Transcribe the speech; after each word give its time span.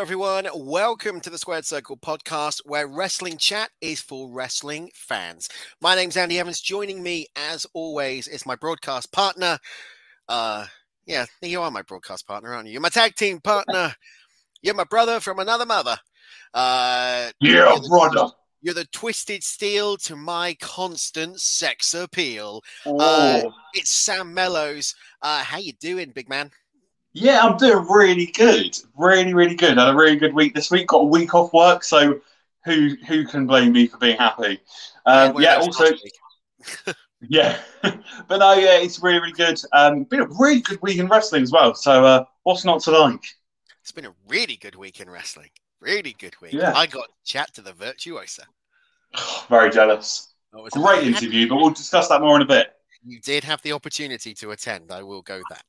Hello, 0.00 0.06
everyone. 0.06 0.48
Welcome 0.54 1.20
to 1.20 1.28
the 1.28 1.36
Squared 1.36 1.66
Circle 1.66 1.98
podcast, 1.98 2.62
where 2.64 2.86
wrestling 2.86 3.36
chat 3.36 3.68
is 3.82 4.00
for 4.00 4.32
wrestling 4.32 4.90
fans. 4.94 5.50
My 5.82 5.94
name's 5.94 6.16
Andy 6.16 6.38
Evans. 6.38 6.62
Joining 6.62 7.02
me, 7.02 7.26
as 7.36 7.66
always, 7.74 8.26
is 8.26 8.46
my 8.46 8.56
broadcast 8.56 9.12
partner. 9.12 9.58
Uh, 10.26 10.64
yeah, 11.04 11.26
you 11.42 11.60
are 11.60 11.70
my 11.70 11.82
broadcast 11.82 12.26
partner, 12.26 12.54
aren't 12.54 12.66
you? 12.66 12.72
You're 12.72 12.80
my 12.80 12.88
tag 12.88 13.14
team 13.14 13.40
partner. 13.40 13.94
You're 14.62 14.74
my 14.74 14.84
brother 14.84 15.20
from 15.20 15.38
another 15.38 15.66
mother. 15.66 15.98
Uh, 16.54 17.28
yeah, 17.38 17.50
you're 17.50 17.80
the, 17.80 17.88
brother. 17.90 18.32
You're 18.62 18.74
the 18.74 18.86
twisted 18.86 19.44
steel 19.44 19.98
to 19.98 20.16
my 20.16 20.56
constant 20.62 21.42
sex 21.42 21.92
appeal. 21.92 22.62
Oh. 22.86 22.96
Uh, 22.98 23.50
it's 23.74 23.90
Sam 23.90 24.32
Mellows. 24.32 24.94
Uh, 25.20 25.44
how 25.44 25.58
you 25.58 25.74
doing, 25.74 26.12
big 26.14 26.30
man? 26.30 26.50
Yeah, 27.12 27.40
I'm 27.42 27.56
doing 27.56 27.86
really 27.88 28.26
good. 28.26 28.78
Really, 28.96 29.34
really 29.34 29.56
good. 29.56 29.78
Had 29.78 29.88
a 29.88 29.94
really 29.94 30.16
good 30.16 30.34
week 30.34 30.54
this 30.54 30.70
week. 30.70 30.88
Got 30.88 30.98
a 30.98 31.04
week 31.04 31.34
off 31.34 31.52
work, 31.52 31.82
so 31.82 32.20
who 32.64 32.96
who 33.06 33.24
can 33.26 33.46
blame 33.46 33.72
me 33.72 33.86
for 33.86 33.98
being 33.98 34.16
happy? 34.16 34.60
Um, 35.06 35.40
yeah, 35.40 35.58
well, 35.58 35.66
also, 35.66 35.86
yeah, 37.20 37.58
but 37.82 38.36
no, 38.36 38.52
yeah, 38.52 38.78
it's 38.78 39.02
really, 39.02 39.18
really 39.18 39.32
good. 39.32 39.60
Um, 39.72 40.04
been 40.04 40.20
a 40.20 40.28
really 40.38 40.60
good 40.60 40.80
week 40.82 40.98
in 40.98 41.08
wrestling 41.08 41.42
as 41.42 41.50
well. 41.50 41.74
So 41.74 42.04
uh, 42.04 42.24
what's 42.44 42.64
not 42.64 42.80
to 42.82 42.92
like? 42.92 43.24
It's 43.80 43.92
been 43.92 44.06
a 44.06 44.14
really 44.28 44.56
good 44.56 44.76
week 44.76 45.00
in 45.00 45.10
wrestling. 45.10 45.50
Really 45.80 46.14
good 46.18 46.34
week. 46.40 46.52
Yeah. 46.52 46.74
I 46.74 46.86
got 46.86 47.06
to 47.06 47.12
chat 47.24 47.54
to 47.54 47.62
the 47.62 47.72
virtuosa. 47.72 48.44
Very 49.48 49.70
jealous. 49.70 50.28
Was 50.52 50.72
Great 50.72 51.06
interview, 51.06 51.48
but 51.48 51.56
we'll 51.56 51.70
discuss 51.70 52.08
that 52.08 52.20
more 52.20 52.36
in 52.36 52.42
a 52.42 52.46
bit. 52.46 52.72
You 53.04 53.20
did 53.20 53.44
have 53.44 53.62
the 53.62 53.72
opportunity 53.72 54.34
to 54.34 54.50
attend. 54.50 54.90
I 54.90 55.02
will 55.02 55.22
go 55.22 55.40
that. 55.48 55.64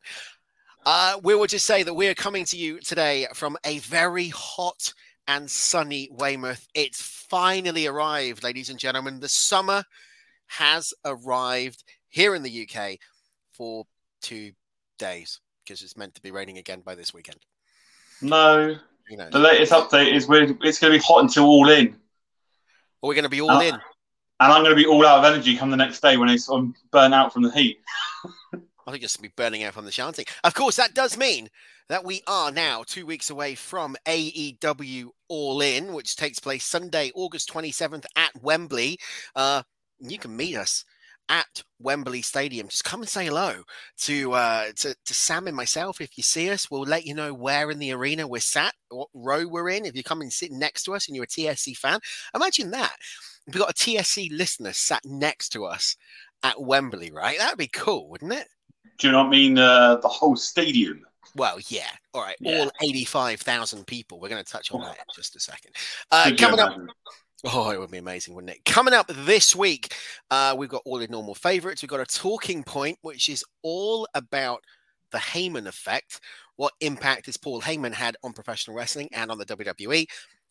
Uh, 0.85 1.19
we 1.23 1.35
will 1.35 1.45
just 1.47 1.65
say 1.65 1.83
that 1.83 1.93
we 1.93 2.07
are 2.07 2.15
coming 2.15 2.45
to 2.45 2.57
you 2.57 2.79
today 2.79 3.27
from 3.33 3.57
a 3.65 3.77
very 3.79 4.29
hot 4.29 4.93
and 5.27 5.49
sunny 5.49 6.09
Weymouth. 6.11 6.67
It's 6.73 7.01
finally 7.01 7.85
arrived, 7.87 8.43
ladies 8.43 8.69
and 8.69 8.79
gentlemen. 8.79 9.19
The 9.19 9.29
summer 9.29 9.83
has 10.47 10.93
arrived 11.05 11.83
here 12.09 12.33
in 12.35 12.41
the 12.43 12.67
UK 12.67 12.97
for 13.53 13.85
two 14.21 14.51
days 14.97 15.39
because 15.63 15.81
it's 15.83 15.95
meant 15.95 16.15
to 16.15 16.21
be 16.21 16.31
raining 16.31 16.57
again 16.57 16.81
by 16.81 16.95
this 16.95 17.13
weekend. 17.13 17.37
No, 18.21 18.75
You 19.09 19.17
know, 19.17 19.29
the 19.31 19.39
latest 19.39 19.71
update 19.71 20.13
is 20.13 20.27
we're, 20.27 20.43
it's 20.63 20.79
going 20.79 20.91
to 20.93 20.99
be 20.99 21.03
hot 21.05 21.21
until 21.21 21.45
all 21.45 21.69
in. 21.69 21.95
we're 23.01 23.13
going 23.13 23.23
to 23.23 23.29
be 23.29 23.41
all 23.41 23.51
Uh, 23.51 23.61
in. 23.61 23.75
And 23.75 24.51
I'm 24.51 24.63
going 24.63 24.75
to 24.75 24.81
be 24.81 24.87
all 24.87 25.05
out 25.05 25.19
of 25.19 25.25
energy 25.31 25.55
come 25.55 25.69
the 25.69 25.77
next 25.77 25.99
day 26.01 26.17
when 26.17 26.27
it's 26.27 26.49
I'm 26.49 26.73
burnt 26.91 27.13
out 27.13 27.31
from 27.31 27.43
the 27.43 27.51
heat. 27.51 27.77
I 28.87 28.91
think 28.91 29.01
just 29.01 29.21
be 29.21 29.31
burning 29.35 29.63
out 29.63 29.73
from 29.73 29.85
the 29.85 29.91
chanting. 29.91 30.25
Of 30.43 30.53
course, 30.53 30.75
that 30.77 30.93
does 30.93 31.17
mean 31.17 31.49
that 31.89 32.03
we 32.03 32.21
are 32.27 32.51
now 32.51 32.83
two 32.85 33.05
weeks 33.05 33.29
away 33.29 33.55
from 33.55 33.95
AEW 34.07 35.09
All 35.27 35.61
In, 35.61 35.93
which 35.93 36.15
takes 36.15 36.39
place 36.39 36.63
Sunday, 36.63 37.11
August 37.15 37.51
27th 37.51 38.05
at 38.15 38.31
Wembley. 38.41 38.97
Uh, 39.35 39.63
you 39.99 40.17
can 40.17 40.35
meet 40.35 40.55
us 40.55 40.83
at 41.29 41.63
Wembley 41.79 42.21
Stadium. 42.21 42.67
Just 42.67 42.83
come 42.83 43.01
and 43.01 43.09
say 43.09 43.25
hello 43.25 43.63
to, 43.99 44.33
uh, 44.33 44.65
to 44.77 44.95
to 45.05 45.13
Sam 45.13 45.47
and 45.47 45.55
myself. 45.55 46.01
If 46.01 46.17
you 46.17 46.23
see 46.23 46.49
us, 46.49 46.69
we'll 46.69 46.81
let 46.81 47.05
you 47.05 47.13
know 47.13 47.33
where 47.33 47.71
in 47.71 47.79
the 47.79 47.93
arena 47.93 48.27
we're 48.27 48.39
sat, 48.41 48.73
what 48.89 49.09
row 49.13 49.47
we're 49.47 49.69
in. 49.69 49.85
If 49.85 49.95
you 49.95 50.03
come 50.03 50.21
and 50.21 50.33
sit 50.33 50.51
next 50.51 50.83
to 50.83 50.95
us 50.95 51.07
and 51.07 51.15
you're 51.15 51.25
a 51.25 51.27
TSC 51.27 51.77
fan, 51.77 51.99
imagine 52.35 52.71
that. 52.71 52.95
We've 53.47 53.57
got 53.57 53.71
a 53.71 53.73
TSC 53.73 54.29
listener 54.31 54.73
sat 54.73 55.01
next 55.05 55.49
to 55.49 55.65
us 55.65 55.95
at 56.43 56.61
Wembley, 56.61 57.11
right? 57.11 57.37
That'd 57.37 57.57
be 57.57 57.67
cool, 57.67 58.09
wouldn't 58.09 58.33
it? 58.33 58.47
Do 58.97 59.07
you 59.07 59.13
not 59.13 59.29
mean 59.29 59.57
uh, 59.57 59.95
the 59.97 60.07
whole 60.07 60.35
stadium? 60.35 61.05
Well, 61.35 61.57
yeah. 61.67 61.89
All 62.13 62.21
right. 62.21 62.35
Yeah. 62.39 62.59
All 62.59 62.71
85,000 62.81 63.87
people. 63.87 64.19
We're 64.19 64.29
going 64.29 64.43
to 64.43 64.51
touch 64.51 64.71
on 64.71 64.81
that 64.81 64.97
in 64.97 65.03
just 65.15 65.35
a 65.35 65.39
second. 65.39 65.71
Uh, 66.11 66.31
coming 66.37 66.59
up. 66.59 66.77
Oh, 67.45 67.71
it 67.71 67.79
would 67.79 67.89
be 67.89 67.97
amazing, 67.97 68.35
wouldn't 68.35 68.53
it? 68.53 68.65
Coming 68.65 68.93
up 68.93 69.07
this 69.07 69.55
week, 69.55 69.95
uh, 70.29 70.53
we've 70.55 70.69
got 70.69 70.83
all 70.85 70.99
the 70.99 71.07
normal 71.07 71.33
favorites. 71.33 71.81
We've 71.81 71.89
got 71.89 71.99
a 71.99 72.05
talking 72.05 72.63
point, 72.63 72.99
which 73.01 73.29
is 73.29 73.43
all 73.63 74.07
about 74.13 74.63
the 75.11 75.17
Heyman 75.17 75.65
effect. 75.65 76.19
What 76.57 76.73
impact 76.81 77.25
has 77.25 77.37
Paul 77.37 77.61
Heyman 77.61 77.93
had 77.93 78.15
on 78.23 78.33
professional 78.33 78.77
wrestling 78.77 79.09
and 79.11 79.31
on 79.31 79.39
the 79.39 79.45
WWE? 79.45 80.05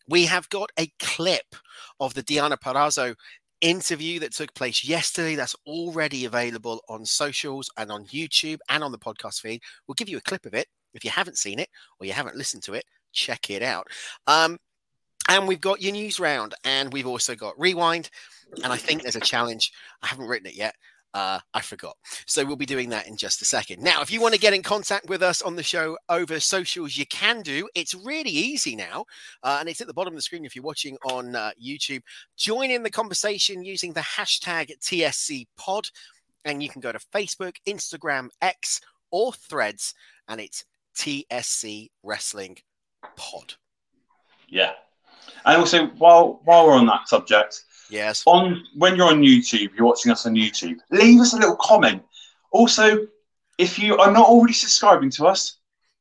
We 0.09 0.25
have 0.25 0.49
got 0.49 0.69
a 0.77 0.91
clip 0.99 1.55
of 1.99 2.13
the 2.13 2.23
Deonna 2.23 2.57
Purrazzo 2.59 3.15
interview 3.61 4.19
that 4.19 4.33
took 4.33 4.53
place 4.53 4.83
yesterday. 4.83 5.35
That's 5.35 5.55
already 5.65 6.25
available 6.25 6.81
on 6.89 7.05
socials 7.05 7.69
and 7.77 7.91
on 7.91 8.05
YouTube 8.05 8.59
and 8.69 8.83
on 8.83 8.91
the 8.91 8.97
podcast 8.97 9.41
feed. 9.41 9.61
We'll 9.87 9.95
give 9.95 10.09
you 10.09 10.17
a 10.17 10.21
clip 10.21 10.45
of 10.45 10.53
it. 10.53 10.67
If 10.93 11.05
you 11.05 11.11
haven't 11.11 11.37
seen 11.37 11.59
it 11.59 11.69
or 11.99 12.05
you 12.05 12.13
haven't 12.13 12.35
listened 12.35 12.63
to 12.63 12.73
it, 12.73 12.83
check 13.13 13.49
it 13.49 13.61
out. 13.61 13.87
Um, 14.27 14.57
and 15.29 15.47
we've 15.47 15.61
got 15.61 15.81
your 15.81 15.93
news 15.93 16.19
round, 16.19 16.55
and 16.63 16.91
we've 16.91 17.07
also 17.07 17.35
got 17.35 17.59
rewind. 17.59 18.09
And 18.63 18.73
I 18.73 18.77
think 18.77 19.01
there's 19.01 19.15
a 19.15 19.21
challenge. 19.21 19.71
I 20.01 20.07
haven't 20.07 20.27
written 20.27 20.47
it 20.47 20.55
yet. 20.55 20.75
Uh, 21.13 21.39
I 21.53 21.61
forgot. 21.61 21.95
So 22.25 22.45
we'll 22.45 22.55
be 22.55 22.65
doing 22.65 22.89
that 22.89 23.07
in 23.07 23.17
just 23.17 23.41
a 23.41 23.45
second. 23.45 23.83
Now, 23.83 24.01
if 24.01 24.11
you 24.11 24.21
want 24.21 24.33
to 24.33 24.39
get 24.39 24.53
in 24.53 24.63
contact 24.63 25.09
with 25.09 25.21
us 25.21 25.41
on 25.41 25.55
the 25.55 25.63
show 25.63 25.97
over 26.07 26.39
socials, 26.39 26.95
you 26.95 27.05
can 27.07 27.41
do. 27.41 27.67
It's 27.75 27.93
really 27.93 28.31
easy 28.31 28.75
now, 28.75 29.05
uh, 29.43 29.57
and 29.59 29.67
it's 29.67 29.81
at 29.81 29.87
the 29.87 29.93
bottom 29.93 30.13
of 30.13 30.17
the 30.17 30.21
screen 30.21 30.45
if 30.45 30.55
you're 30.55 30.63
watching 30.63 30.97
on 31.03 31.35
uh, 31.35 31.51
YouTube. 31.61 32.01
Join 32.37 32.71
in 32.71 32.83
the 32.83 32.89
conversation 32.89 33.63
using 33.63 33.91
the 33.93 34.01
hashtag 34.01 34.71
TSC 34.79 35.47
Pod, 35.57 35.89
and 36.45 36.63
you 36.63 36.69
can 36.69 36.81
go 36.81 36.91
to 36.91 36.99
Facebook, 37.13 37.55
Instagram, 37.67 38.29
X, 38.41 38.79
or 39.11 39.33
Threads, 39.33 39.93
and 40.29 40.39
it's 40.39 40.63
TSC 40.95 41.89
Wrestling 42.03 42.57
Pod. 43.17 43.55
Yeah. 44.47 44.71
And 45.45 45.57
also, 45.57 45.87
while 45.97 46.41
while 46.45 46.67
we're 46.67 46.73
on 46.73 46.85
that 46.87 47.07
subject, 47.07 47.63
Yes. 47.91 48.23
on 48.25 48.63
when 48.75 48.95
you're 48.95 49.07
on 49.07 49.21
YouTube, 49.21 49.69
you're 49.75 49.85
watching 49.85 50.11
us 50.11 50.25
on 50.25 50.33
YouTube, 50.33 50.77
leave 50.89 51.19
us 51.19 51.33
a 51.33 51.37
little 51.37 51.57
comment. 51.57 52.01
Also, 52.51 53.05
if 53.57 53.77
you 53.77 53.97
are 53.97 54.11
not 54.11 54.27
already 54.27 54.53
subscribing 54.53 55.11
to 55.11 55.27
us, 55.27 55.57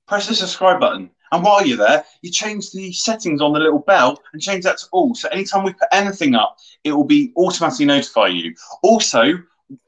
press 0.06 0.26
the 0.26 0.34
subscribe 0.34 0.80
button. 0.80 1.10
And 1.32 1.44
while 1.44 1.64
you're 1.64 1.76
there, 1.76 2.04
you 2.22 2.30
change 2.30 2.70
the 2.72 2.92
settings 2.92 3.40
on 3.40 3.52
the 3.52 3.60
little 3.60 3.78
bell 3.78 4.20
and 4.32 4.42
change 4.42 4.64
that 4.64 4.78
to 4.78 4.86
all. 4.92 5.14
So 5.14 5.28
anytime 5.28 5.64
we 5.64 5.72
put 5.72 5.88
anything 5.92 6.34
up, 6.34 6.56
it 6.82 6.92
will 6.92 7.04
be 7.04 7.32
automatically 7.36 7.86
notify 7.86 8.28
you. 8.28 8.54
Also, 8.82 9.34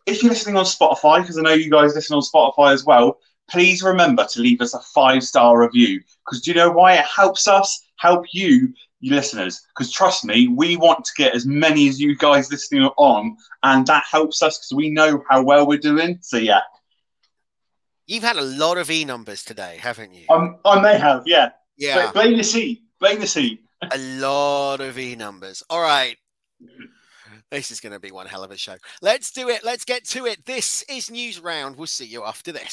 if 0.07 0.23
you're 0.23 0.31
listening 0.31 0.57
on 0.57 0.65
Spotify, 0.65 1.21
because 1.21 1.39
I 1.39 1.43
know 1.43 1.55
you 1.55 1.71
guys 1.71 1.95
listen 1.95 2.15
on 2.15 2.23
Spotify 2.23 2.73
as 2.73 2.85
well, 2.85 3.19
please 3.51 3.83
remember 3.83 4.25
to 4.25 4.41
leave 4.41 4.61
us 4.61 4.75
a 4.75 4.81
five 4.81 5.25
star 5.25 5.61
review. 5.61 6.01
Because 6.25 6.43
do 6.43 6.53
you 6.53 6.57
know 6.57 6.71
why? 6.71 6.95
It 6.95 7.05
helps 7.05 7.49
us 7.49 7.83
help 7.97 8.27
you, 8.33 8.73
you 9.03 9.15
listeners. 9.15 9.61
Because 9.77 9.93
trust 9.93 10.25
me, 10.25 10.49
we 10.49 10.77
want 10.77 11.05
to 11.05 11.13
get 11.17 11.35
as 11.35 11.45
many 11.45 11.89
as 11.89 12.01
you 12.01 12.17
guys 12.17 12.51
listening 12.51 12.85
on, 12.97 13.37
and 13.63 13.87
that 13.89 14.05
helps 14.11 14.43
us 14.43 14.57
because 14.59 14.73
we 14.75 14.89
know 14.89 15.23
how 15.29 15.43
well 15.43 15.67
we're 15.67 15.79
doing. 15.79 16.19
So 16.23 16.39
yeah, 16.39 16.61
You've 18.07 18.25
had 18.25 18.37
a 18.37 18.43
lot 18.43 18.79
of 18.79 18.91
E 18.91 19.05
numbers 19.05 19.45
today, 19.45 19.79
haven't 19.81 20.13
you? 20.15 20.25
um, 20.31 20.57
I 20.65 20.81
may 20.81 20.99
have, 20.99 21.23
yeah. 21.27 21.51
yeah, 21.77 22.07
But 22.07 22.15
blame 22.15 22.37
the 22.37 22.43
seat. 22.45 22.83
Blame 22.99 23.21
the 23.21 23.27
seat. 23.27 23.61
a 23.91 23.99
lot 23.99 24.81
of 24.81 24.99
E 24.99 25.15
numbers. 25.15 25.63
All 25.71 25.81
right. 25.81 26.17
This 27.51 27.71
is 27.71 27.81
going 27.81 27.93
to 27.93 28.01
be 28.01 28.11
one 28.11 28.27
hell 28.27 28.45
of 28.45 28.51
a 28.51 28.57
show. 28.57 28.77
Let's 29.03 29.31
do 29.31 29.49
it. 29.51 29.63
Let's 29.63 29.85
get 29.85 30.05
to 30.09 30.27
it. 30.27 30.47
This 30.47 30.85
is 30.89 31.11
News 31.11 31.39
Round. 31.39 31.77
We'll 31.77 31.87
see 31.87 32.07
you 32.07 32.25
after 32.25 32.51
this. 32.51 32.73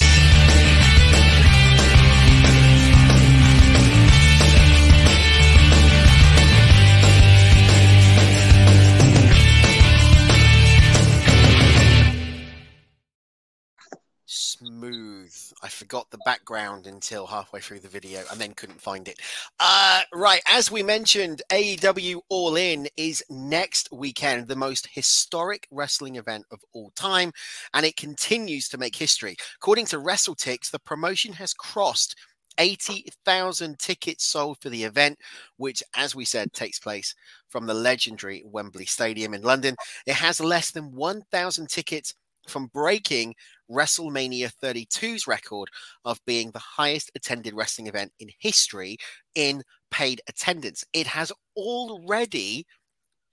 Smooth. 14.60 15.34
I 15.64 15.70
forgot 15.70 16.10
the 16.12 16.20
background 16.26 16.86
until 16.86 17.26
halfway 17.26 17.62
through 17.62 17.80
the 17.80 17.88
video 17.88 18.24
and 18.30 18.42
then 18.42 18.54
couldn't 18.54 18.82
find 18.82 19.08
it. 19.08 19.18
Uh, 19.58 20.02
right. 20.14 20.42
As 20.48 20.70
we 20.70 20.84
mentioned, 20.84 21.42
AEW 21.50 22.20
All 22.28 22.58
In 22.58 22.88
is 22.98 23.24
next 23.30 23.88
weekend, 23.94 24.50
the 24.50 24.58
most 24.58 24.90
historic 24.92 25.66
wrestling 25.72 26.18
event 26.18 26.44
of 26.52 26.60
all 26.74 26.92
time, 26.98 27.32
and 27.74 27.86
it 27.86 27.96
continues 27.96 28.68
to 28.68 28.78
make 28.78 28.98
history. 28.98 29.38
According 29.56 29.86
to 29.88 29.98
WrestleTix, 29.98 30.72
the 30.72 30.80
promotion 30.80 31.32
has 31.34 31.54
crossed 31.54 32.18
80,000 32.58 33.80
tickets 33.80 34.26
sold 34.26 34.58
for 34.60 34.70
the 34.70 34.84
event, 34.84 35.18
which, 35.56 35.82
as 35.96 36.16
we 36.16 36.26
said, 36.26 36.52
takes 36.52 36.80
place 36.80 37.16
from 37.48 37.66
the 37.66 37.74
legendary 37.74 38.44
Wembley 38.46 38.86
Stadium 38.86 39.34
in 39.34 39.42
London. 39.42 39.78
It 40.06 40.16
has 40.16 40.42
less 40.42 40.72
than 40.72 40.94
1,000 40.94 41.70
tickets 41.70 42.14
from 42.50 42.68
breaking 42.68 43.36
WrestleMania 43.70 44.52
32's 44.62 45.28
record 45.28 45.70
of 46.06 46.20
being 46.26 46.52
the 46.52 46.60
highest 46.60 47.12
attended 47.16 47.54
wrestling 47.54 47.88
event 47.88 48.12
in 48.20 48.30
history 48.40 48.98
in 49.36 49.64
paid 49.92 50.22
attendance. 50.28 50.84
It 50.94 51.08
has 51.08 51.32
already 51.56 52.66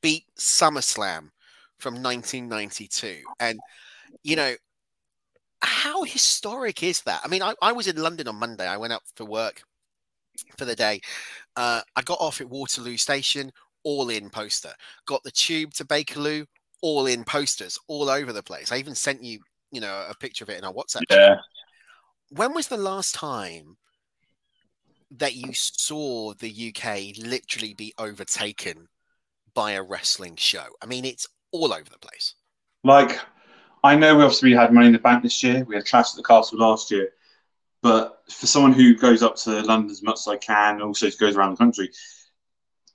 beat 0.02 0.24
SummerSlam 0.38 1.30
from 1.78 1.94
1992. 1.94 3.18
And, 3.40 3.58
you 4.22 4.36
know, 4.36 4.54
how 5.62 6.04
historic 6.04 6.82
is 6.82 7.02
that? 7.02 7.20
I 7.24 7.28
mean, 7.28 7.42
I, 7.42 7.54
I 7.62 7.72
was 7.72 7.88
in 7.88 7.96
London 7.96 8.28
on 8.28 8.36
Monday. 8.36 8.66
I 8.66 8.76
went 8.76 8.92
up 8.92 9.02
for 9.14 9.24
work 9.24 9.62
for 10.58 10.64
the 10.64 10.76
day. 10.76 11.00
Uh, 11.56 11.80
I 11.94 12.02
got 12.02 12.20
off 12.20 12.40
at 12.40 12.48
Waterloo 12.48 12.96
Station, 12.96 13.50
all 13.84 14.08
in 14.10 14.30
poster. 14.30 14.72
Got 15.06 15.22
the 15.22 15.30
tube 15.30 15.72
to 15.74 15.84
Bakerloo, 15.84 16.46
all 16.82 17.06
in 17.06 17.24
posters, 17.24 17.78
all 17.88 18.08
over 18.08 18.32
the 18.32 18.42
place. 18.42 18.70
I 18.72 18.76
even 18.76 18.94
sent 18.94 19.22
you, 19.22 19.40
you 19.70 19.80
know, 19.80 20.06
a 20.08 20.14
picture 20.14 20.44
of 20.44 20.50
it 20.50 20.58
in 20.58 20.64
our 20.64 20.72
WhatsApp. 20.72 21.02
Yeah. 21.10 21.36
When 22.30 22.54
was 22.54 22.68
the 22.68 22.76
last 22.76 23.14
time 23.14 23.76
that 25.12 25.34
you 25.36 25.52
saw 25.52 26.32
the 26.34 26.74
UK 26.74 27.16
literally 27.24 27.74
be 27.74 27.94
overtaken 27.98 28.88
by 29.54 29.72
a 29.72 29.82
wrestling 29.82 30.36
show? 30.36 30.64
I 30.82 30.86
mean, 30.86 31.04
it's 31.04 31.26
all 31.52 31.72
over 31.72 31.88
the 31.90 31.98
place. 31.98 32.34
Like, 32.82 33.20
I 33.84 33.96
know 33.96 34.16
we 34.16 34.24
obviously 34.24 34.52
had 34.52 34.72
Money 34.72 34.88
in 34.88 34.92
the 34.92 34.98
Bank 34.98 35.22
this 35.22 35.42
year. 35.42 35.64
We 35.64 35.76
had 35.76 35.86
Clash 35.86 36.10
at 36.10 36.16
the 36.16 36.22
Castle 36.22 36.58
last 36.58 36.90
year. 36.90 37.10
But 37.82 38.22
for 38.28 38.46
someone 38.46 38.72
who 38.72 38.96
goes 38.96 39.22
up 39.22 39.36
to 39.36 39.62
London 39.62 39.90
as 39.90 40.02
much 40.02 40.16
as 40.16 40.26
I 40.26 40.36
can, 40.38 40.74
and 40.74 40.82
also 40.82 41.08
goes 41.20 41.36
around 41.36 41.52
the 41.52 41.56
country, 41.56 41.90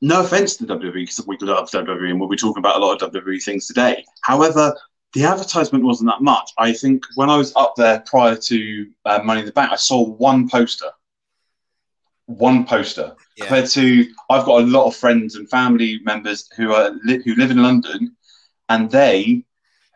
no 0.02 0.22
offense 0.22 0.58
to 0.58 0.66
WWE 0.66 0.94
because 0.94 1.26
we 1.26 1.38
love 1.42 1.70
WWE 1.70 2.10
and 2.10 2.20
we'll 2.20 2.28
be 2.28 2.36
talking 2.36 2.60
about 2.60 2.76
a 2.76 2.86
lot 2.86 3.02
of 3.02 3.12
WWE 3.12 3.42
things 3.42 3.68
today. 3.68 4.04
However, 4.22 4.76
the 5.14 5.26
advertisement 5.26 5.84
wasn't 5.84 6.10
that 6.10 6.22
much. 6.22 6.52
I 6.58 6.72
think 6.74 7.04
when 7.16 7.30
I 7.30 7.38
was 7.38 7.54
up 7.56 7.74
there 7.76 8.02
prior 8.06 8.36
to 8.36 8.88
uh, 9.06 9.20
Money 9.24 9.42
in 9.42 9.46
the 9.46 9.52
Bank, 9.52 9.72
I 9.72 9.76
saw 9.76 10.02
one 10.02 10.48
poster. 10.50 10.90
One 12.28 12.66
poster 12.66 13.16
Yeah. 13.36 13.46
compared 13.46 13.70
to 13.72 14.08
I've 14.30 14.46
got 14.46 14.62
a 14.62 14.66
lot 14.66 14.86
of 14.88 14.96
friends 14.96 15.36
and 15.36 15.50
family 15.50 16.00
members 16.04 16.48
who 16.56 16.74
are 16.74 16.92
li- 17.04 17.22
who 17.26 17.36
live 17.36 17.52
in 17.52 17.62
London, 17.62 18.16
and 18.70 18.90
they 18.90 19.44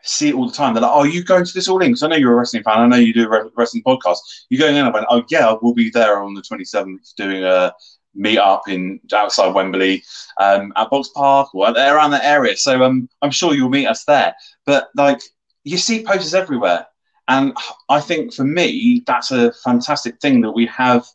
see 0.04 0.30
it 0.30 0.36
all 0.36 0.48
the 0.48 0.54
time. 0.54 0.74
They're 0.74 0.82
like, 0.84 0.92
"Oh, 0.94 1.04
you 1.04 1.24
going 1.24 1.46
to 1.46 1.54
this 1.54 1.70
all 1.70 1.82
in?" 1.82 1.90
Because 1.92 2.04
I 2.04 2.08
know 2.10 2.18
you're 2.18 2.34
a 2.34 2.36
wrestling 2.36 2.64
fan. 2.64 2.80
I 2.80 2.88
know 2.88 2.98
you 2.98 3.14
do 3.14 3.26
a 3.26 3.30
re- 3.30 3.50
wrestling 3.56 3.84
podcast. 3.84 4.18
You 4.50 4.58
going 4.60 4.76
in? 4.76 4.86
I 4.86 4.90
went, 4.92 5.06
"Oh 5.10 5.24
yeah, 5.30 5.56
we'll 5.62 5.74
be 5.74 5.90
there 5.90 6.22
on 6.22 6.34
the 6.34 6.42
27th 6.42 7.14
doing 7.16 7.44
a 7.46 7.74
meet 8.16 8.38
up 8.38 8.68
in 8.68 9.00
outside 9.14 9.54
Wembley 9.54 10.04
um, 10.40 10.74
at 10.76 10.90
Box 10.90 11.10
Park 11.10 11.54
or 11.54 11.70
around 11.70 12.12
that 12.12 12.24
area." 12.24 12.56
So 12.58 12.84
um, 12.84 13.10
I'm 13.22 13.32
sure 13.32 13.54
you'll 13.54 13.70
meet 13.70 13.88
us 13.88 14.06
there. 14.06 14.36
But 14.66 14.90
like, 14.96 15.22
you 15.64 15.78
see 15.78 16.04
posters 16.04 16.34
everywhere, 16.34 16.88
and 17.28 17.56
I 17.90 18.00
think 18.00 18.34
for 18.34 18.44
me, 18.44 19.04
that's 19.06 19.32
a 19.32 19.52
fantastic 19.52 20.20
thing 20.20 20.42
that 20.42 20.52
we 20.52 20.66
have 20.68 21.06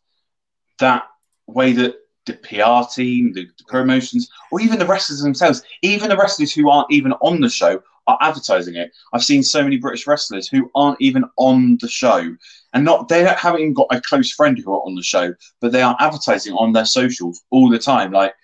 that 0.79 1.05
way 1.47 1.73
that 1.73 1.97
the 2.27 2.35
PR 2.35 2.89
team, 2.93 3.33
the, 3.33 3.47
the 3.59 3.65
promotions, 3.67 4.31
or 4.51 4.61
even 4.61 4.79
the 4.79 4.87
wrestlers 4.87 5.23
themselves, 5.23 5.63
even 5.83 6.09
the 6.09 6.17
wrestlers 6.17 6.53
who 6.53 6.71
aren't 6.71 6.91
even 6.93 7.13
on 7.15 7.41
the 7.41 7.49
show 7.49 7.83
are 8.07 8.19
advertising 8.21 8.77
it. 8.77 8.91
I've 9.13 9.25
seen 9.25 9.43
so 9.43 9.63
many 9.63 9.77
British 9.77 10.07
wrestlers 10.07 10.49
who 10.49 10.71
aren't 10.75 11.01
even 11.01 11.25
on 11.37 11.79
the 11.81 11.89
show, 11.89 12.35
and 12.73 12.85
not 12.85 13.09
they 13.09 13.25
haven't 13.25 13.61
even 13.61 13.75
got 13.75 13.89
a 13.91 14.01
close 14.01 14.31
friend 14.33 14.59
who 14.59 14.73
are 14.73 14.83
on 14.87 14.95
the 14.95 15.03
show, 15.03 15.35
but 15.61 15.73
they 15.73 15.83
are 15.83 15.97
advertising 16.01 16.55
on 16.55 16.73
their 16.73 16.85
socials 16.85 17.43
all 17.51 17.69
the 17.69 17.79
time. 17.79 18.13
Like, 18.13 18.35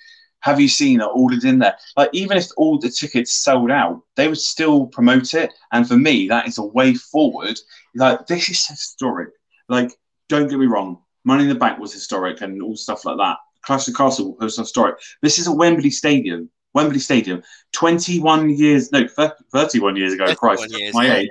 have 0.41 0.61
you 0.61 0.69
seen 0.69 1.01
it 1.01 1.09
ordered 1.13 1.45
in 1.45 1.59
there? 1.59 1.77
Like, 1.97 2.11
even 2.13 2.37
if 2.37 2.47
all 2.57 2.79
the 2.79 2.91
tickets 2.91 3.35
sold 3.35 3.71
out, 3.71 4.03
they 4.15 4.29
would 4.29 4.39
still 4.39 4.87
promote 4.87 5.35
it. 5.35 5.53
And 5.73 5.89
for 5.89 5.97
me, 5.97 6.29
that 6.29 6.47
is 6.47 6.59
a 6.59 6.65
way 6.65 6.95
forward. 6.95 7.59
Like, 7.95 8.27
this 8.27 8.49
is 8.49 8.67
historic. 8.67 9.31
Like, 9.69 9.91
don't 10.29 10.49
get 10.49 10.59
me 10.59 10.67
wrong, 10.67 10.99
Money 11.27 11.43
in 11.43 11.49
the 11.49 11.57
Bank 11.57 11.81
was 11.81 11.93
historic 11.93 12.41
and 12.41 12.63
all 12.63 12.77
stuff 12.77 13.05
like 13.05 13.17
that. 13.17 13.39
Clash 13.63 13.89
of 13.89 13.97
Castle 13.97 14.37
was 14.39 14.57
historic. 14.57 14.97
This 15.23 15.41
is 15.41 15.49
a 15.49 15.53
Wembley 15.53 15.91
Stadium. 15.91 16.49
Wembley 16.77 16.99
Stadium, 16.99 17.43
21 17.73 18.51
years, 18.51 18.93
no, 18.93 19.09
31 19.09 19.97
years 19.97 20.13
ago, 20.13 20.27
31 20.27 20.37
Christ, 20.37 20.79
years, 20.79 20.95
my 20.95 21.17
age. 21.17 21.31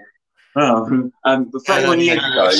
Oh, 0.55 1.11
um, 1.23 1.51
but 1.53 1.61
31 1.67 1.99
years 1.99 2.17
ago, 2.17 2.51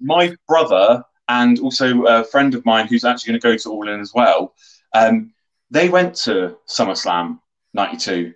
my 0.00 0.34
brother 0.48 1.04
and 1.28 1.60
also 1.60 2.02
a 2.02 2.24
friend 2.24 2.56
of 2.56 2.66
mine 2.66 2.88
who's 2.88 3.04
actually 3.04 3.30
going 3.30 3.40
to 3.40 3.48
go 3.48 3.56
to 3.56 3.70
All 3.70 3.88
In 3.88 4.00
as 4.00 4.12
well, 4.12 4.54
um, 4.92 5.32
they 5.70 5.88
went 5.88 6.16
to 6.16 6.56
SummerSlam 6.68 7.38
92. 7.74 8.34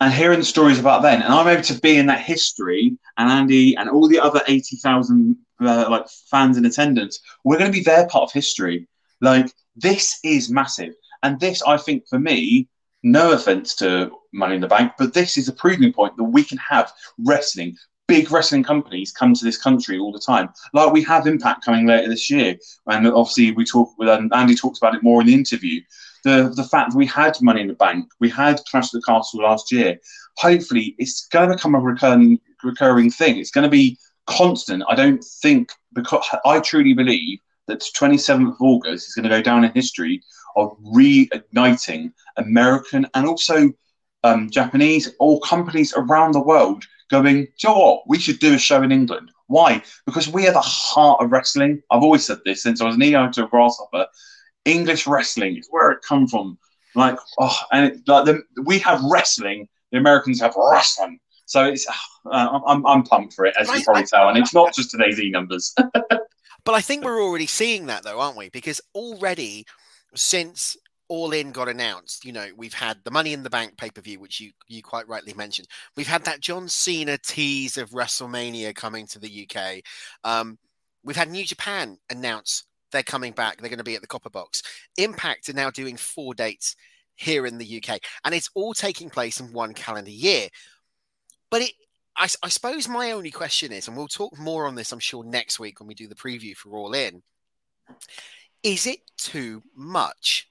And 0.00 0.12
hearing 0.12 0.38
the 0.38 0.44
stories 0.44 0.78
about 0.78 1.02
then, 1.02 1.20
and 1.20 1.32
I'm 1.32 1.48
able 1.48 1.62
to 1.64 1.80
be 1.80 1.96
in 1.96 2.06
that 2.06 2.20
history, 2.20 2.96
and 3.18 3.28
Andy 3.28 3.76
and 3.76 3.90
all 3.90 4.06
the 4.06 4.20
other 4.20 4.42
80,000 4.46 5.36
uh, 5.60 5.86
like 5.90 6.06
fans 6.30 6.56
in 6.56 6.66
attendance, 6.66 7.18
we're 7.42 7.58
going 7.58 7.72
to 7.72 7.76
be 7.76 7.82
their 7.82 8.06
part 8.06 8.30
of 8.30 8.32
history. 8.32 8.86
Like, 9.20 9.52
this 9.74 10.20
is 10.22 10.50
massive. 10.50 10.94
And 11.24 11.40
this, 11.40 11.62
I 11.62 11.78
think, 11.78 12.06
for 12.08 12.20
me, 12.20 12.68
no 13.04 13.32
offense 13.32 13.74
to 13.76 14.10
Money 14.32 14.56
in 14.56 14.60
the 14.62 14.66
Bank, 14.66 14.92
but 14.98 15.14
this 15.14 15.36
is 15.36 15.46
a 15.46 15.52
proving 15.52 15.92
point 15.92 16.16
that 16.16 16.24
we 16.24 16.42
can 16.42 16.58
have 16.58 16.90
wrestling, 17.18 17.76
big 18.08 18.32
wrestling 18.32 18.64
companies 18.64 19.12
come 19.12 19.34
to 19.34 19.44
this 19.44 19.58
country 19.58 19.98
all 19.98 20.10
the 20.10 20.18
time. 20.18 20.48
Like 20.72 20.92
we 20.92 21.02
have 21.04 21.26
Impact 21.26 21.64
coming 21.64 21.86
later 21.86 22.08
this 22.08 22.30
year, 22.30 22.56
and 22.86 23.06
obviously 23.06 23.52
we 23.52 23.64
talk 23.64 23.90
with 23.98 24.08
Andy 24.08 24.56
talks 24.56 24.78
about 24.78 24.94
it 24.94 25.02
more 25.02 25.20
in 25.20 25.28
the 25.28 25.34
interview. 25.34 25.80
The 26.24 26.52
the 26.56 26.64
fact 26.64 26.92
that 26.92 26.98
we 26.98 27.06
had 27.06 27.40
Money 27.42 27.60
in 27.60 27.68
the 27.68 27.74
Bank, 27.74 28.08
we 28.20 28.30
had 28.30 28.60
Clash 28.70 28.86
of 28.94 29.02
the 29.02 29.06
Castle 29.06 29.42
last 29.42 29.70
year. 29.70 29.98
Hopefully, 30.38 30.96
it's 30.98 31.28
going 31.28 31.50
to 31.50 31.54
become 31.54 31.74
a 31.74 31.80
recurring 31.80 32.40
recurring 32.64 33.10
thing. 33.10 33.36
It's 33.38 33.50
going 33.50 33.64
to 33.64 33.70
be 33.70 33.98
constant. 34.26 34.82
I 34.88 34.94
don't 34.94 35.22
think 35.42 35.70
because 35.92 36.26
I 36.46 36.58
truly 36.60 36.94
believe 36.94 37.38
that 37.66 37.80
27th 37.80 38.54
of 38.54 38.56
August 38.60 39.08
is 39.08 39.14
going 39.14 39.24
to 39.24 39.36
go 39.36 39.42
down 39.42 39.64
in 39.64 39.72
history 39.72 40.22
of 40.56 40.76
reigniting 40.82 42.12
American 42.36 43.06
and 43.14 43.26
also 43.26 43.72
um, 44.22 44.50
Japanese 44.50 45.12
or 45.20 45.40
companies 45.40 45.94
around 45.96 46.32
the 46.32 46.42
world 46.42 46.84
going, 47.10 47.44
"Do 47.44 47.50
you 47.62 47.68
know 47.68 47.78
what? 47.78 48.02
We 48.08 48.18
should 48.18 48.38
do 48.38 48.54
a 48.54 48.58
show 48.58 48.82
in 48.82 48.92
England. 48.92 49.30
Why? 49.46 49.82
Because 50.06 50.28
we 50.28 50.48
are 50.48 50.52
the 50.52 50.60
heart 50.60 51.22
of 51.22 51.30
wrestling. 51.30 51.82
I've 51.90 52.02
always 52.02 52.24
said 52.24 52.38
this 52.44 52.62
since 52.62 52.80
I 52.80 52.86
was 52.86 52.96
an 52.96 53.02
EO 53.02 53.30
to 53.32 53.44
a 53.44 53.48
grasshopper. 53.48 54.06
English 54.64 55.06
wrestling 55.06 55.58
is 55.58 55.68
where 55.70 55.90
it 55.90 55.98
come 56.06 56.26
from. 56.26 56.58
Like, 56.94 57.18
oh, 57.38 57.58
and 57.72 57.92
it, 57.92 58.08
like 58.08 58.24
the, 58.24 58.42
we 58.64 58.78
have 58.78 59.02
wrestling. 59.04 59.68
The 59.92 59.98
Americans 59.98 60.40
have 60.40 60.54
wrestling. 60.56 61.18
So 61.44 61.66
it's, 61.66 61.86
uh, 61.86 62.60
I'm, 62.66 62.86
I'm 62.86 63.02
pumped 63.02 63.34
for 63.34 63.44
it, 63.44 63.54
as 63.58 63.68
you 63.68 63.74
can 63.74 63.84
probably 63.84 64.06
tell. 64.06 64.30
And 64.30 64.38
it's 64.38 64.54
not 64.54 64.74
just 64.74 64.90
today's 64.90 65.20
E 65.20 65.30
numbers. 65.30 65.74
But 66.64 66.74
I 66.74 66.80
think 66.80 67.04
we're 67.04 67.22
already 67.22 67.46
seeing 67.46 67.86
that 67.86 68.04
though, 68.04 68.20
aren't 68.20 68.38
we? 68.38 68.48
Because 68.48 68.80
already 68.94 69.66
since 70.14 70.76
All 71.08 71.32
In 71.32 71.52
got 71.52 71.68
announced, 71.68 72.24
you 72.24 72.32
know, 72.32 72.48
we've 72.56 72.74
had 72.74 72.98
the 73.04 73.10
Money 73.10 73.32
in 73.32 73.42
the 73.42 73.50
Bank 73.50 73.76
pay 73.76 73.90
per 73.90 74.00
view, 74.00 74.20
which 74.20 74.40
you 74.40 74.52
you 74.68 74.82
quite 74.82 75.08
rightly 75.08 75.34
mentioned. 75.34 75.68
We've 75.96 76.06
had 76.06 76.24
that 76.24 76.40
John 76.40 76.68
Cena 76.68 77.18
tease 77.18 77.76
of 77.76 77.90
WrestleMania 77.90 78.74
coming 78.74 79.06
to 79.08 79.18
the 79.18 79.48
UK. 79.48 79.82
Um, 80.24 80.58
we've 81.04 81.16
had 81.16 81.30
New 81.30 81.44
Japan 81.44 81.98
announce 82.10 82.64
they're 82.90 83.02
coming 83.02 83.32
back. 83.32 83.60
They're 83.60 83.68
going 83.68 83.78
to 83.78 83.84
be 83.84 83.96
at 83.96 84.00
the 84.00 84.06
Copper 84.06 84.30
Box. 84.30 84.62
Impact 84.96 85.48
are 85.48 85.54
now 85.54 85.70
doing 85.70 85.96
four 85.96 86.32
dates 86.32 86.76
here 87.16 87.46
in 87.46 87.58
the 87.58 87.82
UK, 87.82 88.00
and 88.24 88.34
it's 88.34 88.50
all 88.54 88.74
taking 88.74 89.10
place 89.10 89.40
in 89.40 89.52
one 89.52 89.74
calendar 89.74 90.10
year. 90.10 90.48
But 91.50 91.62
it, 91.62 91.72
I, 92.16 92.28
I 92.42 92.48
suppose 92.48 92.88
my 92.88 93.12
only 93.12 93.30
question 93.30 93.72
is, 93.72 93.88
and 93.88 93.96
we'll 93.96 94.08
talk 94.08 94.38
more 94.38 94.66
on 94.66 94.74
this, 94.74 94.92
I'm 94.92 95.00
sure, 95.00 95.24
next 95.24 95.58
week 95.58 95.80
when 95.80 95.88
we 95.88 95.94
do 95.94 96.08
the 96.08 96.14
preview 96.14 96.56
for 96.56 96.76
All 96.76 96.94
In. 96.94 97.22
Is 98.64 98.86
it 98.86 98.98
too 99.16 99.62
much? 99.76 100.48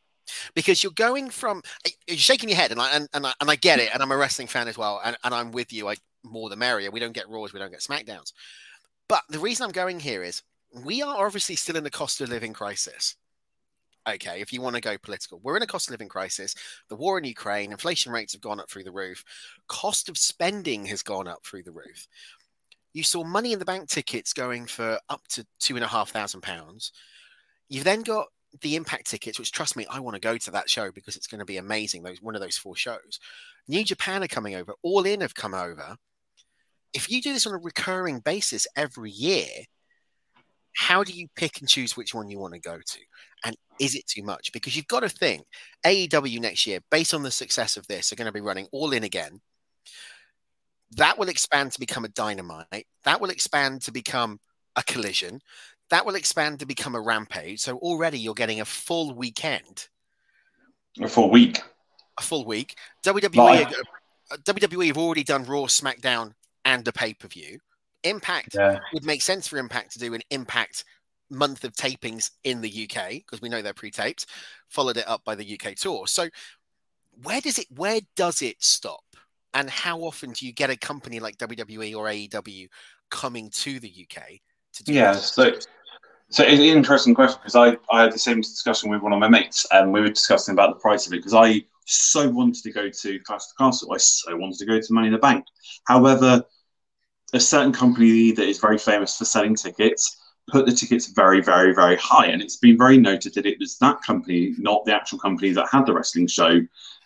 Because 0.56 0.82
you're 0.82 0.94
going 0.94 1.30
from 1.30 1.62
you're 2.08 2.18
shaking 2.18 2.48
your 2.48 2.58
head, 2.58 2.72
and 2.72 2.80
I 2.80 2.92
and, 2.92 3.10
and 3.14 3.28
I 3.28 3.34
and 3.42 3.50
I 3.52 3.56
get 3.56 3.80
it, 3.80 3.90
and 3.94 4.02
I'm 4.02 4.12
a 4.12 4.18
wrestling 4.18 4.48
fan 4.48 4.68
as 4.68 4.78
well, 4.78 5.02
and, 5.04 5.18
and 5.24 5.34
I'm 5.34 5.52
with 5.52 5.74
you. 5.74 5.90
I 5.90 5.96
more 6.24 6.50
the 6.50 6.56
merrier. 6.56 6.92
We 6.92 7.00
don't 7.00 7.12
get 7.12 7.30
Raws, 7.30 7.54
we 7.54 7.60
don't 7.60 7.72
get 7.72 7.82
Smackdowns. 7.82 8.32
But 9.08 9.24
the 9.30 9.40
reason 9.40 9.66
I'm 9.66 9.72
going 9.72 10.00
here 10.00 10.24
is 10.24 10.42
we 10.84 11.02
are 11.02 11.26
obviously 11.26 11.56
still 11.56 11.76
in 11.76 11.84
the 11.84 11.92
cost 11.92 12.22
of 12.22 12.30
living 12.30 12.54
crisis. 12.54 13.16
Okay, 14.08 14.42
if 14.42 14.52
you 14.52 14.62
want 14.62 14.76
to 14.76 14.82
go 14.82 14.98
political, 14.98 15.40
we're 15.44 15.56
in 15.56 15.64
a 15.64 15.68
cost 15.68 15.88
of 15.88 15.92
living 15.92 16.10
crisis. 16.10 16.56
The 16.90 16.96
war 16.96 17.18
in 17.18 17.24
Ukraine, 17.24 17.72
inflation 17.72 18.12
rates 18.12 18.34
have 18.34 18.42
gone 18.42 18.60
up 18.60 18.70
through 18.70 18.84
the 18.84 18.92
roof. 18.92 19.24
Cost 19.68 20.10
of 20.10 20.18
spending 20.18 20.86
has 20.88 21.04
gone 21.04 21.28
up 21.28 21.46
through 21.46 21.64
the 21.64 21.72
roof. 21.72 22.08
You 22.94 23.04
saw 23.04 23.24
money 23.24 23.54
in 23.54 23.60
the 23.60 23.66
bank 23.66 23.90
tickets 23.90 24.34
going 24.34 24.66
for 24.66 25.00
up 25.10 25.22
to 25.30 25.46
two 25.60 25.76
and 25.76 25.86
a 25.86 25.88
half 25.88 26.10
thousand 26.10 26.42
pounds. 26.42 26.92
You've 27.74 27.84
then 27.84 28.04
got 28.04 28.28
the 28.62 28.76
impact 28.76 29.10
tickets, 29.10 29.40
which 29.40 29.52
trust 29.52 29.76
me, 29.76 29.88
I 29.90 30.00
want 30.00 30.14
to 30.14 30.22
go 30.22 30.38
to 30.38 30.52
that 30.52 30.70
show 30.70 30.92
because 30.92 31.16
it's 31.16 31.26
going 31.26 31.40
to 31.40 31.46
be 31.46 31.58
amazing. 31.58 32.04
Those 32.04 32.22
one 32.22 32.36
of 32.36 32.42
those 32.42 32.56
four 32.56 32.76
shows. 32.76 33.20
New 33.68 33.84
Japan 33.84 34.24
are 34.24 34.28
coming 34.28 34.54
over, 34.54 34.74
All 34.84 35.08
In 35.08 35.22
have 35.22 35.34
come 35.34 35.56
over. 35.56 35.96
If 36.94 37.10
you 37.10 37.20
do 37.20 37.34
this 37.34 37.48
on 37.48 37.56
a 37.56 37.58
recurring 37.58 38.20
basis 38.20 38.68
every 38.76 39.10
year, 39.10 39.48
how 40.76 41.04
do 41.04 41.14
you 41.14 41.28
pick 41.36 41.62
and 41.62 41.68
choose 41.68 41.98
which 41.98 42.14
one 42.14 42.30
you 42.30 42.38
want 42.38 42.54
to 42.54 42.60
go 42.60 42.78
to? 42.78 43.00
And 43.44 43.56
is 43.80 43.96
it 43.96 44.06
too 44.06 44.22
much? 44.22 44.54
Because 44.54 44.76
you've 44.76 44.88
got 44.88 45.00
to 45.00 45.10
think 45.10 45.42
AEW 45.84 46.40
next 46.42 46.68
year, 46.68 46.80
based 46.92 47.16
on 47.16 47.24
the 47.24 47.32
success 47.32 47.76
of 47.76 47.88
this, 47.88 48.12
are 48.12 48.16
going 48.16 48.28
to 48.28 48.32
be 48.32 48.40
running 48.40 48.68
all 48.72 48.94
in 48.94 49.04
again. 49.04 49.42
That 50.92 51.18
will 51.18 51.30
expand 51.30 51.72
to 51.72 51.80
become 51.80 52.06
a 52.06 52.10
dynamite. 52.10 52.86
That 53.04 53.20
will 53.20 53.32
expand 53.32 53.82
to 53.84 53.92
become 53.92 54.40
a 54.76 54.84
collision. 54.84 55.40
That 55.90 56.06
will 56.06 56.16
expand 56.16 56.60
to 56.60 56.66
become 56.66 56.96
a 56.96 57.02
rampage. 57.02 57.60
So 57.60 57.78
already 57.78 58.20
you're 58.20 58.34
getting 58.34 58.62
a 58.62 58.66
full 58.66 59.14
weekend, 59.14 59.88
A 61.02 61.08
full 61.08 61.30
week. 61.30 61.62
a 62.20 62.24
full 62.24 62.46
week. 62.46 62.78
WWE. 63.06 63.72
WWE 64.46 64.84
uh, 64.84 64.88
have 64.88 64.98
already 64.98 65.24
done 65.24 65.44
Raw, 65.44 65.64
SmackDown, 65.66 66.34
and 66.66 66.88
a 66.88 66.92
pay 66.92 67.14
per 67.14 67.28
view. 67.28 67.60
Impact 68.04 68.56
Yeah. 68.56 68.80
would 68.94 69.06
make 69.06 69.22
sense 69.22 69.48
for 69.48 69.58
Impact 69.58 69.92
to 69.94 70.00
do 70.00 70.14
an 70.14 70.22
Impact 70.30 70.84
month 71.30 71.64
of 71.64 71.74
tapings 71.74 72.32
in 72.44 72.62
the 72.62 72.70
UK 72.90 73.14
because 73.14 73.42
we 73.42 73.50
know 73.50 73.62
they're 73.62 73.74
pre-taped, 73.74 74.26
followed 74.70 74.98
it 74.98 75.08
up 75.08 75.24
by 75.24 75.36
the 75.36 75.60
UK 75.60 75.76
tour. 75.76 76.06
So 76.08 76.30
where 77.24 77.42
does 77.42 77.60
it 77.60 77.68
where 77.76 78.02
does 78.16 78.42
it 78.42 78.62
stop? 78.64 79.04
And 79.54 79.70
how 79.70 80.00
often 80.00 80.32
do 80.32 80.46
you 80.48 80.52
get 80.54 80.70
a 80.72 80.78
company 80.78 81.20
like 81.20 81.38
WWE 81.38 81.96
or 81.96 82.06
AEW 82.06 82.68
coming 83.12 83.50
to 83.52 83.80
the 83.80 84.08
UK 84.10 84.40
to 84.74 84.84
do 84.84 84.94
Yeah, 84.94 85.14
so 85.14 85.52
so 86.30 86.44
it's 86.44 86.60
an 86.60 86.66
interesting 86.66 87.14
question 87.14 87.40
because 87.42 87.56
I, 87.56 87.78
I 87.92 88.02
had 88.02 88.12
the 88.12 88.20
same 88.20 88.42
discussion 88.42 88.90
with 88.90 89.02
one 89.02 89.14
of 89.14 89.20
my 89.20 89.30
mates 89.30 89.68
and 89.72 89.94
we 89.94 90.02
were 90.02 90.10
discussing 90.10 90.54
about 90.54 90.74
the 90.74 90.80
price 90.80 91.06
of 91.06 91.14
it 91.14 91.18
because 91.18 91.36
I 91.36 91.64
so 91.86 92.28
wanted 92.28 92.64
to 92.64 92.72
go 92.72 92.90
to 92.90 93.20
Clash 93.20 93.42
of 93.42 93.50
the 93.50 93.64
Castle. 93.64 93.94
I 93.94 93.98
so 93.98 94.36
wanted 94.36 94.58
to 94.58 94.66
go 94.66 94.80
to 94.80 94.94
Money 94.94 95.08
in 95.08 95.14
the 95.14 95.20
Bank. 95.20 95.46
However, 95.86 96.44
a 97.34 97.40
certain 97.40 97.72
company 97.72 98.32
that 98.32 98.48
is 98.48 98.60
very 98.60 98.78
famous 98.78 99.18
for 99.18 99.26
selling 99.26 99.56
tickets 99.56 100.18
put 100.50 100.66
the 100.66 100.72
tickets 100.72 101.08
very, 101.08 101.42
very, 101.42 101.74
very 101.74 101.96
high. 101.98 102.28
And 102.28 102.42
it's 102.42 102.58
been 102.58 102.78
very 102.78 102.98
noted 102.98 103.34
that 103.36 103.46
it 103.46 103.60
was 103.60 103.78
that 103.78 104.02
company, 104.02 104.56
not 104.58 104.86
the 104.86 104.96
actual 104.96 105.20
company 105.20 105.52
that 105.52 105.70
had 105.72 105.86
the 105.86 105.94
wrestling 105.94 106.28
show 106.28 106.62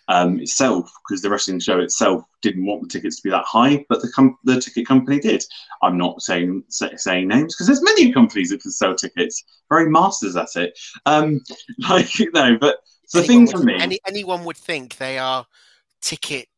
um, 0.08 0.40
itself, 0.40 0.90
because 1.06 1.22
the 1.22 1.30
wrestling 1.30 1.60
show 1.60 1.80
itself 1.80 2.24
didn't 2.42 2.64
want 2.64 2.82
the 2.82 2.88
tickets 2.88 3.16
to 3.16 3.22
be 3.22 3.30
that 3.30 3.44
high, 3.44 3.84
but 3.88 4.00
the 4.00 4.10
com- 4.10 4.38
the 4.44 4.60
ticket 4.60 4.86
company 4.86 5.20
did. 5.20 5.44
I'm 5.82 5.98
not 5.98 6.22
saying 6.22 6.64
say, 6.68 6.96
saying 6.96 7.28
names 7.28 7.54
because 7.54 7.66
there's 7.66 7.82
many 7.82 8.12
companies 8.12 8.50
that 8.50 8.62
can 8.62 8.70
sell 8.70 8.94
tickets, 8.94 9.44
very 9.68 9.90
masters 9.90 10.36
at 10.36 10.56
it. 10.56 10.78
Um, 11.06 11.40
like 11.88 12.18
know, 12.32 12.56
but 12.58 12.78
the 13.12 13.20
anyone 13.20 13.28
thing 13.28 13.46
would, 13.46 13.50
for 13.50 13.64
me, 13.64 13.74
any, 13.80 13.98
anyone 14.06 14.44
would 14.44 14.56
think 14.56 14.96
they 14.96 15.18
are 15.18 15.46
ticket 16.00 16.48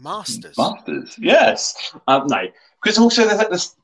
masters. 0.00 0.56
Masters, 0.58 1.16
yes. 1.18 1.92
Um, 2.08 2.26
no, 2.26 2.46
because 2.82 2.98
also 2.98 3.26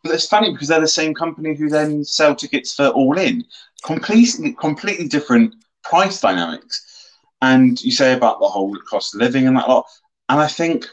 it's 0.05 0.27
funny 0.27 0.53
because 0.53 0.69
they're 0.69 0.81
the 0.81 0.89
same 0.89 1.15
company 1.15 1.55
who 1.55 1.69
then 1.69 2.05
sell 2.05 2.35
tickets 2.35 2.75
for 2.75 2.89
All 2.89 3.19
In. 3.19 3.45
Completely, 3.85 4.53
completely 4.55 5.07
different 5.07 5.55
price 5.85 6.21
dynamics. 6.21 6.96
And 7.43 7.83
you 7.83 7.91
say 7.91 8.15
about 8.15 8.41
the 8.41 8.49
whole 8.49 8.77
cost 8.89 9.15
of 9.15 9.21
living 9.21 9.47
and 9.47 9.57
that 9.57 9.69
lot. 9.69 9.87
And 10.29 10.41
I 10.41 10.49
think 10.49 10.87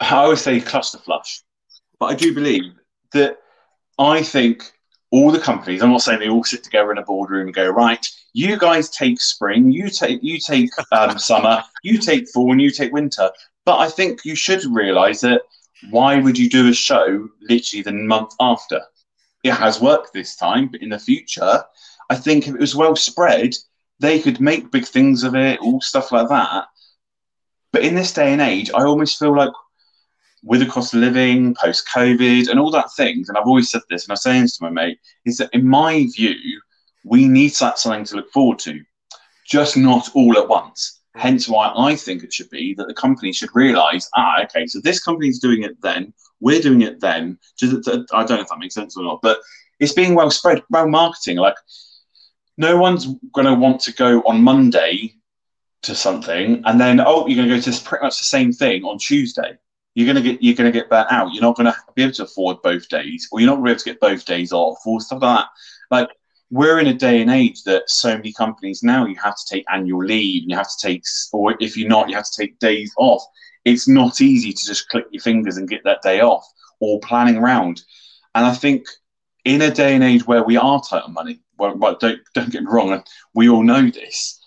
I 0.00 0.16
always 0.16 0.40
say 0.40 0.60
cluster 0.60 0.98
flush, 0.98 1.42
but 1.98 2.06
I 2.06 2.14
do 2.14 2.34
believe 2.34 2.72
that 3.12 3.38
I 3.98 4.22
think 4.22 4.72
all 5.12 5.30
the 5.30 5.38
companies. 5.38 5.82
I'm 5.82 5.90
not 5.90 6.02
saying 6.02 6.18
they 6.18 6.28
all 6.28 6.42
sit 6.42 6.64
together 6.64 6.90
in 6.90 6.98
a 6.98 7.02
boardroom 7.02 7.46
and 7.46 7.54
go 7.54 7.68
right. 7.68 8.04
You 8.32 8.58
guys 8.58 8.90
take 8.90 9.20
spring, 9.20 9.70
you 9.70 9.90
take 9.90 10.22
you 10.22 10.38
take 10.38 10.70
um, 10.90 11.18
summer, 11.18 11.62
you 11.82 11.98
take 11.98 12.28
fall, 12.30 12.50
and 12.50 12.60
you 12.60 12.70
take 12.70 12.92
winter. 12.92 13.30
But 13.64 13.78
I 13.78 13.88
think 13.88 14.24
you 14.24 14.34
should 14.34 14.64
realise 14.64 15.20
that 15.20 15.42
why 15.90 16.18
would 16.18 16.38
you 16.38 16.48
do 16.48 16.68
a 16.68 16.72
show 16.72 17.28
literally 17.42 17.82
the 17.82 17.92
month 17.92 18.34
after? 18.40 18.80
It 19.44 19.52
has 19.52 19.80
worked 19.80 20.12
this 20.12 20.34
time, 20.36 20.68
but 20.68 20.82
in 20.82 20.88
the 20.88 20.98
future, 20.98 21.62
I 22.08 22.16
think 22.16 22.48
if 22.48 22.54
it 22.54 22.60
was 22.60 22.74
well 22.74 22.96
spread, 22.96 23.54
they 24.02 24.20
could 24.20 24.40
make 24.40 24.70
big 24.70 24.84
things 24.84 25.22
of 25.22 25.34
it, 25.34 25.60
all 25.60 25.80
stuff 25.80 26.12
like 26.12 26.28
that. 26.28 26.66
But 27.72 27.84
in 27.84 27.94
this 27.94 28.12
day 28.12 28.32
and 28.32 28.42
age, 28.42 28.70
I 28.74 28.82
almost 28.82 29.18
feel 29.18 29.34
like 29.34 29.52
with 30.42 30.60
the 30.60 30.66
cost 30.66 30.92
of 30.92 31.00
living, 31.00 31.54
post 31.54 31.88
COVID, 31.88 32.48
and 32.48 32.58
all 32.58 32.72
that 32.72 32.92
things, 32.96 33.28
and 33.28 33.38
I've 33.38 33.46
always 33.46 33.70
said 33.70 33.82
this, 33.88 34.04
and 34.04 34.10
I 34.10 34.14
was 34.14 34.22
saying 34.22 34.42
this 34.42 34.56
to 34.58 34.64
my 34.64 34.70
mate, 34.70 34.98
is 35.24 35.36
that 35.38 35.50
in 35.52 35.66
my 35.66 36.06
view, 36.16 36.36
we 37.04 37.26
need 37.28 37.52
that 37.60 37.78
something 37.78 38.04
to 38.06 38.16
look 38.16 38.30
forward 38.32 38.58
to, 38.60 38.80
just 39.46 39.76
not 39.76 40.10
all 40.14 40.36
at 40.36 40.48
once. 40.48 41.00
Hence 41.14 41.48
why 41.48 41.72
I 41.76 41.94
think 41.94 42.24
it 42.24 42.32
should 42.32 42.50
be 42.50 42.74
that 42.74 42.88
the 42.88 42.94
company 42.94 43.32
should 43.32 43.54
realise, 43.54 44.10
ah, 44.16 44.42
okay, 44.44 44.66
so 44.66 44.80
this 44.80 45.02
company's 45.02 45.38
doing 45.38 45.62
it 45.62 45.80
then, 45.80 46.12
we're 46.40 46.60
doing 46.60 46.82
it 46.82 47.00
then. 47.00 47.38
Just, 47.56 47.88
I 47.88 48.24
don't 48.24 48.30
know 48.30 48.40
if 48.40 48.48
that 48.48 48.58
makes 48.58 48.74
sense 48.74 48.96
or 48.96 49.04
not, 49.04 49.20
but 49.22 49.38
it's 49.78 49.92
being 49.92 50.16
well 50.16 50.30
spread, 50.30 50.62
well 50.70 50.88
marketing. 50.88 51.36
Like, 51.36 51.54
no 52.56 52.76
one's 52.76 53.06
going 53.32 53.46
to 53.46 53.54
want 53.54 53.80
to 53.82 53.92
go 53.92 54.20
on 54.22 54.42
Monday 54.42 55.14
to 55.82 55.94
something 55.94 56.62
and 56.64 56.80
then, 56.80 57.00
oh, 57.00 57.26
you're 57.26 57.36
going 57.36 57.48
to 57.48 57.54
go 57.56 57.60
to 57.60 57.70
this, 57.70 57.80
pretty 57.80 58.04
much 58.04 58.18
the 58.18 58.24
same 58.24 58.52
thing 58.52 58.84
on 58.84 58.98
Tuesday 58.98 59.58
you're 59.94 60.06
gonna 60.06 60.22
get 60.22 60.42
you're 60.42 60.54
gonna 60.54 60.72
get 60.72 60.88
burnt 60.88 61.12
out. 61.12 61.32
You're 61.32 61.42
not 61.42 61.56
gonna 61.56 61.76
be 61.94 62.02
able 62.02 62.14
to 62.14 62.24
afford 62.24 62.62
both 62.62 62.88
days, 62.88 63.28
or 63.30 63.40
you're 63.40 63.48
not 63.48 63.56
gonna 63.56 63.64
be 63.64 63.70
able 63.72 63.80
to 63.80 63.84
get 63.84 64.00
both 64.00 64.24
days 64.24 64.52
off, 64.52 64.78
or 64.86 65.00
stuff 65.00 65.22
like 65.22 65.38
that. 65.38 65.48
Like 65.90 66.08
we're 66.50 66.78
in 66.78 66.86
a 66.86 66.94
day 66.94 67.20
and 67.20 67.30
age 67.30 67.62
that 67.64 67.88
so 67.88 68.16
many 68.16 68.32
companies 68.32 68.82
now 68.82 69.06
you 69.06 69.16
have 69.16 69.36
to 69.36 69.54
take 69.54 69.64
annual 69.72 70.04
leave, 70.04 70.42
and 70.42 70.50
you 70.50 70.56
have 70.56 70.70
to 70.70 70.86
take, 70.86 71.04
or 71.32 71.56
if 71.60 71.76
you're 71.76 71.88
not, 71.88 72.08
you 72.08 72.16
have 72.16 72.30
to 72.30 72.40
take 72.40 72.58
days 72.58 72.92
off. 72.96 73.22
It's 73.64 73.86
not 73.86 74.20
easy 74.20 74.52
to 74.52 74.66
just 74.66 74.88
click 74.88 75.04
your 75.10 75.22
fingers 75.22 75.56
and 75.56 75.68
get 75.68 75.84
that 75.84 76.02
day 76.02 76.20
off, 76.20 76.46
or 76.80 77.00
planning 77.00 77.36
around. 77.36 77.82
And 78.34 78.46
I 78.46 78.54
think 78.54 78.86
in 79.44 79.62
a 79.62 79.70
day 79.70 79.94
and 79.94 80.04
age 80.04 80.26
where 80.26 80.44
we 80.44 80.56
are 80.56 80.82
tight 80.82 81.02
on 81.02 81.12
money, 81.12 81.40
well, 81.58 81.76
well 81.76 81.96
don't 81.98 82.20
don't 82.34 82.50
get 82.50 82.62
me 82.62 82.70
wrong, 82.70 82.92
and 82.92 83.04
we 83.34 83.48
all 83.48 83.62
know 83.62 83.88
this, 83.90 84.40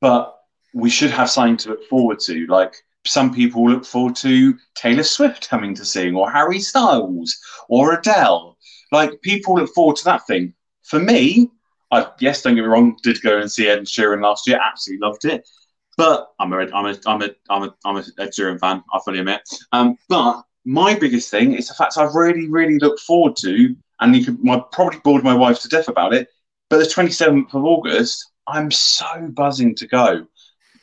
but 0.00 0.36
we 0.74 0.90
should 0.90 1.10
have 1.10 1.30
something 1.30 1.56
to 1.58 1.70
look 1.70 1.84
forward 1.88 2.18
to, 2.20 2.46
like 2.46 2.74
some 3.04 3.34
people 3.34 3.68
look 3.68 3.84
forward 3.84 4.16
to 4.16 4.56
Taylor 4.74 5.02
Swift 5.02 5.48
coming 5.48 5.74
to 5.74 5.84
sing, 5.84 6.14
or 6.14 6.30
Harry 6.30 6.58
Styles, 6.60 7.36
or 7.68 7.94
Adele. 7.94 8.56
Like 8.90 9.20
people 9.22 9.54
look 9.54 9.72
forward 9.74 9.96
to 9.96 10.04
that 10.04 10.26
thing. 10.26 10.54
For 10.82 10.98
me, 10.98 11.50
I 11.90 12.06
yes, 12.20 12.42
don't 12.42 12.54
get 12.54 12.62
me 12.62 12.68
wrong, 12.68 12.96
did 13.02 13.22
go 13.22 13.38
and 13.38 13.50
see 13.50 13.68
Ed 13.68 13.80
Sheeran 13.80 14.22
last 14.22 14.46
year, 14.46 14.60
absolutely 14.62 15.06
loved 15.06 15.24
it. 15.24 15.48
But 15.96 16.28
I'm 16.40 16.52
a 16.52 16.66
I'm 16.74 16.86
a 16.86 16.96
I'm 17.06 17.22
a 17.22 17.30
I'm 17.50 17.62
a 17.64 17.74
I'm 17.84 17.96
a 17.96 18.04
Ed 18.18 18.30
Sheeran 18.30 18.58
fan. 18.58 18.82
I 18.92 19.00
fully 19.04 19.18
admit. 19.18 19.42
Um, 19.72 19.96
but 20.08 20.42
my 20.64 20.94
biggest 20.94 21.30
thing 21.30 21.54
is 21.54 21.68
the 21.68 21.74
fact 21.74 21.98
I've 21.98 22.14
really 22.14 22.48
really 22.48 22.78
looked 22.78 23.00
forward 23.00 23.36
to, 23.36 23.74
and 24.00 24.16
you 24.16 24.24
could 24.24 24.42
my 24.42 24.62
probably 24.72 25.00
bored 25.00 25.24
my 25.24 25.34
wife 25.34 25.60
to 25.60 25.68
death 25.68 25.88
about 25.88 26.14
it. 26.14 26.28
But 26.70 26.78
the 26.78 26.84
27th 26.84 27.52
of 27.54 27.64
August, 27.64 28.30
I'm 28.46 28.70
so 28.70 29.28
buzzing 29.30 29.74
to 29.76 29.86
go. 29.86 30.26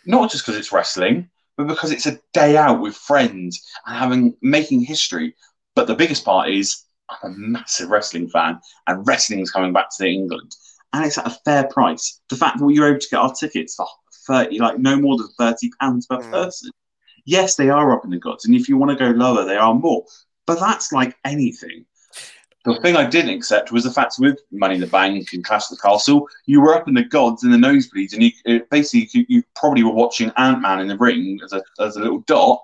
Not 0.06 0.32
just 0.32 0.46
because 0.46 0.60
it's 0.60 0.72
wrestling, 0.72 1.30
but 1.58 1.68
because 1.68 1.92
it's 1.92 2.06
a 2.06 2.20
day 2.34 2.58
out 2.58 2.82
with 2.82 2.96
friends 2.96 3.62
and 3.86 3.98
having 3.98 4.36
making 4.42 4.82
history. 4.82 5.36
But 5.76 5.88
the 5.88 5.96
biggest 5.96 6.24
part 6.24 6.50
is 6.50 6.86
I'm 7.10 7.32
a 7.32 7.36
massive 7.36 7.90
wrestling 7.90 8.30
fan, 8.30 8.60
and 8.88 9.06
wrestling's 9.08 9.52
coming 9.52 9.74
back 9.74 9.88
to 9.98 10.08
England, 10.08 10.56
and 10.94 11.06
it's 11.06 11.18
at 11.18 11.28
a 11.28 11.38
fair 11.46 11.68
price. 11.68 12.22
The 12.30 12.36
fact 12.36 12.60
that 12.60 12.66
we 12.66 12.80
were 12.80 12.90
able 12.90 13.00
to 13.00 13.10
get 13.10 13.20
our 13.20 13.34
tickets 13.34 13.76
for 13.76 13.88
thirty, 14.28 14.60
like 14.60 14.80
no 14.80 14.96
more 14.98 15.18
than 15.18 15.28
thirty 15.38 15.72
pounds 15.80 16.06
per 16.06 16.18
mm. 16.18 16.32
person. 16.32 16.72
Yes, 17.26 17.56
they 17.56 17.70
are 17.70 17.92
up 17.92 18.04
in 18.04 18.12
the 18.12 18.18
gods, 18.18 18.46
and 18.46 18.56
if 18.56 18.70
you 18.70 18.78
want 18.78 18.98
to 18.98 19.04
go 19.04 19.12
lower, 19.12 19.46
they 19.46 19.58
are 19.58 19.74
more. 19.74 20.06
But 20.46 20.60
that's 20.60 20.92
like 20.92 21.16
anything. 21.26 21.86
The 22.66 22.76
thing 22.82 22.96
I 22.96 23.06
didn't 23.06 23.34
accept 23.34 23.72
was 23.72 23.86
the 23.86 23.92
fact 23.92 24.16
with 24.20 24.40
Money 24.52 24.76
in 24.76 24.82
the 24.82 24.88
Bank 24.88 25.32
and 25.34 25.44
Clash 25.44 25.72
of 25.72 25.78
the 25.78 25.82
Castle, 25.82 26.28
you 26.46 26.60
were 26.60 26.76
up 26.76 26.88
in 26.88 26.94
the 26.94 27.04
gods 27.04 27.44
in 27.44 27.52
the 27.52 27.58
nosebleeds, 27.58 28.14
and 28.14 28.24
you 28.24 28.66
basically 28.70 29.10
you, 29.14 29.26
you, 29.30 29.44
probably 29.56 29.84
were 29.84 29.94
watching 29.94 30.32
Ant 30.38 30.62
Man 30.62 30.80
in 30.80 30.88
the 30.88 30.98
ring 30.98 31.40
as 31.44 31.54
a 31.54 31.64
as 31.80 31.96
a 31.96 32.00
little 32.00 32.20
dot, 32.22 32.62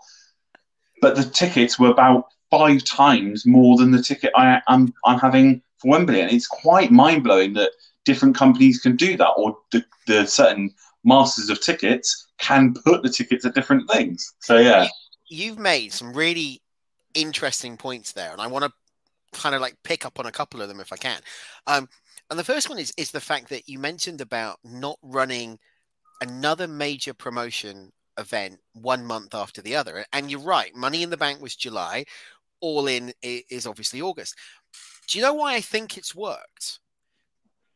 but 1.01 1.15
the 1.15 1.23
tickets 1.23 1.79
were 1.79 1.89
about 1.89 2.25
five 2.51 2.83
times 2.83 3.45
more 3.45 3.77
than 3.77 3.91
the 3.91 4.01
ticket 4.01 4.31
I 4.35 4.55
am 4.55 4.61
I'm, 4.67 4.93
I'm 5.05 5.19
having 5.19 5.61
for 5.77 5.91
Wembley, 5.91 6.21
and 6.21 6.31
it's 6.31 6.47
quite 6.47 6.91
mind 6.91 7.23
blowing 7.23 7.53
that 7.53 7.71
different 8.03 8.35
companies 8.35 8.81
can 8.81 8.95
do 8.95 9.17
that, 9.17 9.31
or 9.37 9.57
the, 9.71 9.83
the 10.07 10.25
certain 10.25 10.73
masters 11.05 11.49
of 11.49 11.61
tickets 11.61 12.27
can 12.39 12.73
put 12.73 13.03
the 13.03 13.09
tickets 13.09 13.45
at 13.45 13.55
different 13.55 13.89
things. 13.89 14.33
So 14.39 14.57
yeah, 14.57 14.87
you've 15.29 15.59
made 15.59 15.93
some 15.93 16.13
really 16.13 16.61
interesting 17.13 17.77
points 17.77 18.11
there, 18.11 18.31
and 18.31 18.41
I 18.41 18.47
want 18.47 18.65
to 18.65 18.71
kind 19.39 19.55
of 19.55 19.61
like 19.61 19.75
pick 19.83 20.05
up 20.05 20.19
on 20.19 20.25
a 20.25 20.31
couple 20.31 20.61
of 20.61 20.67
them 20.67 20.79
if 20.79 20.91
I 20.91 20.97
can. 20.97 21.19
Um, 21.67 21.87
and 22.29 22.39
the 22.39 22.43
first 22.43 22.69
one 22.69 22.79
is 22.79 22.93
is 22.97 23.11
the 23.11 23.21
fact 23.21 23.49
that 23.49 23.67
you 23.67 23.79
mentioned 23.79 24.21
about 24.21 24.59
not 24.63 24.97
running 25.01 25.59
another 26.21 26.67
major 26.67 27.13
promotion 27.13 27.91
event 28.17 28.59
one 28.73 29.05
month 29.05 29.35
after 29.35 29.61
the 29.61 29.75
other. 29.75 30.05
And 30.13 30.31
you're 30.31 30.39
right, 30.39 30.75
Money 30.75 31.03
in 31.03 31.09
the 31.09 31.17
Bank 31.17 31.41
was 31.41 31.55
July, 31.55 32.05
All 32.61 32.87
In 32.87 33.13
is 33.21 33.67
obviously 33.67 34.01
August. 34.01 34.35
Do 35.07 35.17
you 35.17 35.23
know 35.23 35.33
why 35.33 35.55
I 35.55 35.61
think 35.61 35.97
it's 35.97 36.15
worked? 36.15 36.79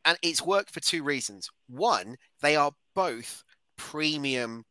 And 0.05 0.17
it's 0.21 0.41
worked 0.41 0.71
for 0.71 0.79
two 0.79 1.03
reasons. 1.03 1.49
One, 1.67 2.17
they 2.41 2.55
are 2.55 2.71
both 2.95 3.43
premium 3.77 4.65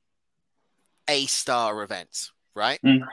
A 1.09 1.27
star 1.27 1.83
events, 1.83 2.33
right? 2.55 2.81
Mm. 2.85 3.07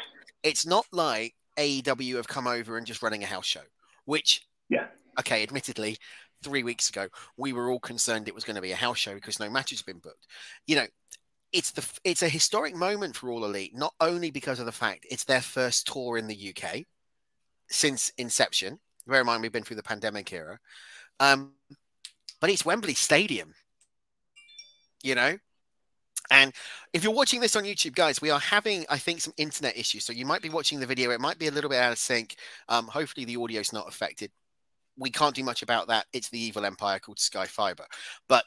It's 0.44 0.66
not 0.66 0.86
like 0.92 1.36
AEW 1.58 2.16
have 2.16 2.28
come 2.28 2.48
over 2.48 2.78
and 2.78 2.86
just 2.86 3.04
running 3.04 3.24
a 3.24 3.28
house 3.28 3.46
show, 3.46 3.62
which, 4.06 4.46
yeah, 4.70 4.88
okay, 5.20 5.44
admittedly, 5.44 5.98
three 6.44 6.64
weeks 6.64 6.90
ago 6.90 7.08
we 7.38 7.54
were 7.54 7.72
all 7.72 7.80
concerned 7.80 8.28
it 8.28 8.36
was 8.36 8.44
going 8.44 8.56
to 8.56 8.62
be 8.62 8.72
a 8.72 8.76
house 8.76 9.00
show 9.00 9.16
because 9.16 9.40
no 9.40 9.50
matches 9.50 9.80
have 9.80 9.86
been 9.86 10.00
booked. 10.00 10.28
You 10.68 10.78
know, 10.78 10.86
it's 11.52 11.72
the 11.72 11.88
it's 12.04 12.22
a 12.22 12.30
historic 12.30 12.76
moment 12.76 13.16
for 13.16 13.32
All 13.32 13.46
Elite, 13.46 13.76
not 13.76 13.94
only 14.00 14.32
because 14.32 14.60
of 14.60 14.66
the 14.66 14.72
fact 14.72 15.06
it's 15.10 15.24
their 15.24 15.42
first 15.42 15.88
tour 15.88 16.18
in 16.18 16.28
the 16.28 16.54
UK 16.56 16.84
since 17.70 18.12
inception. 18.18 18.80
Bear 19.08 19.22
in 19.22 19.26
mind 19.26 19.42
we've 19.42 19.52
been 19.52 19.64
through 19.64 19.76
the 19.78 19.84
pandemic 19.84 20.32
era, 20.34 20.60
um, 21.20 21.54
but 22.40 22.50
it's 22.50 22.66
Wembley 22.66 22.94
Stadium. 22.94 23.54
You 25.04 25.16
know, 25.16 25.38
and 26.32 26.54
if 26.94 27.04
you're 27.04 27.14
watching 27.14 27.40
this 27.40 27.56
on 27.56 27.64
YouTube, 27.64 27.96
guys, 27.96 28.22
we 28.22 28.32
are 28.32 28.40
having, 28.40 28.86
I 28.90 28.98
think, 28.98 29.22
some 29.22 29.34
internet 29.38 29.78
issues. 29.78 30.06
So 30.06 30.14
you 30.14 30.26
might 30.26 30.42
be 30.42 30.50
watching 30.50 30.80
the 30.80 30.86
video. 30.86 31.12
It 31.12 31.22
might 31.22 31.38
be 31.38 31.48
a 31.48 31.52
little 31.52 31.70
bit 31.70 31.80
out 31.80 31.92
of 31.92 31.98
sync. 31.98 32.36
Um, 32.70 32.88
hopefully 32.88 33.26
the 33.26 33.38
audio 33.38 33.62
is 33.62 33.74
not 33.74 33.88
affected. 33.88 34.32
we 34.98 35.12
can't 35.12 35.36
do 35.36 35.44
much 35.44 35.62
about 35.62 35.88
that. 35.88 36.06
It's 36.14 36.30
the 36.30 36.40
evil 36.40 36.66
empire 36.66 37.00
called 37.00 37.20
Sky 37.20 37.46
Fiber, 37.46 37.86
but 38.28 38.46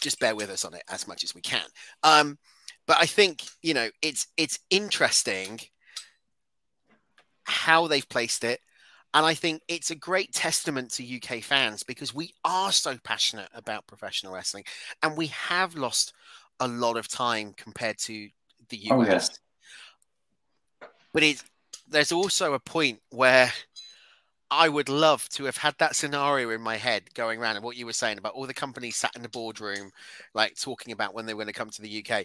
just 0.00 0.20
bear 0.20 0.34
with 0.34 0.50
us 0.50 0.64
on 0.64 0.74
it 0.74 0.82
as 0.88 1.08
much 1.08 1.24
as 1.24 1.34
we 1.34 1.40
can. 1.40 1.64
Um, 2.02 2.38
but 2.86 2.98
I 3.00 3.06
think 3.06 3.42
you 3.62 3.74
know 3.74 3.88
it's 4.02 4.26
it's 4.36 4.58
interesting 4.70 5.60
how 7.44 7.86
they've 7.86 8.08
placed 8.08 8.44
it. 8.44 8.60
And 9.14 9.24
I 9.24 9.34
think 9.34 9.62
it's 9.68 9.90
a 9.92 9.94
great 9.94 10.32
testament 10.32 10.90
to 10.92 11.16
UK 11.16 11.42
fans 11.42 11.84
because 11.84 12.12
we 12.12 12.34
are 12.44 12.72
so 12.72 12.98
passionate 13.04 13.48
about 13.54 13.86
professional 13.86 14.34
wrestling 14.34 14.64
and 15.02 15.16
we 15.16 15.28
have 15.28 15.76
lost 15.76 16.12
a 16.58 16.66
lot 16.66 16.96
of 16.96 17.06
time 17.06 17.54
compared 17.56 17.98
to 17.98 18.28
the 18.68 18.76
US. 18.76 18.90
Oh, 18.92 19.02
yes. 19.02 19.38
But 21.12 21.22
it's 21.22 21.44
there's 21.88 22.12
also 22.12 22.54
a 22.54 22.58
point 22.58 23.00
where 23.10 23.52
I 24.50 24.68
would 24.68 24.88
love 24.88 25.28
to 25.30 25.44
have 25.44 25.56
had 25.56 25.74
that 25.78 25.96
scenario 25.96 26.50
in 26.50 26.60
my 26.60 26.76
head 26.76 27.12
going 27.14 27.40
around 27.40 27.56
and 27.56 27.64
what 27.64 27.76
you 27.76 27.86
were 27.86 27.92
saying 27.92 28.18
about 28.18 28.34
all 28.34 28.46
the 28.46 28.54
companies 28.54 28.96
sat 28.96 29.14
in 29.16 29.22
the 29.22 29.28
boardroom, 29.28 29.90
like 30.34 30.58
talking 30.58 30.92
about 30.92 31.14
when 31.14 31.26
they 31.26 31.34
were 31.34 31.44
going 31.44 31.52
to 31.52 31.58
come 31.58 31.70
to 31.70 31.82
the 31.82 32.04
UK. 32.04 32.24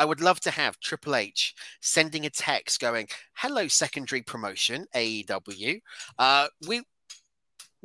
I 0.00 0.06
would 0.06 0.22
love 0.22 0.40
to 0.40 0.50
have 0.50 0.80
Triple 0.80 1.14
H 1.14 1.54
sending 1.82 2.24
a 2.24 2.30
text 2.30 2.80
going, 2.80 3.06
"Hello, 3.34 3.68
secondary 3.68 4.22
promotion 4.22 4.86
AEW. 4.94 5.78
Uh, 6.18 6.48
we 6.66 6.82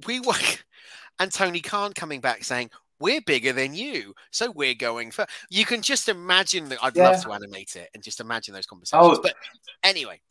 we 0.07 0.22
were," 0.22 0.34
and 1.19 1.31
Tony 1.31 1.60
Khan 1.60 1.91
coming 1.91 2.22
back 2.22 2.45
saying, 2.45 2.72
"We're 3.01 3.19
bigger 3.19 3.51
than 3.51 3.75
you, 3.75 4.13
so 4.31 4.50
we're 4.50 4.75
going 4.75 5.12
for." 5.12 5.25
You 5.50 5.65
can 5.65 5.81
just 5.81 6.07
imagine 6.07 6.69
that. 6.69 6.79
I'd 6.81 6.95
yeah. 6.95 7.10
love 7.10 7.24
to 7.24 7.34
animate 7.34 7.75
it 7.75 7.89
and 7.93 8.01
just 8.01 8.22
imagine 8.22 8.53
those 8.53 8.65
conversations. 8.65 9.17
Oh, 9.17 9.22
but 9.22 9.36
anyway, 9.84 10.22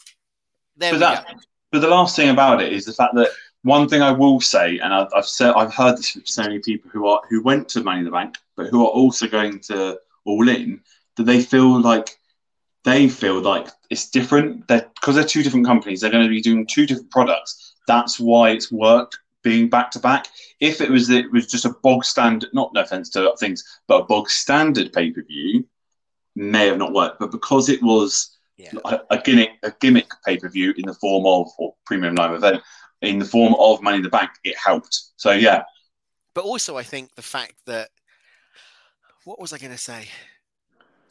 there 0.78 0.92
but 0.92 0.96
we 0.96 1.00
that, 1.00 1.26
go. 1.26 1.34
But 1.70 1.80
the 1.80 1.88
last 1.88 2.16
thing 2.16 2.30
about 2.30 2.62
it 2.62 2.72
is 2.72 2.86
the 2.86 2.94
fact 2.94 3.14
that 3.16 3.28
one 3.60 3.90
thing 3.90 4.00
I 4.00 4.10
will 4.10 4.40
say, 4.40 4.78
and 4.78 4.94
I've, 4.94 5.08
I've 5.14 5.26
said 5.26 5.52
I've 5.52 5.74
heard 5.74 5.98
this 5.98 6.12
from 6.12 6.24
so 6.24 6.44
many 6.44 6.60
people 6.60 6.90
who 6.90 7.08
are 7.08 7.20
who 7.28 7.42
went 7.42 7.68
to 7.70 7.82
Money 7.82 7.98
in 7.98 8.04
the 8.06 8.10
Bank, 8.10 8.36
but 8.56 8.68
who 8.68 8.86
are 8.86 8.90
also 8.90 9.26
going 9.28 9.60
to 9.60 9.98
All 10.24 10.48
In, 10.48 10.80
that 11.16 11.25
they 11.25 11.40
feel 11.40 11.80
like 11.80 12.18
they 12.85 13.09
feel 13.09 13.40
like 13.40 13.68
it's 13.90 14.11
different. 14.11 14.66
That 14.68 14.94
because 14.94 15.14
they're 15.16 15.25
two 15.25 15.42
different 15.42 15.66
companies, 15.66 16.00
they're 16.00 16.11
going 16.11 16.25
to 16.25 16.30
be 16.30 16.42
doing 16.42 16.66
two 16.66 16.87
different 16.87 17.11
products. 17.11 17.75
That's 17.87 18.21
why 18.21 18.50
it's 18.50 18.73
worked 18.73 19.18
being 19.42 19.68
back 19.68 19.90
to 19.92 20.00
back. 20.00 20.26
If 20.61 20.80
it 20.80 20.90
was 20.90 21.11
it 21.11 21.30
was 21.30 21.47
just 21.47 21.64
a 21.64 21.75
bog 21.83 22.04
standard, 22.04 22.50
not 22.52 22.73
no 22.75 22.83
offense 22.83 23.11
to 23.11 23.35
things, 23.38 23.62
but 23.87 24.02
a 24.02 24.04
bog 24.04 24.30
standard 24.30 24.92
pay 24.92 25.11
per 25.11 25.23
view, 25.23 25.66
may 26.35 26.66
have 26.66 26.78
not 26.78 26.92
worked. 26.92 27.21
But 27.21 27.30
because 27.30 27.68
it 27.68 27.83
was 27.83 28.38
yeah. 28.56 28.73
a, 28.85 29.00
a, 29.11 29.18
gimmick 29.18 29.50
a 29.62 29.73
gimmick 29.80 30.11
pay 30.25 30.38
per 30.38 30.49
view 30.49 30.75
in 30.76 30.87
the 30.87 30.94
form 30.94 31.26
of 31.26 31.49
or 31.59 31.75
premium 31.87 32.14
live 32.14 32.33
event 32.33 32.62
in 33.02 33.18
the 33.18 33.25
form 33.25 33.54
of 33.59 33.83
Money 33.83 33.99
in 33.99 34.02
the 34.02 34.09
Bank, 34.09 34.30
it 34.44 34.56
helped. 34.56 34.99
So 35.16 35.33
yeah. 35.33 35.62
But 36.35 36.44
also, 36.44 36.76
I 36.76 36.83
think 36.83 37.14
the 37.14 37.23
fact 37.23 37.55
that 37.66 37.90
what 39.24 39.40
was 39.40 39.53
I 39.53 39.59
going 39.59 39.72
to 39.72 39.79
say? 39.79 40.09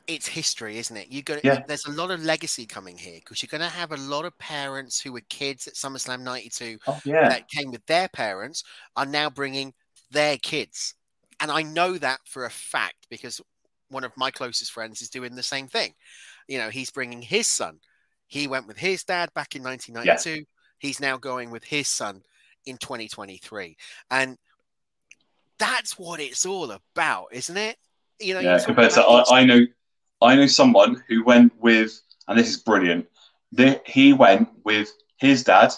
It's 0.05 0.27
history, 0.27 0.77
isn't 0.79 0.95
it? 0.97 1.07
You 1.09 1.21
got 1.21 1.43
yeah. 1.45 1.63
there's 1.67 1.85
a 1.85 1.91
lot 1.91 2.11
of 2.11 2.23
legacy 2.23 2.65
coming 2.65 2.97
here 2.97 3.19
because 3.19 3.41
you're 3.41 3.47
going 3.47 3.69
to 3.69 3.75
have 3.75 3.93
a 3.93 3.97
lot 3.97 4.25
of 4.25 4.37
parents 4.37 4.99
who 4.99 5.13
were 5.13 5.21
kids 5.29 5.65
at 5.65 5.75
SummerSlam 5.75 6.21
'92 6.21 6.77
oh, 6.87 6.99
yeah. 7.05 7.29
that 7.29 7.49
came 7.49 7.71
with 7.71 7.85
their 7.85 8.09
parents 8.09 8.63
are 8.97 9.05
now 9.05 9.29
bringing 9.29 9.73
their 10.11 10.37
kids, 10.37 10.95
and 11.39 11.49
I 11.49 11.61
know 11.61 11.97
that 11.97 12.19
for 12.25 12.45
a 12.45 12.49
fact 12.49 13.07
because 13.09 13.39
one 13.89 14.03
of 14.03 14.11
my 14.17 14.31
closest 14.31 14.71
friends 14.71 15.01
is 15.01 15.09
doing 15.09 15.35
the 15.35 15.43
same 15.43 15.67
thing. 15.67 15.93
You 16.47 16.57
know, 16.57 16.69
he's 16.69 16.91
bringing 16.91 17.21
his 17.21 17.47
son. 17.47 17.79
He 18.27 18.47
went 18.47 18.67
with 18.67 18.77
his 18.77 19.03
dad 19.03 19.33
back 19.33 19.55
in 19.55 19.63
1992. 19.63 20.29
Yeah. 20.29 20.45
He's 20.79 20.99
now 20.99 21.17
going 21.17 21.51
with 21.51 21.63
his 21.63 21.87
son 21.87 22.23
in 22.65 22.77
2023. 22.77 23.77
And 24.11 24.37
that's 25.59 25.97
what 25.97 26.19
it's 26.19 26.45
all 26.45 26.71
about, 26.71 27.27
isn't 27.31 27.55
it? 27.55 27.77
You 28.19 28.33
know, 28.33 28.39
yeah, 28.39 28.59
compared 28.59 28.91
to 28.91 29.01
I, 29.01 29.39
I, 29.39 29.43
know 29.43 29.65
I 30.23 30.35
know 30.35 30.47
someone 30.47 31.03
who 31.07 31.23
went 31.23 31.53
with 31.59 31.99
and 32.27 32.37
this 32.37 32.49
is 32.49 32.57
brilliant. 32.57 33.07
The, 33.51 33.81
he 33.85 34.13
went 34.13 34.49
with 34.63 34.91
his 35.17 35.43
dad 35.43 35.73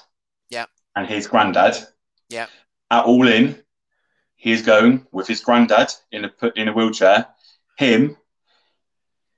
yeah, 0.50 0.66
and 0.96 1.08
his 1.08 1.28
granddad. 1.28 1.76
Yeah. 2.30 2.48
At 2.92 3.06
all 3.06 3.28
in, 3.28 3.62
he 4.36 4.52
is 4.52 4.62
going 4.62 5.06
with 5.12 5.28
his 5.28 5.42
granddad 5.42 5.92
in 6.12 6.26
a 6.26 6.32
in 6.56 6.68
a 6.68 6.74
wheelchair, 6.74 7.28
him, 7.78 8.16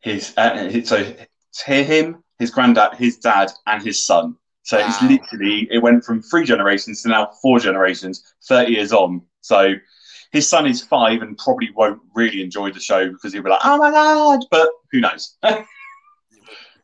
his, 0.02 0.34
uh, 0.38 0.70
his 0.70 0.90
so 0.90 1.16
him, 1.66 2.24
his 2.40 2.52
granddad, 2.52 2.96
his 2.98 3.18
dad, 3.18 3.52
and 3.66 3.82
his 3.82 4.04
son. 4.04 4.36
So 4.64 4.78
wow. 4.78 4.88
it's 4.88 5.02
literally 5.02 5.68
it 5.72 5.80
went 5.80 6.04
from 6.04 6.22
three 6.22 6.46
generations 6.46 7.02
to 7.04 7.10
now 7.10 7.32
four 7.42 7.60
generations, 7.60 8.36
thirty 8.48 8.74
years 8.74 8.92
on. 8.92 9.22
So 9.42 9.74
his 10.32 10.50
son 10.50 10.66
is 10.66 10.82
five 10.82 11.22
and 11.22 11.38
probably 11.38 11.72
won't 11.76 12.02
really 12.16 12.42
enjoy 12.42 12.72
the 12.72 12.80
show 12.80 13.10
because 13.10 13.34
he'll 13.34 13.44
be 13.44 13.50
like, 13.50 13.62
"Oh 13.64 13.78
my 13.78 13.92
god!" 13.92 14.46
But 14.52 14.70
who 14.92 15.02
knows? 15.02 15.38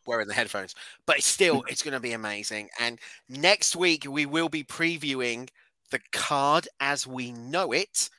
wearing 0.06 0.27
the 0.27 0.34
headphones. 0.34 0.75
But 1.06 1.21
still, 1.23 1.63
it's 1.67 1.84
going 1.84 1.93
to 1.93 1.99
be 1.99 2.13
amazing. 2.13 2.69
And 2.79 2.99
next 3.29 3.75
week 3.75 4.06
we 4.08 4.25
will 4.25 4.49
be 4.49 4.63
previewing 4.63 5.49
the 5.91 5.99
card 6.12 6.67
as 6.79 7.08
we 7.08 7.32
know 7.32 7.71
it 7.71 8.10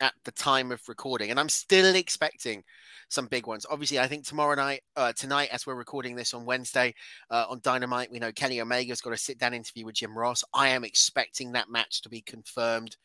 at 0.00 0.14
the 0.24 0.32
time 0.32 0.72
of 0.72 0.80
recording, 0.88 1.30
and 1.30 1.38
I'm 1.38 1.48
still 1.48 1.94
expecting 1.94 2.64
some 3.10 3.26
big 3.26 3.46
ones. 3.46 3.66
Obviously, 3.68 3.98
I 3.98 4.06
think 4.06 4.24
tomorrow 4.24 4.54
night, 4.54 4.82
uh, 4.96 5.12
tonight, 5.12 5.50
as 5.52 5.66
we're 5.66 5.74
recording 5.74 6.16
this 6.16 6.32
on 6.32 6.46
Wednesday 6.46 6.94
uh, 7.30 7.44
on 7.48 7.60
Dynamite, 7.62 8.10
we 8.10 8.18
know 8.18 8.32
Kenny 8.32 8.60
Omega's 8.60 9.00
got 9.00 9.12
a 9.12 9.18
sit 9.18 9.38
down 9.38 9.52
interview 9.52 9.84
with 9.84 9.96
Jim 9.96 10.16
Ross. 10.16 10.42
I 10.54 10.68
am 10.68 10.84
expecting 10.84 11.52
that 11.52 11.68
match 11.68 12.02
to 12.02 12.08
be 12.08 12.22
confirmed. 12.22 12.96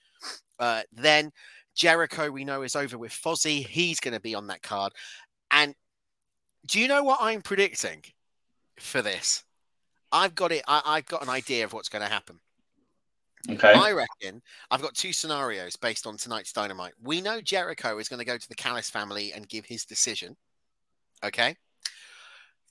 Uh, 0.60 0.84
then 0.94 1.32
Jericho, 1.76 2.32
we 2.32 2.46
know, 2.46 2.62
is 2.62 2.76
over 2.76 2.98
with 2.98 3.12
Fozzy. 3.12 3.66
He's 3.66 4.00
going 4.00 4.14
to 4.14 4.20
be 4.20 4.36
on 4.36 4.48
that 4.48 4.62
card. 4.62 4.94
And 5.52 5.76
do 6.66 6.80
you 6.80 6.88
know 6.88 7.04
what 7.04 7.20
I'm 7.22 7.42
predicting 7.42 8.04
for 8.80 9.02
this? 9.02 9.44
I've 10.12 10.36
got 10.36 10.52
it. 10.52 10.64
I, 10.68 10.82
I've 10.86 11.06
got 11.06 11.22
an 11.22 11.30
idea 11.30 11.66
of 11.66 11.74
what's 11.74 11.90
going 11.90 12.04
to 12.04 12.12
happen. 12.12 12.40
Okay. 13.50 13.74
I 13.74 13.92
reckon 13.92 14.42
I've 14.72 14.82
got 14.82 14.96
two 14.96 15.14
scenarios 15.14 15.76
based 15.76 16.08
on 16.08 16.18
tonight's 16.18 16.52
Dynamite. 16.52 16.94
We 17.04 17.22
know 17.22 17.42
Jericho 17.42 18.00
is 18.00 18.10
going 18.10 18.20
to 18.20 18.26
go 18.26 18.38
to 18.38 18.50
the 18.50 18.56
Callis 18.56 18.90
family 18.90 19.34
and 19.34 19.48
give 19.48 19.66
his 19.66 19.86
decision. 19.86 20.36
Okay. 21.24 21.56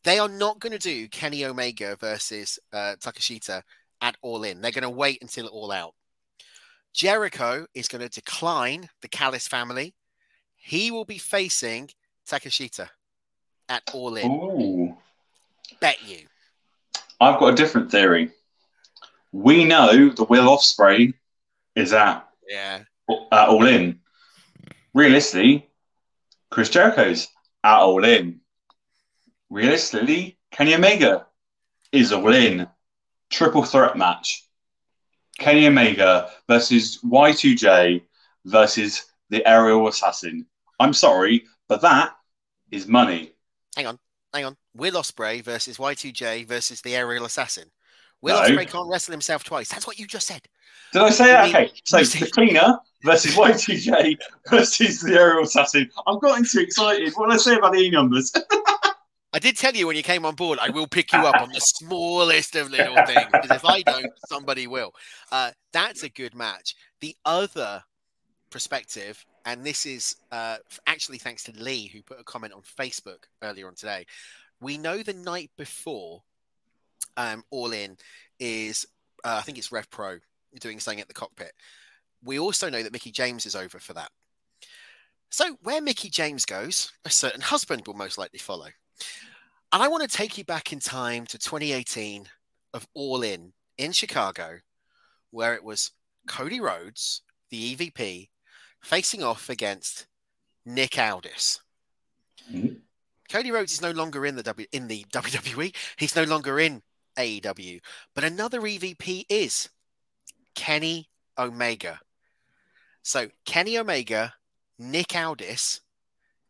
They 0.03 0.19
are 0.19 0.29
not 0.29 0.59
going 0.59 0.73
to 0.73 0.79
do 0.79 1.09
Kenny 1.09 1.45
Omega 1.45 1.97
versus 1.97 2.59
uh, 2.73 2.97
Takeshita 2.99 3.63
at 4.01 4.17
All 4.21 4.43
In. 4.43 4.61
They're 4.61 4.71
going 4.71 4.83
to 4.83 4.91
wait 4.91 5.19
until 5.23 5.47
All 5.47 5.71
Out. 5.71 5.95
Jericho 6.95 7.67
is 7.75 7.89
going 7.89 8.03
to 8.03 8.09
decline 8.09 8.89
the 9.03 9.09
Callis 9.09 9.47
family. 9.47 9.95
He 10.57 10.91
will 10.91 11.05
be 11.05 11.19
facing 11.19 11.91
Takeshita 12.27 12.89
at 13.69 13.83
All 13.93 14.17
In. 14.17 14.31
Ooh. 14.31 14.97
Bet 15.81 15.99
you. 16.07 16.21
I've 17.21 17.39
got 17.39 17.53
a 17.53 17.57
different 17.57 17.91
theory 17.91 18.31
we 19.35 19.65
know 19.65 20.11
the 20.11 20.23
Will 20.23 20.45
Ospreay 20.57 21.13
is 21.75 21.93
at 21.93 22.25
yeah 22.49 22.85
at 23.33 23.49
All 23.49 23.67
In. 23.67 23.99
Realistically, 24.95 25.69
Chris 26.51 26.71
Jericho's 26.71 27.27
at 27.65 27.81
All 27.81 28.05
In. 28.05 28.41
Realistically, 29.51 30.39
Kenny 30.53 30.75
Omega 30.75 31.27
is 31.91 32.13
All 32.13 32.33
In. 32.33 32.69
Triple 33.29 33.65
threat 33.65 33.99
match. 33.99 34.44
Kenny 35.39 35.67
Omega 35.67 36.31
versus 36.49 37.01
Y2J 37.05 38.03
versus 38.45 39.07
the 39.31 39.47
Aerial 39.47 39.89
Assassin. 39.89 40.47
I'm 40.81 40.93
sorry, 40.93 41.45
but 41.69 41.81
that 41.83 42.15
is 42.71 42.87
money. 42.87 43.33
Hang 43.77 43.87
on, 43.87 43.99
hang 44.33 44.45
on. 44.45 44.57
Will 44.75 44.95
Ospreay 44.95 45.43
versus 45.43 45.79
Y2J 45.79 46.47
versus 46.47 46.81
the 46.83 46.97
Aerial 46.97 47.25
Assassin. 47.25 47.71
Will 48.23 48.37
no. 48.37 48.43
Ospreay 48.43 48.69
can't 48.71 48.89
wrestle 48.89 49.13
himself 49.13 49.45
twice. 49.45 49.69
That's 49.69 49.87
what 49.87 49.99
you 49.99 50.07
just 50.07 50.27
said. 50.27 50.43
Did 50.93 51.03
I 51.03 51.11
say 51.11 51.27
that? 51.27 51.49
Okay, 51.49 51.73
so 51.85 51.99
the 51.99 52.31
cleaner 52.31 52.79
versus 53.03 53.35
Y2J 53.37 54.17
versus 54.49 55.01
the 55.01 55.15
aerial 55.15 55.43
assassin. 55.43 55.91
I'm 56.07 56.19
getting 56.21 56.45
too 56.45 56.61
excited. 56.61 57.13
What 57.15 57.31
did 57.31 57.35
I 57.35 57.39
say 57.39 57.57
about 57.57 57.73
the 57.73 57.81
E 57.81 57.91
numbers? 57.91 58.33
I 59.35 59.41
did 59.41 59.57
tell 59.57 59.75
you 59.75 59.89
when 59.89 59.97
you 59.97 60.05
came 60.05 60.25
on 60.25 60.37
board, 60.37 60.61
I 60.63 60.71
will 60.71 60.87
pick 60.87 61.13
you 61.13 61.19
up 61.19 61.43
on 61.43 61.51
the 61.51 61.59
smallest 61.61 62.55
of 62.55 62.71
little 62.71 62.95
things 63.07 63.27
because 63.33 63.51
if 63.51 63.65
I 63.65 63.83
don't, 63.83 64.13
somebody 64.29 64.69
will. 64.69 64.95
Uh, 65.33 65.51
that's 65.73 66.05
a 66.05 66.09
good 66.09 66.37
match. 66.37 66.77
The 67.01 67.17
other 67.25 67.83
perspective, 68.51 69.27
and 69.45 69.65
this 69.65 69.87
is 69.87 70.15
uh, 70.31 70.59
actually 70.87 71.19
thanks 71.19 71.43
to 71.45 71.53
Lee 71.53 71.89
who 71.89 72.01
put 72.01 72.21
a 72.21 72.25
comment 72.25 72.53
on 72.53 72.63
Facebook 72.63 73.25
earlier 73.43 73.67
on 73.67 73.75
today. 73.75 74.07
We 74.61 74.79
know 74.79 75.03
the 75.03 75.15
night 75.15 75.51
before 75.59 76.23
um, 77.17 77.43
All 77.51 77.73
In 77.73 77.97
is, 78.39 78.87
uh, 79.25 79.39
I 79.41 79.43
think 79.43 79.59
it's 79.59 79.73
Rev 79.73 79.91
Pro 79.91 80.21
doing 80.61 80.79
something 80.79 81.01
at 81.01 81.09
the 81.09 81.15
cockpit. 81.15 81.55
We 82.23 82.39
also 82.39 82.71
know 82.71 82.85
that 82.85 82.93
Mickie 82.93 83.11
James 83.11 83.47
is 83.47 83.57
over 83.57 83.81
for 83.81 83.95
that. 83.95 84.13
So 85.31 85.59
where 85.65 85.83
Mickie 85.83 86.09
James 86.09 86.45
goes, 86.45 86.93
a 87.05 87.11
certain 87.11 87.41
husband 87.41 87.89
will 87.89 87.95
most 87.95 88.17
likely 88.17 88.39
follow. 88.39 88.69
And 89.73 89.83
I 89.83 89.89
want 89.89 90.09
to 90.09 90.17
take 90.17 90.39
you 90.39 90.45
back 90.45 90.73
in 90.73 90.79
time 90.79 91.27
to 91.27 91.39
2018 91.39 92.29
of 92.75 92.87
All 92.95 93.23
In 93.23 93.53
in 93.77 93.93
Chicago, 93.93 94.59
where 95.31 95.55
it 95.55 95.65
was 95.65 95.91
Cody 96.29 96.61
Rhodes, 96.61 97.23
the 97.51 97.75
EVP, 97.75 98.29
facing 98.83 99.23
off 99.23 99.49
against 99.49 100.07
Nick 100.65 100.99
Aldis. 100.99 101.61
Mhm. 102.51 102.83
Cody 103.29 103.51
Rhodes 103.51 103.73
is 103.73 103.81
no 103.81 103.91
longer 103.91 104.25
in 104.27 104.37
the 104.37 104.43
W 104.43 104.67
in 104.73 104.87
the 104.87 105.05
WWE. 105.13 105.75
He's 105.97 106.15
no 106.15 106.25
longer 106.25 106.61
in 106.61 106.83
AEW, 107.17 107.81
but 108.15 108.25
another 108.25 108.61
EVP 108.61 109.27
is 109.29 109.69
Kenny 110.55 111.09
Omega. 111.39 112.01
So 113.03 113.29
Kenny 113.45 113.77
Omega, 113.79 114.35
Nick 114.79 115.15
Aldis, 115.15 115.81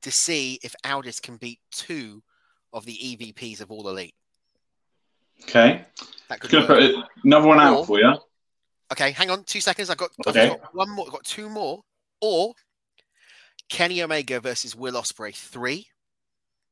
to 0.02 0.10
see 0.10 0.58
if 0.62 0.74
Aldis 0.84 1.20
can 1.20 1.36
beat 1.36 1.60
two 1.70 2.22
of 2.74 2.84
the 2.84 2.92
EVPs 2.92 3.60
of 3.62 3.70
All 3.70 3.88
Elite. 3.88 4.14
Okay. 5.44 5.84
That 6.28 6.40
could 6.40 6.50
Gonna 6.50 6.66
put 6.66 6.82
it- 6.82 6.94
another 7.22 7.46
one 7.46 7.60
out 7.60 7.78
Or- 7.78 7.86
for 7.86 7.98
you. 8.00 8.12
Okay, 8.92 9.12
hang 9.12 9.30
on, 9.30 9.44
two 9.44 9.60
seconds. 9.60 9.88
I've 9.88 9.96
got, 9.96 10.10
I've 10.26 10.36
Okay. 10.36 10.48
got 10.48 10.74
one 10.74 10.90
more. 10.90 11.06
I've 11.06 11.12
got 11.12 11.24
two 11.24 11.48
more. 11.48 11.82
Or 12.20 12.54
Kenny 13.68 14.02
Omega 14.02 14.40
versus 14.40 14.74
Will 14.76 14.92
Ospreay 14.94 15.34
three, 15.34 15.88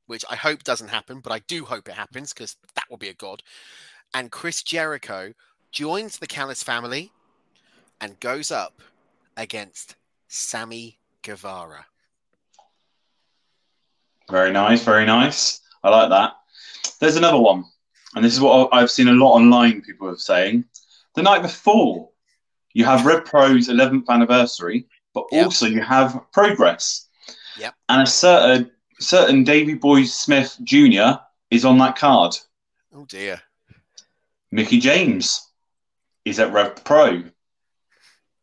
which 0.06 0.24
I 0.28 0.36
hope 0.36 0.62
doesn't 0.62 0.88
happen, 0.88 1.20
but 1.20 1.32
I 1.32 1.38
do 1.40 1.64
hope 1.64 1.88
it 1.88 1.94
happens 1.94 2.32
because 2.34 2.56
that 2.74 2.84
will 2.90 2.98
be 2.98 3.08
a 3.08 3.14
god. 3.14 3.42
And 4.14 4.30
Chris 4.30 4.62
Jericho 4.62 5.32
joins 5.70 6.18
the 6.18 6.26
Callis 6.26 6.62
family 6.62 7.12
and 8.00 8.20
goes 8.20 8.50
up 8.50 8.82
against 9.36 9.96
Sammy 10.28 10.98
Guevara. 11.22 11.86
Very 14.30 14.52
nice, 14.52 14.84
very 14.84 15.06
nice. 15.06 15.62
I 15.82 15.90
like 15.90 16.10
that. 16.10 16.34
There's 17.00 17.16
another 17.16 17.38
one, 17.38 17.64
and 18.14 18.24
this 18.24 18.32
is 18.32 18.40
what 18.40 18.72
I've 18.72 18.90
seen 18.90 19.08
a 19.08 19.12
lot 19.12 19.34
online. 19.34 19.82
People 19.82 20.08
are 20.08 20.16
saying 20.16 20.64
the 21.14 21.22
night 21.22 21.42
before 21.42 22.08
you 22.74 22.84
have 22.84 23.04
Rev 23.06 23.24
Pro's 23.24 23.68
11th 23.68 24.08
anniversary, 24.08 24.86
but 25.14 25.24
Yep. 25.32 25.44
also 25.44 25.66
you 25.66 25.82
have 25.82 26.20
Progress. 26.32 27.08
Yep. 27.58 27.74
And 27.88 28.02
a 28.02 28.06
certain 28.06 28.70
certain 29.00 29.44
Davy 29.44 29.74
Boy 29.74 30.04
Smith 30.04 30.56
Jr. 30.62 31.18
is 31.50 31.64
on 31.64 31.78
that 31.78 31.96
card. 31.96 32.36
Oh 32.94 33.04
dear. 33.06 33.40
Mickie 34.52 34.78
James 34.80 35.48
is 36.24 36.38
at 36.38 36.52
Rev 36.52 36.84
Pro. 36.84 37.24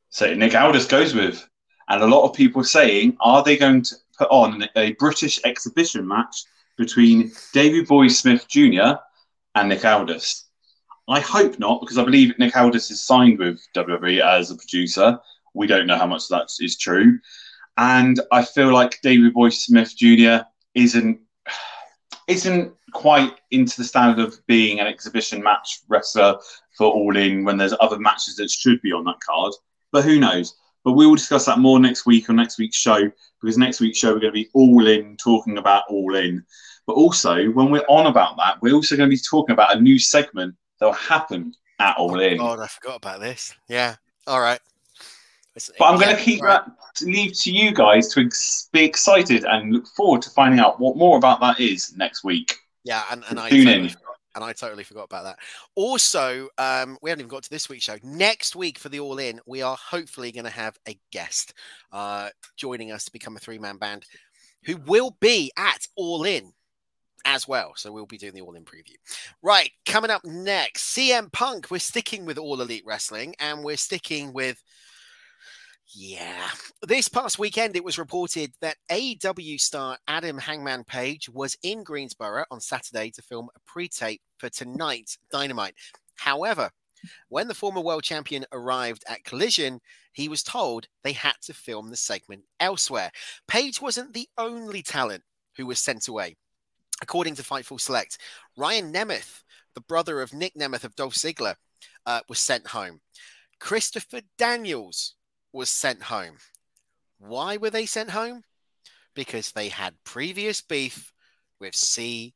So 0.09 0.33
Nick 0.33 0.55
Aldis 0.55 0.85
goes 0.87 1.13
with. 1.13 1.47
And 1.87 2.03
a 2.03 2.07
lot 2.07 2.23
of 2.27 2.35
people 2.35 2.63
saying, 2.63 3.17
are 3.19 3.41
they 3.43 3.57
going 3.57 3.81
to 3.83 3.95
put 4.17 4.27
on 4.29 4.67
a 4.75 4.93
British 4.93 5.39
exhibition 5.43 6.07
match 6.07 6.43
between 6.79 7.31
Davy 7.53 7.83
Boy 7.83 8.07
Smith 8.07 8.47
Jr. 8.47 8.95
and 9.53 9.69
Nick 9.69 9.85
Aldis? 9.85 10.45
I 11.07 11.19
hope 11.19 11.59
not, 11.59 11.81
because 11.81 11.97
I 11.97 12.05
believe 12.05 12.39
Nick 12.39 12.55
Aldis 12.55 12.89
is 12.89 13.05
signed 13.05 13.37
with 13.37 13.61
WWE 13.75 14.21
as 14.21 14.49
a 14.49 14.55
producer. 14.55 15.19
We 15.53 15.67
don't 15.67 15.87
know 15.87 15.97
how 15.97 16.07
much 16.07 16.27
that 16.29 16.47
is 16.59 16.77
true. 16.77 17.19
And 17.77 18.19
I 18.31 18.45
feel 18.45 18.73
like 18.73 19.01
Davy 19.01 19.29
Boy 19.29 19.49
Smith 19.49 19.95
Jr. 19.95 20.45
isn't 20.73 21.19
isn't 22.27 22.71
quite 22.93 23.33
into 23.49 23.75
the 23.77 23.83
standard 23.83 24.23
of 24.23 24.35
being 24.45 24.79
an 24.79 24.85
exhibition 24.85 25.41
match 25.41 25.79
wrestler 25.87 26.37
for 26.77 26.87
All 26.87 27.17
In 27.17 27.43
when 27.43 27.57
there's 27.57 27.73
other 27.79 27.97
matches 27.97 28.35
that 28.35 28.51
should 28.51 28.79
be 28.81 28.91
on 28.91 29.03
that 29.05 29.19
card. 29.27 29.51
But 29.91 30.05
who 30.05 30.19
knows? 30.19 30.55
But 30.83 30.93
we 30.93 31.05
will 31.05 31.15
discuss 31.15 31.45
that 31.45 31.59
more 31.59 31.79
next 31.79 32.05
week 32.05 32.29
on 32.29 32.37
next 32.37 32.57
week's 32.57 32.77
show 32.77 33.11
because 33.41 33.57
next 33.57 33.79
week's 33.79 33.97
show 33.97 34.13
we're 34.13 34.19
going 34.19 34.33
to 34.33 34.43
be 34.43 34.49
all 34.53 34.87
in 34.87 35.17
talking 35.17 35.57
about 35.57 35.83
All 35.89 36.15
In. 36.15 36.43
But 36.87 36.93
also, 36.93 37.49
when 37.51 37.69
we're 37.69 37.85
on 37.87 38.07
about 38.07 38.37
that, 38.37 38.61
we're 38.61 38.73
also 38.73 38.95
going 38.97 39.09
to 39.09 39.15
be 39.15 39.21
talking 39.29 39.53
about 39.53 39.75
a 39.75 39.79
new 39.81 39.99
segment 39.99 40.55
that 40.79 40.85
will 40.85 40.93
happen 40.93 41.53
at 41.79 41.95
All 41.97 42.19
In. 42.19 42.39
Oh, 42.39 42.55
God, 42.55 42.59
I 42.61 42.67
forgot 42.67 42.95
about 42.97 43.19
this. 43.19 43.53
Yeah. 43.67 43.95
All 44.27 44.39
right. 44.41 44.59
It's- 45.55 45.69
But 45.77 45.85
I'm 45.85 45.99
going 45.99 46.15
to 46.15 46.21
keep 46.21 46.41
right. 46.41 46.61
that 46.65 46.71
to 46.95 47.05
leave 47.05 47.33
to 47.41 47.51
you 47.51 47.73
guys 47.73 48.07
to 48.13 48.21
ex- 48.21 48.69
be 48.71 48.83
excited 48.83 49.43
and 49.45 49.73
look 49.73 49.87
forward 49.87 50.21
to 50.23 50.29
finding 50.31 50.59
out 50.59 50.79
what 50.79 50.97
more 50.97 51.17
about 51.17 51.39
that 51.41 51.59
is 51.59 51.95
next 51.95 52.23
week. 52.23 52.55
Yeah, 52.83 53.03
and, 53.11 53.23
and 53.29 53.39
I 53.39 53.49
Tune 53.49 53.67
in. 53.67 53.91
And 54.35 54.43
I 54.43 54.53
totally 54.53 54.83
forgot 54.83 55.05
about 55.05 55.23
that. 55.23 55.39
Also, 55.75 56.47
um, 56.57 56.97
we 57.01 57.09
haven't 57.09 57.21
even 57.21 57.29
got 57.29 57.43
to 57.43 57.49
this 57.49 57.69
week's 57.69 57.83
show. 57.83 57.97
Next 58.03 58.55
week 58.55 58.77
for 58.77 58.89
the 58.89 58.99
All 58.99 59.17
In, 59.17 59.39
we 59.45 59.61
are 59.61 59.77
hopefully 59.77 60.31
going 60.31 60.45
to 60.45 60.51
have 60.51 60.77
a 60.87 60.97
guest 61.11 61.53
uh, 61.91 62.29
joining 62.55 62.91
us 62.91 63.05
to 63.05 63.11
become 63.11 63.35
a 63.35 63.39
three 63.39 63.59
man 63.59 63.77
band, 63.77 64.05
who 64.65 64.77
will 64.77 65.17
be 65.19 65.51
at 65.57 65.87
All 65.95 66.23
In 66.23 66.51
as 67.25 67.47
well. 67.47 67.73
So 67.75 67.91
we'll 67.91 68.05
be 68.05 68.17
doing 68.17 68.33
the 68.33 68.41
All 68.41 68.55
In 68.55 68.65
preview. 68.65 68.95
Right, 69.41 69.71
coming 69.85 70.11
up 70.11 70.23
next, 70.23 70.95
CM 70.95 71.31
Punk. 71.31 71.71
We're 71.71 71.79
sticking 71.79 72.25
with 72.25 72.37
All 72.37 72.61
Elite 72.61 72.83
Wrestling, 72.85 73.35
and 73.39 73.63
we're 73.63 73.77
sticking 73.77 74.33
with. 74.33 74.61
Yeah. 75.91 76.49
This 76.83 77.07
past 77.07 77.39
weekend, 77.39 77.75
it 77.75 77.83
was 77.83 77.97
reported 77.97 78.53
that 78.61 78.77
AEW 78.91 79.59
star 79.59 79.97
Adam 80.07 80.37
Hangman 80.37 80.83
Page 80.83 81.29
was 81.29 81.57
in 81.63 81.83
Greensboro 81.83 82.45
on 82.51 82.59
Saturday 82.59 83.09
to 83.11 83.23
film 83.23 83.49
a 83.55 83.59
pre 83.65 83.87
tape 83.87 84.21
for 84.37 84.49
tonight's 84.49 85.17
Dynamite. 85.31 85.73
However, 86.15 86.69
when 87.29 87.47
the 87.47 87.55
former 87.55 87.81
world 87.81 88.03
champion 88.03 88.45
arrived 88.51 89.03
at 89.07 89.23
Collision, 89.23 89.79
he 90.13 90.29
was 90.29 90.43
told 90.43 90.87
they 91.03 91.13
had 91.13 91.35
to 91.43 91.53
film 91.53 91.89
the 91.89 91.95
segment 91.95 92.43
elsewhere. 92.59 93.11
Page 93.47 93.81
wasn't 93.81 94.13
the 94.13 94.27
only 94.37 94.83
talent 94.83 95.23
who 95.57 95.65
was 95.65 95.79
sent 95.79 96.07
away. 96.07 96.35
According 97.01 97.35
to 97.35 97.43
Fightful 97.43 97.79
Select, 97.79 98.19
Ryan 98.57 98.93
Nemeth, 98.93 99.43
the 99.73 99.81
brother 99.81 100.21
of 100.21 100.33
Nick 100.33 100.53
Nemeth 100.55 100.83
of 100.83 100.95
Dolph 100.95 101.15
Ziggler, 101.15 101.55
uh, 102.05 102.21
was 102.27 102.39
sent 102.39 102.67
home. 102.67 102.99
Christopher 103.59 104.21
Daniels 104.37 105.15
was 105.51 105.69
sent 105.69 106.03
home. 106.03 106.37
Why 107.17 107.57
were 107.57 107.69
they 107.69 107.85
sent 107.85 108.11
home? 108.11 108.43
Because 109.13 109.51
they 109.51 109.69
had 109.69 110.03
previous 110.03 110.61
beef 110.61 111.13
with 111.59 111.73
CM 111.73 112.31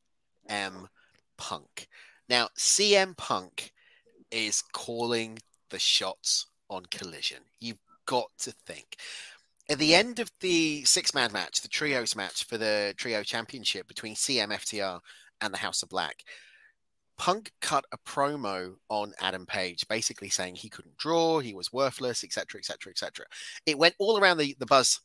Punk. 1.36 1.88
Now, 2.28 2.48
CM 2.58 3.16
Punk 3.16 3.72
is 4.30 4.62
calling 4.72 5.38
the 5.70 5.78
shots 5.78 6.46
on 6.68 6.84
Collision. 6.90 7.42
You've 7.60 7.78
got 8.06 8.30
to 8.38 8.52
think. 8.52 8.96
At 9.68 9.78
the 9.78 9.94
end 9.94 10.18
of 10.18 10.30
the 10.40 10.84
six 10.84 11.14
man 11.14 11.32
match, 11.32 11.62
the 11.62 11.68
trios 11.68 12.14
match 12.14 12.44
for 12.44 12.58
the 12.58 12.94
trio 12.96 13.22
championship 13.22 13.88
between 13.88 14.14
CMFTR 14.14 15.00
and 15.40 15.54
the 15.54 15.58
House 15.58 15.82
of 15.82 15.88
Black, 15.88 16.24
Punk 17.16 17.52
cut 17.60 17.84
a 17.92 17.98
promo 17.98 18.74
on 18.88 19.12
Adam 19.20 19.46
Page, 19.46 19.86
basically 19.88 20.28
saying 20.28 20.56
he 20.56 20.68
couldn't 20.68 20.96
draw, 20.96 21.38
he 21.38 21.54
was 21.54 21.72
worthless, 21.72 22.24
etc., 22.24 22.58
etc., 22.58 22.90
etc. 22.90 23.26
It 23.66 23.78
went 23.78 23.94
all 23.98 24.18
around 24.18 24.38
the, 24.38 24.56
the 24.58 24.66
buzz, 24.66 25.00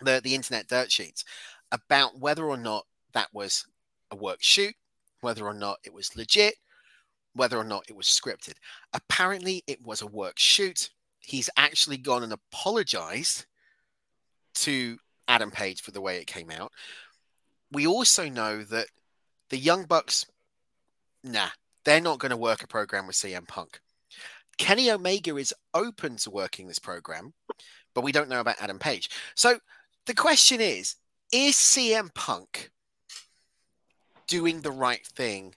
the, 0.00 0.20
the 0.22 0.34
internet 0.34 0.66
dirt 0.66 0.90
sheets 0.90 1.24
about 1.72 2.18
whether 2.18 2.44
or 2.44 2.56
not 2.56 2.86
that 3.12 3.28
was 3.32 3.66
a 4.10 4.16
work 4.16 4.38
shoot, 4.40 4.74
whether 5.20 5.46
or 5.46 5.54
not 5.54 5.78
it 5.84 5.92
was 5.92 6.16
legit, 6.16 6.54
whether 7.34 7.56
or 7.56 7.64
not 7.64 7.84
it 7.88 7.96
was 7.96 8.06
scripted. 8.06 8.54
Apparently, 8.92 9.62
it 9.66 9.84
was 9.84 10.02
a 10.02 10.06
work 10.06 10.38
shoot. 10.38 10.90
He's 11.20 11.50
actually 11.56 11.96
gone 11.96 12.22
and 12.22 12.32
apologized 12.32 13.46
to 14.54 14.98
Adam 15.28 15.50
Page 15.50 15.80
for 15.80 15.92
the 15.92 16.00
way 16.00 16.18
it 16.18 16.26
came 16.26 16.50
out. 16.50 16.72
We 17.70 17.86
also 17.86 18.28
know 18.28 18.64
that 18.64 18.88
the 19.50 19.58
Young 19.58 19.84
Bucks, 19.84 20.26
nah, 21.24 21.48
they're 21.84 22.00
not 22.00 22.18
going 22.18 22.30
to 22.30 22.36
work 22.36 22.62
a 22.62 22.66
program 22.66 23.06
with 23.06 23.16
CM 23.16 23.46
Punk. 23.46 23.80
Kenny 24.58 24.90
Omega 24.90 25.36
is 25.36 25.54
open 25.72 26.16
to 26.16 26.30
working 26.30 26.66
this 26.66 26.78
program, 26.78 27.32
but 27.94 28.04
we 28.04 28.12
don't 28.12 28.28
know 28.28 28.40
about 28.40 28.60
Adam 28.60 28.78
Page. 28.78 29.10
So 29.34 29.58
the 30.06 30.14
question 30.14 30.60
is 30.60 30.96
is 31.32 31.54
CM 31.54 32.12
Punk 32.14 32.70
doing 34.26 34.60
the 34.60 34.72
right 34.72 35.04
thing 35.06 35.54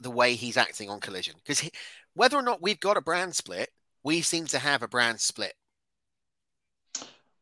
the 0.00 0.10
way 0.10 0.34
he's 0.34 0.56
acting 0.56 0.90
on 0.90 1.00
Collision? 1.00 1.34
Because 1.44 1.68
whether 2.14 2.36
or 2.36 2.42
not 2.42 2.62
we've 2.62 2.80
got 2.80 2.96
a 2.96 3.02
brand 3.02 3.34
split, 3.36 3.70
we 4.02 4.20
seem 4.20 4.46
to 4.46 4.58
have 4.58 4.82
a 4.82 4.88
brand 4.88 5.20
split. 5.20 5.54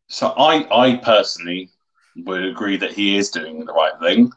So 0.09 0.29
I, 0.29 0.67
I 0.71 0.97
personally 0.97 1.71
would 2.17 2.45
agree 2.45 2.77
that 2.77 2.93
he 2.93 3.17
is 3.17 3.31
doing 3.31 3.65
the 3.65 3.73
right 3.73 3.99
thing. 4.01 4.31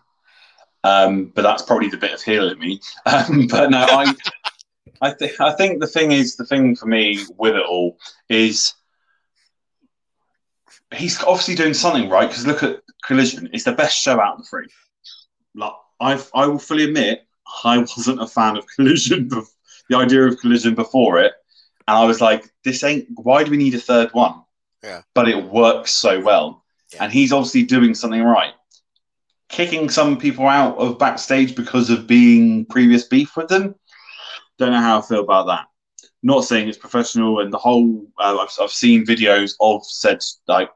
Um, 0.85 1.31
but 1.35 1.41
that's 1.41 1.63
probably 1.63 1.89
the 1.89 1.97
bit 1.97 2.13
of 2.13 2.21
heel 2.21 2.49
in 2.49 2.59
me. 2.59 2.79
Um, 3.07 3.47
but 3.47 3.69
no, 3.71 3.79
I, 3.79 4.13
I 5.01 5.11
think 5.13 5.39
I 5.41 5.51
think 5.53 5.81
the 5.81 5.87
thing 5.87 6.11
is 6.11 6.35
the 6.35 6.45
thing 6.45 6.75
for 6.75 6.85
me 6.85 7.23
with 7.37 7.55
it 7.55 7.65
all 7.65 7.97
is 8.29 8.73
he's 10.95 11.21
obviously 11.23 11.55
doing 11.55 11.73
something 11.73 12.09
right 12.09 12.27
because 12.29 12.45
look 12.47 12.63
at 12.63 12.81
Collision; 13.03 13.49
it's 13.53 13.63
the 13.65 13.71
best 13.73 13.97
show 13.97 14.19
out 14.19 14.33
of 14.35 14.39
the 14.39 14.45
three. 14.45 14.67
Like 15.55 15.73
I, 15.99 16.21
I 16.33 16.47
will 16.47 16.59
fully 16.59 16.85
admit, 16.85 17.25
I 17.63 17.77
wasn't 17.79 18.21
a 18.21 18.27
fan 18.27 18.57
of 18.57 18.65
Collision. 18.75 19.29
bef- 19.33 19.47
The 19.89 19.97
idea 19.97 20.25
of 20.25 20.39
Collision 20.39 20.75
before 20.75 21.19
it, 21.19 21.33
and 21.87 21.97
I 21.97 22.05
was 22.05 22.21
like, 22.21 22.49
"This 22.63 22.83
ain't. 22.83 23.07
Why 23.15 23.43
do 23.43 23.51
we 23.51 23.57
need 23.57 23.75
a 23.75 23.79
third 23.79 24.09
one?" 24.13 24.43
Yeah. 24.83 25.01
But 25.13 25.27
it 25.29 25.43
works 25.43 25.91
so 25.91 26.19
well, 26.21 26.63
Yeah. 26.93 27.03
and 27.03 27.11
he's 27.11 27.31
obviously 27.33 27.63
doing 27.63 27.93
something 27.95 28.23
right. 28.23 28.53
Kicking 29.49 29.89
some 29.89 30.17
people 30.17 30.47
out 30.47 30.77
of 30.77 30.97
backstage 30.99 31.55
because 31.55 31.89
of 31.89 32.07
being 32.07 32.65
previous 32.65 33.03
beef 33.03 33.37
with 33.37 33.47
them. 33.47 33.75
Don't 34.57 34.71
know 34.71 34.79
how 34.79 34.99
I 34.99 35.01
feel 35.01 35.21
about 35.23 35.47
that. 35.47 35.65
not 36.23 36.43
saying 36.45 36.67
it's 36.67 36.77
professional, 36.77 37.39
and 37.41 37.53
the 37.53 37.57
whole 37.57 38.07
uh, 38.19 38.37
I've, 38.41 38.49
I've 38.61 38.71
seen 38.71 39.05
videos 39.05 39.53
of 39.61 39.85
said 39.85 40.19
like 40.47 40.71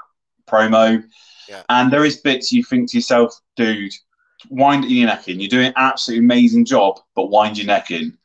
promo, 0.48 1.04
Yeah. 1.48 1.64
and 1.70 1.92
there 1.92 2.06
is 2.06 2.18
bits 2.18 2.52
you 2.52 2.64
think 2.64 2.92
to 2.92 2.98
yourself, 2.98 3.34
dude, 3.56 3.94
wind 4.50 4.86
your 4.86 5.08
neck 5.08 5.28
in. 5.28 5.40
You're 5.40 5.50
doing 5.50 5.68
an 5.68 5.74
absolutely 5.76 6.24
amazing 6.26 6.66
job, 6.66 7.00
but 7.16 7.32
wind 7.32 7.58
your 7.58 7.68
neck 7.68 7.90
in. 7.92 8.18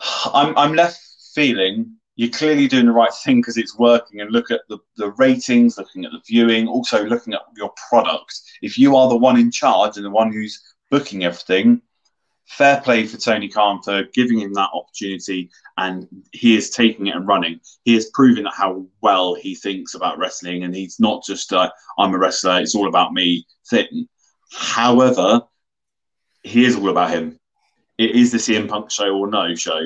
I'm 0.32 0.56
I'm 0.56 0.74
left 0.74 0.98
feeling 1.34 1.96
you're 2.16 2.30
clearly 2.30 2.66
doing 2.66 2.86
the 2.86 2.92
right 2.92 3.12
thing 3.12 3.40
because 3.40 3.58
it's 3.58 3.78
working 3.78 4.20
and 4.20 4.32
look 4.32 4.50
at 4.50 4.62
the, 4.68 4.78
the 4.96 5.10
ratings, 5.12 5.76
looking 5.76 6.06
at 6.06 6.12
the 6.12 6.22
viewing, 6.26 6.66
also 6.66 7.04
looking 7.04 7.34
at 7.34 7.42
your 7.56 7.72
product. 7.88 8.40
If 8.62 8.78
you 8.78 8.96
are 8.96 9.08
the 9.08 9.16
one 9.16 9.38
in 9.38 9.50
charge 9.50 9.96
and 9.96 10.04
the 10.04 10.10
one 10.10 10.32
who's 10.32 10.62
booking 10.90 11.24
everything, 11.24 11.82
fair 12.46 12.80
play 12.80 13.06
for 13.06 13.18
Tony 13.18 13.48
Khan 13.48 13.82
for 13.82 14.04
giving 14.14 14.40
him 14.40 14.54
that 14.54 14.70
opportunity 14.72 15.50
and 15.76 16.08
he 16.32 16.56
is 16.56 16.70
taking 16.70 17.08
it 17.08 17.16
and 17.16 17.26
running. 17.26 17.60
He 17.84 17.94
has 17.94 18.10
proven 18.14 18.46
how 18.46 18.86
well 19.02 19.34
he 19.34 19.54
thinks 19.54 19.94
about 19.94 20.18
wrestling 20.18 20.64
and 20.64 20.74
he's 20.74 20.98
not 20.98 21.22
just 21.24 21.52
I'm 21.52 22.14
a 22.14 22.18
wrestler, 22.18 22.60
it's 22.60 22.74
all 22.74 22.88
about 22.88 23.12
me 23.12 23.46
thing. 23.68 24.08
However, 24.50 25.42
he 26.42 26.64
is 26.64 26.76
all 26.76 26.88
about 26.88 27.10
him. 27.10 27.38
It 27.98 28.12
is 28.12 28.32
the 28.32 28.38
CM 28.38 28.68
Punk 28.68 28.90
show 28.90 29.18
or 29.18 29.28
no 29.28 29.54
show. 29.54 29.80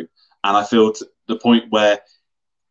And 0.44 0.56
I 0.56 0.64
feel 0.64 0.92
the 1.26 1.36
point 1.36 1.70
where 1.70 2.00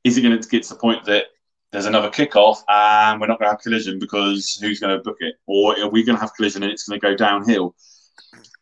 is 0.04 0.18
it 0.18 0.22
going 0.22 0.40
to 0.40 0.50
get 0.50 0.64
to 0.64 0.70
the 0.70 0.80
point 0.80 1.06
that 1.06 1.26
there's 1.72 1.86
another 1.86 2.10
kickoff 2.10 2.58
and 2.68 3.22
we're 3.22 3.28
not 3.28 3.40
going 3.40 3.48
to 3.48 3.54
have 3.54 3.62
collision 3.62 4.00
because 4.00 4.58
who's 4.62 4.80
going 4.80 4.96
to 4.96 5.04
book 5.04 5.18
it? 5.20 5.36
Or 5.46 5.80
are 5.80 5.90
we 5.90 6.04
going 6.04 6.16
to 6.16 6.22
have 6.22 6.34
collision 6.34 6.64
and 6.64 6.72
it's 6.72 6.88
going 6.88 7.00
to 7.00 7.08
go 7.08 7.16
downhill? 7.16 7.76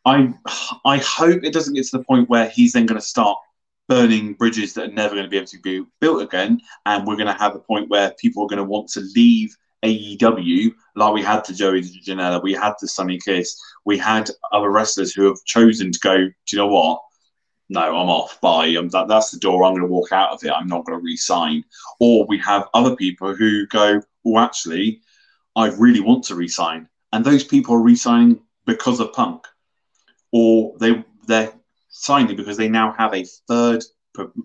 I 0.06 0.34
I 0.86 0.98
hope 0.98 1.44
it 1.44 1.54
doesn't 1.54 1.74
get 1.74 1.86
to 1.88 1.98
the 1.98 2.04
point 2.04 2.30
where 2.30 2.50
he's 2.50 2.74
then 2.74 2.86
going 2.86 3.00
to 3.00 3.06
start 3.06 3.38
burning 3.88 4.34
bridges 4.34 4.74
that 4.74 4.90
are 4.90 4.94
never 4.94 5.16
going 5.16 5.26
to 5.26 5.30
be 5.30 5.38
able 5.38 5.48
to 5.48 5.60
be 5.60 5.84
built 6.02 6.22
again, 6.22 6.60
and 6.86 7.06
we're 7.06 7.16
going 7.16 7.28
to 7.28 7.34
have 7.34 7.56
a 7.56 7.60
point 7.60 7.90
where 7.90 8.14
people 8.20 8.44
are 8.44 8.48
going 8.48 8.58
to 8.58 8.64
want 8.64 8.90
to 8.90 9.02
leave 9.16 9.56
AEW, 9.84 10.74
like 10.96 11.14
we 11.14 11.22
had 11.22 11.44
to 11.46 11.54
Joey 11.54 11.82
Janela, 11.82 12.42
we 12.42 12.54
had 12.54 12.74
to 12.80 12.88
Sonny 12.88 13.20
Kiss, 13.20 13.60
we 13.86 13.98
had 13.98 14.30
other 14.52 14.70
wrestlers 14.70 15.14
who 15.14 15.26
have 15.26 15.44
chosen 15.46 15.92
to 15.92 16.00
go. 16.00 16.18
Do 16.18 16.34
you 16.52 16.58
know 16.58 16.68
what? 16.68 17.02
No, 17.70 17.82
I'm 17.82 18.10
off. 18.10 18.40
Bye. 18.40 18.76
Um, 18.76 18.90
that, 18.90 19.08
that's 19.08 19.32
the 19.32 19.40
door. 19.40 19.64
I'm 19.64 19.74
going 19.74 19.82
to 19.82 19.88
walk 19.88 20.12
out 20.12 20.32
of 20.32 20.44
it. 20.44 20.52
I'm 20.52 20.68
not 20.68 20.86
going 20.86 20.98
to 20.98 21.04
re-sign. 21.04 21.66
Or 22.00 22.26
we 22.26 22.38
have 22.40 22.70
other 22.74 22.96
people 22.96 23.36
who 23.36 23.68
go, 23.68 24.02
"Oh, 24.26 24.40
actually, 24.40 25.02
I 25.56 25.68
really 25.68 26.00
want 26.00 26.24
to 26.26 26.36
re-sign," 26.36 26.88
and 27.12 27.26
those 27.26 27.44
people 27.44 27.76
are 27.76 27.82
re-signing 27.82 28.42
because 28.66 29.00
of 29.00 29.12
Punk 29.14 29.46
or 30.32 30.76
they 30.80 31.04
they're 31.28 31.54
signing 31.90 32.36
because 32.36 32.58
they 32.58 32.70
now 32.70 32.94
have 32.98 33.14
a 33.14 33.26
third 33.48 33.84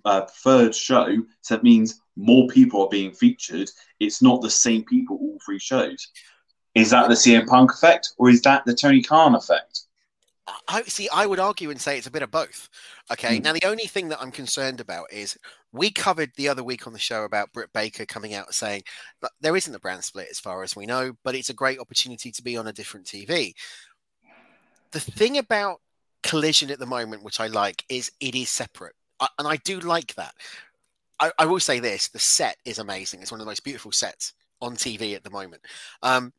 uh, 0.04 0.22
preferred 0.22 0.74
show. 0.74 1.16
So 1.42 1.54
that 1.56 1.62
means 1.64 2.00
more 2.16 2.46
people 2.48 2.82
are 2.82 2.88
being 2.88 3.12
featured. 3.12 3.70
It's 4.00 4.22
not 4.22 4.42
the 4.42 4.50
same 4.50 4.84
people 4.84 5.16
all 5.16 5.38
three 5.44 5.58
shows. 5.58 6.08
Is 6.74 6.90
that 6.90 7.08
the 7.08 7.14
CM 7.14 7.46
Punk 7.46 7.72
effect, 7.72 8.12
or 8.16 8.30
is 8.30 8.40
that 8.42 8.64
the 8.64 8.74
Tony 8.74 9.02
Khan 9.02 9.34
effect? 9.34 9.81
I 10.68 10.82
see. 10.82 11.08
I 11.12 11.26
would 11.26 11.38
argue 11.38 11.70
and 11.70 11.80
say 11.80 11.98
it's 11.98 12.06
a 12.06 12.10
bit 12.10 12.22
of 12.22 12.30
both. 12.30 12.68
Okay. 13.10 13.38
Mm. 13.38 13.44
Now, 13.44 13.52
the 13.52 13.64
only 13.64 13.86
thing 13.86 14.08
that 14.08 14.20
I'm 14.20 14.30
concerned 14.30 14.80
about 14.80 15.12
is 15.12 15.36
we 15.72 15.90
covered 15.90 16.32
the 16.36 16.48
other 16.48 16.62
week 16.64 16.86
on 16.86 16.92
the 16.92 16.98
show 16.98 17.24
about 17.24 17.52
Britt 17.52 17.72
Baker 17.72 18.04
coming 18.04 18.34
out 18.34 18.54
saying 18.54 18.82
that 19.22 19.32
there 19.40 19.56
isn't 19.56 19.74
a 19.74 19.80
brand 19.80 20.04
split 20.04 20.28
as 20.30 20.40
far 20.40 20.62
as 20.62 20.76
we 20.76 20.86
know, 20.86 21.12
but 21.24 21.34
it's 21.34 21.50
a 21.50 21.54
great 21.54 21.78
opportunity 21.78 22.30
to 22.30 22.42
be 22.42 22.56
on 22.56 22.66
a 22.66 22.72
different 22.72 23.06
TV. 23.06 23.54
The 24.92 25.00
thing 25.00 25.38
about 25.38 25.80
Collision 26.22 26.70
at 26.70 26.78
the 26.78 26.86
moment, 26.86 27.24
which 27.24 27.40
I 27.40 27.46
like, 27.46 27.84
is 27.88 28.12
it 28.20 28.34
is 28.34 28.50
separate, 28.50 28.94
I, 29.20 29.28
and 29.38 29.48
I 29.48 29.56
do 29.56 29.80
like 29.80 30.14
that. 30.14 30.34
I, 31.18 31.32
I 31.38 31.46
will 31.46 31.60
say 31.60 31.80
this: 31.80 32.08
the 32.08 32.18
set 32.18 32.56
is 32.64 32.78
amazing. 32.78 33.22
It's 33.22 33.30
one 33.30 33.40
of 33.40 33.46
the 33.46 33.50
most 33.50 33.64
beautiful 33.64 33.92
sets 33.92 34.34
on 34.60 34.76
TV 34.76 35.14
at 35.14 35.24
the 35.24 35.30
moment. 35.30 35.62
Um, 36.02 36.32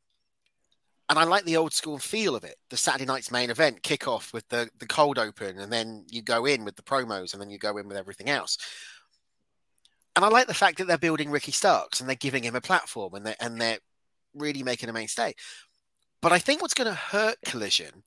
and 1.09 1.19
I 1.19 1.23
like 1.25 1.45
the 1.45 1.57
old 1.57 1.73
school 1.73 1.99
feel 1.99 2.35
of 2.35 2.43
it. 2.43 2.55
The 2.69 2.77
Saturday 2.77 3.05
night's 3.05 3.31
main 3.31 3.49
event 3.49 3.83
kickoff 3.83 4.33
with 4.33 4.47
the 4.49 4.69
the 4.79 4.87
cold 4.87 5.19
open, 5.19 5.59
and 5.59 5.71
then 5.71 6.05
you 6.09 6.21
go 6.21 6.45
in 6.45 6.65
with 6.65 6.75
the 6.75 6.83
promos, 6.83 7.33
and 7.33 7.41
then 7.41 7.49
you 7.49 7.57
go 7.59 7.77
in 7.77 7.87
with 7.87 7.97
everything 7.97 8.29
else. 8.29 8.57
And 10.15 10.23
I 10.23 10.27
like 10.29 10.47
the 10.47 10.53
fact 10.53 10.77
that 10.77 10.87
they're 10.87 10.97
building 10.97 11.31
Ricky 11.31 11.51
Starks 11.51 11.99
and 11.99 12.07
they're 12.09 12.15
giving 12.15 12.43
him 12.43 12.55
a 12.55 12.61
platform, 12.61 13.15
and 13.15 13.25
they 13.25 13.35
and 13.39 13.59
they're 13.59 13.79
really 14.35 14.63
making 14.63 14.89
a 14.89 14.93
mainstay. 14.93 15.33
But 16.21 16.31
I 16.31 16.39
think 16.39 16.61
what's 16.61 16.73
going 16.73 16.89
to 16.89 16.95
hurt 16.95 17.37
Collision 17.45 18.03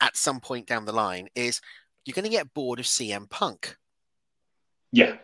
at 0.00 0.16
some 0.16 0.40
point 0.40 0.66
down 0.66 0.84
the 0.84 0.92
line 0.92 1.28
is 1.34 1.60
you're 2.04 2.14
going 2.14 2.24
to 2.24 2.30
get 2.30 2.54
bored 2.54 2.78
of 2.80 2.86
CM 2.86 3.28
Punk. 3.30 3.76
Yeah, 4.92 5.16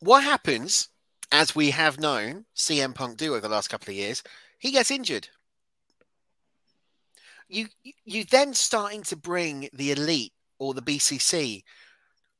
What 0.00 0.24
happens, 0.24 0.88
as 1.32 1.54
we 1.54 1.70
have 1.70 2.00
known 2.00 2.46
CM 2.56 2.94
Punk 2.94 3.18
do 3.18 3.32
over 3.32 3.40
the 3.42 3.48
last 3.48 3.68
couple 3.68 3.90
of 3.90 3.96
years, 3.96 4.22
he 4.58 4.72
gets 4.72 4.90
injured. 4.90 5.28
You 7.50 7.66
you 8.04 8.24
then 8.24 8.54
starting 8.54 9.02
to 9.04 9.16
bring 9.16 9.68
the 9.72 9.90
elite 9.90 10.32
or 10.58 10.72
the 10.72 10.82
BCC 10.82 11.62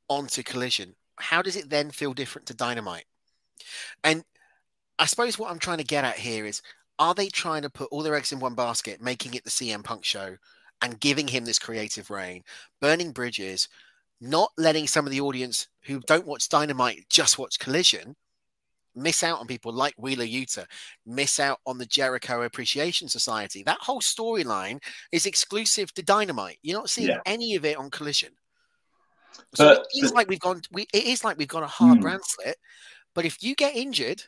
onto 0.07 0.41
Collision. 0.41 0.95
How 1.17 1.41
does 1.41 1.57
it 1.57 1.69
then 1.69 1.91
feel 1.91 2.13
different 2.13 2.47
to 2.47 2.53
Dynamite? 2.53 3.05
And 4.03 4.23
I 4.97 5.05
suppose 5.05 5.37
what 5.37 5.51
I'm 5.51 5.59
trying 5.59 5.79
to 5.79 5.83
get 5.83 6.05
at 6.05 6.17
here 6.17 6.45
is 6.45 6.61
are 6.97 7.13
they 7.13 7.27
trying 7.27 7.63
to 7.63 7.69
put 7.69 7.89
all 7.91 8.03
their 8.03 8.15
eggs 8.15 8.31
in 8.31 8.39
one 8.39 8.55
basket, 8.55 9.01
making 9.01 9.33
it 9.33 9.43
the 9.43 9.49
CM 9.49 9.83
Punk 9.83 10.05
show 10.05 10.37
and 10.81 10.99
giving 10.99 11.27
him 11.27 11.43
this 11.43 11.59
creative 11.59 12.09
reign, 12.09 12.43
burning 12.79 13.11
bridges, 13.11 13.67
not 14.21 14.51
letting 14.57 14.87
some 14.87 15.05
of 15.05 15.11
the 15.11 15.21
audience 15.21 15.67
who 15.83 15.99
don't 16.01 16.27
watch 16.27 16.47
Dynamite 16.47 17.05
just 17.09 17.37
watch 17.37 17.59
Collision 17.59 18.15
miss 18.95 19.23
out 19.23 19.39
on 19.39 19.47
people 19.47 19.71
like 19.73 19.93
Wheeler 19.97 20.25
Yuta, 20.25 20.65
miss 21.05 21.39
out 21.39 21.59
on 21.65 21.77
the 21.77 21.85
Jericho 21.85 22.43
Appreciation 22.43 23.07
Society. 23.07 23.63
That 23.63 23.79
whole 23.81 24.01
storyline 24.01 24.81
is 25.11 25.25
exclusive 25.25 25.93
to 25.93 26.03
Dynamite. 26.03 26.59
You're 26.61 26.77
not 26.79 26.89
seeing 26.89 27.09
Yeah. 27.09 27.21
any 27.25 27.55
of 27.55 27.65
it 27.65 27.77
on 27.77 27.89
Collision. 27.89 28.31
So 29.55 29.65
But 29.75 29.87
it 29.93 30.03
is 30.03 30.09
the- 30.11 30.15
like 30.15 30.27
we've 30.27 30.39
gone. 30.39 30.61
We, 30.71 30.87
it 30.93 31.05
is 31.05 31.23
like 31.23 31.37
we've 31.37 31.47
got 31.47 31.63
a 31.63 31.67
hard 31.67 31.97
Hmm. 31.97 32.01
brand 32.01 32.21
split. 32.25 32.57
But 33.13 33.25
if 33.25 33.41
you 33.41 33.55
get 33.55 33.75
injured, 33.75 34.23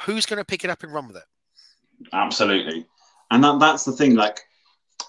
who's 0.00 0.26
going 0.26 0.38
to 0.38 0.44
pick 0.44 0.64
it 0.64 0.70
up 0.70 0.82
and 0.82 0.92
run 0.92 1.08
with 1.08 1.16
it? 1.16 1.24
absolutely. 2.12 2.86
And 3.30 3.42
that, 3.44 3.58
that's 3.58 3.84
the 3.84 3.92
thing. 3.92 4.14
Like, 4.14 4.40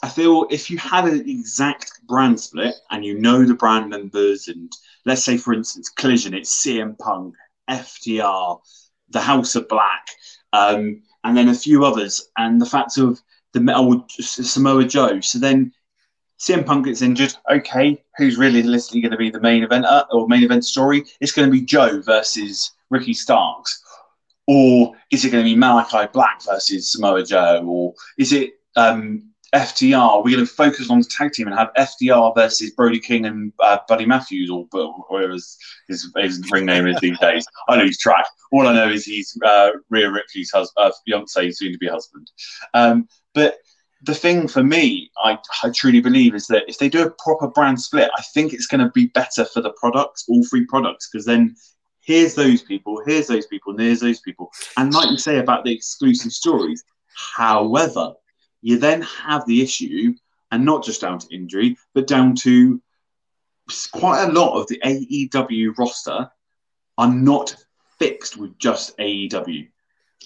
I 0.04 0.10
feel 0.10 0.48
if 0.50 0.70
you 0.70 0.78
had 0.78 1.06
an 1.06 1.30
exact 1.30 1.92
brand 2.08 2.40
split 2.40 2.76
and 2.92 3.06
you 3.06 3.20
know 3.20 3.46
the 3.46 3.54
brand 3.54 3.90
members, 3.90 4.48
and 4.48 4.72
let's 5.06 5.24
say, 5.24 5.38
for 5.38 5.54
instance, 5.54 5.90
Collision, 5.90 6.34
it's 6.34 6.52
CM 6.64 6.98
Punk, 6.98 7.36
FTR, 7.70 8.60
the 9.10 9.22
House 9.22 9.56
of 9.56 9.68
Black, 9.68 10.08
um, 10.54 11.02
and 11.24 11.38
then 11.38 11.50
a 11.50 11.54
few 11.54 11.86
others, 11.86 12.30
and 12.38 12.62
the 12.62 12.66
fact 12.66 12.98
of 12.98 13.22
the 13.54 13.76
old 13.76 14.10
Samoa 14.12 14.86
Joe. 14.86 15.20
So 15.22 15.40
then 15.40 15.74
CM 16.40 16.66
Punk 16.66 16.86
gets 16.86 17.02
injured. 17.02 17.34
Okay, 17.52 18.02
who's 18.18 18.38
realistically 18.38 19.02
going 19.02 19.12
to 19.12 19.18
be 19.18 19.30
the 19.30 19.42
main 19.42 19.64
event 19.64 19.86
or 20.12 20.28
main 20.28 20.44
event 20.44 20.66
story? 20.66 21.04
It's 21.20 21.32
going 21.32 21.48
to 21.48 21.52
be 21.52 21.66
Joe 21.66 22.02
versus 22.02 22.72
Ricky 22.90 23.14
Starks. 23.14 23.84
Or 24.48 24.96
is 25.12 25.26
it 25.26 25.30
going 25.30 25.44
to 25.44 25.50
be 25.50 25.56
Malachi 25.56 26.10
Black 26.12 26.42
versus 26.44 26.92
Samoa 26.92 27.24
Joe? 27.24 27.64
Or 27.68 27.94
is 28.18 28.34
it 28.34 28.54
um, 28.76 29.29
FTR? 29.54 30.24
We're 30.24 30.36
going 30.36 30.46
to 30.46 30.52
focus 30.52 30.90
on 30.90 31.00
the 31.00 31.06
tag 31.06 31.34
team 31.34 31.48
and 31.48 31.58
have 31.58 31.74
FTR 31.78 32.36
versus 32.36 32.72
Brody 32.72 33.00
King 33.00 33.26
and 33.26 33.54
uh, 33.60 33.80
Buddy 33.88 34.06
Matthews, 34.06 34.50
or 34.50 34.66
whatever 34.72 35.34
his, 35.34 35.58
his, 35.88 36.12
his 36.18 36.52
ring 36.52 36.66
name 36.66 36.88
is 36.88 37.00
these 37.00 37.20
days. 37.20 37.46
I 37.68 37.78
know 37.78 37.86
he's 37.86 38.00
track. 38.00 38.26
All 38.52 38.68
I 38.68 38.74
know 38.74 38.90
is 38.90 39.06
he's 39.06 39.38
uh, 39.46 39.72
Rhea 39.90 40.10
Ripley's 40.10 40.52
hus- 40.52 40.74
uh, 40.78 40.92
fiance, 41.06 41.52
soon 41.52 41.72
to 41.72 41.78
be 41.78 41.88
husband. 41.88 42.30
Um, 42.74 43.08
but 43.34 43.58
the 44.04 44.16
thing 44.16 44.48
for 44.48 44.64
me, 44.64 45.12
I, 45.24 45.38
I 45.64 45.70
truly 45.72 46.00
believe, 46.00 46.34
is 46.34 46.48
that 46.48 46.64
if 46.68 46.78
they 46.78 46.90
do 46.90 47.06
a 47.06 47.12
proper 47.12 47.48
brand 47.48 47.82
split, 47.82 48.10
I 48.18 48.22
think 48.34 48.54
it's 48.54 48.68
going 48.68 48.82
to 48.82 48.92
be 48.92 49.08
better 49.08 49.46
for 49.46 49.62
the 49.62 49.74
products, 49.80 50.26
all 50.30 50.44
three 50.46 50.66
products, 50.66 51.10
because 51.12 51.26
then 51.26 51.56
here's 52.02 52.34
those 52.34 52.62
people, 52.62 53.02
here's 53.06 53.28
those 53.28 53.46
people, 53.48 53.72
and 53.72 53.82
here's 53.82 54.00
those 54.00 54.20
people. 54.22 54.50
And 54.78 54.94
like 54.94 55.10
you 55.12 55.18
say 55.18 55.40
about 55.40 55.66
the 55.66 55.74
exclusive 55.74 56.32
stories, 56.32 56.84
however, 57.36 58.14
you 58.62 58.78
then 58.78 59.02
have 59.02 59.46
the 59.46 59.62
issue, 59.62 60.14
and 60.52 60.66
not 60.66 60.84
just 60.84 61.02
down 61.02 61.20
to 61.20 61.36
injury, 61.36 61.78
but 61.94 62.08
down 62.08 62.36
to 62.36 62.82
quite 63.92 64.24
a 64.24 64.32
lot 64.32 64.60
of 64.60 64.68
the 64.68 64.80
AEW 64.84 65.78
roster 65.78 66.30
are 66.98 67.14
not 67.14 67.56
fixed 68.00 68.38
with 68.38 68.58
just 68.58 68.98
AEW. 68.98 69.68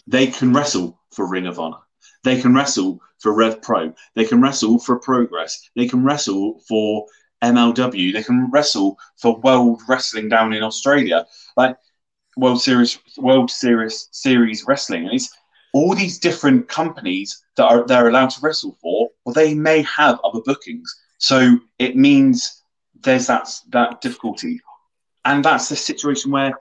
They 0.08 0.28
can 0.28 0.54
wrestle 0.54 1.00
for 1.12 1.28
Ring 1.28 1.46
of 1.48 1.60
Honor. 1.60 1.78
They 2.24 2.39
can 2.39 2.54
wrestle 2.54 3.02
for 3.19 3.34
Rev 3.34 3.62
Pro. 3.62 3.93
They 4.15 4.26
can 4.26 4.41
wrestle 4.41 4.80
for 4.80 4.98
Progress. 5.00 5.69
They 5.76 5.88
can 5.88 6.04
wrestle 6.04 6.62
for 6.67 7.06
MLW. 7.43 8.13
They 8.13 8.24
can 8.24 8.50
wrestle 8.52 8.98
for 9.17 9.39
World 9.39 9.82
Wrestling 9.88 10.30
down 10.30 10.54
in 10.54 10.63
Australia, 10.63 11.26
like 11.58 11.78
World 12.38 12.62
Series, 12.62 13.00
World 13.17 13.52
Series 13.52 14.08
Series 14.12 14.65
Wrestling. 14.67 15.06
And 15.06 15.13
it's 15.13 15.36
all 15.73 15.95
these 15.95 16.19
different 16.19 16.67
companies 16.69 17.43
that 17.57 17.65
are 17.65 17.86
they're 17.88 18.09
allowed 18.09 18.29
to 18.31 18.41
wrestle 18.41 18.77
for. 18.81 19.09
Well, 19.25 19.33
they 19.33 19.53
may 19.55 19.81
have 19.83 20.19
other 20.23 20.41
bookings, 20.45 20.93
so 21.17 21.59
it 21.79 21.95
means 21.97 22.63
there's 23.01 23.27
that 23.27 23.49
that 23.71 24.01
difficulty. 24.01 24.62
and 25.25 25.43
that's 25.43 25.69
the 25.69 25.75
situation 25.75 26.31
where 26.31 26.53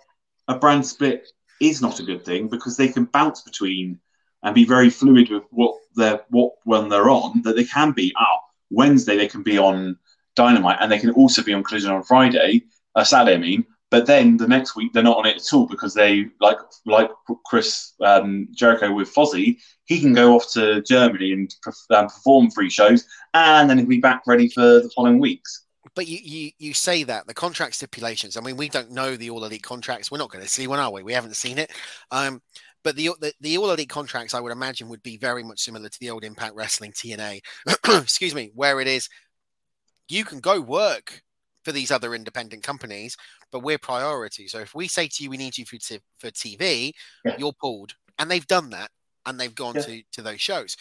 a 0.48 0.58
brand 0.58 0.86
split 0.86 1.28
is 1.60 1.80
not 1.80 2.00
a 2.00 2.04
good 2.04 2.24
thing 2.24 2.48
because 2.48 2.76
they 2.76 2.88
can 2.88 3.04
bounce 3.06 3.42
between 3.42 3.98
and 4.42 4.54
be 4.54 4.64
very 4.64 4.90
fluid 4.90 5.30
with 5.30 5.44
what 5.50 5.76
they're 5.96 6.22
what 6.30 6.52
when 6.64 6.88
they're 6.88 7.10
on 7.10 7.42
that 7.42 7.56
they 7.56 7.64
can 7.64 7.92
be 7.92 8.12
oh 8.18 8.38
Wednesday 8.70 9.16
they 9.16 9.28
can 9.28 9.42
be 9.42 9.58
on 9.58 9.96
Dynamite 10.34 10.78
and 10.80 10.90
they 10.90 10.98
can 10.98 11.10
also 11.10 11.42
be 11.42 11.52
on 11.52 11.62
Collision 11.62 11.90
on 11.92 12.02
Friday, 12.02 12.64
uh, 12.94 13.04
Saturday 13.04 13.34
I 13.34 13.38
mean, 13.38 13.64
but 13.92 14.06
then 14.06 14.38
the 14.38 14.48
next 14.48 14.74
week 14.74 14.92
they're 14.92 15.02
not 15.02 15.18
on 15.18 15.26
it 15.26 15.36
at 15.36 15.52
all 15.52 15.66
because 15.66 15.94
they 15.94 16.26
like 16.40 16.58
like 16.86 17.10
Chris 17.46 17.92
um, 18.00 18.48
Jericho 18.50 18.92
with 18.92 19.14
Fozzy, 19.14 19.58
he 19.84 20.00
can 20.00 20.14
go 20.14 20.34
off 20.34 20.50
to 20.54 20.82
Germany 20.82 21.32
and 21.32 21.54
um, 21.90 22.08
perform 22.08 22.50
three 22.50 22.70
shows 22.70 23.04
and 23.34 23.70
then 23.70 23.78
he'll 23.78 23.86
be 23.86 24.00
back 24.00 24.22
ready 24.26 24.48
for 24.48 24.80
the 24.80 24.90
following 24.96 25.20
weeks 25.20 25.66
but 25.94 26.08
you, 26.08 26.18
you 26.22 26.50
you 26.58 26.74
say 26.74 27.02
that 27.02 27.26
the 27.26 27.34
contract 27.34 27.74
stipulations. 27.74 28.36
I 28.36 28.40
mean, 28.40 28.56
we 28.56 28.68
don't 28.68 28.92
know 28.92 29.14
the 29.16 29.28
all 29.28 29.44
elite 29.44 29.64
contracts. 29.64 30.10
We're 30.10 30.18
not 30.18 30.30
going 30.30 30.44
to 30.44 30.48
see 30.48 30.66
one, 30.66 30.78
are 30.78 30.90
we? 30.90 31.02
We 31.02 31.12
haven't 31.12 31.36
seen 31.36 31.58
it. 31.58 31.70
Um, 32.10 32.40
but 32.82 32.96
the, 32.96 33.10
the, 33.20 33.34
the 33.40 33.58
all 33.58 33.70
elite 33.70 33.90
contracts, 33.90 34.32
I 34.32 34.40
would 34.40 34.52
imagine, 34.52 34.88
would 34.88 35.02
be 35.02 35.18
very 35.18 35.42
much 35.42 35.60
similar 35.60 35.88
to 35.88 36.00
the 36.00 36.10
old 36.10 36.24
Impact 36.24 36.54
Wrestling 36.54 36.92
TNA. 36.92 37.40
Excuse 37.88 38.34
me, 38.34 38.52
where 38.54 38.80
it 38.80 38.86
is, 38.86 39.08
you 40.08 40.24
can 40.24 40.40
go 40.40 40.60
work 40.60 41.22
for 41.64 41.72
these 41.72 41.90
other 41.90 42.14
independent 42.14 42.62
companies, 42.62 43.16
but 43.52 43.60
we're 43.60 43.78
priority. 43.78 44.48
So 44.48 44.58
if 44.58 44.74
we 44.74 44.88
say 44.88 45.06
to 45.06 45.22
you, 45.22 45.30
we 45.30 45.36
need 45.36 45.56
you 45.56 45.64
for 45.64 45.76
t- 45.76 46.00
for 46.18 46.30
TV, 46.30 46.92
yeah. 47.24 47.36
you're 47.38 47.52
pulled, 47.52 47.94
and 48.18 48.30
they've 48.30 48.46
done 48.46 48.70
that, 48.70 48.90
and 49.26 49.38
they've 49.38 49.54
gone 49.54 49.76
yeah. 49.76 49.82
to 49.82 50.02
to 50.12 50.22
those 50.22 50.40
shows. 50.40 50.76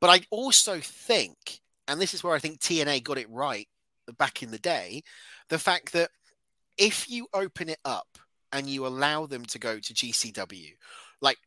But 0.00 0.10
I 0.10 0.20
also 0.30 0.78
think, 0.80 1.60
and 1.86 2.00
this 2.00 2.14
is 2.14 2.22
where 2.22 2.34
I 2.34 2.38
think 2.38 2.60
TNA 2.60 3.02
got 3.02 3.18
it 3.18 3.30
right 3.30 3.68
back 4.18 4.42
in 4.42 4.50
the 4.50 4.58
day, 4.58 5.02
the 5.48 5.58
fact 5.58 5.92
that 5.92 6.10
if 6.76 7.10
you 7.10 7.26
open 7.32 7.68
it 7.68 7.80
up 7.84 8.18
and 8.52 8.66
you 8.66 8.86
allow 8.86 9.26
them 9.26 9.44
to 9.46 9.58
go 9.58 9.78
to 9.78 9.94
GCW, 9.94 10.74
like 11.20 11.38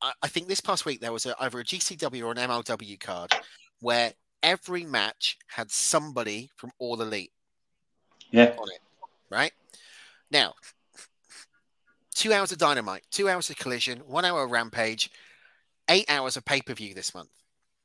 I, 0.00 0.12
I 0.22 0.28
think 0.28 0.48
this 0.48 0.60
past 0.60 0.86
week 0.86 1.00
there 1.00 1.12
was 1.12 1.26
a, 1.26 1.34
either 1.40 1.60
a 1.60 1.64
GCW 1.64 2.24
or 2.24 2.32
an 2.32 2.38
MLW 2.38 2.98
card 2.98 3.32
where 3.80 4.12
every 4.42 4.84
match 4.84 5.38
had 5.48 5.70
somebody 5.70 6.50
from 6.56 6.70
All 6.78 7.00
Elite 7.00 7.32
yeah. 8.30 8.54
on 8.58 8.68
it, 8.70 8.80
right? 9.30 9.52
Now, 10.30 10.54
two 12.14 12.32
hours 12.32 12.52
of 12.52 12.58
Dynamite, 12.58 13.04
two 13.10 13.28
hours 13.28 13.50
of 13.50 13.56
Collision, 13.56 14.00
one 14.00 14.24
hour 14.24 14.44
of 14.44 14.50
Rampage, 14.50 15.10
eight 15.88 16.06
hours 16.08 16.36
of 16.36 16.44
pay 16.44 16.60
per 16.60 16.74
view 16.74 16.94
this 16.94 17.14
month. 17.14 17.30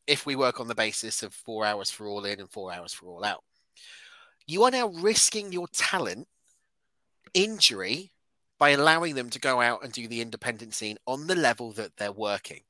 If 0.05 0.25
we 0.25 0.35
work 0.35 0.59
on 0.59 0.67
the 0.67 0.75
basis 0.75 1.23
of 1.23 1.33
four 1.33 1.65
hours 1.65 1.89
for 1.89 2.07
All 2.07 2.25
In 2.25 2.39
and 2.39 2.49
four 2.49 2.73
hours 2.73 2.93
for 2.93 3.07
All 3.07 3.23
Out 3.23 3.43
you 4.47 4.63
are 4.63 4.71
now 4.71 4.87
risking 4.87 5.51
your 5.51 5.67
talent 5.67 6.27
injury 7.33 8.11
by 8.59 8.71
allowing 8.71 9.15
them 9.15 9.29
to 9.29 9.39
go 9.39 9.61
out 9.61 9.83
and 9.83 9.91
do 9.91 10.07
the 10.07 10.21
independent 10.21 10.73
scene 10.73 10.97
on 11.07 11.27
the 11.27 11.35
level 11.35 11.71
that 11.73 11.95
they're 11.97 12.11
working. 12.11 12.61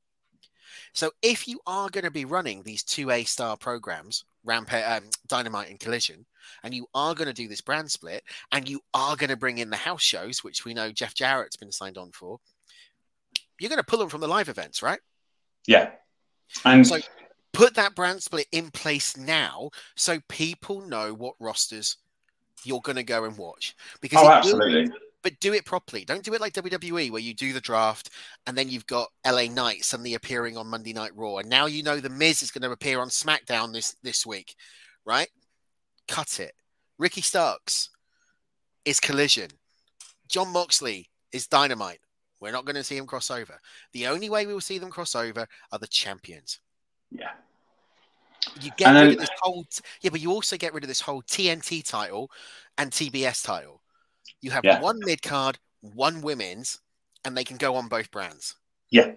So 0.94 1.12
if 1.22 1.48
you 1.48 1.60
are 1.66 1.90
going 1.90 2.04
to 2.04 2.12
be 2.12 2.26
running 2.26 2.64
these 2.64 2.84
two 2.84 3.10
A 3.10 3.24
star 3.24 3.58
programs, 3.58 4.26
Rampage, 4.44 4.84
um, 4.86 5.10
Dynamite, 5.28 5.70
and 5.70 5.80
Collision, 5.80 6.26
and 6.64 6.74
you 6.74 6.88
are 6.94 7.16
going 7.16 7.28
to 7.28 7.34
do 7.34 7.48
this 7.48 7.62
brand 7.62 7.92
split, 7.92 8.24
and 8.52 8.68
you 8.68 8.82
are 8.94 9.16
going 9.16 9.30
to 9.30 9.38
bring 9.38 9.58
in 9.58 9.70
the 9.70 9.78
house 9.78 10.02
shows, 10.02 10.44
which 10.44 10.66
we 10.66 10.74
know 10.74 10.92
Jeff 10.92 11.14
Jarrett's 11.14 11.58
been 11.58 11.72
signed 11.72 11.98
on 11.98 12.12
for, 12.12 12.40
you're 13.60 13.70
going 13.70 13.80
to 13.80 13.84
pull 13.84 14.00
them 14.00 14.10
from 14.10 14.22
the 14.22 14.28
live 14.28 14.50
events, 14.50 14.82
right? 14.82 15.00
Yeah. 15.68 15.92
And 16.66 16.86
so 16.86 17.00
put 17.54 17.76
that 17.76 17.96
brand 17.96 18.22
split 18.22 18.48
in 18.52 18.72
place 18.72 19.16
now 19.16 19.70
so 19.96 20.20
people 20.28 20.82
know 20.82 21.14
what 21.14 21.36
rosters 21.40 21.98
you're 22.64 22.82
going 22.82 22.96
to 22.96 23.04
go 23.04 23.26
and 23.26 23.38
watch. 23.38 23.76
Because 24.02 24.22
oh, 24.24 24.30
absolutely. 24.30 24.90
Will, 24.90 24.98
but 25.24 25.40
do 25.40 25.54
it 25.54 25.66
properly. 25.66 26.04
Don't 26.04 26.24
do 26.24 26.34
it 26.34 26.42
like 26.42 26.54
WWE 26.54 27.10
where 27.10 27.22
you 27.22 27.34
do 27.34 27.54
the 27.54 27.62
draft 27.62 28.10
and 28.46 28.58
then 28.58 28.70
you've 28.70 28.86
got 28.86 29.10
LA 29.26 29.46
Knight 29.46 29.86
suddenly 29.86 30.14
appearing 30.14 30.58
on 30.58 30.68
Monday 30.68 30.94
Night 30.94 31.16
Raw, 31.16 31.38
and 31.38 31.50
now 31.50 31.66
you 31.66 31.82
know 31.82 32.00
the 32.00 32.10
Miz 32.10 32.44
is 32.44 32.52
going 32.52 32.64
to 32.64 32.72
appear 32.72 33.00
on 33.00 33.08
SmackDown 33.08 33.74
this 33.74 33.96
this 34.04 34.26
week, 34.26 34.56
right? 35.06 35.30
Cut 36.08 36.40
it. 36.40 36.54
Ricky 36.98 37.22
Starks 37.22 37.90
is 38.86 39.00
Collision. 39.00 39.50
Jon 40.28 40.52
Moxley 40.52 41.10
is 41.32 41.48
Dynamite. 41.48 42.00
We're 42.40 42.52
not 42.52 42.66
going 42.66 42.76
to 42.76 42.84
see 42.84 42.98
him 42.98 43.06
cross 43.06 43.32
over. 43.32 43.60
The 43.94 44.08
only 44.08 44.30
way 44.30 44.46
we 44.46 44.54
will 44.54 44.62
see 44.62 44.78
them 44.78 44.90
cross 44.90 45.16
over 45.16 45.48
are 45.72 45.80
the 45.80 45.88
champions. 45.88 46.60
Yeah. 47.12 47.32
You 48.60 48.72
get 48.76 48.90
and 48.90 48.96
rid 48.96 49.04
then, 49.04 49.14
of 49.14 49.20
this 49.20 49.30
whole 49.42 49.66
yeah, 50.02 50.10
but 50.10 50.20
you 50.20 50.32
also 50.32 50.58
get 50.58 50.74
rid 50.74 50.84
of 50.84 50.90
this 50.90 51.00
whole 51.00 51.22
TNT 51.22 51.88
title 51.88 52.30
and 52.78 52.92
TBS 52.92 53.46
title. 53.46 53.82
You 54.42 54.52
have 54.52 54.66
yeah. 54.66 54.82
one 54.82 55.00
mid 55.00 55.22
card, 55.22 55.58
one 55.82 56.22
women's, 56.22 56.82
and 57.24 57.38
they 57.38 57.46
can 57.46 57.58
go 57.58 57.76
on 57.76 57.88
both 57.88 58.12
brands. 58.12 58.56
Yeah, 58.94 59.14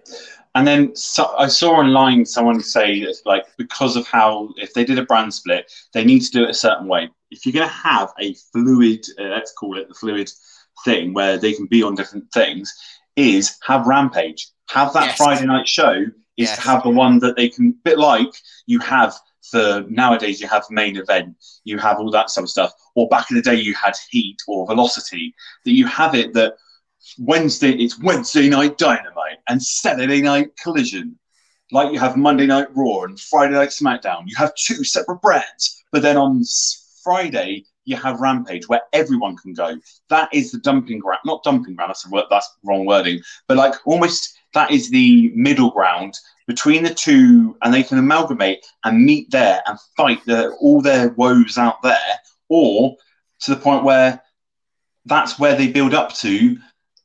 and 0.55 0.65
then 0.65 0.95
so, 0.95 1.35
I 1.37 1.47
saw 1.47 1.73
online 1.75 2.25
someone 2.25 2.61
say 2.61 3.01
that 3.01 3.17
like 3.25 3.45
because 3.57 3.95
of 3.95 4.07
how 4.07 4.49
if 4.57 4.73
they 4.73 4.83
did 4.83 4.97
a 4.97 5.05
brand 5.05 5.31
split, 5.31 5.71
they 5.93 6.03
need 6.03 6.21
to 6.21 6.31
do 6.31 6.43
it 6.45 6.49
a 6.49 6.53
certain 6.55 6.87
way. 6.87 7.09
If 7.29 7.45
you're 7.45 7.53
going 7.53 7.69
to 7.69 7.73
have 7.75 8.11
a 8.19 8.33
fluid, 8.51 9.05
uh, 9.19 9.25
let's 9.25 9.53
call 9.53 9.77
it 9.77 9.87
the 9.87 9.93
fluid 9.93 10.31
thing, 10.83 11.13
where 11.13 11.37
they 11.37 11.53
can 11.53 11.67
be 11.67 11.83
on 11.83 11.93
different 11.93 12.25
things, 12.33 12.73
is 13.15 13.55
have 13.67 13.85
Rampage, 13.85 14.47
have 14.69 14.93
that 14.93 15.09
yes. 15.09 15.17
Friday 15.17 15.45
night 15.45 15.67
show 15.67 15.93
is 16.37 16.49
yes. 16.49 16.55
to 16.55 16.61
have 16.63 16.81
the 16.81 16.89
one 16.89 17.19
that 17.19 17.35
they 17.35 17.49
can, 17.49 17.75
bit 17.83 17.99
like 17.99 18.33
you 18.65 18.79
have 18.79 19.13
for 19.51 19.85
nowadays, 19.89 20.41
you 20.41 20.47
have 20.47 20.65
main 20.71 20.97
event, 20.97 21.35
you 21.65 21.77
have 21.77 21.99
all 21.99 22.09
that 22.09 22.31
sort 22.31 22.45
of 22.45 22.49
stuff. 22.49 22.71
Or 22.95 23.07
back 23.09 23.29
in 23.29 23.37
the 23.37 23.43
day, 23.43 23.55
you 23.55 23.75
had 23.75 23.95
heat 24.09 24.37
or 24.47 24.65
velocity, 24.65 25.35
that 25.65 25.73
you 25.73 25.85
have 25.85 26.15
it 26.15 26.33
that 26.33 26.55
Wednesday, 27.19 27.71
it's 27.71 27.99
Wednesday 27.99 28.49
night 28.49 28.77
dynamite 28.77 29.39
and 29.47 29.61
Saturday 29.61 30.21
night 30.21 30.55
collision. 30.61 31.17
Like 31.71 31.91
you 31.91 31.99
have 31.99 32.15
Monday 32.15 32.45
Night 32.45 32.67
Raw 32.73 33.03
and 33.03 33.19
Friday 33.19 33.53
Night 33.53 33.69
SmackDown. 33.69 34.23
You 34.25 34.35
have 34.37 34.53
two 34.55 34.83
separate 34.83 35.21
brands, 35.21 35.83
but 35.91 36.01
then 36.01 36.15
on 36.15 36.43
Friday, 37.03 37.65
you 37.85 37.95
have 37.95 38.19
Rampage 38.19 38.67
where 38.67 38.81
everyone 38.93 39.37
can 39.37 39.53
go. 39.53 39.77
That 40.09 40.29
is 40.33 40.51
the 40.51 40.59
dumping 40.59 40.99
ground, 40.99 41.21
not 41.25 41.43
dumping 41.43 41.75
ground. 41.75 41.89
That's 41.89 42.07
word, 42.09 42.25
that's 42.29 42.49
wrong 42.63 42.85
wording, 42.85 43.21
but 43.47 43.57
like 43.57 43.75
almost 43.85 44.37
that 44.53 44.71
is 44.71 44.89
the 44.89 45.31
middle 45.35 45.71
ground 45.71 46.13
between 46.47 46.83
the 46.83 46.93
two, 46.93 47.57
and 47.61 47.73
they 47.73 47.83
can 47.83 47.97
amalgamate 47.97 48.65
and 48.85 49.03
meet 49.03 49.29
there 49.31 49.61
and 49.65 49.77
fight 49.97 50.23
the, 50.25 50.51
all 50.61 50.81
their 50.81 51.09
woes 51.09 51.57
out 51.57 51.81
there, 51.81 51.97
or 52.47 52.95
to 53.41 53.53
the 53.53 53.59
point 53.59 53.83
where 53.83 54.21
that's 55.05 55.37
where 55.37 55.55
they 55.55 55.67
build 55.67 55.93
up 55.93 56.13
to 56.15 56.57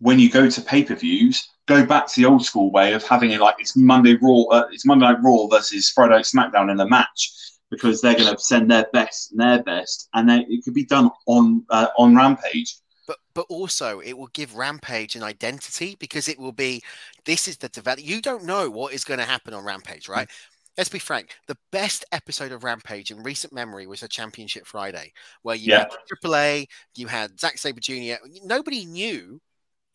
when 0.03 0.19
you 0.19 0.29
go 0.29 0.51
to 0.51 0.61
pay 0.61 0.85
per 0.85 0.95
views. 0.95 1.49
Go 1.67 1.87
back 1.87 2.09
to 2.09 2.21
the 2.21 2.27
old 2.27 2.45
school 2.45 2.73
way 2.73 2.93
of 2.93 3.05
having 3.05 3.31
it 3.31 3.41
like 3.41 3.55
it's 3.61 3.77
Monday 3.77 4.19
Raw, 4.21 4.43
uh, 4.51 4.67
it's 4.73 4.85
Monday 4.85 5.07
Night 5.07 5.19
Raw 5.23 5.47
versus 5.47 5.91
Friday 5.91 6.15
Night 6.15 6.25
SmackDown 6.25 6.73
in 6.73 6.81
a 6.81 6.89
match 6.89 7.33
because 7.71 8.01
they're 8.01 8.17
going 8.17 8.35
to 8.35 8.39
send 8.39 8.69
their 8.69 8.87
best 8.93 9.31
and 9.31 9.41
their 9.41 9.63
best, 9.63 10.09
and 10.13 10.29
then 10.29 10.45
it 10.49 10.65
could 10.65 10.75
be 10.75 10.85
done 10.85 11.09
on 11.27 11.65
uh, 11.71 11.87
on 11.97 12.17
Rampage 12.17 12.77
but 13.07 13.19
but 13.35 13.47
also 13.49 14.01
it 14.01 14.17
will 14.17 14.29
give 14.29 14.57
Rampage 14.57 15.17
an 15.17 15.23
identity 15.23 15.97
because 15.99 16.29
it 16.29 16.39
will 16.39 16.53
be 16.53 16.83
this 17.25 17.49
is 17.49 17.57
the 17.57 17.69
develop. 17.69 18.05
You 18.05 18.21
don't 18.21 18.45
know 18.45 18.71
what 18.71 18.93
is 18.93 19.05
going 19.05 19.21
to 19.21 19.27
happen 19.27 19.55
on 19.55 19.65
Rampage, 19.65 20.09
right? 20.09 20.29
Mm-hmm. 20.29 20.49
Let's 20.79 20.89
be 20.89 20.99
frank. 20.99 21.37
The 21.49 21.59
best 21.71 22.05
episode 22.13 22.51
of 22.51 22.65
Rampage 22.65 23.11
in 23.11 23.23
recent 23.23 23.53
memory 23.53 23.87
was 23.87 24.03
a 24.03 24.09
Championship 24.09 24.67
Friday, 24.67 25.13
where 25.43 25.57
you 25.57 25.73
yeah. 25.73 25.81
had 25.81 25.91
AAA, 26.25 26.67
you 26.97 27.09
had 27.09 27.39
Zack 27.39 27.59
Sabre 27.59 27.81
Jr. 27.81 28.15
Nobody 28.43 28.87
knew 28.87 29.41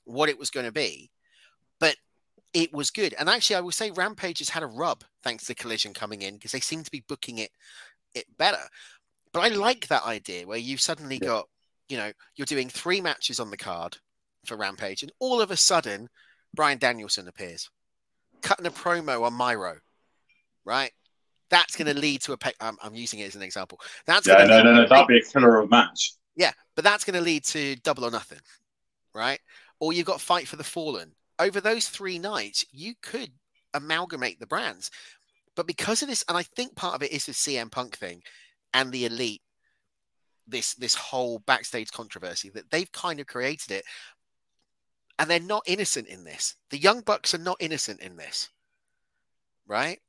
what 0.07 0.29
it 0.29 0.39
was 0.39 0.49
going 0.49 0.65
to 0.65 0.71
be, 0.71 1.11
but 1.79 1.95
it 2.53 2.73
was 2.73 2.89
good. 2.89 3.13
And 3.19 3.29
actually, 3.29 3.57
I 3.57 3.61
will 3.61 3.71
say 3.71 3.91
Rampage 3.91 4.39
has 4.39 4.49
had 4.49 4.63
a 4.63 4.67
rub 4.67 5.03
thanks 5.23 5.45
to 5.45 5.55
Collision 5.55 5.93
coming 5.93 6.21
in 6.21 6.35
because 6.35 6.51
they 6.51 6.59
seem 6.59 6.83
to 6.83 6.91
be 6.91 7.03
booking 7.07 7.39
it 7.39 7.51
it 8.15 8.25
better. 8.37 8.63
But 9.33 9.41
I 9.41 9.49
like 9.49 9.87
that 9.87 10.05
idea 10.05 10.47
where 10.47 10.57
you've 10.57 10.81
suddenly 10.81 11.19
yeah. 11.21 11.27
got 11.27 11.47
you 11.89 11.97
know, 11.97 12.11
you're 12.35 12.45
doing 12.45 12.69
three 12.69 13.01
matches 13.01 13.39
on 13.39 13.49
the 13.49 13.57
card 13.57 13.97
for 14.45 14.57
Rampage, 14.57 15.03
and 15.03 15.11
all 15.19 15.41
of 15.41 15.51
a 15.51 15.57
sudden, 15.57 16.09
Bryan 16.53 16.77
Danielson 16.77 17.27
appears, 17.27 17.69
cutting 18.41 18.65
a 18.65 18.71
promo 18.71 19.23
on 19.23 19.33
Miro, 19.33 19.77
right? 20.65 20.91
That's 21.49 21.75
going 21.75 21.93
to 21.93 21.99
lead 21.99 22.21
to 22.23 22.33
a. 22.33 22.37
Pay- 22.37 22.53
I'm, 22.59 22.77
I'm, 22.83 22.93
using 22.93 23.19
it 23.19 23.27
as 23.27 23.35
an 23.35 23.41
example. 23.41 23.79
That's 24.05 24.27
yeah, 24.27 24.43
no, 24.43 24.63
no, 24.63 24.73
no. 24.73 24.87
That'd 24.87 25.07
be 25.07 25.19
a 25.19 25.21
killer 25.21 25.59
of 25.59 25.65
a 25.65 25.69
match. 25.69 26.13
Yeah, 26.35 26.51
but 26.75 26.83
that's 26.83 27.03
going 27.03 27.15
to 27.15 27.21
lead 27.21 27.45
to 27.45 27.77
double 27.77 28.05
or 28.05 28.11
nothing, 28.11 28.39
right? 29.15 29.39
Or 29.79 29.93
you've 29.93 30.05
got 30.05 30.21
fight 30.21 30.47
for 30.47 30.55
the 30.55 30.63
fallen. 30.63 31.13
Over 31.39 31.61
those 31.61 31.87
three 31.87 32.17
nights, 32.17 32.65
you 32.71 32.93
could 33.01 33.31
amalgamate 33.73 34.39
the 34.39 34.47
brands, 34.47 34.89
but 35.55 35.67
because 35.67 36.01
of 36.01 36.07
this, 36.07 36.23
and 36.27 36.37
I 36.37 36.43
think 36.43 36.75
part 36.75 36.95
of 36.95 37.03
it 37.03 37.11
is 37.11 37.25
the 37.25 37.31
CM 37.31 37.71
Punk 37.71 37.97
thing 37.97 38.21
and 38.73 38.91
the 38.91 39.05
elite 39.05 39.41
this 40.49 40.75
this 40.75 40.95
whole 40.95 41.39
backstage 41.39 41.91
controversy 41.91 42.49
that 42.51 42.71
they've 42.71 42.91
kind 42.91 43.19
of 43.19 43.27
created 43.27 43.71
it. 43.71 43.85
And 45.19 45.29
they're 45.29 45.39
not 45.39 45.63
innocent 45.65 46.07
in 46.07 46.23
this. 46.23 46.55
The 46.69 46.77
young 46.77 47.01
bucks 47.01 47.33
are 47.33 47.39
not 47.39 47.57
innocent 47.59 48.01
in 48.01 48.17
this 48.17 48.49
right? 49.67 49.99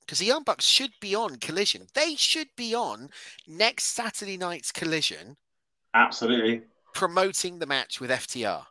Because 0.00 0.18
the 0.18 0.26
young 0.26 0.42
bucks 0.42 0.64
should 0.64 0.92
be 1.00 1.14
on 1.14 1.36
collision. 1.36 1.86
They 1.94 2.14
should 2.16 2.48
be 2.56 2.74
on 2.74 3.10
next 3.46 3.84
saturday 3.84 4.36
night's 4.36 4.72
collision. 4.72 5.36
Absolutely. 5.94 6.62
Promoting 6.94 7.58
the 7.58 7.66
match 7.66 8.00
with 8.00 8.10
FTR. 8.10 8.64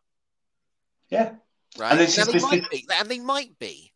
Yeah. 1.10 1.34
Right. 1.78 1.92
And 1.92 2.00
Now, 2.00 2.26
they 2.26 2.32
this 2.32 2.42
might 2.44 2.70
be, 2.70 2.88
and 3.00 3.10
they 3.10 3.20
might 3.20 3.58
be. 3.60 3.94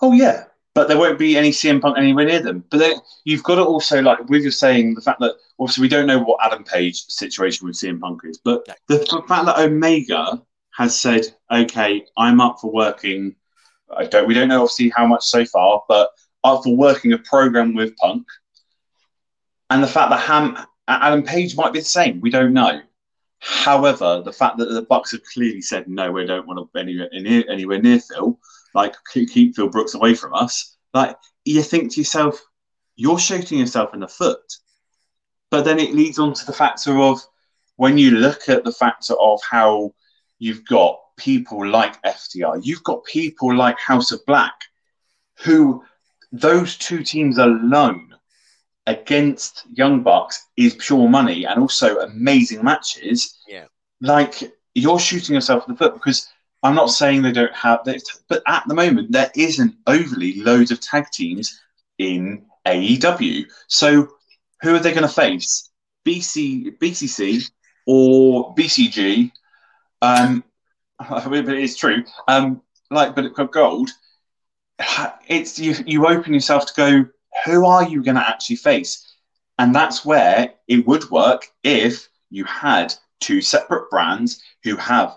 Oh 0.00 0.12
yeah, 0.12 0.44
but 0.74 0.88
there 0.88 0.98
won't 0.98 1.18
be 1.18 1.36
any 1.36 1.50
CM 1.50 1.80
Punk 1.80 1.98
anywhere 1.98 2.24
near 2.24 2.40
them. 2.40 2.64
But 2.70 2.78
then 2.78 2.94
you've 3.24 3.42
got 3.42 3.56
to 3.56 3.64
also 3.64 4.00
like 4.00 4.28
with 4.28 4.42
you 4.42 4.50
saying 4.50 4.94
the 4.94 5.00
fact 5.00 5.20
that 5.20 5.34
obviously 5.58 5.82
we 5.82 5.88
don't 5.88 6.06
know 6.06 6.18
what 6.18 6.44
Adam 6.44 6.64
Page's 6.64 7.04
situation 7.08 7.66
with 7.66 7.76
CM 7.76 8.00
Punk 8.00 8.22
is, 8.24 8.38
but 8.38 8.66
No. 8.66 8.74
the 8.88 9.24
fact 9.28 9.46
that 9.46 9.58
Omega 9.58 10.42
has 10.74 10.98
said, 10.98 11.26
"Okay, 11.50 12.06
I'm 12.16 12.40
up 12.40 12.58
for 12.60 12.72
working." 12.72 13.36
I 13.94 14.06
don't. 14.06 14.26
We 14.26 14.34
don't 14.34 14.48
know 14.48 14.62
obviously 14.62 14.90
how 14.96 15.06
much 15.06 15.24
so 15.24 15.44
far, 15.44 15.82
but 15.88 16.10
up 16.44 16.64
for 16.64 16.74
working 16.74 17.12
a 17.12 17.18
program 17.18 17.74
with 17.74 17.94
Punk, 17.96 18.26
and 19.70 19.82
the 19.82 19.86
fact 19.86 20.10
that 20.10 20.20
Ham 20.20 20.56
Adam 20.88 21.22
Page 21.22 21.56
might 21.56 21.72
be 21.72 21.80
the 21.80 21.84
same. 21.84 22.20
We 22.20 22.30
don't 22.30 22.52
know. 22.54 22.80
However, 23.44 24.22
the 24.24 24.32
fact 24.32 24.58
that 24.58 24.66
the 24.66 24.82
Bucks 24.82 25.10
have 25.10 25.24
clearly 25.24 25.60
said 25.60 25.88
no, 25.88 26.12
we 26.12 26.24
don't 26.26 26.46
want 26.46 26.60
to 26.72 26.78
anywhere 26.78 27.08
near, 27.12 27.44
anywhere 27.50 27.82
near 27.82 27.98
Phil. 27.98 28.38
Like 28.72 28.94
keep, 29.12 29.56
Phil 29.56 29.68
Brooks 29.68 29.94
away 29.94 30.14
from 30.14 30.32
us. 30.32 30.76
Like 30.94 31.16
you 31.44 31.60
think 31.62 31.92
to 31.92 32.00
yourself, 32.00 32.40
you're 32.94 33.18
shooting 33.18 33.58
yourself 33.58 33.94
in 33.94 34.00
the 34.00 34.06
foot. 34.06 34.38
But 35.50 35.64
then 35.64 35.80
it 35.80 35.92
leads 35.92 36.20
on 36.20 36.34
to 36.34 36.46
the 36.46 36.52
factor 36.52 36.96
of 37.00 37.20
when 37.76 37.98
you 37.98 38.12
look 38.12 38.48
at 38.48 38.62
the 38.62 38.72
factor 38.72 39.14
of 39.20 39.40
how 39.50 39.92
you've 40.38 40.64
got 40.66 41.00
people 41.16 41.66
like 41.66 42.00
FTR, 42.02 42.60
you've 42.62 42.84
got 42.84 43.04
people 43.04 43.52
like 43.56 43.78
House 43.80 44.12
of 44.12 44.24
Black, 44.24 44.54
who 45.38 45.82
those 46.30 46.76
two 46.78 47.02
teams 47.02 47.38
alone 47.38 48.14
against 48.86 49.64
Young 49.72 50.02
Bucks 50.02 50.46
is 50.56 50.74
pure 50.74 51.08
money 51.08 51.44
and 51.44 51.60
also 51.60 51.98
amazing 52.00 52.64
matches. 52.64 53.38
Yeah. 53.46 53.66
Like 54.00 54.52
you're 54.74 54.98
shooting 54.98 55.34
yourself 55.34 55.66
in 55.66 55.74
the 55.74 55.78
foot 55.78 55.94
because 55.94 56.28
I'm 56.62 56.74
not 56.74 56.90
saying 56.90 57.22
they 57.22 57.32
don't 57.32 57.54
have, 57.54 57.84
they, 57.84 57.98
but 58.28 58.42
at 58.46 58.64
the 58.66 58.74
moment 58.74 59.12
there 59.12 59.30
isn't 59.34 59.74
overly 59.86 60.40
loads 60.40 60.70
of 60.70 60.80
tag 60.80 61.06
teams 61.12 61.60
in 61.98 62.44
AEW. 62.66 63.44
So 63.68 64.08
who 64.62 64.74
are 64.74 64.78
they 64.78 64.90
going 64.92 65.02
to 65.02 65.08
face? 65.08 65.70
BC, 66.06 66.78
BCC 66.78 67.50
or 67.86 68.54
BCG? 68.54 69.30
Um, 70.00 70.44
but 71.08 71.32
it 71.32 71.48
is 71.48 71.76
true. 71.76 72.04
Um, 72.28 72.62
like, 72.90 73.14
but 73.14 73.32
Gold, 73.52 73.90
it's 75.26 75.58
you. 75.58 75.74
You 75.86 76.06
open 76.06 76.34
yourself 76.34 76.66
to 76.66 76.74
go. 76.74 77.04
Who 77.44 77.66
are 77.66 77.88
you 77.88 78.02
going 78.02 78.16
to 78.16 78.28
actually 78.28 78.56
face? 78.56 79.14
And 79.58 79.74
that's 79.74 80.04
where 80.04 80.54
it 80.68 80.86
would 80.86 81.10
work 81.10 81.46
if 81.62 82.08
you 82.30 82.44
had 82.44 82.94
two 83.20 83.40
separate 83.40 83.90
brands 83.90 84.42
who 84.64 84.76
have 84.76 85.16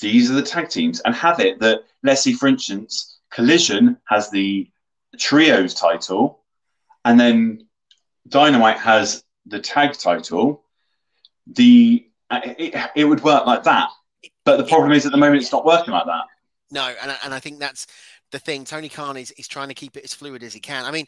these 0.00 0.30
are 0.30 0.34
the 0.34 0.42
tag 0.42 0.68
teams 0.68 1.00
and 1.00 1.14
have 1.14 1.40
it 1.40 1.60
that 1.60 1.84
let's 2.02 2.22
see, 2.22 2.32
for 2.32 2.48
instance, 2.48 3.18
Collision 3.30 3.98
has 4.08 4.30
the 4.30 4.68
trios 5.18 5.74
title, 5.74 6.40
and 7.04 7.18
then 7.18 7.66
Dynamite 8.28 8.78
has 8.78 9.24
the 9.46 9.60
tag 9.60 9.92
title. 9.94 10.64
The 11.46 12.06
it, 12.30 12.90
it 12.96 13.04
would 13.04 13.22
work 13.22 13.46
like 13.46 13.62
that, 13.64 13.88
but 14.44 14.56
the 14.56 14.64
problem 14.64 14.92
is 14.92 15.06
at 15.06 15.12
the 15.12 15.18
moment 15.18 15.42
it's 15.42 15.52
not 15.52 15.64
working 15.64 15.92
like 15.92 16.06
that. 16.06 16.24
No, 16.70 16.92
and 17.00 17.16
and 17.24 17.32
I 17.32 17.38
think 17.38 17.60
that's 17.60 17.86
the 18.32 18.38
thing. 18.38 18.64
Tony 18.64 18.88
Khan 18.88 19.16
is 19.16 19.30
is 19.32 19.46
trying 19.46 19.68
to 19.68 19.74
keep 19.74 19.96
it 19.96 20.04
as 20.04 20.14
fluid 20.14 20.42
as 20.42 20.52
he 20.52 20.60
can. 20.60 20.84
I 20.84 20.90
mean, 20.90 21.06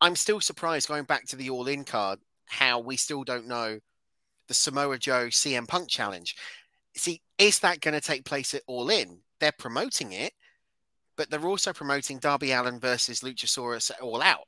I'm 0.00 0.16
still 0.16 0.40
surprised 0.40 0.88
going 0.88 1.04
back 1.04 1.26
to 1.26 1.36
the 1.36 1.50
All 1.50 1.68
In 1.68 1.84
card 1.84 2.18
how 2.46 2.78
we 2.78 2.96
still 2.96 3.24
don't 3.24 3.48
know 3.48 3.78
the 4.48 4.54
Samoa 4.54 4.98
Joe 4.98 5.26
CM 5.26 5.66
Punk 5.66 5.88
challenge. 5.88 6.36
See, 6.94 7.20
is 7.38 7.58
that 7.60 7.80
going 7.80 7.94
to 7.94 8.00
take 8.00 8.24
place 8.24 8.54
at 8.54 8.62
All 8.66 8.88
In? 8.90 9.18
They're 9.40 9.52
promoting 9.52 10.12
it, 10.12 10.32
but 11.16 11.30
they're 11.30 11.46
also 11.46 11.72
promoting 11.72 12.18
Darby 12.18 12.52
Allin 12.52 12.78
versus 12.78 13.20
Luchasaurus 13.20 13.90
at 13.90 14.00
All 14.00 14.22
Out. 14.22 14.46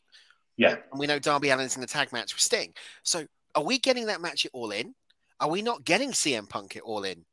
Yeah. 0.57 0.77
And 0.91 0.99
we 0.99 1.07
know 1.07 1.19
Darby 1.19 1.51
Allin's 1.51 1.77
in 1.77 1.81
the 1.81 1.87
tag 1.87 2.13
match 2.13 2.35
with 2.35 2.43
Sting. 2.43 2.73
So 3.03 3.27
are 3.55 3.65
we 3.65 3.79
getting 3.79 4.07
that 4.07 4.21
match 4.21 4.47
at 4.47 4.53
All 4.55 4.71
In? 4.71 4.95
Are 5.41 5.51
we 5.51 5.63
not 5.63 5.85
getting 5.85 6.11
CM 6.11 6.49
Punk 6.49 6.77
at 6.77 6.83
All 6.83 7.05
In? 7.05 7.25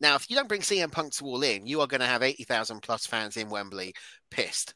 Now, 0.00 0.14
if 0.14 0.28
you 0.28 0.36
don't 0.36 0.48
bring 0.48 0.60
CM 0.60 0.92
Punk 0.92 1.14
to 1.14 1.24
All 1.24 1.42
In, 1.42 1.66
you 1.66 1.80
are 1.80 1.86
going 1.86 2.00
to 2.00 2.06
have 2.06 2.22
80,000 2.22 2.80
plus 2.82 3.06
fans 3.06 3.36
in 3.36 3.48
Wembley 3.48 3.94
pissed. 4.30 4.74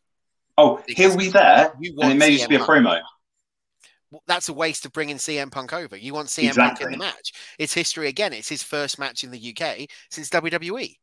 Oh, 0.59 0.82
he'll 0.88 1.16
be 1.16 1.28
there, 1.28 1.72
and 1.74 2.12
it 2.12 2.16
may 2.16 2.30
CM 2.32 2.36
just 2.38 2.48
be 2.48 2.57
a 2.57 2.59
Punk. 2.59 2.86
promo. 2.86 3.01
Well, 4.11 4.22
That's 4.26 4.48
a 4.48 4.53
waste 4.53 4.84
of 4.84 4.92
bringing 4.92 5.16
CM 5.16 5.51
Punk 5.51 5.72
over. 5.72 5.96
You 5.96 6.12
want 6.14 6.28
CM 6.28 6.55
Punk 6.57 6.80
in 6.80 6.90
the 6.92 6.98
match. 6.98 7.32
It's 7.59 7.72
history 7.72 8.09
again. 8.09 8.32
It's 8.32 8.48
his 8.48 8.62
first 8.62 8.98
match 8.98 9.22
in 9.24 9.30
the 9.30 9.38
UK 9.57 9.88
since. 10.11 10.28
WWE. 10.30 10.96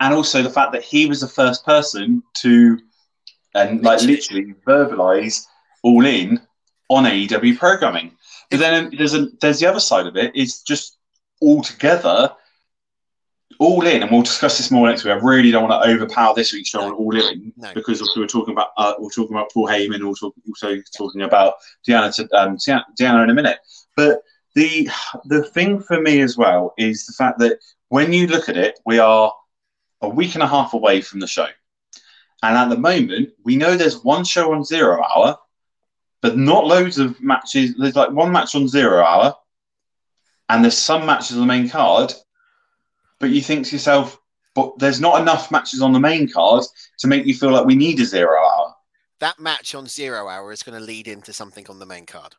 and 0.00 0.12
also 0.14 0.42
the 0.42 0.50
fact 0.50 0.72
that 0.72 0.82
he 0.82 1.06
was 1.06 1.20
the 1.20 1.28
first 1.28 1.64
person 1.64 2.22
to 2.38 2.78
and 3.54 3.82
like 3.82 4.00
literally 4.02 4.54
verbalize 4.66 5.44
all 5.82 6.04
in 6.04 6.40
on 6.88 7.04
AEW 7.04 7.56
programming. 7.58 8.12
But 8.50 8.60
then 8.60 8.86
um, 8.86 8.92
there's 8.96 9.14
a 9.14 9.28
there's 9.40 9.60
the 9.60 9.66
other 9.66 9.80
side 9.80 10.06
of 10.06 10.16
it. 10.16 10.34
it 10.34 10.40
is 10.42 10.62
just 10.62 10.98
all 11.40 11.62
together, 11.62 12.34
all 13.62 13.86
in, 13.86 14.02
and 14.02 14.10
we'll 14.10 14.22
discuss 14.22 14.58
this 14.58 14.70
more 14.70 14.88
next 14.88 15.04
week. 15.04 15.12
I 15.14 15.16
really 15.16 15.50
don't 15.50 15.68
want 15.68 15.82
to 15.82 15.90
overpower 15.90 16.34
this 16.34 16.52
week's 16.52 16.70
show 16.70 16.82
on 16.82 16.92
all 16.92 17.16
in 17.16 17.52
No. 17.56 17.72
because 17.74 18.00
also 18.00 18.20
we're 18.20 18.26
talking 18.26 18.52
about 18.54 18.68
uh, 18.76 18.94
we're 18.98 19.10
talking 19.10 19.36
about 19.36 19.52
Paul 19.52 19.68
Heyman, 19.68 20.04
also 20.06 20.34
also 20.48 20.80
talking 20.96 21.22
about 21.22 21.54
Deonna 21.86 22.14
to, 22.16 22.22
um, 22.36 22.56
Deonna 22.56 22.82
Deonna 22.98 23.24
in 23.24 23.30
a 23.30 23.34
minute. 23.34 23.58
But 23.96 24.22
the 24.54 24.88
the 25.26 25.44
thing 25.44 25.80
for 25.80 26.00
me 26.00 26.20
as 26.20 26.36
well 26.36 26.74
is 26.76 27.06
the 27.06 27.12
fact 27.12 27.38
that 27.38 27.58
when 27.88 28.12
you 28.12 28.26
look 28.26 28.48
at 28.48 28.56
it, 28.56 28.80
we 28.84 28.98
are 28.98 29.32
a 30.00 30.08
week 30.08 30.34
and 30.34 30.42
a 30.42 30.48
half 30.48 30.74
away 30.74 31.00
from 31.00 31.20
the 31.20 31.26
show. 31.26 31.46
And 32.42 32.56
at 32.56 32.70
the 32.70 32.78
moment, 32.78 33.30
we 33.44 33.54
know 33.54 33.76
there's 33.76 34.02
one 34.02 34.24
show 34.24 34.52
on 34.52 34.64
zero 34.64 35.00
hour, 35.14 35.38
but 36.20 36.36
not 36.36 36.66
loads 36.66 36.98
of 36.98 37.20
matches. 37.20 37.74
There's 37.78 37.94
like 37.94 38.10
one 38.10 38.32
match 38.32 38.56
on 38.56 38.66
zero 38.66 39.04
hour, 39.04 39.36
and 40.48 40.64
there's 40.64 40.76
some 40.76 41.06
matches 41.06 41.36
on 41.36 41.40
the 41.42 41.46
main 41.46 41.68
card. 41.68 42.12
But 43.22 43.30
you 43.30 43.40
think 43.40 43.66
to 43.68 43.76
yourself, 43.76 44.18
but 44.54 44.76
there's 44.80 45.00
not 45.00 45.20
enough 45.20 45.52
matches 45.52 45.80
on 45.80 45.92
the 45.92 46.00
main 46.00 46.28
card 46.30 46.64
to 46.98 47.06
make 47.06 47.24
you 47.24 47.34
feel 47.34 47.52
like 47.52 47.64
we 47.64 47.76
need 47.76 48.00
a 48.00 48.04
zero 48.04 48.36
hour. 48.36 48.74
That 49.20 49.38
match 49.38 49.76
on 49.76 49.86
Zero 49.86 50.26
Hour 50.26 50.50
is 50.50 50.64
going 50.64 50.76
to 50.76 50.84
lead 50.84 51.06
into 51.06 51.32
something 51.32 51.64
on 51.68 51.78
the 51.78 51.86
main 51.86 52.04
card. 52.04 52.34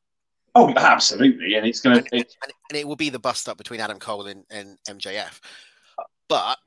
Oh, 0.53 0.73
absolutely. 0.75 1.55
And 1.55 1.65
it's 1.65 1.79
going 1.79 1.99
and, 1.99 2.07
to. 2.07 2.15
and, 2.17 2.25
and 2.69 2.77
it 2.77 2.85
will 2.85 2.97
be 2.97 3.09
the 3.09 3.17
bust 3.17 3.47
up 3.47 3.57
between 3.57 3.79
Adam 3.79 3.97
Cole 3.97 4.27
and, 4.27 4.43
and 4.51 4.77
MJF. 4.89 5.39
But 6.27 6.57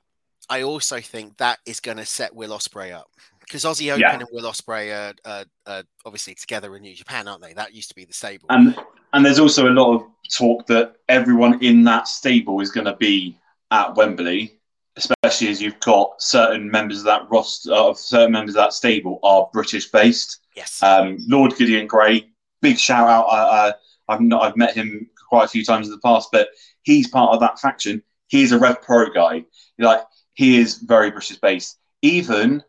I 0.48 0.62
also 0.62 1.02
think 1.02 1.36
that 1.36 1.58
is 1.66 1.80
going 1.80 1.98
to 1.98 2.06
set 2.06 2.34
Will 2.34 2.56
Ospreay 2.56 2.94
up 2.94 3.10
because 3.40 3.64
Aussie 3.64 3.90
Open 3.90 4.00
Yeah. 4.00 4.14
and 4.14 4.24
Will 4.32 4.50
Ospreay 4.50 5.10
are, 5.10 5.14
are, 5.26 5.44
are 5.66 5.82
obviously 6.06 6.34
together 6.34 6.74
in 6.76 6.82
New 6.82 6.94
Japan, 6.94 7.28
aren't 7.28 7.42
they? 7.42 7.52
That 7.52 7.74
used 7.74 7.90
to 7.90 7.94
be 7.94 8.06
the 8.06 8.14
stable. 8.14 8.46
And 8.48 8.74
and 9.12 9.24
there's 9.24 9.38
also 9.38 9.68
a 9.68 9.70
lot 9.70 9.94
of 9.94 10.06
talk 10.30 10.66
that 10.68 10.96
everyone 11.10 11.62
in 11.62 11.84
that 11.84 12.08
stable 12.08 12.60
is 12.62 12.70
going 12.70 12.86
to 12.86 12.96
be 12.96 13.38
at 13.70 13.94
Wembley, 13.96 14.60
especially 14.96 15.48
as 15.48 15.60
you've 15.60 15.80
got 15.80 16.20
certain 16.20 16.70
members 16.70 16.98
of 16.98 17.04
that 17.04 17.28
roster, 17.30 17.72
of 17.72 17.98
certain 17.98 18.32
members 18.32 18.54
of 18.54 18.60
that 18.60 18.72
stable 18.72 19.18
are 19.22 19.48
British 19.52 19.90
based. 19.90 20.40
yes, 20.54 20.82
Um, 20.82 21.18
Lord 21.28 21.56
Gideon 21.56 21.86
Grey, 21.86 22.28
big 22.62 22.78
shout 22.78 23.08
out. 23.08 23.26
I, 23.26 23.68
I, 23.68 23.72
I've 24.08 24.20
not, 24.20 24.42
I've 24.42 24.56
met 24.56 24.74
him 24.74 25.08
quite 25.28 25.44
a 25.44 25.48
few 25.48 25.64
times 25.64 25.86
in 25.86 25.92
the 25.92 26.00
past, 26.00 26.28
but 26.32 26.48
he's 26.82 27.08
part 27.08 27.34
of 27.34 27.40
that 27.40 27.58
faction. 27.58 28.02
He's 28.28 28.52
a 28.52 28.58
Rev 28.58 28.80
Pro 28.82 29.10
guy. 29.10 29.44
Like 29.78 30.02
he 30.34 30.58
is 30.58 30.78
very 30.78 31.10
British 31.10 31.38
based. 31.38 31.78
Even 32.02 32.62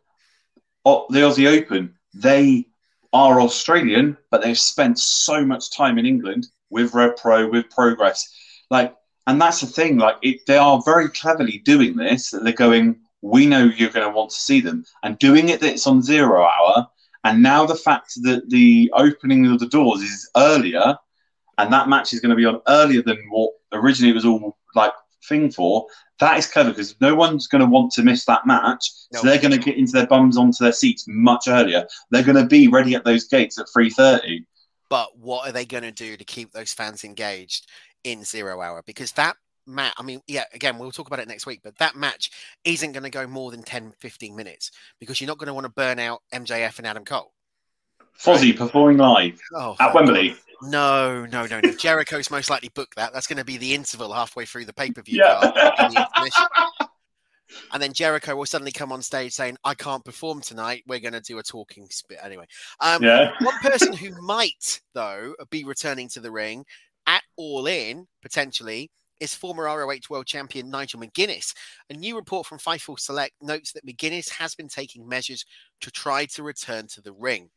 uh, 0.84 1.02
the 1.10 1.20
Aussie 1.20 1.46
Open, 1.46 1.94
they 2.14 2.66
are 3.12 3.40
Australian, 3.40 4.16
but 4.30 4.42
they've 4.42 4.58
spent 4.58 4.98
so 4.98 5.44
much 5.44 5.74
time 5.74 5.98
in 5.98 6.06
England 6.06 6.46
with 6.70 6.94
Rev 6.94 7.16
Pro, 7.16 7.48
with 7.48 7.70
Progress. 7.70 8.34
Like, 8.70 8.94
and 9.28 9.40
that's 9.40 9.60
the 9.60 9.66
thing. 9.68 9.98
Like, 9.98 10.16
it, 10.22 10.44
they 10.46 10.56
are 10.56 10.82
very 10.84 11.08
cleverly 11.10 11.58
doing 11.58 11.96
this. 11.96 12.30
That 12.30 12.42
they're 12.42 12.52
going. 12.52 12.98
We 13.20 13.46
know 13.46 13.64
you're 13.64 13.90
going 13.90 14.08
to 14.08 14.16
want 14.16 14.30
to 14.30 14.36
see 14.36 14.60
them, 14.60 14.84
and 15.02 15.18
doing 15.18 15.48
it 15.50 15.60
that 15.60 15.72
it's 15.74 15.86
on 15.86 16.02
zero 16.02 16.42
hour. 16.42 16.88
And 17.24 17.42
now 17.42 17.66
the 17.66 17.74
fact 17.74 18.14
that 18.22 18.48
the 18.48 18.90
opening 18.94 19.46
of 19.46 19.58
the 19.58 19.66
doors 19.68 20.00
is 20.02 20.30
earlier, 20.36 20.96
and 21.58 21.72
that 21.72 21.88
match 21.88 22.12
is 22.12 22.20
going 22.20 22.30
to 22.30 22.36
be 22.36 22.46
on 22.46 22.60
earlier 22.68 23.02
than 23.02 23.18
what 23.28 23.50
originally 23.72 24.12
was 24.12 24.24
all 24.24 24.56
like 24.74 24.92
thing 25.28 25.50
for. 25.50 25.86
That 26.20 26.38
is 26.38 26.46
clever 26.46 26.70
because 26.70 26.94
no 27.00 27.14
one's 27.14 27.48
going 27.48 27.60
to 27.60 27.66
want 27.70 27.92
to 27.92 28.02
miss 28.02 28.24
that 28.24 28.46
match. 28.46 28.90
No. 29.12 29.20
So 29.20 29.26
they're 29.26 29.40
going 29.40 29.52
to 29.52 29.58
get 29.58 29.76
into 29.76 29.92
their 29.92 30.06
bums 30.06 30.38
onto 30.38 30.64
their 30.64 30.72
seats 30.72 31.04
much 31.06 31.48
earlier. 31.48 31.86
They're 32.10 32.22
going 32.24 32.42
to 32.42 32.46
be 32.46 32.68
ready 32.68 32.94
at 32.94 33.04
those 33.04 33.24
gates 33.28 33.58
at 33.58 33.66
three 33.74 33.90
thirty. 33.90 34.46
but 34.88 35.18
what 35.18 35.46
are 35.48 35.52
they 35.52 35.66
going 35.66 35.82
to 35.82 35.92
do 35.92 36.16
to 36.16 36.24
keep 36.24 36.52
those 36.52 36.72
fans 36.72 37.04
engaged 37.04 37.66
in 38.04 38.24
Zero 38.24 38.60
Hour? 38.60 38.82
Because 38.86 39.12
that 39.12 39.36
match, 39.66 39.92
I 39.98 40.02
mean, 40.02 40.20
yeah, 40.26 40.44
again, 40.54 40.78
we'll 40.78 40.90
talk 40.92 41.06
about 41.06 41.20
it 41.20 41.28
next 41.28 41.46
week, 41.46 41.60
but 41.62 41.76
that 41.78 41.94
match 41.96 42.30
isn't 42.64 42.92
going 42.92 43.02
to 43.04 43.10
go 43.10 43.26
more 43.26 43.50
than 43.50 43.62
10, 43.62 43.92
15 43.98 44.34
minutes 44.34 44.70
because 44.98 45.20
you're 45.20 45.28
not 45.28 45.38
going 45.38 45.48
to 45.48 45.54
want 45.54 45.64
to 45.66 45.72
burn 45.72 45.98
out 45.98 46.22
MJF 46.34 46.78
and 46.78 46.86
Adam 46.86 47.04
Cole. 47.04 47.32
Fozzy 48.18 48.56
performing 48.56 48.98
live 48.98 49.38
Oh, 49.54 49.76
at 49.78 49.94
Wembley. 49.94 50.34
No, 50.60 51.24
no, 51.26 51.46
no, 51.46 51.60
no. 51.60 51.70
Jericho's 51.72 52.32
most 52.32 52.50
likely 52.50 52.68
booked 52.70 52.96
that. 52.96 53.12
That's 53.12 53.28
going 53.28 53.36
to 53.38 53.44
be 53.44 53.58
the 53.58 53.74
interval 53.74 54.12
halfway 54.12 54.44
through 54.44 54.64
the 54.64 54.72
pay 54.72 54.90
per 54.90 55.02
view. 55.02 55.22
Yeah. 55.24 55.52
and 57.72 57.80
then 57.82 57.92
Jericho 57.92 58.34
will 58.34 58.44
suddenly 58.46 58.72
come 58.72 58.90
on 58.90 59.00
stage 59.02 59.32
saying, 59.32 59.56
"I 59.64 59.74
can't 59.74 60.04
perform 60.04 60.40
tonight. 60.40 60.82
We're 60.86 60.98
going 60.98 61.12
to 61.12 61.20
do 61.20 61.38
a 61.38 61.42
talking 61.44 61.86
spit 61.90 62.18
anyway." 62.22 62.46
Um, 62.80 63.02
yeah. 63.04 63.32
one 63.40 63.58
person 63.60 63.92
who 63.92 64.20
might, 64.20 64.80
though, 64.94 65.34
be 65.50 65.62
returning 65.64 66.08
to 66.10 66.20
the 66.20 66.30
ring 66.32 66.64
at 67.08 67.22
All 67.36 67.66
In 67.66 68.06
potentially 68.22 68.90
is 69.18 69.34
former 69.34 69.64
ROH 69.64 70.08
World 70.10 70.26
Champion 70.26 70.70
Nigel 70.70 71.00
McGuinness. 71.00 71.54
A 71.90 71.94
new 71.94 72.14
report 72.14 72.46
from 72.46 72.58
Fightful 72.58 73.00
Select 73.00 73.32
notes 73.42 73.72
that 73.72 73.84
McGuinness 73.84 74.28
has 74.28 74.54
been 74.54 74.68
taking 74.68 75.08
measures 75.08 75.44
to 75.80 75.90
try 75.90 76.26
to 76.26 76.44
return 76.44 76.86
to 76.88 77.00
the 77.00 77.12
ring. 77.12 77.48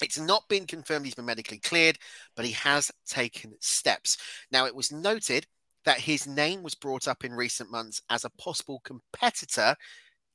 It's 0.00 0.18
not 0.18 0.48
been 0.48 0.66
confirmed 0.66 1.04
he's 1.04 1.16
been 1.16 1.26
medically 1.26 1.58
cleared, 1.58 1.98
but 2.36 2.46
he 2.46 2.52
has 2.52 2.90
taken 3.06 3.54
steps. 3.58 4.16
Now, 4.52 4.64
it 4.64 4.74
was 4.74 4.92
noted 4.92 5.46
that 5.84 5.98
his 5.98 6.26
name 6.26 6.62
was 6.62 6.76
brought 6.76 7.08
up 7.08 7.24
in 7.24 7.34
recent 7.34 7.70
months 7.70 8.00
as 8.08 8.24
a 8.24 8.30
possible 8.30 8.80
competitor 8.84 9.74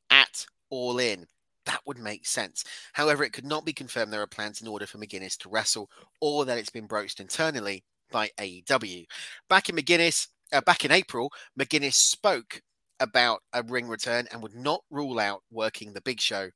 at 0.10 0.46
All 0.70 1.00
In. 1.00 1.26
That 1.66 1.80
would 1.86 1.98
make 1.98 2.28
sense. 2.28 2.66
However, 2.92 3.24
it 3.24 3.32
could 3.32 3.46
not 3.46 3.64
be 3.64 3.72
confirmed 3.72 4.12
there 4.12 4.22
are 4.22 4.28
plans 4.28 4.62
in 4.62 4.68
order 4.68 4.86
for 4.86 4.98
McGuinness 4.98 5.38
to 5.38 5.50
wrestle 5.50 5.90
or 6.20 6.44
that 6.44 6.58
it's 6.58 6.70
been 6.70 6.88
broached 6.88 7.22
internally 7.22 7.86
by 8.14 8.30
AEW. 8.40 9.06
Back 9.50 9.68
in 9.68 9.76
McGuinness, 9.76 10.28
uh, 10.54 10.62
back 10.62 10.86
in 10.86 10.92
April, 10.94 11.30
McGuinness 11.60 11.96
spoke 11.96 12.62
about 13.02 13.42
a 13.52 13.64
ring 13.64 13.90
return 13.90 14.28
and 14.32 14.42
would 14.42 14.56
not 14.56 14.82
rule 14.90 15.20
out 15.20 15.42
working 15.52 15.92
the 15.92 16.02
big 16.02 16.22
show 16.22 16.50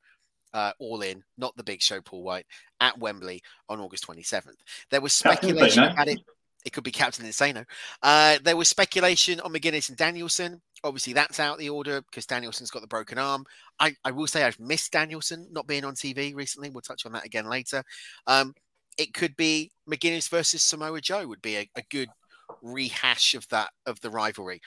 uh, 0.53 0.71
all 0.79 1.01
in, 1.01 1.21
not 1.37 1.55
the 1.57 1.63
big 1.63 1.81
show, 1.81 1.99
Paul 1.99 2.23
White, 2.23 2.45
at 2.79 2.97
Wembley 2.97 3.41
on 3.67 3.81
August 3.81 4.07
27th. 4.07 4.55
There 4.89 5.01
was 5.01 5.11
speculation 5.13 5.83
about 5.83 6.07
it. 6.07 6.19
It 6.65 6.73
could 6.73 6.83
be 6.83 6.91
Captain 6.91 7.25
Insano. 7.25 7.63
Uh, 8.01 8.39
there 8.43 8.57
was 8.57 8.67
speculation 8.67 9.39
on 9.39 9.53
McGuinness 9.53 9.89
and 9.89 9.97
Danielson. 9.97 10.61
Obviously, 10.83 11.13
that's 11.13 11.39
out 11.39 11.57
the 11.57 11.69
order 11.69 12.01
because 12.01 12.25
Danielson's 12.25 12.71
got 12.71 12.81
the 12.81 12.87
broken 12.87 13.17
arm. 13.17 13.45
I, 13.79 13.95
I 14.03 14.11
will 14.11 14.27
say 14.27 14.43
I've 14.43 14.59
missed 14.59 14.91
Danielson 14.91 15.47
not 15.51 15.67
being 15.67 15.85
on 15.85 15.95
TV 15.95 16.35
recently. 16.35 16.69
We'll 16.69 16.81
touch 16.81 17.05
on 17.05 17.13
that 17.13 17.25
again 17.25 17.47
later. 17.47 17.83
Um, 18.25 18.53
it 18.97 19.13
could 19.13 19.35
be 19.37 19.71
McGuinness 19.89 20.29
versus 20.29 20.63
Samoa 20.63 21.01
Joe 21.01 21.27
would 21.27 21.41
be 21.41 21.55
a, 21.57 21.69
a 21.75 21.83
good 21.89 22.09
rehash 22.61 23.35
of 23.35 23.47
that 23.49 23.69
of 23.85 24.01
the 24.01 24.09
rivalry. 24.09 24.61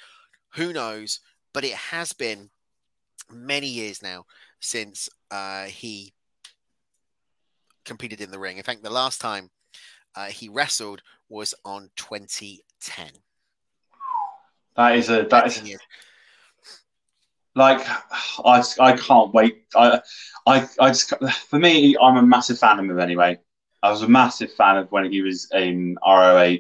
Who 0.55 0.73
knows? 0.73 1.21
But 1.53 1.65
it 1.65 1.75
has 1.75 2.13
been 2.13 2.51
many 3.33 3.67
years 3.67 4.03
now 4.03 4.25
since 4.61 5.09
uh, 5.31 5.65
he 5.65 6.13
competed 7.85 8.21
in 8.21 8.31
the 8.31 8.39
ring. 8.39 8.57
In 8.57 8.63
fact, 8.63 8.83
the 8.83 8.91
last 8.91 9.21
time 9.21 9.51
uh, 10.15 10.27
he 10.27 10.49
wrestled 10.49 11.03
was 11.29 11.55
on 11.65 11.91
2010. 11.97 13.07
That 14.77 14.97
is 14.97 15.11
a 15.11 15.27
that 15.31 15.47
is 15.47 15.59
a, 15.59 15.77
like 17.55 17.85
I 18.45 18.63
I 18.79 18.97
can't 18.97 19.35
wait. 19.35 19.65
I 19.75 20.01
I 20.47 20.69
I 20.79 20.89
just 20.89 21.13
for 21.49 21.59
me 21.59 21.97
I'm 22.01 22.17
a 22.17 22.23
massive 22.23 22.59
fan 22.59 22.79
of 22.79 22.85
him 22.85 22.99
anyway. 22.99 23.39
I 23.83 23.91
was 23.91 24.03
a 24.03 24.09
massive 24.09 24.53
fan 24.53 24.77
of 24.77 24.91
when 24.93 25.11
he 25.11 25.23
was 25.23 25.49
in 25.53 25.97
ROH. 26.07 26.59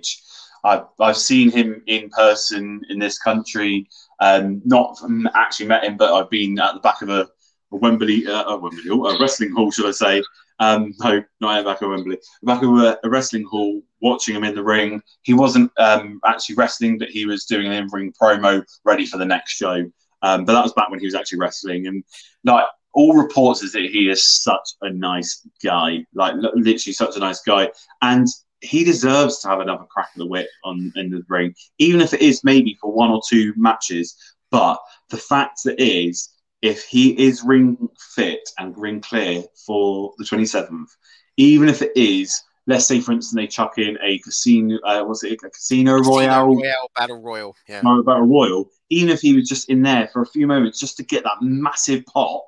I've, 0.62 0.84
I've 0.98 1.16
seen 1.16 1.50
him 1.50 1.82
in 1.86 2.10
person 2.10 2.82
in 2.88 2.98
this 2.98 3.18
country. 3.18 3.88
Um, 4.20 4.60
not 4.64 4.98
actually 5.34 5.66
met 5.66 5.84
him, 5.84 5.96
but 5.96 6.12
I've 6.12 6.30
been 6.30 6.58
at 6.58 6.74
the 6.74 6.80
back 6.80 7.02
of 7.02 7.08
a 7.08 7.28
a 7.72 7.76
Wembley, 7.76 8.26
uh, 8.26 8.44
a 8.44 8.56
Wembley, 8.56 8.82
a 8.88 9.20
wrestling 9.20 9.52
hall, 9.52 9.70
should 9.70 9.86
I 9.86 9.92
say? 9.92 10.22
Um, 10.58 10.92
no, 10.98 11.22
not 11.40 11.58
at 11.58 11.64
back 11.64 11.82
of 11.82 11.90
Wembley, 11.90 12.18
back 12.42 12.62
of 12.62 12.70
a, 12.76 12.98
a, 13.02 13.08
wrestling 13.08 13.44
hall, 13.44 13.80
watching 14.02 14.36
him 14.36 14.44
in 14.44 14.54
the 14.54 14.62
ring. 14.62 15.00
He 15.22 15.32
wasn't 15.32 15.72
um, 15.78 16.20
actually 16.26 16.56
wrestling, 16.56 16.98
but 16.98 17.08
he 17.08 17.24
was 17.24 17.46
doing 17.46 17.66
an 17.66 17.72
in-ring 17.72 18.12
promo, 18.20 18.62
ready 18.84 19.06
for 19.06 19.16
the 19.16 19.24
next 19.24 19.52
show. 19.52 19.90
Um, 20.22 20.44
but 20.44 20.52
that 20.52 20.62
was 20.62 20.74
back 20.74 20.90
when 20.90 21.00
he 21.00 21.06
was 21.06 21.14
actually 21.14 21.38
wrestling, 21.38 21.86
and 21.86 22.04
like 22.44 22.66
all 22.92 23.16
reports 23.16 23.62
is 23.62 23.72
that 23.72 23.82
he 23.82 24.08
is 24.08 24.24
such 24.24 24.70
a 24.82 24.90
nice 24.90 25.46
guy, 25.62 26.04
like 26.14 26.34
literally 26.36 26.92
such 26.92 27.16
a 27.16 27.20
nice 27.20 27.40
guy, 27.42 27.70
and 28.02 28.26
he 28.60 28.84
deserves 28.84 29.38
to 29.40 29.48
have 29.48 29.60
another 29.60 29.84
crack 29.88 30.08
of 30.14 30.18
the 30.18 30.26
whip 30.26 30.48
on 30.64 30.92
in 30.96 31.10
the 31.10 31.22
ring, 31.28 31.54
even 31.78 32.00
if 32.00 32.12
it 32.12 32.20
is 32.20 32.44
maybe 32.44 32.76
for 32.80 32.92
one 32.92 33.10
or 33.10 33.20
two 33.28 33.54
matches. 33.56 34.16
But 34.50 34.78
the 35.08 35.16
fact 35.16 35.60
that 35.64 35.80
is 35.80 36.30
if 36.62 36.84
he 36.84 37.10
is 37.18 37.42
ring 37.42 37.88
fit 38.14 38.48
and 38.58 38.76
ring 38.76 39.00
clear 39.00 39.44
for 39.66 40.12
the 40.18 40.24
27th, 40.24 40.88
even 41.36 41.68
if 41.68 41.80
it 41.80 41.92
is, 41.96 42.42
let's 42.66 42.86
say, 42.86 43.00
for 43.00 43.12
instance, 43.12 43.40
they 43.40 43.46
chuck 43.46 43.78
in 43.78 43.96
a 44.02 44.18
casino, 44.18 44.78
uh, 44.84 45.02
was 45.04 45.22
it 45.22 45.32
a 45.32 45.36
casino, 45.36 45.98
casino 45.98 46.14
royale? 46.14 46.54
royale? 46.54 46.90
Battle 46.96 47.22
Royal, 47.22 47.56
yeah. 47.66 47.80
Battle 47.80 48.26
Royal. 48.26 48.68
Even 48.90 49.08
if 49.08 49.20
he 49.20 49.34
was 49.34 49.48
just 49.48 49.70
in 49.70 49.82
there 49.82 50.08
for 50.12 50.22
a 50.22 50.26
few 50.26 50.46
moments, 50.46 50.78
just 50.78 50.96
to 50.98 51.04
get 51.04 51.22
that 51.22 51.40
massive 51.40 52.04
pop 52.06 52.44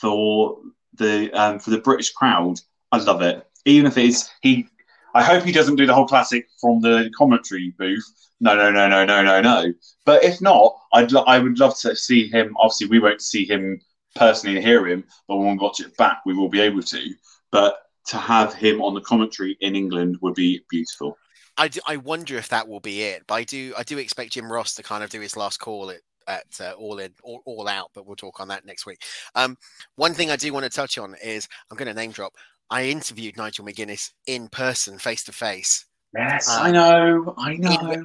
for 0.00 0.58
the 0.94 1.30
um, 1.32 1.58
for 1.58 1.70
the 1.70 1.78
British 1.78 2.12
crowd, 2.12 2.60
I 2.92 2.98
love 2.98 3.22
it. 3.22 3.46
Even 3.64 3.86
if 3.86 3.98
it's 3.98 4.30
he 4.42 4.68
I 5.14 5.22
hope 5.22 5.44
he 5.44 5.52
doesn't 5.52 5.76
do 5.76 5.86
the 5.86 5.94
whole 5.94 6.06
classic 6.06 6.48
from 6.60 6.80
the 6.80 7.10
commentary 7.16 7.74
booth. 7.78 8.04
No, 8.40 8.54
no, 8.54 8.70
no, 8.70 8.88
no, 8.88 9.04
no, 9.04 9.22
no, 9.22 9.40
no. 9.40 9.72
But 10.04 10.22
if 10.22 10.40
not, 10.40 10.76
I'd 10.92 11.10
lo- 11.10 11.24
I 11.24 11.38
would 11.38 11.58
love 11.58 11.76
to 11.80 11.96
see 11.96 12.28
him. 12.28 12.54
Obviously, 12.58 12.86
we 12.86 13.00
won't 13.00 13.20
see 13.20 13.44
him 13.44 13.80
personally 14.14 14.56
and 14.56 14.64
hear 14.64 14.86
him, 14.86 15.04
but 15.26 15.36
when 15.36 15.52
we 15.52 15.58
watch 15.62 15.80
it 15.80 15.96
back, 15.96 16.20
we 16.24 16.34
will 16.34 16.48
be 16.48 16.60
able 16.60 16.82
to. 16.82 17.14
But 17.50 17.78
to 18.06 18.16
have 18.16 18.54
him 18.54 18.80
on 18.80 18.94
the 18.94 19.00
commentary 19.00 19.56
in 19.60 19.74
England 19.74 20.18
would 20.22 20.34
be 20.34 20.64
beautiful. 20.70 21.18
I, 21.56 21.68
do, 21.68 21.80
I 21.86 21.96
wonder 21.96 22.36
if 22.36 22.48
that 22.50 22.68
will 22.68 22.80
be 22.80 23.02
it. 23.02 23.24
But 23.26 23.34
I 23.34 23.44
do 23.44 23.74
I 23.76 23.82
do 23.82 23.98
expect 23.98 24.32
Jim 24.32 24.50
Ross 24.50 24.74
to 24.74 24.82
kind 24.82 25.02
of 25.02 25.10
do 25.10 25.20
his 25.20 25.36
last 25.36 25.58
call 25.58 25.90
at 25.90 26.00
at 26.28 26.60
uh, 26.60 26.72
all 26.72 26.98
in 26.98 27.12
all, 27.22 27.40
all 27.46 27.66
out 27.66 27.90
but 27.94 28.06
we'll 28.06 28.14
talk 28.14 28.38
on 28.40 28.48
that 28.48 28.64
next 28.64 28.86
week 28.86 29.02
um, 29.34 29.56
one 29.96 30.14
thing 30.14 30.30
i 30.30 30.36
do 30.36 30.52
want 30.52 30.64
to 30.64 30.70
touch 30.70 30.98
on 30.98 31.16
is 31.24 31.48
i'm 31.70 31.76
going 31.76 31.88
to 31.88 31.94
name 31.94 32.12
drop 32.12 32.34
I 32.70 32.84
interviewed 32.84 33.36
Nigel 33.36 33.64
McGuinness 33.64 34.12
in 34.26 34.48
person, 34.48 34.98
face 34.98 35.24
to 35.24 35.32
face. 35.32 35.86
Yes, 36.14 36.48
um, 36.48 36.66
I 36.66 36.70
know, 36.70 37.34
I 37.38 37.54
know. 37.54 37.90
In, 37.90 38.04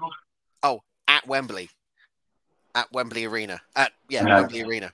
oh, 0.63 0.81
at 1.07 1.27
Wembley, 1.27 1.69
at 2.75 2.91
Wembley 2.91 3.25
Arena, 3.25 3.61
at 3.75 3.91
yeah, 4.09 4.23
Wembley 4.23 4.61
Arena. 4.61 4.91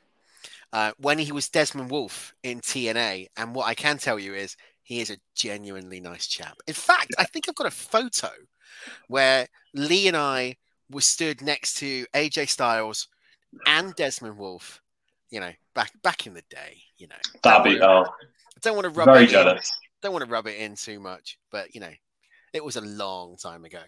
Uh, 0.72 0.92
when 1.00 1.18
he 1.18 1.32
was 1.32 1.50
Desmond 1.50 1.90
Wolfe 1.90 2.34
in 2.44 2.62
TNA, 2.62 3.28
and 3.38 3.56
what 3.56 3.68
I 3.68 3.74
can 3.74 3.98
tell 3.98 4.20
you 4.20 4.36
is 4.36 4.56
he 4.84 5.02
is 5.02 5.10
a 5.10 5.18
genuinely 5.36 6.00
nice 6.00 6.28
chap. 6.28 6.58
In 6.68 6.76
fact, 6.76 7.14
I 7.18 7.24
think 7.24 7.48
I've 7.48 7.56
got 7.56 7.68
a 7.68 7.72
photo 7.72 8.30
where 9.08 9.48
Lee 9.74 10.08
and 10.08 10.18
I 10.18 10.58
were 10.92 11.02
stood 11.02 11.42
next 11.42 11.76
to 11.78 12.06
AJ 12.14 12.50
Styles 12.50 13.08
and 13.66 13.96
Desmond 13.96 14.38
Wolfe. 14.38 14.82
You 15.30 15.40
know, 15.40 15.52
back 15.76 15.92
back 16.02 16.26
in 16.26 16.34
the 16.34 16.44
day. 16.50 16.82
You 16.98 17.08
know, 17.08 17.16
that'd 17.44 17.64
be 17.64 17.82
oh, 17.82 18.04
I 18.04 18.60
don't 18.62 18.76
want 18.76 18.86
to 18.86 18.90
rub 18.90 19.08
very 19.08 19.26
it 19.26 19.30
jealous. 19.30 19.70
In. 19.70 19.90
Don't 20.02 20.14
want 20.14 20.26
to 20.26 20.32
rub 20.32 20.48
it 20.48 20.58
in 20.58 20.76
too 20.76 21.00
much, 21.00 21.38
but 21.52 21.76
you 21.76 21.82
know, 21.82 21.92
it 22.54 22.64
was 22.64 22.76
a 22.76 22.82
long 22.82 23.38
time 23.38 23.66
ago. 23.66 23.82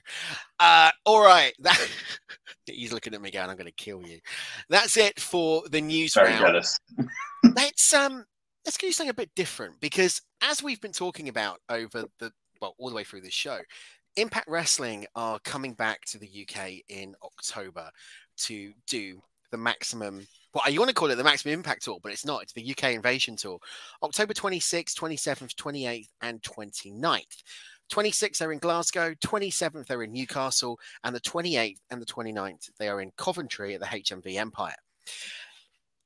Uh, 0.60 0.92
all 1.06 1.24
right, 1.24 1.54
that 1.60 1.80
he's 2.66 2.94
looking 2.94 3.14
at 3.14 3.22
me 3.22 3.32
going, 3.32 3.50
"I'm 3.50 3.56
going 3.56 3.66
to 3.66 3.72
kill 3.72 4.02
you." 4.06 4.20
That's 4.70 4.98
it 4.98 5.20
for 5.20 5.64
the 5.70 5.82
news 5.82 6.14
very 6.14 6.30
round. 6.30 6.42
Jealous. 6.42 6.80
let's 7.56 7.94
um, 7.94 8.26
let's 8.66 8.78
do 8.78 8.92
something 8.92 9.10
a 9.10 9.14
bit 9.14 9.32
different 9.36 9.80
because 9.80 10.22
as 10.44 10.62
we've 10.62 10.82
been 10.82 10.92
talking 10.92 11.30
about 11.30 11.60
over 11.70 12.06
the 12.20 12.32
well, 12.62 12.76
all 12.78 12.90
the 12.90 12.96
way 12.96 13.04
through 13.04 13.22
this 13.22 13.34
show, 13.34 13.60
Impact 14.16 14.48
Wrestling 14.48 15.06
are 15.16 15.40
coming 15.40 15.74
back 15.74 16.06
to 16.06 16.20
the 16.20 16.28
UK 16.48 16.82
in 16.90 17.16
October 17.24 17.90
to 18.38 18.74
do 18.88 19.22
the 19.52 19.58
maximum 19.58 20.26
well, 20.54 20.70
you 20.70 20.80
want 20.80 20.90
to 20.90 20.96
call 20.96 21.10
it 21.10 21.16
the 21.16 21.24
Maximum 21.24 21.54
Impact 21.54 21.84
Tour, 21.84 22.00
but 22.04 22.12
it's 22.12 22.26
not. 22.26 22.44
It's 22.44 22.54
the 22.54 22.72
UK 22.72 22.92
Invasion 22.92 23.38
Tour. 23.38 23.58
October 24.04 24.34
26th, 24.34 24.94
27th, 24.96 25.56
28th, 25.56 26.10
and 26.22 26.42
29th. 26.42 27.44
26th, 27.92 28.38
they're 28.38 28.52
in 28.52 28.60
Glasgow. 28.60 29.14
27th, 29.26 29.86
they're 29.86 30.04
in 30.04 30.12
Newcastle. 30.12 30.78
And 31.04 31.16
the 31.16 31.22
28th 31.22 31.78
and 31.90 32.02
the 32.02 32.06
29th, 32.06 32.70
they 32.80 32.90
are 32.90 33.02
in 33.02 33.12
Coventry 33.18 33.76
at 33.76 33.80
the 33.80 33.86
HMV 33.86 34.36
Empire. 34.36 34.76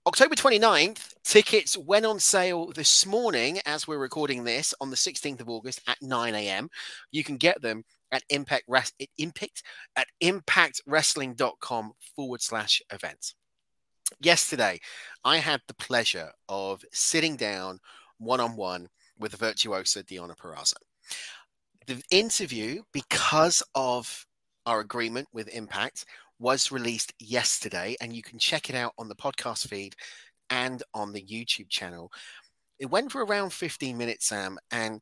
October 0.07 0.35
29th, 0.35 1.15
tickets 1.23 1.75
went 1.75 2.05
on 2.05 2.19
sale 2.19 2.71
this 2.75 3.07
morning 3.07 3.59
as 3.65 3.87
we're 3.87 3.97
recording 3.97 4.43
this 4.43 4.71
on 4.79 4.91
the 4.91 4.95
16th 4.95 5.41
of 5.41 5.49
August 5.49 5.81
at 5.87 5.99
9 5.99 6.35
a.m. 6.35 6.69
You 7.09 7.23
can 7.23 7.37
get 7.37 7.59
them 7.63 7.83
at 8.11 8.23
impact, 8.29 8.65
impact 9.17 9.63
at 9.95 10.07
impactwrestling.com 10.21 11.93
forward 12.15 12.41
slash 12.41 12.81
events 12.91 13.35
yesterday, 14.19 14.79
I 15.23 15.37
had 15.37 15.61
the 15.67 15.73
pleasure 15.73 16.31
of 16.49 16.83
sitting 16.91 17.35
down 17.35 17.79
one 18.17 18.39
on 18.39 18.55
one 18.55 18.89
with 19.17 19.31
the 19.31 19.37
virtuosa 19.37 20.03
Deonna 20.03 20.37
Purrazzo. 20.37 20.75
The 21.87 22.01
interview, 22.09 22.81
because 22.91 23.61
of 23.75 24.25
our 24.65 24.79
agreement 24.79 25.27
with 25.33 25.47
Impact, 25.49 26.05
was 26.39 26.71
released 26.71 27.13
yesterday, 27.19 27.95
and 28.01 28.13
you 28.13 28.21
can 28.21 28.39
check 28.39 28.69
it 28.69 28.75
out 28.75 28.93
on 28.97 29.07
the 29.07 29.15
podcast 29.15 29.67
feed 29.67 29.95
and 30.49 30.83
on 30.93 31.13
the 31.13 31.21
YouTube 31.21 31.69
channel. 31.69 32.11
It 32.79 32.87
went 32.87 33.11
for 33.11 33.23
around 33.23 33.53
15 33.53 33.97
minutes, 33.97 34.27
Sam, 34.27 34.57
and 34.71 34.99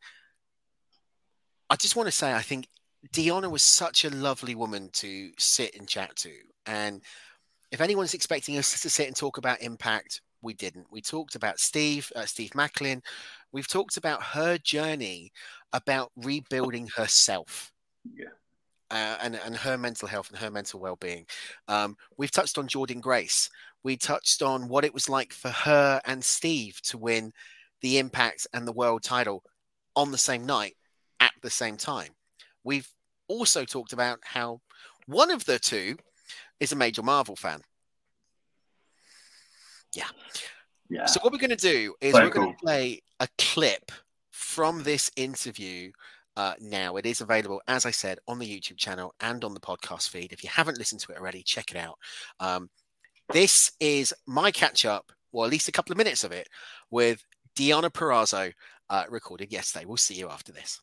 I 1.70 1.76
just 1.76 1.96
want 1.96 2.08
to 2.08 2.12
say 2.12 2.34
I 2.34 2.42
think 2.42 2.68
Deonna 3.12 3.52
was 3.52 3.62
such 3.62 4.06
a 4.06 4.10
lovely 4.10 4.56
woman 4.56 4.90
to 4.94 5.32
sit 5.38 5.76
and 5.78 5.88
chat 5.88 6.16
to. 6.18 6.32
And 6.66 7.02
if 7.72 7.82
anyone's 7.82 8.14
expecting 8.14 8.58
us 8.58 8.82
to 8.82 8.90
sit 8.90 9.08
and 9.08 9.16
talk 9.16 9.38
about 9.38 9.62
impact, 9.62 10.22
we 10.42 10.54
didn't. 10.54 10.88
We 10.92 11.02
talked 11.02 11.36
about 11.36 11.60
Steve, 11.60 12.12
uh, 12.16 12.26
Steve 12.26 12.52
Maclin. 12.52 13.02
We've 13.52 13.68
talked 13.68 13.98
about 13.98 14.22
her 14.24 14.58
journey 14.58 15.32
about 15.72 16.12
rebuilding 16.16 16.88
herself. 16.96 17.72
Yeah. 18.14 18.26
Uh, 18.92 19.18
and, 19.22 19.36
and 19.36 19.56
her 19.56 19.78
mental 19.78 20.08
health 20.08 20.30
and 20.30 20.38
her 20.38 20.52
mental 20.52 20.80
well-being. 20.80 21.26
Um, 21.68 21.98
we've 22.18 22.32
touched 22.32 22.58
on 22.58 22.68
Jordynne 22.68 23.02
Grace. 23.02 23.50
We 23.84 23.98
touched 23.98 24.42
on 24.42 24.68
what 24.68 24.86
it 24.86 24.94
was 24.94 25.10
like 25.10 25.34
for 25.34 25.50
her 25.50 26.00
and 26.06 26.24
Steve 26.24 26.80
to 26.84 26.98
win 26.98 27.34
the 27.82 27.98
Impact 27.98 28.48
and 28.54 28.68
the 28.68 28.72
World 28.72 29.04
title 29.04 29.44
on 29.96 30.12
the 30.12 30.18
same 30.18 30.46
night 30.46 30.76
at 31.20 31.34
the 31.42 31.50
same 31.50 31.76
time. 31.76 32.10
We've 32.64 32.88
also 33.28 33.66
talked 33.66 33.94
about 33.94 34.20
how 34.24 34.62
one 35.08 35.32
of 35.32 35.46
the 35.46 35.60
two 35.60 35.98
is 36.60 36.72
a 36.72 36.76
major 36.76 37.04
Marvel 37.04 37.36
fan. 37.36 37.62
Yeah. 39.96 40.08
Yeah. 40.90 41.06
So 41.06 41.20
what 41.22 41.32
we're 41.32 41.40
going 41.40 41.50
to 41.50 41.56
do 41.56 41.96
is 42.02 42.14
Very 42.14 42.26
we're 42.26 42.34
going 42.34 42.54
to 42.54 42.60
play 42.64 43.02
a 43.20 43.28
clip 43.38 43.92
from 44.32 44.84
this 44.84 45.12
interview 45.16 45.92
uh, 46.36 46.54
now. 46.60 46.96
It 46.98 47.06
is 47.06 47.22
available, 47.22 47.62
as 47.68 47.86
I 47.86 47.92
said, 47.92 48.20
on 48.28 48.40
the 48.40 48.48
YouTube 48.48 48.78
channel 48.78 49.14
and 49.20 49.44
on 49.44 49.54
the 49.54 49.60
podcast 49.60 50.10
feed. 50.10 50.32
If 50.32 50.44
you 50.44 50.50
haven't 50.50 50.78
listened 50.78 51.02
to 51.02 51.12
it 51.12 51.18
already, 51.18 51.44
check 51.44 51.72
it 51.72 51.78
out. 51.78 51.98
Um, 52.40 52.70
this 53.32 53.72
is 53.80 54.14
my 54.28 54.52
catch 54.52 54.86
up, 54.86 55.12
or 55.32 55.46
at 55.46 55.52
least 55.52 55.68
a 55.68 55.72
couple 55.72 55.94
of 55.94 55.98
minutes 55.98 56.24
of 56.24 56.32
it, 56.32 56.48
with 56.92 57.24
Deonna 57.56 57.90
Purrazzo, 57.90 58.52
uh, 58.90 59.04
recorded 59.10 59.52
yesterday. 59.52 59.86
We'll 59.86 59.98
see 59.98 60.16
you 60.16 60.30
after 60.30 60.52
this. 60.52 60.82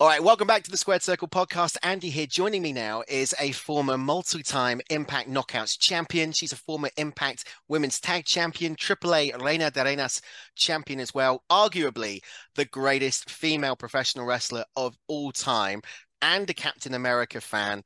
All 0.00 0.06
right, 0.08 0.24
welcome 0.24 0.46
back 0.46 0.62
to 0.62 0.70
the 0.70 0.78
Squared 0.78 1.02
Circle 1.02 1.28
podcast. 1.28 1.76
Andy 1.82 2.08
here. 2.08 2.26
Joining 2.26 2.62
me 2.62 2.72
now 2.72 3.02
is 3.06 3.34
a 3.38 3.52
former 3.52 3.98
multi-time 3.98 4.80
Impact 4.88 5.28
Knockouts 5.28 5.78
champion. 5.78 6.32
She's 6.32 6.52
a 6.54 6.56
former 6.56 6.88
Impact 6.96 7.46
Women's 7.68 8.00
Tag 8.00 8.24
Champion, 8.24 8.76
AAA 8.76 9.38
Reina 9.42 9.70
de 9.70 9.84
Reinas 9.84 10.22
champion 10.56 11.00
as 11.00 11.12
well. 11.12 11.44
Arguably 11.52 12.20
the 12.54 12.64
greatest 12.64 13.28
female 13.28 13.76
professional 13.76 14.24
wrestler 14.24 14.64
of 14.74 14.96
all 15.06 15.32
time, 15.32 15.82
and 16.22 16.48
a 16.48 16.54
Captain 16.54 16.94
America 16.94 17.38
fan. 17.38 17.82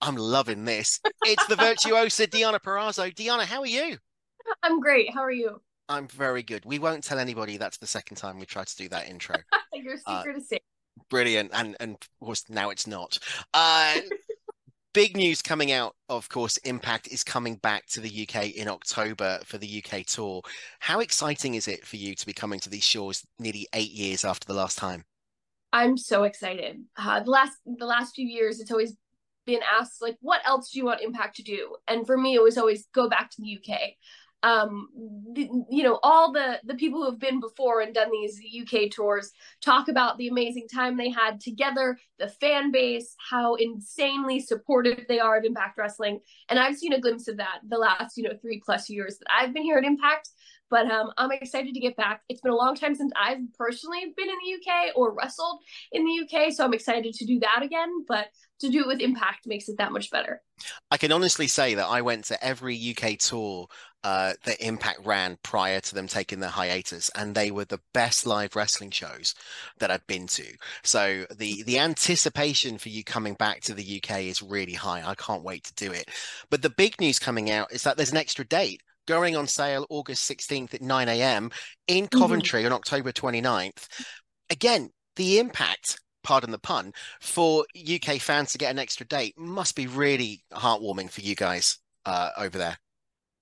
I'm 0.00 0.14
loving 0.14 0.64
this. 0.64 1.00
It's 1.24 1.46
the 1.48 1.56
virtuosa 1.56 2.28
Deonna 2.28 2.60
Purrazzo. 2.60 3.12
Deonna, 3.12 3.46
how 3.46 3.62
are 3.62 3.66
you? 3.66 3.98
I'm 4.62 4.78
great. 4.80 5.12
How 5.12 5.22
are 5.22 5.32
you? 5.32 5.60
I'm 5.88 6.06
very 6.06 6.44
good. 6.44 6.64
We 6.64 6.78
won't 6.78 7.02
tell 7.02 7.18
anybody 7.18 7.56
that's 7.56 7.78
the 7.78 7.86
second 7.88 8.16
time 8.16 8.38
we 8.38 8.46
tried 8.46 8.68
to 8.68 8.76
do 8.76 8.88
that 8.90 9.08
intro. 9.08 9.36
Your 9.72 9.96
Uh, 10.06 10.20
secret 10.20 10.36
is 10.36 10.48
safe. 10.48 10.60
Brilliant 11.12 11.50
and 11.52 11.76
and 11.78 11.92
of 11.92 12.26
course 12.26 12.44
now 12.48 12.70
it's 12.70 12.86
not 12.86 13.18
uh 13.52 13.96
big 14.94 15.14
news 15.14 15.42
coming 15.42 15.70
out 15.70 15.94
of 16.08 16.26
course 16.30 16.56
impact 16.64 17.06
is 17.08 17.22
coming 17.22 17.56
back 17.56 17.84
to 17.86 18.00
the 18.00 18.26
uk 18.26 18.46
in 18.56 18.66
october 18.66 19.38
for 19.44 19.58
the 19.58 19.84
uk 19.84 20.06
tour 20.06 20.40
how 20.78 21.00
exciting 21.00 21.54
is 21.54 21.68
it 21.68 21.86
for 21.86 21.96
you 21.96 22.14
to 22.14 22.24
be 22.24 22.32
coming 22.32 22.58
to 22.58 22.70
these 22.70 22.82
shores 22.82 23.26
nearly 23.38 23.68
eight 23.74 23.90
years 23.90 24.24
after 24.24 24.46
the 24.46 24.54
last 24.54 24.78
time 24.78 25.04
I'm 25.72 25.96
so 25.96 26.24
excited. 26.24 26.84
Uh, 26.96 27.20
the 27.20 27.30
last 27.30 27.56
the 27.64 27.86
last 27.86 28.14
few 28.14 28.26
years, 28.26 28.60
it's 28.60 28.70
always 28.70 28.94
been 29.46 29.60
asked 29.80 30.02
like, 30.02 30.16
what 30.20 30.40
else 30.46 30.70
do 30.70 30.78
you 30.78 30.84
want 30.84 31.00
Impact 31.00 31.36
to 31.36 31.42
do? 31.42 31.76
And 31.88 32.06
for 32.06 32.16
me, 32.16 32.34
it 32.34 32.42
was 32.42 32.58
always 32.58 32.86
go 32.94 33.08
back 33.08 33.30
to 33.30 33.42
the 33.42 33.58
UK. 33.58 33.80
Um, 34.42 34.88
the, 35.32 35.48
you 35.70 35.82
know, 35.84 36.00
all 36.02 36.32
the 36.32 36.60
the 36.64 36.74
people 36.74 37.00
who 37.00 37.10
have 37.10 37.20
been 37.20 37.40
before 37.40 37.80
and 37.80 37.94
done 37.94 38.10
these 38.10 38.40
UK 38.62 38.90
tours 38.90 39.30
talk 39.60 39.88
about 39.88 40.18
the 40.18 40.28
amazing 40.28 40.66
time 40.72 40.96
they 40.96 41.10
had 41.10 41.40
together, 41.40 41.98
the 42.18 42.28
fan 42.28 42.72
base, 42.72 43.14
how 43.30 43.54
insanely 43.54 44.40
supportive 44.40 45.04
they 45.08 45.20
are 45.20 45.38
of 45.38 45.44
Impact 45.44 45.78
Wrestling, 45.78 46.20
and 46.48 46.58
I've 46.58 46.76
seen 46.76 46.92
a 46.92 47.00
glimpse 47.00 47.28
of 47.28 47.36
that 47.36 47.60
the 47.68 47.78
last 47.78 48.16
you 48.16 48.24
know 48.24 48.36
three 48.40 48.60
plus 48.64 48.90
years 48.90 49.18
that 49.18 49.28
I've 49.30 49.54
been 49.54 49.62
here 49.62 49.78
at 49.78 49.84
Impact. 49.84 50.28
But 50.70 50.90
um, 50.90 51.12
I'm 51.18 51.30
excited 51.32 51.74
to 51.74 51.80
get 51.80 51.96
back. 51.98 52.22
It's 52.30 52.40
been 52.40 52.50
a 52.50 52.56
long 52.56 52.74
time 52.74 52.94
since 52.94 53.12
I've 53.14 53.40
personally 53.58 54.14
been 54.16 54.30
in 54.30 54.36
the 54.42 54.54
UK 54.54 54.96
or 54.96 55.12
wrestled 55.12 55.60
in 55.92 56.02
the 56.02 56.22
UK, 56.24 56.50
so 56.50 56.64
I'm 56.64 56.72
excited 56.72 57.12
to 57.12 57.26
do 57.26 57.38
that 57.40 57.60
again. 57.62 58.06
But 58.08 58.28
to 58.60 58.70
do 58.70 58.80
it 58.80 58.86
with 58.86 59.00
Impact 59.00 59.46
makes 59.46 59.68
it 59.68 59.76
that 59.78 59.92
much 59.92 60.10
better. 60.10 60.40
i 60.90 60.96
can 60.96 61.12
honestly 61.12 61.48
say 61.48 61.74
that 61.74 61.86
i 61.86 62.00
went 62.00 62.24
to 62.24 62.44
every 62.44 62.94
uk 62.96 63.18
tour 63.18 63.66
uh, 64.04 64.32
that 64.44 64.60
impact 64.60 65.04
ran 65.04 65.38
prior 65.42 65.80
to 65.80 65.94
them 65.94 66.08
taking 66.08 66.40
their 66.40 66.50
hiatus 66.50 67.10
and 67.14 67.34
they 67.34 67.50
were 67.50 67.64
the 67.64 67.80
best 67.94 68.26
live 68.26 68.56
wrestling 68.56 68.90
shows 68.90 69.34
that 69.78 69.90
i've 69.90 70.06
been 70.06 70.26
to. 70.26 70.44
So 70.82 71.24
the 71.36 71.62
the 71.62 71.78
anticipation 71.78 72.78
for 72.78 72.88
you 72.88 73.04
coming 73.04 73.34
back 73.34 73.60
to 73.62 73.74
the 73.74 74.02
uk 74.02 74.20
is 74.20 74.42
really 74.42 74.74
high. 74.74 75.02
I 75.04 75.14
can't 75.14 75.44
wait 75.44 75.64
to 75.64 75.74
do 75.74 75.92
it. 75.92 76.10
But 76.50 76.62
the 76.62 76.70
big 76.70 77.00
news 77.00 77.18
coming 77.18 77.50
out 77.50 77.72
is 77.72 77.82
that 77.84 77.96
there's 77.96 78.10
an 78.10 78.16
extra 78.16 78.44
date 78.44 78.82
going 79.06 79.36
on 79.36 79.46
sale 79.46 79.84
august 79.90 80.30
16th 80.30 80.74
at 80.74 80.80
9 80.80 81.08
a.m 81.08 81.50
in 81.88 82.06
coventry 82.06 82.64
on 82.64 82.72
october 82.72 83.10
29th 83.10 83.88
again 84.48 84.90
the 85.16 85.40
impact 85.40 85.98
pardon 86.22 86.52
the 86.52 86.58
pun 86.58 86.92
for 87.20 87.64
uk 87.92 88.20
fans 88.20 88.52
to 88.52 88.58
get 88.58 88.70
an 88.70 88.78
extra 88.78 89.04
date 89.04 89.36
must 89.36 89.74
be 89.74 89.88
really 89.88 90.44
heartwarming 90.52 91.10
for 91.10 91.20
you 91.20 91.34
guys 91.34 91.78
uh, 92.06 92.30
over 92.38 92.58
there 92.58 92.78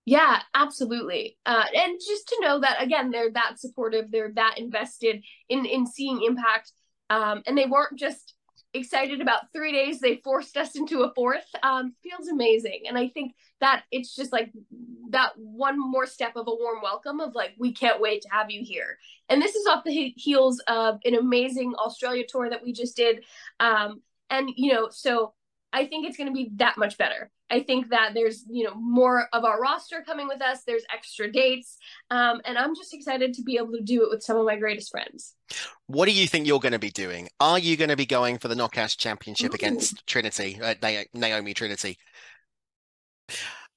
Yeah, 0.07 0.41
absolutely. 0.55 1.37
Uh, 1.47 1.65
and 1.75 2.01
just 2.01 2.29
to 2.29 2.39
know 2.41 2.61
that 2.61 2.83
again, 2.83 3.11
they're 3.11 3.31
that 3.33 3.61
supportive, 3.61 4.11
they're 4.11 4.33
that 4.35 4.59
invested 4.59 5.23
in 5.49 5.67
in 5.67 5.87
seeing 5.87 6.23
Impact, 6.23 6.73
um, 7.11 7.43
and 7.47 7.57
they 7.57 7.67
weren't 7.67 7.99
just 7.99 8.35
excited 8.73 9.21
about 9.21 9.53
three 9.53 9.73
days. 9.73 10.01
They 10.01 10.17
forced 10.25 10.57
us 10.57 10.75
into 10.77 11.03
a 11.03 11.13
fourth. 11.15 11.45
Um, 11.63 11.95
feels 12.03 12.29
amazing, 12.29 12.83
and 12.89 12.97
I 12.99 13.09
think 13.09 13.35
that 13.61 13.85
it's 13.93 14.15
just 14.17 14.33
like 14.33 14.51
that 15.11 15.33
one 15.37 15.79
more 15.79 16.07
step 16.07 16.35
of 16.35 16.47
a 16.49 16.55
warm 16.55 16.81
welcome 16.83 17.21
of 17.21 17.35
like 17.35 17.53
we 17.59 17.73
can't 17.73 18.01
wait 18.01 18.23
to 18.23 18.29
have 18.31 18.51
you 18.51 18.65
here. 18.65 18.97
And 19.29 19.41
this 19.41 19.55
is 19.55 19.67
off 19.67 19.85
the 19.85 20.15
heels 20.17 20.61
of 20.67 20.99
an 21.05 21.15
amazing 21.15 21.75
Australia 21.77 22.25
tour 22.27 22.49
that 22.49 22.65
we 22.65 22.73
just 22.73 22.97
did, 22.97 23.23
um, 23.61 24.01
and 24.31 24.51
you 24.57 24.73
know 24.73 24.89
so. 24.91 25.35
I 25.73 25.87
think 25.87 26.07
it's 26.07 26.16
going 26.16 26.29
to 26.29 26.35
be 26.35 26.51
that 26.57 26.77
much 26.77 26.99
better. 26.99 27.31
I 27.51 27.62
think 27.62 27.91
that 27.91 28.12
there's, 28.14 28.45
you 28.49 28.64
know, 28.64 28.75
more 28.75 29.29
of 29.33 29.45
our 29.45 29.61
roster 29.61 30.03
coming 30.05 30.29
with 30.29 30.41
us. 30.43 30.62
There's 30.64 30.85
extra 30.93 31.31
dates. 31.31 31.79
Um, 32.11 32.41
and 32.45 32.57
I'm 32.57 32.75
just 32.75 32.95
excited 32.95 33.35
to 33.35 33.43
be 33.43 33.57
able 33.57 33.73
to 33.73 33.83
do 33.83 34.03
it 34.03 34.11
with 34.11 34.23
some 34.23 34.37
of 34.37 34.47
my 34.47 34.57
greatest 34.57 34.91
friends. 34.91 35.35
what 35.87 36.07
do 36.07 36.12
you 36.12 36.27
think 36.27 36.47
you're 36.47 36.61
going 36.61 36.73
to 36.73 36.79
be 36.79 36.91
doing 36.91 37.29
are 37.41 37.59
you 37.59 37.77
going 37.77 37.89
to 37.89 37.97
be 37.97 38.07
going 38.07 38.39
for 38.39 38.47
the 38.47 38.55
Knockout 38.55 38.95
championship 38.97 39.51
Ooh. 39.51 39.55
against 39.55 40.07
trinity 40.07 40.61
uh, 40.62 40.75
naomi 41.12 41.53
trinity 41.55 41.99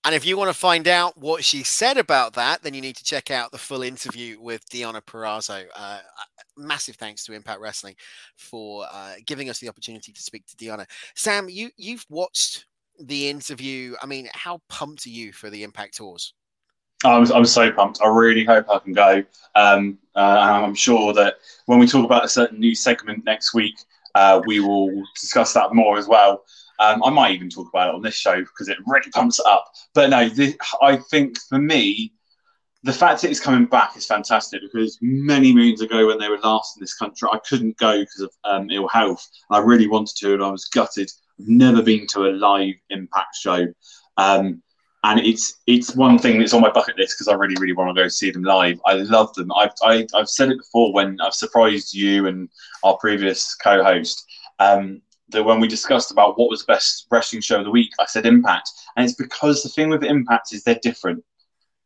and 0.05 0.13
if 0.13 0.25
you 0.25 0.35
want 0.35 0.49
to 0.49 0.57
find 0.57 0.87
out 0.87 1.17
what 1.17 1.45
she 1.45 1.63
said 1.63 1.97
about 1.97 2.33
that, 2.33 2.61
then 2.61 2.73
you 2.73 2.81
need 2.81 2.97
to 2.97 3.05
check 3.05 3.31
out 3.31 3.51
the 3.51 3.57
full 3.57 3.83
interview 3.83 4.37
with 4.39 4.67
Deonna 4.69 5.01
Purrazzo. 5.01 5.65
Uh, 5.73 5.99
massive 6.57 6.95
thanks 6.95 7.25
to 7.25 7.33
Impact 7.33 7.59
Wrestling 7.59 7.95
for 8.37 8.85
uh, 8.91 9.13
giving 9.25 9.49
us 9.49 9.59
the 9.59 9.69
opportunity 9.69 10.11
to 10.11 10.21
speak 10.21 10.45
to 10.47 10.55
Deonna. 10.55 10.85
Sam, 11.15 11.49
you 11.49 11.69
you've 11.77 12.05
watched 12.09 12.65
the 12.99 13.29
interview. 13.29 13.95
I 14.01 14.05
mean, 14.05 14.29
how 14.33 14.61
pumped 14.69 15.05
are 15.05 15.11
you 15.11 15.31
for 15.33 15.49
the 15.49 15.63
Impact 15.63 15.97
tours? 15.97 16.33
I'm, 17.03 17.29
I'm 17.31 17.45
so 17.45 17.71
pumped. 17.71 18.01
I 18.01 18.07
really 18.07 18.45
hope 18.45 18.69
I 18.69 18.79
can 18.79 18.93
go. 18.93 19.23
Um, 19.55 19.97
uh, 20.15 20.61
I'm 20.63 20.75
sure 20.75 21.13
that 21.13 21.35
when 21.65 21.79
we 21.79 21.87
talk 21.87 22.05
about 22.05 22.25
a 22.25 22.29
certain 22.29 22.59
new 22.59 22.75
segment 22.75 23.25
next 23.25 23.53
week, 23.53 23.75
uh, 24.15 24.41
we 24.45 24.59
will 24.59 25.03
discuss 25.19 25.53
that 25.53 25.73
more 25.73 25.97
as 25.97 26.07
well. 26.07 26.43
Um, 26.79 27.03
I 27.03 27.09
might 27.09 27.33
even 27.33 27.49
talk 27.49 27.67
about 27.69 27.89
it 27.89 27.95
on 27.95 28.01
this 28.01 28.15
show 28.15 28.39
because 28.39 28.67
it 28.67 28.77
really 28.85 29.09
pumps 29.11 29.39
it 29.39 29.45
up. 29.45 29.65
But 29.93 30.09
no, 30.09 30.29
this, 30.29 30.55
I 30.81 30.97
think 30.97 31.39
for 31.39 31.57
me, 31.57 32.13
the 32.83 32.93
fact 32.93 33.21
that 33.21 33.31
it's 33.31 33.39
coming 33.39 33.65
back 33.65 33.95
is 33.95 34.05
fantastic 34.05 34.61
because 34.61 34.97
many 35.01 35.53
moons 35.53 35.81
ago 35.81 36.07
when 36.07 36.19
they 36.19 36.27
were 36.27 36.39
last 36.39 36.75
in 36.75 36.81
this 36.81 36.95
country, 36.95 37.29
I 37.31 37.39
couldn't 37.47 37.77
go 37.77 37.99
because 37.99 38.21
of 38.21 38.31
um, 38.43 38.69
ill 38.71 38.89
health. 38.89 39.25
I 39.49 39.59
really 39.59 39.87
wanted 39.87 40.17
to, 40.17 40.33
and 40.33 40.43
I 40.43 40.49
was 40.49 40.65
gutted. 40.65 41.09
I've 41.39 41.47
never 41.47 41.81
been 41.81 42.07
to 42.07 42.27
a 42.27 42.31
live 42.31 42.75
Impact 42.89 43.35
show. 43.35 43.67
Um, 44.17 44.61
and 45.05 45.19
it's 45.19 45.61
it's 45.65 45.95
one 45.95 46.17
thing 46.17 46.39
that's 46.39 46.53
on 46.53 46.61
my 46.61 46.71
bucket 46.71 46.97
list 46.97 47.15
because 47.15 47.27
I 47.27 47.35
really 47.35 47.55
really 47.59 47.73
want 47.73 47.95
to 47.95 48.03
go 48.03 48.07
see 48.09 48.31
them 48.31 48.43
live. 48.43 48.79
I 48.85 48.93
love 48.93 49.33
them. 49.33 49.51
I've 49.53 49.73
I, 49.81 50.05
I've 50.13 50.29
said 50.29 50.49
it 50.49 50.57
before 50.57 50.93
when 50.93 51.19
I've 51.21 51.33
surprised 51.33 51.93
you 51.93 52.27
and 52.27 52.49
our 52.83 52.97
previous 52.97 53.55
co-host. 53.55 54.25
Um, 54.59 55.01
that 55.29 55.43
when 55.43 55.59
we 55.59 55.67
discussed 55.67 56.11
about 56.11 56.37
what 56.37 56.49
was 56.49 56.59
the 56.59 56.73
best 56.73 57.07
wrestling 57.09 57.41
show 57.41 57.59
of 57.59 57.65
the 57.65 57.71
week, 57.71 57.91
I 57.99 58.05
said 58.05 58.25
Impact, 58.25 58.69
and 58.95 59.05
it's 59.05 59.15
because 59.15 59.63
the 59.63 59.69
thing 59.69 59.89
with 59.89 60.03
Impact 60.03 60.53
is 60.53 60.63
they're 60.63 60.79
different. 60.81 61.23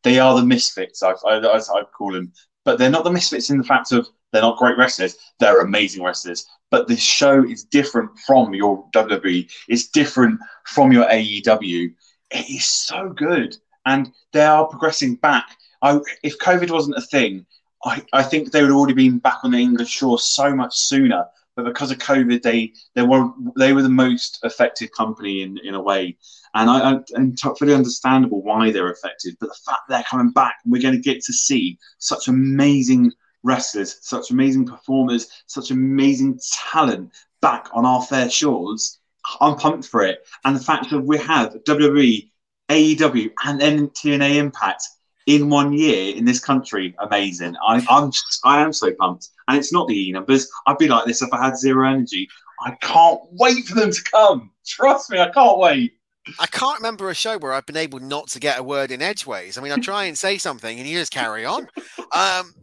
They 0.04 0.20
are 0.20 0.36
the 0.36 0.46
misfits, 0.46 1.04
I, 1.04 1.14
I, 1.28 1.56
as 1.56 1.70
I 1.70 1.84
call 1.84 2.14
them, 2.14 2.32
but 2.66 2.78
they're 2.78 2.90
not 2.90 3.04
the 3.04 3.12
misfits 3.12 3.50
in 3.50 3.58
the 3.58 3.64
fact 3.64 3.92
of 3.92 4.08
they're 4.32 4.42
not 4.42 4.58
great 4.58 4.78
wrestlers. 4.78 5.18
They're 5.40 5.62
amazing 5.62 6.04
wrestlers, 6.04 6.46
but 6.70 6.88
this 6.88 7.02
show 7.02 7.44
is 7.44 7.64
different 7.64 8.12
from 8.26 8.54
your 8.54 8.86
WWE. 8.94 9.50
It's 9.70 9.88
different 9.88 10.40
from 10.66 10.92
your 10.92 11.06
AEW 11.06 11.94
it 12.32 12.50
is 12.50 12.66
so 12.66 13.10
good, 13.10 13.56
and 13.86 14.12
they 14.34 14.44
are 14.44 14.68
progressing 14.68 15.16
back. 15.16 15.46
I, 15.82 16.00
if 16.24 16.38
COVID 16.40 16.72
wasn't 16.72 16.98
a 16.98 17.02
thing, 17.02 17.46
I, 17.86 18.04
I 18.14 18.24
think 18.24 18.52
they 18.52 18.62
would 18.62 18.72
already 18.72 18.94
been 18.94 19.20
back 19.20 19.40
on 19.44 19.52
the 19.52 19.60
English 19.60 19.90
shore 19.90 20.20
so 20.20 20.54
much 20.54 20.76
sooner. 20.76 21.26
But 21.58 21.66
because 21.66 21.90
of 21.90 21.98
COVID, 21.98 22.44
they 22.44 22.72
they 22.94 23.02
were 23.02 23.32
they 23.58 23.74
were 23.74 23.82
the 23.82 23.90
most 23.90 24.40
affected 24.44 24.92
company 24.92 25.42
in, 25.42 25.58
in 25.64 25.74
a 25.74 25.82
way, 25.82 26.16
and 26.54 26.70
I, 26.70 26.92
I 26.92 27.00
and 27.16 27.38
fully 27.40 27.74
understandable 27.74 28.44
why 28.44 28.72
they're 28.72 28.92
affected. 28.92 29.36
But 29.40 29.50
the 29.50 29.60
fact 29.66 29.82
they're 29.90 30.04
coming 30.04 30.30
back, 30.30 30.58
we're 30.66 30.84
going 30.84 30.94
to 30.94 31.02
get 31.02 31.24
to 31.24 31.34
see 31.34 31.80
such 31.98 32.28
amazing 32.28 33.12
wrestlers, 33.42 33.98
such 34.02 34.30
amazing 34.30 34.68
performers, 34.68 35.30
such 35.48 35.72
amazing 35.72 36.40
talent 36.72 37.12
back 37.42 37.70
on 37.74 37.88
our 37.88 38.04
fair 38.04 38.30
shores. 38.30 39.00
I'm 39.42 39.56
pumped 39.56 39.88
for 39.88 40.04
it, 40.04 40.20
and 40.46 40.56
the 40.56 40.64
fact 40.64 40.92
that 40.92 41.02
we 41.02 41.18
have 41.18 41.56
WWE, 41.68 42.30
AEW, 42.70 43.32
and 43.46 43.60
then 43.60 43.88
TNA 43.90 44.36
Impact 44.36 44.84
in 45.28 45.50
one 45.50 45.74
year 45.74 46.16
in 46.16 46.26
this 46.26 46.40
country, 46.40 46.96
amazing. 47.00 47.56
I, 47.68 47.80
just, 47.80 48.40
I 48.44 48.62
am 48.62 48.74
so 48.74 48.92
pumped, 48.94 49.30
and 49.48 49.58
it's 49.58 49.72
not 49.72 49.88
the 49.88 50.08
E 50.08 50.12
numbers. 50.12 50.50
I'd 50.66 50.78
be 50.78 50.88
like 50.88 51.06
this 51.06 51.22
if 51.22 51.32
I 51.32 51.46
had 51.46 51.58
zero 51.58 51.88
energy. 51.88 52.28
I 52.66 52.72
can't 52.82 53.20
wait 53.32 53.66
for 53.66 53.76
them 53.76 53.92
to 53.92 54.04
come. 54.04 54.52
Trust 54.66 55.12
me, 55.12 55.20
I 55.20 55.30
can't 55.30 55.60
wait. 55.60 55.94
I 56.40 56.48
can't 56.48 56.80
remember 56.80 57.10
a 57.10 57.14
show 57.14 57.38
where 57.38 57.54
I've 57.54 57.66
been 57.66 57.78
able 57.78 58.00
not 58.00 58.30
to 58.30 58.40
get 58.40 58.60
a 58.60 58.64
word 58.64 58.92
in 58.92 59.02
edgeways. 59.02 59.58
I 59.58 59.62
mean, 59.62 59.72
I 59.72 59.78
try 59.78 60.06
and 60.06 60.18
say 60.18 60.38
something 60.38 60.78
and 60.78 60.88
you 60.88 60.98
just 60.98 61.12
carry 61.12 61.46
on. 61.46 61.68
Um, 62.12 62.54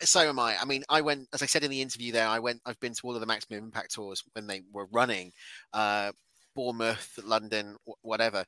so 0.00 0.20
am 0.20 0.38
I. 0.38 0.56
I 0.60 0.64
mean, 0.64 0.84
I 0.88 1.00
went, 1.00 1.28
as 1.34 1.42
I 1.42 1.46
said 1.46 1.64
in 1.64 1.70
the 1.70 1.82
interview 1.82 2.12
there, 2.12 2.26
I 2.26 2.38
went, 2.38 2.60
I've 2.64 2.80
been 2.80 2.94
to 2.94 3.00
all 3.04 3.14
of 3.14 3.20
the 3.20 3.26
Maximum 3.26 3.64
Impact 3.64 3.94
tours 3.94 4.22
when 4.32 4.46
they 4.46 4.62
were 4.72 4.86
running, 4.90 5.32
uh, 5.72 6.12
Bournemouth, 6.54 7.18
London, 7.24 7.76
whatever. 8.02 8.44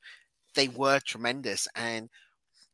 They 0.55 0.69
were 0.69 0.99
tremendous. 1.01 1.67
And 1.75 2.09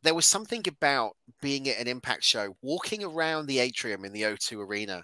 there 0.04 0.14
was 0.14 0.26
something 0.26 0.64
about 0.68 1.16
being 1.42 1.68
at 1.70 1.80
an 1.80 1.88
Impact 1.88 2.24
show, 2.24 2.56
walking 2.62 3.04
around 3.04 3.48
the 3.48 3.60
atrium 3.60 4.06
in 4.06 4.12
the 4.12 4.24
O2 4.24 4.60
Arena, 4.60 5.04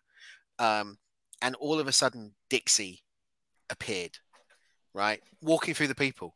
um, 0.59 0.97
and 1.41 1.55
all 1.55 1.79
of 1.79 1.87
a 1.87 1.91
sudden 1.91 2.33
Dixie 2.49 3.01
appeared, 3.69 4.17
right? 4.93 5.21
Walking 5.41 5.73
through 5.73 5.87
the 5.87 5.95
people 5.95 6.35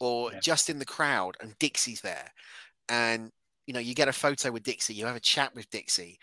or 0.00 0.32
yeah. 0.32 0.40
just 0.40 0.68
in 0.68 0.80
the 0.80 0.84
crowd 0.84 1.36
and 1.40 1.56
Dixie's 1.60 2.00
there. 2.00 2.28
And, 2.88 3.30
you 3.66 3.74
know, 3.74 3.80
you 3.80 3.94
get 3.94 4.08
a 4.08 4.12
photo 4.12 4.50
with 4.50 4.64
Dixie, 4.64 4.94
you 4.94 5.06
have 5.06 5.16
a 5.16 5.20
chat 5.20 5.54
with 5.54 5.70
Dixie. 5.70 6.18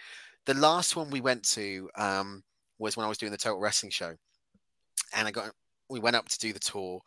The 0.46 0.54
last 0.56 0.98
one 0.98 1.10
we 1.10 1.22
went 1.22 1.44
to 1.52 1.90
um, 1.96 2.44
was 2.80 2.98
when 2.98 3.06
I 3.06 3.10
was 3.10 3.18
doing 3.18 3.32
the 3.32 3.38
Total 3.38 3.60
Wrestling 3.60 3.92
show. 3.92 4.14
And 5.16 5.28
I 5.28 5.32
got, 5.32 5.52
we 5.90 6.02
went 6.02 6.18
up 6.18 6.28
to 6.28 6.40
do 6.40 6.52
the 6.52 6.60
tour 6.60 7.02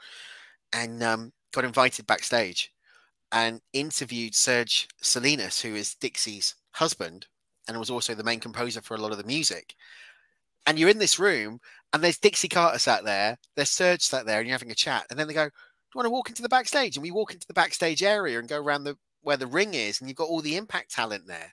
and 0.73 1.03
um, 1.03 1.33
got 1.53 1.65
invited 1.65 2.07
backstage 2.07 2.72
and 3.33 3.61
interviewed 3.73 4.35
Serge 4.35 4.89
Salinas, 5.01 5.61
who 5.61 5.75
is 5.75 5.95
Dixie's 5.95 6.55
husband 6.73 7.27
and 7.69 7.79
was 7.79 7.91
also 7.91 8.15
the 8.15 8.25
main 8.25 8.41
composer 8.41 8.83
for 8.83 8.95
a 8.95 8.99
lot 8.99 9.13
of 9.13 9.19
the 9.19 9.25
music. 9.25 9.75
And 10.67 10.79
you're 10.79 10.89
in 10.89 10.99
this 10.99 11.19
room, 11.19 11.61
and 11.93 12.03
there's 12.03 12.19
Dixie 12.19 12.49
Carter 12.49 12.79
sat 12.79 13.05
there, 13.05 13.39
there's 13.57 13.71
Serge 13.71 14.03
sat 14.03 14.27
there, 14.27 14.39
and 14.39 14.49
you're 14.49 14.55
having 14.55 14.71
a 14.71 14.77
chat. 14.77 15.07
And 15.11 15.19
then 15.19 15.27
they 15.27 15.35
go, 15.35 15.45
Do 15.45 15.51
you 15.95 15.99
want 15.99 16.07
to 16.07 16.11
walk 16.11 16.29
into 16.29 16.43
the 16.43 16.49
backstage? 16.49 16.97
And 16.97 17.03
we 17.03 17.11
walk 17.11 17.33
into 17.33 17.47
the 17.47 17.55
backstage 17.55 18.03
area 18.03 18.39
and 18.39 18.49
go 18.49 18.61
around 18.61 18.85
the 18.85 18.97
where 19.23 19.37
the 19.37 19.47
ring 19.47 19.75
is, 19.75 20.01
and 20.01 20.09
you've 20.09 20.17
got 20.17 20.29
all 20.29 20.41
the 20.41 20.57
impact 20.57 20.91
talent 20.91 21.27
there. 21.27 21.53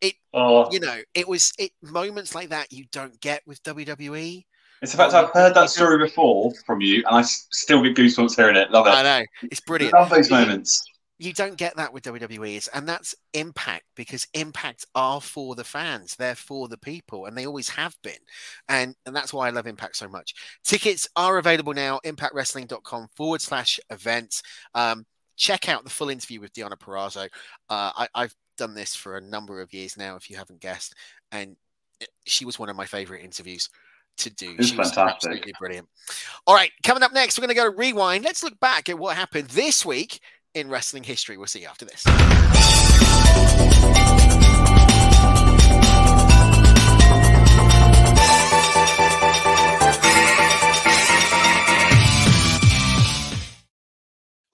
It, 0.00 0.14
oh. 0.34 0.70
you 0.70 0.80
know, 0.80 0.98
it 1.14 1.26
was 1.26 1.52
it 1.58 1.72
moments 1.82 2.34
like 2.34 2.50
that 2.50 2.72
you 2.72 2.84
don't 2.92 3.18
get 3.20 3.42
with 3.46 3.62
WWE. 3.62 4.44
It's 4.82 4.92
the 4.92 4.98
fact 4.98 5.14
I've 5.14 5.30
heard 5.30 5.54
that 5.54 5.70
story 5.70 5.98
before 5.98 6.52
from 6.66 6.80
you, 6.80 7.04
and 7.06 7.16
I 7.16 7.22
still 7.22 7.82
get 7.82 7.96
goosebumps 7.96 8.36
hearing 8.36 8.56
it. 8.56 8.70
Love 8.70 8.86
it. 8.86 8.90
I 8.90 9.02
know 9.02 9.24
it's 9.44 9.60
brilliant. 9.60 9.94
I 9.94 10.00
love 10.00 10.10
those 10.10 10.30
moments 10.30 10.82
you 11.22 11.32
don't 11.32 11.56
get 11.56 11.76
that 11.76 11.92
with 11.92 12.02
WWE, 12.02 12.68
and 12.74 12.88
that's 12.88 13.14
Impact 13.32 13.84
because 13.94 14.26
Impact 14.34 14.84
are 14.96 15.20
for 15.20 15.54
the 15.54 15.62
fans, 15.62 16.16
they're 16.16 16.34
for 16.34 16.66
the 16.66 16.76
people, 16.76 17.26
and 17.26 17.38
they 17.38 17.46
always 17.46 17.68
have 17.68 17.94
been, 18.02 18.18
and 18.68 18.96
and 19.06 19.14
that's 19.14 19.32
why 19.32 19.46
I 19.46 19.50
love 19.50 19.68
Impact 19.68 19.96
so 19.96 20.08
much. 20.08 20.34
Tickets 20.64 21.08
are 21.14 21.38
available 21.38 21.74
now. 21.74 22.00
ImpactWrestling.com 22.04 23.08
forward 23.14 23.40
slash 23.40 23.78
events. 23.90 24.42
Um, 24.74 25.06
check 25.36 25.68
out 25.68 25.84
the 25.84 25.90
full 25.90 26.08
interview 26.08 26.40
with 26.40 26.52
Deonna 26.54 26.76
Purrazzo. 26.76 27.28
Uh, 27.70 27.92
I, 27.96 28.08
I've 28.16 28.34
done 28.58 28.74
this 28.74 28.96
for 28.96 29.16
a 29.16 29.20
number 29.20 29.60
of 29.60 29.72
years 29.72 29.96
now, 29.96 30.16
if 30.16 30.28
you 30.28 30.36
haven't 30.36 30.60
guessed, 30.60 30.94
and 31.30 31.56
she 32.26 32.44
was 32.44 32.58
one 32.58 32.68
of 32.68 32.74
my 32.74 32.86
favorite 32.86 33.22
interviews 33.22 33.68
to 34.18 34.30
do. 34.30 34.54
It's 34.58 34.68
she 34.68 34.76
was 34.76 34.92
fantastic. 34.92 35.30
absolutely 35.30 35.52
brilliant. 35.58 35.88
All 36.46 36.54
right, 36.54 36.70
coming 36.82 37.02
up 37.02 37.12
next, 37.12 37.38
we're 37.38 37.46
going 37.46 37.54
to 37.54 37.60
go 37.62 37.70
to 37.70 37.76
rewind. 37.76 38.24
Let's 38.24 38.42
look 38.42 38.58
back 38.60 38.88
at 38.88 38.98
what 38.98 39.16
happened 39.16 39.48
this 39.48 39.84
week 39.84 40.20
in 40.54 40.68
wrestling 40.68 41.04
history. 41.04 41.36
We'll 41.36 41.46
see 41.46 41.60
you 41.60 41.68
after 41.68 41.84
this. 41.84 42.04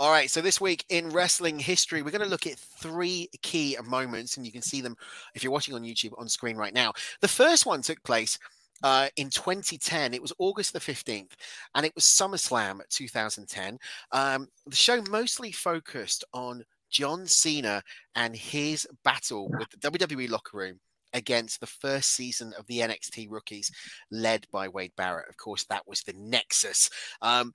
All 0.01 0.13
right, 0.13 0.31
so 0.31 0.41
this 0.41 0.61
week 0.61 0.85
in 0.91 1.09
wrestling 1.09 1.59
history, 1.59 2.03
we're 2.03 2.13
going 2.13 2.23
to 2.23 2.29
look 2.29 2.47
at 2.47 2.57
three 2.57 3.29
key 3.43 3.77
moments, 3.85 4.37
and 4.37 4.47
you 4.47 4.53
can 4.53 4.63
see 4.63 4.81
them 4.81 4.95
if 5.35 5.43
you're 5.43 5.53
watching 5.53 5.75
on 5.75 5.83
YouTube 5.83 6.13
on 6.17 6.29
screen 6.29 6.57
right 6.57 6.73
now. 6.73 6.93
The 7.21 7.27
first 7.27 7.67
one 7.67 7.83
took 7.83 8.01
place 8.05 8.39
uh, 8.83 9.09
in 9.16 9.31
2010. 9.31 10.14
It 10.14 10.22
was 10.22 10.33
August 10.39 10.72
the 10.72 10.81
15th, 10.81 11.33
and 11.74 11.85
it 11.85 11.95
was 11.95 12.05
SummerSlam 12.05 12.81
2010. 12.91 13.79
Um, 14.12 14.49
the 14.66 14.76
show 14.76 15.03
mostly 15.11 15.53
focused 15.53 16.24
on 16.33 16.64
John 16.91 17.26
Cena 17.26 17.83
and 18.14 18.35
his 18.35 18.87
battle 19.05 19.51
with 19.51 19.68
the 19.70 19.91
WWE 19.91 20.31
locker 20.31 20.57
room 20.57 20.81
against 21.14 21.61
the 21.61 21.66
first 21.66 22.11
season 22.14 22.53
of 22.59 22.66
the 22.66 22.81
NXT 22.81 23.29
rookies, 23.31 23.70
led 24.11 24.47
by 24.53 24.68
Wade 24.68 24.93
Barrett. 24.97 25.29
Of 25.29 25.37
course, 25.37 25.64
that 25.64 25.87
was 25.87 26.03
the 26.03 26.14
Nexus. 26.14 26.91
Um, 27.22 27.55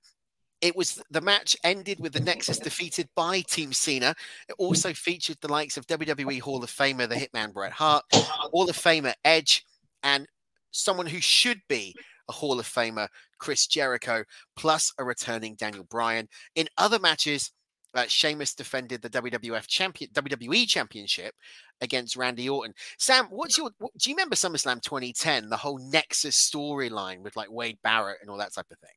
it 0.60 0.74
was 0.74 1.02
the 1.10 1.20
match 1.20 1.56
ended 1.62 2.00
with 2.00 2.14
the 2.14 2.20
Nexus 2.20 2.58
defeated 2.58 3.08
by 3.14 3.42
Team 3.42 3.72
Cena. 3.72 4.14
It 4.48 4.54
also 4.58 4.94
featured 4.94 5.36
the 5.40 5.52
likes 5.52 5.76
of 5.76 5.86
WWE 5.86 6.40
Hall 6.40 6.64
of 6.64 6.70
Famer, 6.70 7.08
the 7.08 7.16
Hitman 7.16 7.52
Bret 7.52 7.72
Hart, 7.72 8.04
Hall 8.12 8.70
of 8.70 8.76
Famer 8.76 9.12
Edge, 9.24 9.64
and 10.02 10.26
someone 10.74 11.06
who 11.06 11.20
should 11.20 11.60
be 11.68 11.94
a 12.28 12.32
Hall 12.32 12.58
of 12.58 12.66
Famer, 12.66 13.08
Chris 13.38 13.66
Jericho, 13.66 14.24
plus 14.56 14.92
a 14.98 15.04
returning 15.04 15.54
Daniel 15.54 15.84
Bryan. 15.84 16.28
In 16.54 16.68
other 16.78 16.98
matches, 16.98 17.50
uh, 17.94 18.06
Sheamus 18.08 18.54
defended 18.54 19.02
the 19.02 19.10
WWF 19.10 19.66
champion, 19.66 20.10
WWE 20.10 20.66
Championship 20.66 21.34
against 21.80 22.16
Randy 22.16 22.48
Orton. 22.48 22.74
Sam, 22.98 23.26
what's 23.30 23.56
your? 23.56 23.70
What, 23.78 23.92
do 23.96 24.10
you 24.10 24.16
remember 24.16 24.34
SummerSlam 24.34 24.82
2010? 24.82 25.48
The 25.48 25.56
whole 25.56 25.78
Nexus 25.78 26.36
storyline 26.36 27.20
with 27.20 27.36
like 27.36 27.50
Wade 27.52 27.78
Barrett 27.84 28.18
and 28.20 28.30
all 28.30 28.38
that 28.38 28.52
type 28.52 28.66
of 28.70 28.78
thing. 28.78 28.90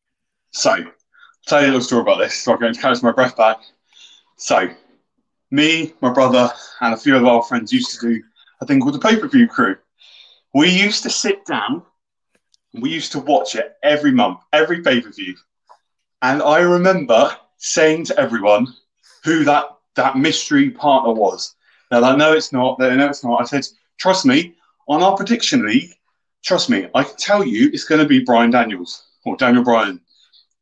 So, 0.51 0.71
I'll 0.71 0.85
tell 1.45 1.61
you 1.61 1.67
a 1.67 1.69
little 1.69 1.81
story 1.81 2.01
about 2.01 2.17
this. 2.17 2.33
So 2.35 2.53
I'm 2.53 2.59
going 2.59 2.73
to 2.73 2.81
catch 2.81 3.03
my 3.03 3.11
breath 3.11 3.37
back. 3.37 3.59
So, 4.37 4.67
me, 5.51 5.93
my 6.01 6.11
brother, 6.11 6.51
and 6.81 6.93
a 6.93 6.97
few 6.97 7.15
of 7.15 7.25
our 7.25 7.43
friends 7.43 7.71
used 7.71 7.99
to 7.99 8.09
do 8.09 8.23
a 8.61 8.65
thing 8.65 8.79
called 8.79 8.95
the 8.95 8.99
pay 8.99 9.17
per 9.17 9.27
view 9.27 9.47
crew. 9.47 9.75
We 10.57 10.71
used 10.71 11.03
to 11.03 11.11
sit 11.11 11.45
down, 11.45 11.83
we 12.73 12.89
used 12.89 13.11
to 13.11 13.19
watch 13.19 13.53
it 13.53 13.75
every 13.83 14.11
month, 14.11 14.39
every 14.51 14.81
pay 14.81 14.99
per 15.01 15.11
view. 15.11 15.35
And 16.23 16.41
I 16.41 16.61
remember 16.61 17.29
saying 17.57 18.05
to 18.05 18.19
everyone 18.19 18.65
who 19.23 19.43
that, 19.43 19.65
that 19.97 20.17
mystery 20.17 20.71
partner 20.71 21.13
was. 21.13 21.53
They're 21.91 22.01
like, 22.01 22.17
no, 22.17 22.33
it's 22.33 22.51
not. 22.51 22.79
They 22.79 22.95
no, 22.95 23.07
it's 23.07 23.23
not. 23.23 23.39
I 23.39 23.45
said, 23.45 23.67
trust 23.99 24.25
me, 24.25 24.55
on 24.87 25.03
our 25.03 25.15
prediction 25.15 25.63
league, 25.63 25.91
trust 26.43 26.71
me, 26.71 26.87
I 26.95 27.03
can 27.03 27.17
tell 27.17 27.45
you 27.45 27.69
it's 27.71 27.83
going 27.83 28.01
to 28.01 28.07
be 28.07 28.25
Brian 28.25 28.49
Daniels 28.49 29.03
or 29.25 29.37
Daniel 29.37 29.63
Bryan. 29.63 30.01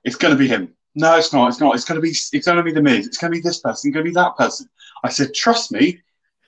It's 0.03 0.17
going 0.17 0.33
to 0.33 0.37
be 0.37 0.49
him. 0.49 0.73
No, 0.95 1.15
it's 1.15 1.31
not. 1.31 1.47
It's 1.47 1.61
not. 1.61 1.73
It's 1.73 1.85
going 1.85 2.01
to 2.01 2.01
be. 2.01 2.09
It's 2.09 2.45
going 2.45 2.57
to 2.57 2.63
be 2.63 2.73
the 2.73 2.81
Miz. 2.81 3.07
It's 3.07 3.17
going 3.17 3.31
to 3.31 3.37
be 3.37 3.41
this 3.41 3.61
person. 3.61 3.87
It's 3.87 3.93
going 3.93 4.05
to 4.05 4.11
be 4.11 4.15
that 4.15 4.35
person. 4.35 4.67
I 5.05 5.09
said, 5.09 5.33
trust 5.33 5.71
me, 5.71 6.01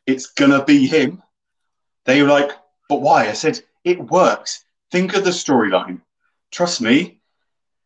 it's 0.06 0.34
going 0.34 0.52
to 0.52 0.66
be 0.66 0.86
him. 0.86 1.24
They 2.04 2.22
were 2.22 2.28
like, 2.28 2.52
but 2.90 3.02
why? 3.02 3.28
I 3.28 3.34
said, 3.34 3.60
it 3.84 4.00
works. 4.00 4.64
Think 4.92 5.16
of 5.16 5.24
the 5.24 5.32
storyline. 5.32 6.02
Trust 6.52 6.82
me, 6.82 7.20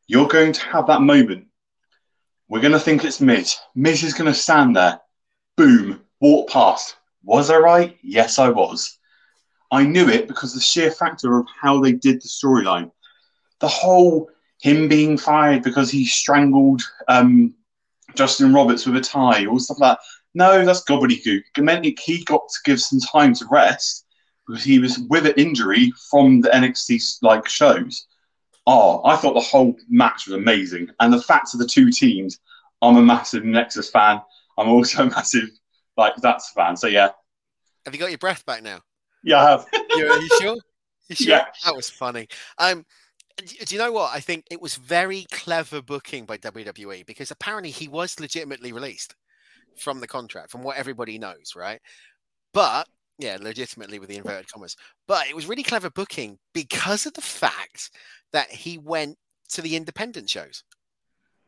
you're 0.08 0.28
going 0.28 0.54
to 0.54 0.66
have 0.66 0.88
that 0.88 1.02
moment. 1.02 1.48
We're 2.48 2.62
going 2.62 2.74
to 2.74 2.80
think 2.80 3.04
it's 3.04 3.22
Miz. 3.22 3.58
Miz 3.76 4.04
is 4.04 4.14
going 4.14 4.32
to 4.32 4.38
stand 4.38 4.76
there. 4.76 5.00
Boom, 5.58 6.02
walk 6.20 6.50
past. 6.50 6.96
Was 7.24 7.50
I 7.50 7.58
right? 7.58 7.98
Yes, 8.02 8.40
I 8.40 8.50
was. 8.50 8.98
I 9.72 9.84
knew 9.84 10.10
it 10.10 10.28
because 10.28 10.54
the 10.54 10.60
sheer 10.60 10.92
factor 10.92 11.38
of 11.38 11.48
how 11.60 11.80
they 11.80 11.94
did 11.94 12.22
the 12.22 12.28
storyline. 12.28 12.92
The 13.60 13.68
whole 13.68 14.30
him 14.60 14.88
being 14.88 15.18
fired 15.18 15.64
because 15.64 15.90
he 15.90 16.06
strangled 16.06 16.82
um, 17.08 17.56
Justin 18.16 18.54
Roberts 18.54 18.86
with 18.86 18.98
a 18.98 19.02
tie 19.02 19.46
or 19.46 19.60
stuff 19.60 19.80
like 19.80 19.98
that. 19.98 20.04
No, 20.34 20.66
that's 20.66 20.84
gobbledygook. 20.84 21.42
It 21.58 21.64
meant 21.64 21.86
he 21.86 22.24
got 22.24 22.48
to 22.48 22.60
give 22.64 22.82
some 22.82 23.00
time 23.00 23.34
to 23.36 23.46
rest 23.50 24.01
because 24.52 24.66
he 24.66 24.80
was 24.80 25.00
with 25.10 25.26
an 25.26 25.34
injury 25.38 25.94
from 26.10 26.42
the 26.42 26.50
NXT 26.50 27.20
like 27.22 27.48
shows. 27.48 28.06
Oh, 28.68 29.02
I 29.06 29.16
thought 29.16 29.34
the 29.34 29.40
whole 29.40 29.76
match 29.90 30.28
was 30.28 30.36
amazing, 30.36 30.90
and 31.00 31.14
the 31.14 31.22
fact 31.22 31.54
of 31.54 31.60
the 31.60 31.68
two 31.68 31.90
teams, 31.90 32.40
I'm 32.82 32.98
a 32.98 33.02
massive 33.02 33.46
Nexus 33.46 33.90
fan. 33.90 34.22
I'm 34.58 34.70
also 34.70 35.04
a 35.04 35.10
massive 35.10 35.50
like 35.98 36.16
that's 36.18 36.52
fan. 36.52 36.76
So 36.76 36.88
yeah. 36.88 37.10
Have 37.86 37.96
you 37.96 38.00
got 38.00 38.10
your 38.10 38.18
breath 38.18 38.46
back 38.46 38.62
now? 38.62 38.82
Yeah, 39.24 39.40
I 39.40 39.50
have. 39.52 39.68
you, 39.96 40.08
are 40.08 40.20
you 40.20 40.30
sure? 40.40 40.58
You 41.08 41.16
sure? 41.16 41.28
Yeah. 41.28 41.46
That 41.66 41.76
was 41.76 41.90
funny. 41.90 42.28
Um, 42.58 42.86
do 43.38 43.74
you 43.74 43.80
know 43.80 43.92
what? 43.92 44.14
I 44.14 44.20
think 44.20 44.46
it 44.52 44.62
was 44.62 44.76
very 44.76 45.26
clever 45.32 45.82
booking 45.82 46.26
by 46.26 46.38
WWE 46.38 47.06
because 47.06 47.32
apparently 47.32 47.72
he 47.72 47.88
was 47.88 48.20
legitimately 48.20 48.74
released 48.74 49.16
from 49.78 50.00
the 50.00 50.08
contract, 50.08 50.52
from 50.52 50.62
what 50.62 50.78
everybody 50.78 51.18
knows, 51.18 51.54
right? 51.56 51.80
But 52.54 52.88
yeah, 53.22 53.38
legitimately 53.40 54.00
with 54.00 54.10
the 54.10 54.18
inverted 54.18 54.52
commas. 54.52 54.76
But 55.08 55.28
it 55.28 55.36
was 55.36 55.48
really 55.48 55.64
clever 55.64 55.90
booking 55.90 56.40
because 56.54 57.06
of 57.06 57.14
the 57.14 57.22
fact 57.22 57.92
that 58.34 58.50
he 58.50 58.78
went 58.78 59.18
to 59.50 59.62
the 59.62 59.76
independent 59.76 60.30
shows. 60.30 60.64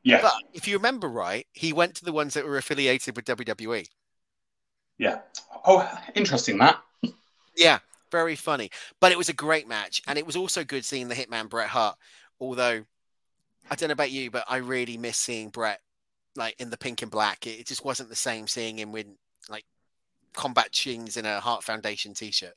Yeah. 0.03 0.21
But 0.21 0.33
if 0.53 0.67
you 0.67 0.75
remember 0.77 1.09
right, 1.09 1.47
he 1.53 1.73
went 1.73 1.95
to 1.95 2.05
the 2.05 2.13
ones 2.13 2.33
that 2.33 2.45
were 2.45 2.57
affiliated 2.57 3.15
with 3.15 3.25
WWE. 3.25 3.87
Yeah. 4.97 5.19
Oh, 5.65 5.89
interesting 6.13 6.57
that. 6.59 6.79
Yeah, 7.55 7.79
very 8.11 8.35
funny. 8.35 8.69
But 8.99 9.11
it 9.11 9.17
was 9.17 9.29
a 9.29 9.33
great 9.33 9.67
match, 9.67 10.01
and 10.07 10.17
it 10.19 10.25
was 10.25 10.35
also 10.35 10.63
good 10.63 10.85
seeing 10.85 11.07
the 11.07 11.15
Hitman 11.15 11.49
Bret 11.49 11.69
Hart. 11.69 11.97
Although 12.39 12.83
I 13.71 13.75
don't 13.75 13.89
know 13.89 13.93
about 13.93 14.11
you, 14.11 14.29
but 14.29 14.43
I 14.47 14.57
really 14.57 14.97
miss 14.97 15.17
seeing 15.17 15.49
Bret 15.49 15.79
like 16.35 16.55
in 16.59 16.69
the 16.69 16.77
pink 16.77 17.01
and 17.01 17.11
black. 17.11 17.47
It, 17.47 17.61
it 17.61 17.67
just 17.67 17.85
wasn't 17.85 18.09
the 18.09 18.15
same 18.15 18.47
seeing 18.47 18.77
him 18.77 18.91
with 18.91 19.07
like 19.49 19.65
combat 20.33 20.71
chings 20.71 21.17
in 21.17 21.25
a 21.25 21.39
Heart 21.39 21.63
Foundation 21.63 22.13
t-shirt. 22.13 22.53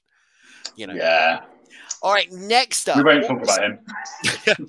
You 0.74 0.86
know. 0.88 0.94
Yeah. 0.94 1.40
All 2.02 2.12
right, 2.12 2.30
next 2.32 2.88
up. 2.88 2.96
We 2.98 3.04
won't 3.04 3.26
talk 3.26 3.42
about 3.42 3.62
him. 3.62 3.78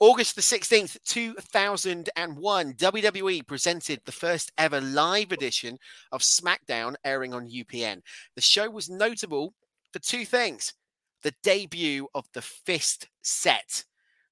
August 0.00 0.34
the 0.34 0.42
16th, 0.42 0.98
2001, 1.04 2.74
WWE 2.74 3.46
presented 3.46 4.00
the 4.04 4.12
first 4.12 4.52
ever 4.58 4.80
live 4.80 5.32
edition 5.32 5.78
of 6.12 6.20
SmackDown 6.20 6.94
airing 7.04 7.32
on 7.32 7.48
UPN. 7.48 8.02
The 8.34 8.42
show 8.42 8.68
was 8.68 8.90
notable 8.90 9.54
for 9.92 10.00
two 10.00 10.24
things 10.24 10.74
the 11.22 11.34
debut 11.42 12.06
of 12.14 12.26
the 12.34 12.42
Fist 12.42 13.08
set, 13.22 13.84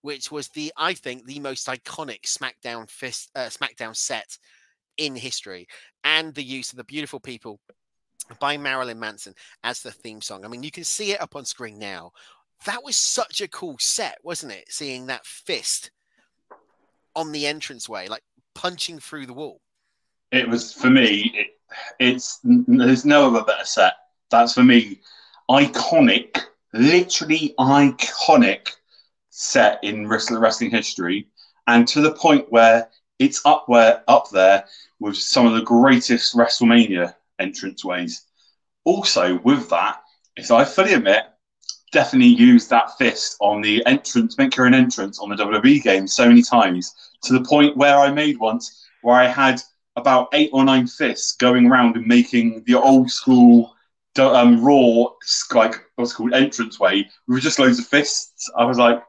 which 0.02 0.30
was 0.30 0.48
the, 0.48 0.72
I 0.76 0.92
think, 0.94 1.24
the 1.24 1.40
most 1.40 1.66
iconic 1.68 2.22
SmackDown 2.24 2.90
Fist, 2.90 3.30
uh, 3.34 3.46
SmackDown 3.46 3.96
set 3.96 4.36
in 4.98 5.16
history, 5.16 5.66
and 6.04 6.34
the 6.34 6.42
use 6.42 6.70
of 6.70 6.76
the 6.76 6.84
beautiful 6.84 7.18
people 7.20 7.60
by 8.40 8.56
Marilyn 8.56 8.98
Manson 8.98 9.34
as 9.64 9.82
the 9.82 9.90
theme 9.90 10.20
song. 10.20 10.44
I 10.44 10.48
mean, 10.48 10.62
you 10.62 10.70
can 10.70 10.84
see 10.84 11.12
it 11.12 11.20
up 11.20 11.36
on 11.36 11.44
screen 11.44 11.78
now 11.78 12.12
that 12.64 12.84
was 12.84 12.96
such 12.96 13.40
a 13.40 13.48
cool 13.48 13.76
set, 13.78 14.18
wasn't 14.22 14.52
it? 14.52 14.64
Seeing 14.68 15.06
that 15.06 15.26
fist 15.26 15.90
on 17.14 17.32
the 17.32 17.46
entranceway, 17.46 18.08
like 18.08 18.22
punching 18.54 18.98
through 18.98 19.26
the 19.26 19.34
wall. 19.34 19.60
It 20.30 20.48
was 20.48 20.72
for 20.72 20.90
me. 20.90 21.32
It, 21.34 21.46
it's 21.98 22.40
there's 22.42 23.04
no 23.04 23.26
other 23.28 23.44
better 23.44 23.64
set. 23.64 23.94
That's 24.30 24.54
for 24.54 24.62
me, 24.62 25.00
iconic, 25.50 26.38
literally 26.72 27.54
iconic 27.58 28.68
set 29.30 29.82
in 29.82 30.06
wrestling 30.08 30.70
history, 30.70 31.28
and 31.66 31.86
to 31.88 32.00
the 32.00 32.12
point 32.12 32.50
where 32.50 32.88
it's 33.18 33.44
up 33.44 33.68
where 33.68 34.02
up 34.08 34.30
there 34.30 34.64
with 35.00 35.16
some 35.16 35.46
of 35.46 35.54
the 35.54 35.62
greatest 35.62 36.36
WrestleMania 36.36 37.14
entranceways. 37.40 38.22
Also, 38.84 39.38
with 39.40 39.68
that, 39.70 40.00
if 40.36 40.50
I 40.50 40.64
fully 40.64 40.94
admit, 40.94 41.24
definitely 41.92 42.28
used 42.28 42.70
that 42.70 42.96
fist 42.98 43.36
on 43.40 43.60
the 43.60 43.84
entrance, 43.86 44.38
make 44.38 44.54
her 44.54 44.66
an 44.66 44.74
entrance 44.74 45.18
on 45.20 45.28
the 45.28 45.36
WWE 45.36 45.82
game 45.82 46.08
so 46.08 46.26
many 46.26 46.42
times 46.42 46.92
to 47.22 47.32
the 47.32 47.44
point 47.44 47.76
where 47.76 47.98
I 47.98 48.10
made 48.10 48.38
once 48.38 48.86
where 49.02 49.16
I 49.16 49.26
had 49.26 49.60
about 49.96 50.28
eight 50.32 50.50
or 50.52 50.64
nine 50.64 50.86
fists 50.86 51.36
going 51.36 51.66
around 51.66 51.96
and 51.96 52.06
making 52.06 52.64
the 52.66 52.74
old 52.74 53.10
school 53.10 53.74
um, 54.18 54.64
Raw, 54.64 55.06
like 55.54 55.74
what's 55.96 56.12
called 56.12 56.32
entrance 56.32 56.78
way 56.80 57.08
with 57.28 57.42
just 57.42 57.58
loads 57.58 57.78
of 57.78 57.86
fists. 57.86 58.50
I 58.56 58.64
was 58.64 58.78
like, 58.78 59.02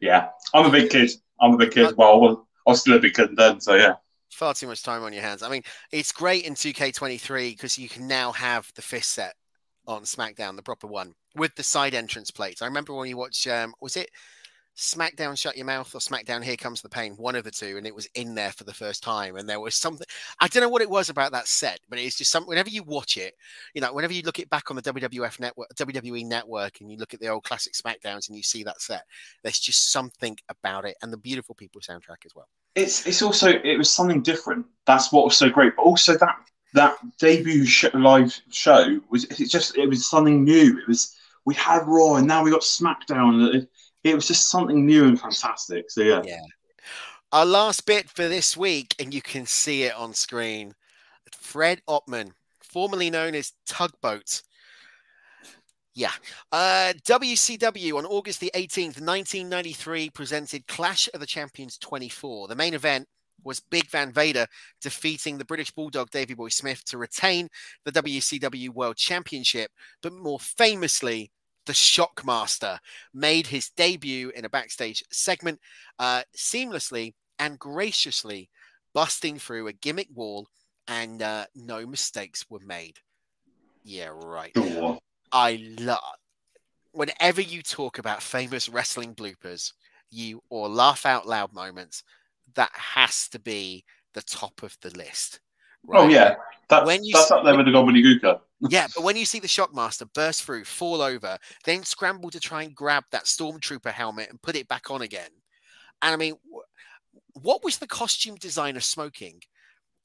yeah, 0.00 0.28
I'm 0.52 0.66
a 0.66 0.70
big 0.70 0.90
kid. 0.90 1.10
I'm 1.40 1.54
a 1.54 1.56
big 1.56 1.72
kid. 1.72 1.96
Well, 1.96 2.46
I 2.66 2.70
was 2.70 2.80
still 2.80 2.96
a 2.96 3.00
big 3.00 3.14
kid 3.14 3.30
then, 3.36 3.60
so 3.60 3.74
yeah. 3.74 3.94
Far 4.34 4.52
too 4.52 4.66
much 4.66 4.82
time 4.82 5.04
on 5.04 5.12
your 5.12 5.22
hands. 5.22 5.42
I 5.42 5.48
mean, 5.48 5.62
it's 5.92 6.10
great 6.10 6.44
in 6.44 6.54
2K23 6.54 7.52
because 7.52 7.78
you 7.78 7.88
can 7.88 8.08
now 8.08 8.32
have 8.32 8.70
the 8.74 8.82
fist 8.82 9.12
set 9.12 9.34
on 9.86 10.02
SmackDown, 10.02 10.56
the 10.56 10.62
proper 10.62 10.88
one, 10.88 11.14
with 11.36 11.54
the 11.54 11.62
side 11.62 11.94
entrance 11.94 12.32
plates. 12.32 12.60
I 12.60 12.66
remember 12.66 12.94
when 12.94 13.08
you 13.08 13.16
watch, 13.16 13.46
um, 13.46 13.74
was 13.80 13.96
it 13.96 14.10
SmackDown 14.76 15.38
Shut 15.38 15.56
Your 15.56 15.66
Mouth 15.66 15.94
or 15.94 15.98
SmackDown 15.98 16.42
Here 16.42 16.56
Comes 16.56 16.82
the 16.82 16.88
Pain, 16.88 17.14
one 17.16 17.36
of 17.36 17.44
the 17.44 17.50
two, 17.50 17.76
and 17.76 17.86
it 17.86 17.94
was 17.94 18.08
in 18.14 18.34
there 18.34 18.50
for 18.52 18.64
the 18.64 18.74
first 18.74 19.02
time. 19.02 19.36
And 19.36 19.48
there 19.48 19.60
was 19.60 19.74
something, 19.74 20.06
I 20.40 20.48
don't 20.48 20.62
know 20.62 20.68
what 20.68 20.82
it 20.82 20.90
was 20.90 21.10
about 21.10 21.32
that 21.32 21.46
set, 21.46 21.80
but 21.88 21.98
it's 21.98 22.16
just 22.16 22.30
something, 22.30 22.48
whenever 22.48 22.70
you 22.70 22.82
watch 22.82 23.16
it, 23.16 23.34
you 23.74 23.80
know, 23.80 23.92
whenever 23.92 24.12
you 24.12 24.22
look 24.22 24.38
it 24.38 24.50
back 24.50 24.70
on 24.70 24.76
the 24.76 24.82
WWF 24.82 25.38
network, 25.38 25.68
WWE 25.76 26.26
network, 26.26 26.80
and 26.80 26.90
you 26.90 26.98
look 26.98 27.14
at 27.14 27.20
the 27.20 27.28
old 27.28 27.44
classic 27.44 27.74
SmackDowns 27.74 28.28
and 28.28 28.36
you 28.36 28.42
see 28.42 28.64
that 28.64 28.80
set, 28.80 29.04
there's 29.42 29.60
just 29.60 29.92
something 29.92 30.36
about 30.48 30.84
it 30.84 30.96
and 31.02 31.12
the 31.12 31.18
beautiful 31.18 31.54
people 31.54 31.80
soundtrack 31.80 32.24
as 32.26 32.34
well. 32.34 32.48
It's, 32.74 33.06
it's 33.06 33.22
also, 33.22 33.50
it 33.50 33.78
was 33.78 33.92
something 33.92 34.22
different. 34.22 34.66
That's 34.86 35.12
what 35.12 35.24
was 35.24 35.36
so 35.36 35.48
great. 35.48 35.76
But 35.76 35.82
also 35.82 36.16
that 36.18 36.36
that 36.74 36.96
debut 37.20 37.64
live 37.94 38.36
show 38.50 39.00
was 39.08 39.24
it 39.24 39.48
just 39.48 39.78
it 39.78 39.88
was 39.88 40.10
something 40.10 40.42
new. 40.42 40.76
It 40.78 40.88
was 40.88 41.16
we 41.44 41.54
had 41.54 41.86
Raw 41.86 42.16
and 42.16 42.26
now 42.26 42.42
we 42.42 42.50
got 42.50 42.62
SmackDown. 42.62 43.54
It, 43.54 43.70
it 44.04 44.14
was 44.14 44.28
just 44.28 44.50
something 44.50 44.86
new 44.86 45.06
and 45.06 45.20
fantastic. 45.20 45.90
So 45.90 46.02
yeah, 46.02 46.22
yeah. 46.24 46.42
Our 47.32 47.46
last 47.46 47.86
bit 47.86 48.08
for 48.08 48.28
this 48.28 48.56
week, 48.56 48.94
and 49.00 49.12
you 49.12 49.20
can 49.20 49.46
see 49.46 49.84
it 49.84 49.94
on 49.94 50.14
screen. 50.14 50.74
Fred 51.32 51.80
Ottman, 51.88 52.30
formerly 52.60 53.10
known 53.10 53.34
as 53.34 53.52
Tugboat. 53.66 54.42
Yeah. 55.94 56.12
Uh, 56.52 56.92
WCW 57.04 57.94
on 57.94 58.06
August 58.06 58.40
the 58.40 58.50
18th, 58.54 59.00
1993, 59.00 60.10
presented 60.10 60.66
Clash 60.66 61.08
of 61.14 61.20
the 61.20 61.26
Champions 61.26 61.78
24. 61.78 62.48
The 62.48 62.56
main 62.56 62.74
event 62.74 63.06
was 63.44 63.60
Big 63.60 63.88
Van 63.90 64.12
Vader 64.12 64.46
defeating 64.80 65.38
the 65.38 65.44
British 65.44 65.70
Bulldog 65.70 66.10
Davy 66.10 66.34
Boy 66.34 66.48
Smith 66.48 66.84
to 66.86 66.98
retain 66.98 67.48
the 67.84 67.92
WCW 67.92 68.70
World 68.70 68.96
Championship, 68.96 69.70
but 70.02 70.12
more 70.12 70.40
famously, 70.40 71.30
the 71.66 71.72
Shockmaster 71.72 72.78
made 73.12 73.46
his 73.46 73.70
debut 73.70 74.30
in 74.34 74.44
a 74.44 74.50
backstage 74.50 75.02
segment 75.10 75.60
uh, 75.98 76.22
seamlessly 76.36 77.14
and 77.38 77.58
graciously 77.58 78.50
busting 78.92 79.38
through 79.38 79.66
a 79.66 79.72
gimmick 79.72 80.08
wall, 80.14 80.48
and 80.86 81.22
uh, 81.22 81.46
no 81.54 81.86
mistakes 81.86 82.44
were 82.48 82.60
made. 82.60 82.98
Yeah, 83.82 84.10
right. 84.14 84.56
I 85.32 85.74
love 85.78 86.00
whenever 86.94 87.40
you 87.40 87.60
talk 87.60 87.98
about 87.98 88.22
famous 88.22 88.68
wrestling 88.68 89.14
bloopers, 89.14 89.72
you 90.10 90.40
or 90.48 90.68
laugh 90.68 91.04
out 91.04 91.26
loud 91.26 91.52
moments 91.52 92.04
that 92.54 92.70
has 92.72 93.28
to 93.30 93.38
be 93.40 93.84
the 94.14 94.22
top 94.22 94.62
of 94.62 94.76
the 94.80 94.96
list. 94.96 95.40
Oh, 95.88 95.92
right? 95.92 96.00
Oh 96.04 96.08
yeah, 96.08 96.36
that's, 96.68 96.86
when 96.86 97.04
you 97.04 97.12
that's 97.12 97.28
see, 97.28 97.34
up 97.34 97.44
there 97.44 97.56
with 97.56 97.66
the 97.66 97.72
gobbledygooker. 97.72 98.40
yeah, 98.68 98.86
but 98.94 99.04
when 99.04 99.16
you 99.16 99.24
see 99.24 99.40
the 99.40 99.48
Shockmaster 99.48 100.08
burst 100.14 100.44
through, 100.44 100.64
fall 100.64 101.02
over, 101.02 101.38
then 101.64 101.84
scramble 101.84 102.30
to 102.30 102.40
try 102.40 102.62
and 102.62 102.74
grab 102.74 103.04
that 103.12 103.24
Stormtrooper 103.24 103.92
helmet 103.92 104.30
and 104.30 104.40
put 104.40 104.56
it 104.56 104.68
back 104.68 104.90
on 104.90 105.02
again, 105.02 105.30
and 106.02 106.12
I 106.12 106.16
mean, 106.16 106.34
what 107.34 107.64
was 107.64 107.78
the 107.78 107.86
costume 107.86 108.36
designer 108.36 108.80
smoking 108.80 109.40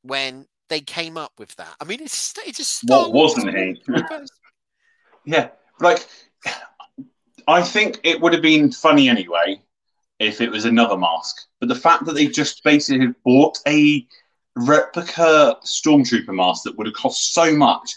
when 0.01 0.45
they 0.69 0.82
came 0.82 1.17
up 1.17 1.34
with 1.38 1.55
that? 1.55 1.75
I 1.80 1.86
mean, 1.86 2.01
it's 2.01 2.34
it's 2.45 2.57
just 2.57 2.84
what 2.88 3.13
wasn't 3.13 3.55
he? 3.55 3.82
yeah, 5.25 5.49
like 5.80 6.07
I 7.47 7.61
think 7.63 7.99
it 8.03 8.21
would 8.21 8.34
have 8.34 8.41
been 8.41 8.71
funny 8.71 9.09
anyway 9.09 9.61
if 10.19 10.41
it 10.41 10.51
was 10.51 10.65
another 10.65 10.97
mask. 10.97 11.36
But 11.59 11.69
the 11.69 11.75
fact 11.75 12.05
that 12.05 12.13
they 12.13 12.27
just 12.27 12.63
basically 12.63 13.13
bought 13.25 13.57
a 13.67 14.05
replica 14.68 15.57
Stormtrooper 15.64 16.34
mask 16.34 16.64
that 16.64 16.78
would 16.78 16.88
have 16.88 16.95
cost 16.95 17.34
so 17.34 17.55
much, 17.55 17.91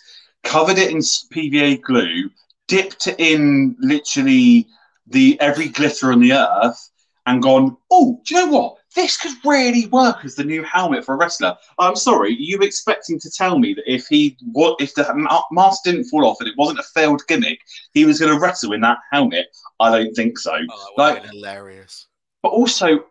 covered 0.45 0.79
it 0.79 0.91
in 0.91 0.99
PVA 0.99 1.81
glue, 1.81 2.31
dipped 2.69 3.07
it 3.07 3.17
in 3.19 3.77
literally 3.81 4.67
the 5.07 5.39
every 5.41 5.69
glitter 5.69 6.13
on 6.13 6.21
the 6.21 6.33
earth, 6.33 6.91
and 7.27 7.43
gone, 7.43 7.77
oh, 7.91 8.21
do 8.27 8.35
you 8.35 8.47
know 8.47 8.53
what? 8.53 8.77
This 8.95 9.17
could 9.17 9.33
really 9.45 9.87
work 9.87 10.25
as 10.25 10.35
the 10.35 10.45
new 10.45 10.63
helmet 10.65 11.05
for 11.05 11.15
a 11.15 11.17
wrestler. 11.17 11.57
I'm 11.79 11.97
sorry, 11.97 12.37
you 12.39 12.59
expecting 12.61 13.19
to 13.21 13.31
tell 13.31 13.59
me 13.59 13.73
that 13.75 13.91
if 13.91 14.07
he 14.07 14.37
what 14.53 14.81
if 14.81 14.95
the 14.95 15.41
mask 15.51 15.85
didn't 15.85 16.05
fall 16.05 16.27
off 16.27 16.41
and 16.41 16.49
it 16.49 16.59
wasn't 16.59 16.81
a 16.81 16.85
failed 16.95 17.23
gimmick, 17.27 17.59
he 17.95 18.05
was 18.05 18.21
going 18.21 18.35
to 18.35 18.41
wrestle 18.41 18.73
in 18.73 18.83
that 18.83 18.99
helmet? 19.11 19.47
I 19.81 19.91
don't 19.91 20.13
think 20.15 20.39
so. 20.39 20.55
Oh, 20.71 20.93
like 20.99 21.25
hilarious. 21.25 22.07
But 22.43 22.51
also, 22.51 23.05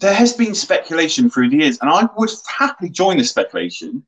there 0.00 0.14
has 0.14 0.32
been 0.32 0.54
speculation 0.54 1.28
through 1.28 1.50
the 1.50 1.56
years, 1.56 1.78
and 1.80 1.90
I 1.90 2.08
would 2.16 2.30
happily 2.46 2.88
join 2.88 3.18
the 3.18 3.24
speculation 3.24 4.04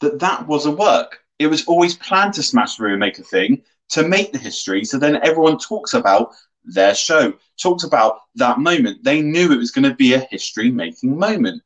that 0.00 0.20
that 0.20 0.46
was 0.46 0.66
a 0.66 0.70
work. 0.70 1.20
It 1.38 1.48
was 1.48 1.64
always 1.66 1.96
planned 1.96 2.34
to 2.34 2.42
smash 2.42 2.76
through 2.76 2.90
and 2.90 3.00
make 3.00 3.18
a 3.18 3.24
thing 3.24 3.62
to 3.90 4.06
make 4.06 4.32
the 4.32 4.38
history, 4.38 4.84
so 4.84 4.98
then 4.98 5.16
everyone 5.24 5.58
talks 5.58 5.94
about 5.94 6.30
their 6.64 6.94
show, 6.94 7.34
talks 7.60 7.82
about 7.82 8.20
that 8.36 8.60
moment. 8.60 9.02
They 9.02 9.20
knew 9.20 9.50
it 9.50 9.58
was 9.58 9.72
going 9.72 9.88
to 9.88 9.96
be 9.96 10.14
a 10.14 10.26
history 10.30 10.70
making 10.70 11.18
moment. 11.18 11.60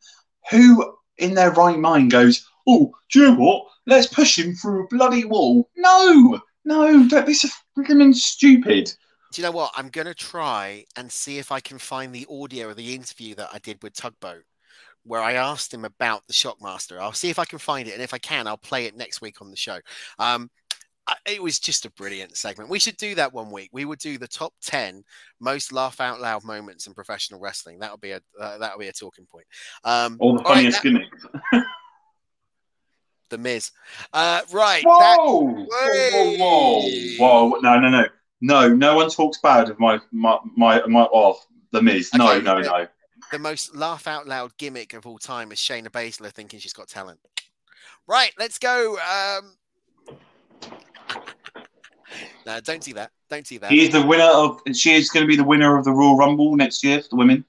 Who 0.51 0.95
in 1.19 1.35
their 1.35 1.51
right 1.51 1.79
mind 1.79 2.11
goes, 2.11 2.49
"Oh, 2.67 2.95
do 3.13 3.21
you 3.21 3.27
know 3.27 3.35
what? 3.35 3.67
Let's 3.87 4.07
push 4.07 4.39
him 4.39 4.55
through 4.55 4.85
a 4.85 4.89
bloody 4.89 5.25
wall." 5.27 5.69
No, 5.77 6.41
no, 6.65 7.07
don't 7.09 7.27
be 7.27 7.35
so 7.35 7.49
freaking 7.77 8.15
stupid. 8.15 8.95
Do 9.37 9.43
you 9.43 9.49
know 9.49 9.53
what? 9.53 9.73
I'm 9.77 9.91
going 9.91 10.07
to 10.07 10.15
try 10.15 10.87
and 10.97 11.13
see 11.13 11.37
if 11.37 11.53
I 11.53 11.61
can 11.61 11.77
find 11.77 12.11
the 12.11 12.27
audio 12.31 12.71
of 12.71 12.77
the 12.77 12.95
interview 12.95 13.35
that 13.35 13.51
I 13.53 13.59
did 13.59 13.83
with 13.83 13.93
Tugboat, 13.93 14.45
where 15.05 15.21
I 15.21 15.35
asked 15.35 15.75
him 15.75 15.85
about 15.85 16.27
the 16.27 16.33
Shockmaster. 16.33 16.99
I'll 16.99 17.13
see 17.13 17.29
if 17.29 17.39
I 17.39 17.45
can 17.45 17.59
find 17.59 17.87
it, 17.87 17.93
and 17.93 18.03
if 18.03 18.15
I 18.15 18.19
can, 18.19 18.47
I'll 18.47 18.57
play 18.57 18.87
it 18.87 18.97
next 18.97 19.21
week 19.21 19.43
on 19.43 19.51
the 19.51 19.57
show. 19.57 19.79
Um, 20.19 20.51
it 21.27 21.43
was 21.43 21.59
just 21.59 21.85
a 21.85 21.91
brilliant 21.91 22.35
segment. 22.35 22.71
We 22.71 22.79
should 22.79 22.97
do 22.97 23.15
that 23.17 23.35
one 23.35 23.51
week. 23.51 23.69
We 23.75 23.85
would 23.85 23.99
do 23.99 24.17
the 24.17 24.27
top 24.27 24.55
ten 24.63 25.05
most 25.39 25.71
laugh 25.71 26.01
out 26.01 26.19
loud 26.19 26.43
moments 26.43 26.87
in 26.87 26.95
professional 26.95 27.39
wrestling. 27.39 27.79
That'll 27.79 27.99
be 27.99 28.13
a 28.13 28.23
uh, 28.41 28.57
that 28.57 28.73
would 28.73 28.83
be 28.83 28.89
a 28.89 28.93
talking 28.93 29.27
point. 29.27 29.45
Um, 29.85 30.17
all 30.19 30.39
the 30.39 30.45
funniest 30.45 30.83
all 30.83 30.93
right, 30.93 31.03
gimmicks. 31.53 31.67
the 33.29 33.37
Miz. 33.37 33.71
Uh, 34.15 34.41
right. 34.51 34.83
Whoa! 34.83 34.99
That... 34.99 35.19
whoa! 35.19 35.67
Whoa! 35.69 36.37
Whoa! 36.39 37.51
Whoa! 37.51 37.61
No! 37.61 37.79
No! 37.81 37.91
No! 37.91 38.07
No! 38.41 38.69
No 38.69 38.97
one 38.97 39.11
talks 39.11 39.39
bad 39.39 39.71
of 39.71 39.79
my 39.79 40.01
my 40.13 40.39
my 40.57 40.85
my 40.87 41.07
oh 41.13 41.39
the 41.73 41.83
Miz. 41.83 42.11
No! 42.15 42.31
Okay, 42.33 42.45
no! 42.45 42.61
No! 42.61 42.87
The 43.33 43.39
most 43.39 43.75
laugh 43.75 44.07
out 44.07 44.29
loud 44.29 44.57
gimmick 44.57 44.95
of 44.95 45.07
all 45.07 45.19
time 45.19 45.51
is 45.53 45.59
Shayna 45.59 45.89
Baszler 45.89 46.31
thinking 46.31 46.61
she's 46.61 46.73
got 46.73 46.89
talent. 46.89 47.19
Right. 48.07 48.33
Let's 48.39 48.59
go. 48.59 48.97
Um, 48.99 49.57
no, 52.47 52.61
don't 52.61 52.83
do 52.83 52.95
that. 52.95 53.11
Don't 53.29 53.45
do 53.45 53.59
that. 53.59 53.71
She 53.71 53.81
is 53.81 53.91
the 53.91 54.05
winner 54.07 54.25
of. 54.25 54.61
She 54.75 54.95
is 54.95 55.11
going 55.11 55.25
to 55.25 55.29
be 55.29 55.37
the 55.37 55.45
winner 55.45 55.77
of 55.77 55.85
the 55.85 55.93
Royal 55.93 56.17
Rumble 56.17 56.57
next 56.57 56.85
year 56.85 57.03
for 57.03 57.09
the 57.11 57.17
women. 57.17 57.45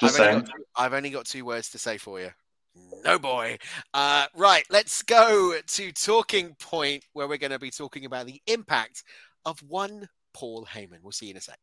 Just 0.00 0.14
I've 0.14 0.24
saying. 0.24 0.34
Only 0.36 0.46
two, 0.46 0.64
I've 0.76 0.94
only 0.94 1.10
got 1.10 1.26
two 1.26 1.44
words 1.44 1.68
to 1.70 1.78
say 1.78 1.98
for 1.98 2.20
you. 2.20 2.30
No 3.04 3.18
boy. 3.18 3.58
Uh, 3.92 4.26
right, 4.34 4.64
let's 4.70 5.02
go 5.02 5.54
to 5.66 5.92
talking 5.92 6.54
point 6.60 7.04
where 7.12 7.28
we're 7.28 7.36
going 7.36 7.52
to 7.52 7.58
be 7.58 7.70
talking 7.70 8.04
about 8.04 8.26
the 8.26 8.40
impact 8.46 9.02
of 9.44 9.60
one 9.60 10.08
Paul 10.32 10.66
Heyman. 10.66 11.02
We'll 11.02 11.12
see 11.12 11.26
you 11.26 11.32
in 11.32 11.36
a 11.36 11.40
sec. 11.40 11.58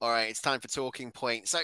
All 0.00 0.10
right, 0.10 0.30
it's 0.30 0.40
time 0.40 0.60
for 0.60 0.68
talking 0.68 1.10
point. 1.10 1.48
So, 1.48 1.58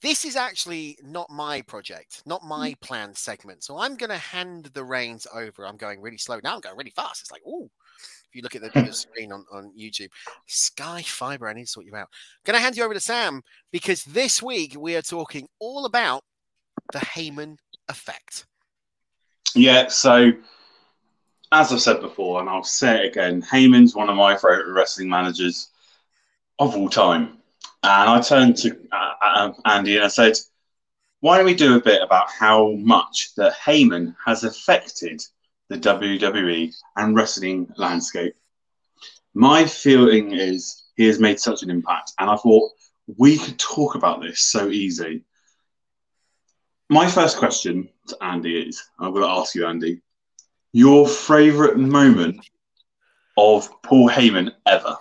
this 0.00 0.24
is 0.24 0.34
actually 0.34 0.96
not 1.04 1.28
my 1.28 1.60
project, 1.60 2.22
not 2.24 2.42
my 2.42 2.70
mm. 2.70 2.80
planned 2.80 3.18
segment. 3.18 3.62
So, 3.62 3.78
I'm 3.78 3.96
going 3.96 4.08
to 4.08 4.16
hand 4.16 4.70
the 4.72 4.82
reins 4.82 5.26
over. 5.34 5.66
I'm 5.66 5.76
going 5.76 6.00
really 6.00 6.16
slow 6.16 6.40
now. 6.42 6.54
I'm 6.54 6.60
going 6.60 6.78
really 6.78 6.94
fast. 6.96 7.20
It's 7.20 7.30
like, 7.30 7.42
oh, 7.46 7.70
if 8.30 8.36
you 8.36 8.42
look 8.42 8.54
at 8.54 8.62
the, 8.62 8.92
screen 8.92 9.32
on, 9.32 9.44
on 9.52 9.72
YouTube, 9.76 10.08
Sky 10.46 11.02
Fiber, 11.02 11.48
I 11.48 11.52
need 11.52 11.64
to 11.64 11.70
sort 11.70 11.86
you 11.86 11.96
out. 11.96 12.08
Going 12.44 12.56
to 12.56 12.62
hand 12.62 12.76
you 12.76 12.84
over 12.84 12.94
to 12.94 13.00
Sam 13.00 13.42
because 13.72 14.04
this 14.04 14.40
week 14.40 14.76
we 14.78 14.94
are 14.94 15.02
talking 15.02 15.48
all 15.58 15.84
about 15.84 16.22
the 16.92 17.00
Heyman 17.00 17.56
effect. 17.88 18.46
Yeah. 19.56 19.88
So, 19.88 20.30
as 21.50 21.72
I've 21.72 21.80
said 21.80 22.00
before, 22.00 22.40
and 22.40 22.48
I'll 22.48 22.62
say 22.62 23.04
it 23.04 23.10
again, 23.10 23.42
Heyman's 23.42 23.96
one 23.96 24.08
of 24.08 24.16
my 24.16 24.36
favorite 24.36 24.72
wrestling 24.72 25.08
managers 25.08 25.70
of 26.60 26.76
all 26.76 26.88
time. 26.88 27.38
And 27.82 28.10
I 28.10 28.20
turned 28.20 28.56
to 28.58 28.78
uh, 28.92 29.12
uh, 29.20 29.52
Andy 29.64 29.96
and 29.96 30.04
I 30.04 30.08
said, 30.08 30.34
why 31.18 31.36
don't 31.36 31.46
we 31.46 31.54
do 31.54 31.76
a 31.76 31.82
bit 31.82 32.00
about 32.00 32.30
how 32.30 32.72
much 32.76 33.34
that 33.36 33.54
Heyman 33.54 34.14
has 34.24 34.44
affected 34.44 35.20
the 35.70 35.78
WWE 35.78 36.74
and 36.96 37.16
wrestling 37.16 37.68
landscape? 37.78 38.34
My 39.32 39.64
feeling 39.64 40.32
is 40.32 40.84
he 40.96 41.06
has 41.06 41.18
made 41.18 41.40
such 41.40 41.62
an 41.62 41.70
impact, 41.70 42.12
and 42.18 42.28
I 42.28 42.36
thought 42.36 42.72
we 43.16 43.38
could 43.38 43.58
talk 43.58 43.94
about 43.94 44.20
this 44.20 44.40
so 44.40 44.68
easy. 44.68 45.24
My 46.90 47.08
first 47.08 47.38
question 47.38 47.88
to 48.08 48.16
Andy 48.20 48.68
is 48.68 48.82
I'm 48.98 49.12
going 49.12 49.22
to 49.22 49.30
ask 49.30 49.54
you, 49.54 49.64
Andy, 49.64 50.02
your 50.72 51.08
favourite 51.08 51.76
moment 51.76 52.44
of 53.36 53.70
Paul 53.82 54.10
Heyman 54.10 54.52
ever? 54.66 54.96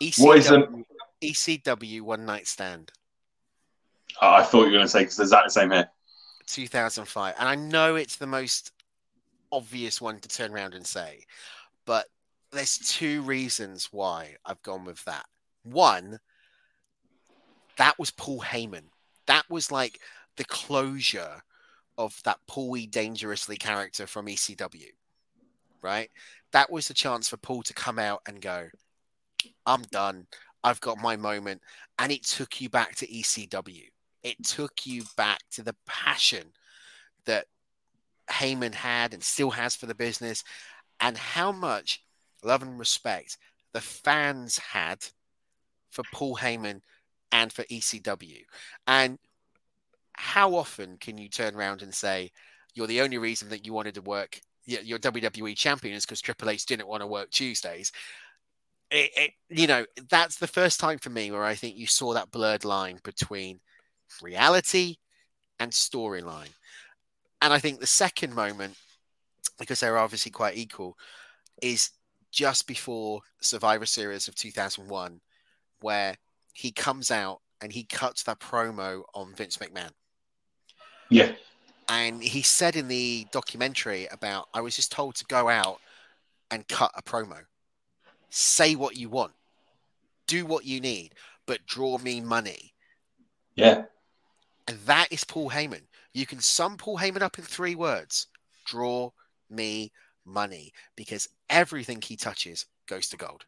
ECW, 0.00 0.24
what 0.24 0.38
is 0.38 0.50
an 0.50 0.84
ECW 1.22 2.02
One 2.02 2.24
Night 2.26 2.46
Stand? 2.46 2.92
I 4.20 4.44
thought 4.44 4.60
you 4.60 4.66
were 4.66 4.72
going 4.72 4.84
to 4.84 4.88
say 4.88 5.00
because 5.00 5.16
there's 5.16 5.30
that 5.30 5.44
the 5.44 5.50
same 5.50 5.72
here. 5.72 5.90
2005, 6.46 7.34
and 7.38 7.48
I 7.48 7.54
know 7.54 7.96
it's 7.96 8.16
the 8.16 8.26
most 8.26 8.72
obvious 9.52 10.00
one 10.00 10.18
to 10.20 10.28
turn 10.28 10.52
around 10.52 10.74
and 10.74 10.86
say, 10.86 11.24
but 11.84 12.06
there's 12.52 12.78
two 12.78 13.22
reasons 13.22 13.88
why 13.92 14.36
I've 14.44 14.62
gone 14.62 14.84
with 14.84 15.04
that. 15.04 15.26
One, 15.64 16.18
that 17.76 17.98
was 17.98 18.10
Paul 18.10 18.40
Heyman. 18.40 18.84
That 19.26 19.44
was 19.50 19.70
like 19.70 20.00
the 20.36 20.44
closure 20.44 21.42
of 21.98 22.20
that 22.24 22.38
Paulie 22.48 22.90
dangerously 22.90 23.56
character 23.56 24.06
from 24.06 24.26
ECW, 24.26 24.90
right? 25.82 26.10
That 26.52 26.70
was 26.70 26.88
the 26.88 26.94
chance 26.94 27.28
for 27.28 27.36
Paul 27.36 27.62
to 27.64 27.74
come 27.74 27.98
out 27.98 28.20
and 28.26 28.40
go, 28.40 28.68
I'm 29.64 29.82
done. 29.90 30.26
I've 30.62 30.80
got 30.80 30.98
my 30.98 31.16
moment. 31.16 31.62
And 31.98 32.12
it 32.12 32.24
took 32.24 32.60
you 32.60 32.68
back 32.68 32.94
to 32.96 33.06
ECW. 33.06 33.84
It 34.26 34.44
took 34.44 34.86
you 34.86 35.04
back 35.16 35.38
to 35.52 35.62
the 35.62 35.76
passion 35.86 36.48
that 37.26 37.46
Heyman 38.28 38.74
had 38.74 39.14
and 39.14 39.22
still 39.22 39.50
has 39.50 39.76
for 39.76 39.86
the 39.86 39.94
business, 39.94 40.42
and 40.98 41.16
how 41.16 41.52
much 41.52 42.02
love 42.42 42.62
and 42.62 42.76
respect 42.76 43.38
the 43.72 43.80
fans 43.80 44.58
had 44.58 45.04
for 45.90 46.02
Paul 46.12 46.36
Heyman 46.36 46.80
and 47.30 47.52
for 47.52 47.62
ECW. 47.64 48.42
And 48.88 49.20
how 50.14 50.56
often 50.56 50.96
can 50.98 51.18
you 51.18 51.28
turn 51.28 51.54
around 51.54 51.82
and 51.82 51.94
say, 51.94 52.32
you're 52.74 52.88
the 52.88 53.02
only 53.02 53.18
reason 53.18 53.48
that 53.50 53.64
you 53.64 53.72
wanted 53.72 53.94
to 53.94 54.02
work, 54.02 54.40
your 54.64 54.98
WWE 54.98 55.56
champion 55.56 55.94
is 55.94 56.04
because 56.04 56.20
Triple 56.20 56.50
H 56.50 56.66
didn't 56.66 56.88
want 56.88 57.02
to 57.02 57.06
work 57.06 57.30
Tuesdays? 57.30 57.92
it, 58.90 59.10
it, 59.16 59.30
you 59.48 59.66
know, 59.66 59.84
that's 60.08 60.36
the 60.36 60.46
first 60.46 60.78
time 60.80 60.98
for 60.98 61.10
me 61.10 61.30
where 61.30 61.44
I 61.44 61.54
think 61.54 61.76
you 61.76 61.86
saw 61.86 62.14
that 62.14 62.30
blurred 62.30 62.64
line 62.64 63.00
between 63.02 63.60
reality 64.22 64.96
and 65.58 65.72
storyline. 65.72 66.50
And 67.42 67.52
I 67.52 67.58
think 67.58 67.80
the 67.80 67.86
second 67.86 68.34
moment, 68.34 68.74
because 69.58 69.80
they're 69.80 69.98
obviously 69.98 70.32
quite 70.32 70.56
equal, 70.56 70.96
is 71.62 71.90
just 72.32 72.66
before 72.66 73.20
Survivor 73.40 73.86
Series 73.86 74.28
of 74.28 74.34
2001, 74.34 75.20
where 75.80 76.16
he 76.52 76.70
comes 76.70 77.10
out 77.10 77.40
and 77.60 77.72
he 77.72 77.84
cuts 77.84 78.22
that 78.24 78.40
promo 78.40 79.02
on 79.14 79.34
Vince 79.34 79.58
McMahon. 79.58 79.90
Yeah. 81.10 81.32
And 81.88 82.22
he 82.22 82.42
said 82.42 82.76
in 82.76 82.88
the 82.88 83.26
documentary 83.30 84.06
about, 84.10 84.48
I 84.52 84.60
was 84.60 84.74
just 84.76 84.90
told 84.92 85.14
to 85.16 85.24
go 85.26 85.48
out 85.48 85.78
and 86.50 86.66
cut 86.68 86.90
a 86.96 87.02
promo 87.02 87.38
say 88.30 88.74
what 88.74 88.96
you 88.96 89.08
want, 89.08 89.32
do 90.26 90.44
what 90.44 90.64
you 90.64 90.80
need, 90.80 91.14
but 91.46 91.64
draw 91.66 91.98
me 91.98 92.20
money. 92.20 92.74
Yeah. 93.54 93.84
And 94.68 94.78
that 94.86 95.08
is 95.10 95.24
Paul 95.24 95.50
Heyman. 95.50 95.82
You 96.12 96.26
can 96.26 96.40
sum 96.40 96.76
Paul 96.76 96.98
Heyman 96.98 97.22
up 97.22 97.38
in 97.38 97.44
three 97.44 97.74
words 97.74 98.26
draw 98.66 99.10
me 99.48 99.92
money 100.24 100.72
because 100.96 101.28
everything 101.48 102.02
he 102.02 102.16
touches 102.16 102.66
goes 102.88 103.08
to 103.08 103.16
gold. 103.16 103.44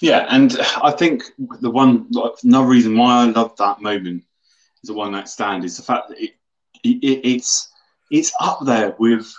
Yeah, 0.00 0.26
and 0.28 0.56
I 0.82 0.90
think 0.90 1.24
the 1.60 1.70
one 1.70 2.08
another 2.42 2.66
reason 2.66 2.96
why 2.96 3.22
I 3.22 3.26
love 3.26 3.56
that 3.56 3.80
moment 3.80 4.24
is 4.82 4.88
the 4.88 4.94
one 4.94 5.12
night 5.12 5.28
stand 5.28 5.64
is 5.64 5.76
the 5.76 5.82
fact 5.82 6.08
that 6.08 6.20
it, 6.20 6.32
it, 6.82 7.20
it's 7.24 7.68
it's 8.10 8.32
up 8.40 8.58
there 8.64 8.94
with 8.98 9.32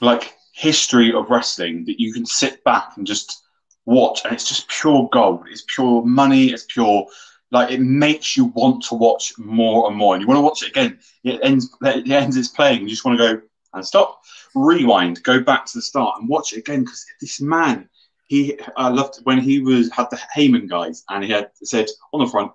like 0.00 0.34
history 0.54 1.12
of 1.12 1.30
wrestling 1.30 1.84
that 1.84 2.00
you 2.00 2.12
can 2.12 2.26
sit 2.26 2.64
back 2.64 2.96
and 2.96 3.06
just 3.06 3.42
watch, 3.84 4.22
and 4.24 4.32
it's 4.32 4.48
just 4.48 4.68
pure 4.68 5.08
gold. 5.12 5.44
It's 5.48 5.64
pure 5.68 6.02
money. 6.04 6.46
It's 6.46 6.66
pure 6.68 7.06
like 7.52 7.70
it 7.70 7.80
makes 7.80 8.36
you 8.36 8.46
want 8.46 8.82
to 8.84 8.94
watch 8.94 9.38
more 9.38 9.86
and 9.86 9.96
more, 9.96 10.14
and 10.14 10.22
you 10.22 10.26
want 10.26 10.38
to 10.38 10.42
watch 10.42 10.62
it 10.62 10.70
again. 10.70 10.98
It 11.22 11.40
ends. 11.44 11.76
It 11.82 12.10
ends. 12.10 12.36
It's 12.36 12.48
playing. 12.48 12.82
You 12.82 12.88
just 12.88 13.04
want 13.04 13.18
to 13.18 13.34
go 13.34 13.42
and 13.74 13.86
stop, 13.86 14.22
rewind, 14.54 15.22
go 15.22 15.40
back 15.40 15.66
to 15.66 15.78
the 15.78 15.82
start, 15.82 16.18
and 16.18 16.28
watch 16.28 16.52
it 16.52 16.58
again 16.58 16.80
because 16.80 17.04
this 17.20 17.40
man. 17.40 17.88
He, 18.26 18.58
I 18.78 18.88
loved 18.88 19.18
when 19.24 19.40
he 19.40 19.60
was 19.60 19.92
had 19.92 20.06
the 20.10 20.18
Heyman 20.34 20.66
guys, 20.66 21.04
and 21.10 21.22
he 21.22 21.30
had 21.30 21.50
said 21.62 21.86
on 22.14 22.24
the 22.24 22.30
front, 22.30 22.52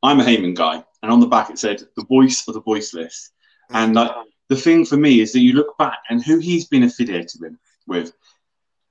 "I'm 0.00 0.20
a 0.20 0.24
Heyman 0.24 0.54
guy," 0.54 0.84
and 1.02 1.10
on 1.10 1.18
the 1.18 1.26
back 1.26 1.50
it 1.50 1.58
said, 1.58 1.82
"The 1.96 2.04
voice 2.04 2.46
of 2.46 2.54
the 2.54 2.60
voiceless." 2.60 3.32
And 3.70 3.96
like 3.96 4.12
the 4.48 4.54
thing 4.54 4.84
for 4.84 4.96
me 4.96 5.20
is 5.20 5.32
that 5.32 5.40
you 5.40 5.54
look 5.54 5.76
back 5.78 5.98
and 6.08 6.22
who 6.22 6.38
he's 6.38 6.66
been 6.66 6.84
affiliated 6.84 7.40
with, 7.40 7.56
with 7.88 8.12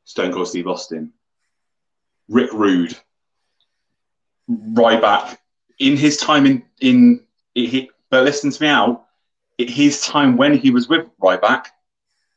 Stone 0.04 0.34
Cold 0.34 0.50
Steve 0.50 0.68
Austin, 0.68 1.14
Rick 2.28 2.52
Rude, 2.52 2.98
right 4.50 5.00
back 5.02 5.40
in 5.80 5.98
his 5.98 6.18
time 6.18 6.46
in 6.46 6.64
in. 6.82 7.22
He, 7.54 7.90
but 8.10 8.24
listen 8.24 8.52
to 8.52 8.64
me 8.64 8.70
out. 8.70 9.06
his 9.58 10.02
time 10.02 10.36
when 10.36 10.58
he 10.58 10.72
was 10.72 10.90
with 10.90 11.08
Ryback, 11.22 11.68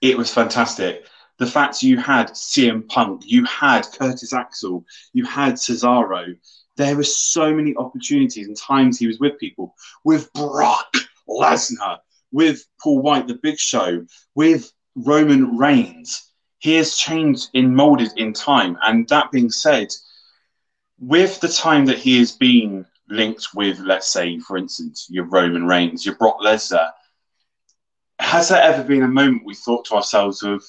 it 0.01 0.17
was 0.17 0.33
fantastic. 0.33 1.07
The 1.39 1.47
fact 1.47 1.83
you 1.83 1.99
had 1.99 2.31
CM 2.31 2.89
Punk, 2.89 3.23
you 3.25 3.45
had 3.45 3.83
Curtis 3.99 4.33
Axel, 4.33 4.85
you 5.13 5.25
had 5.25 5.55
Cesaro. 5.55 6.37
There 6.77 6.97
were 6.97 7.05
so 7.05 7.53
many 7.53 7.75
opportunities 7.77 8.47
and 8.47 8.57
times 8.57 8.99
he 8.99 9.07
was 9.07 9.19
with 9.19 9.39
people, 9.39 9.75
with 10.05 10.33
Brock 10.33 10.93
Lesnar, 11.29 11.99
with 12.33 12.65
Paul 12.81 13.01
White, 13.03 13.27
the 13.27 13.35
Big 13.35 13.59
Show, 13.59 14.07
with 14.35 14.73
Roman 14.95 15.57
Reigns. 15.57 16.33
He 16.59 16.75
has 16.75 16.97
changed 16.97 17.51
in 17.55 17.75
molded 17.75 18.13
in 18.17 18.33
time. 18.33 18.77
And 18.83 19.09
that 19.09 19.31
being 19.31 19.51
said, 19.51 19.89
with 20.99 21.41
the 21.41 21.49
time 21.49 21.87
that 21.87 21.99
he 21.99 22.19
has 22.19 22.33
been 22.33 22.85
linked 23.09 23.49
with, 23.55 23.79
let's 23.81 24.09
say, 24.09 24.39
for 24.39 24.57
instance, 24.57 25.07
your 25.11 25.25
Roman 25.25 25.67
Reigns, 25.67 26.05
your 26.05 26.17
Brock 26.17 26.41
Lesnar, 26.41 26.91
has 28.19 28.49
there 28.49 28.63
ever 28.63 28.85
been 28.85 29.03
a 29.03 29.09
moment 29.09 29.45
we 29.45 29.55
thought 29.55 29.85
to 29.87 29.95
ourselves 29.95 30.43
of, 30.43 30.63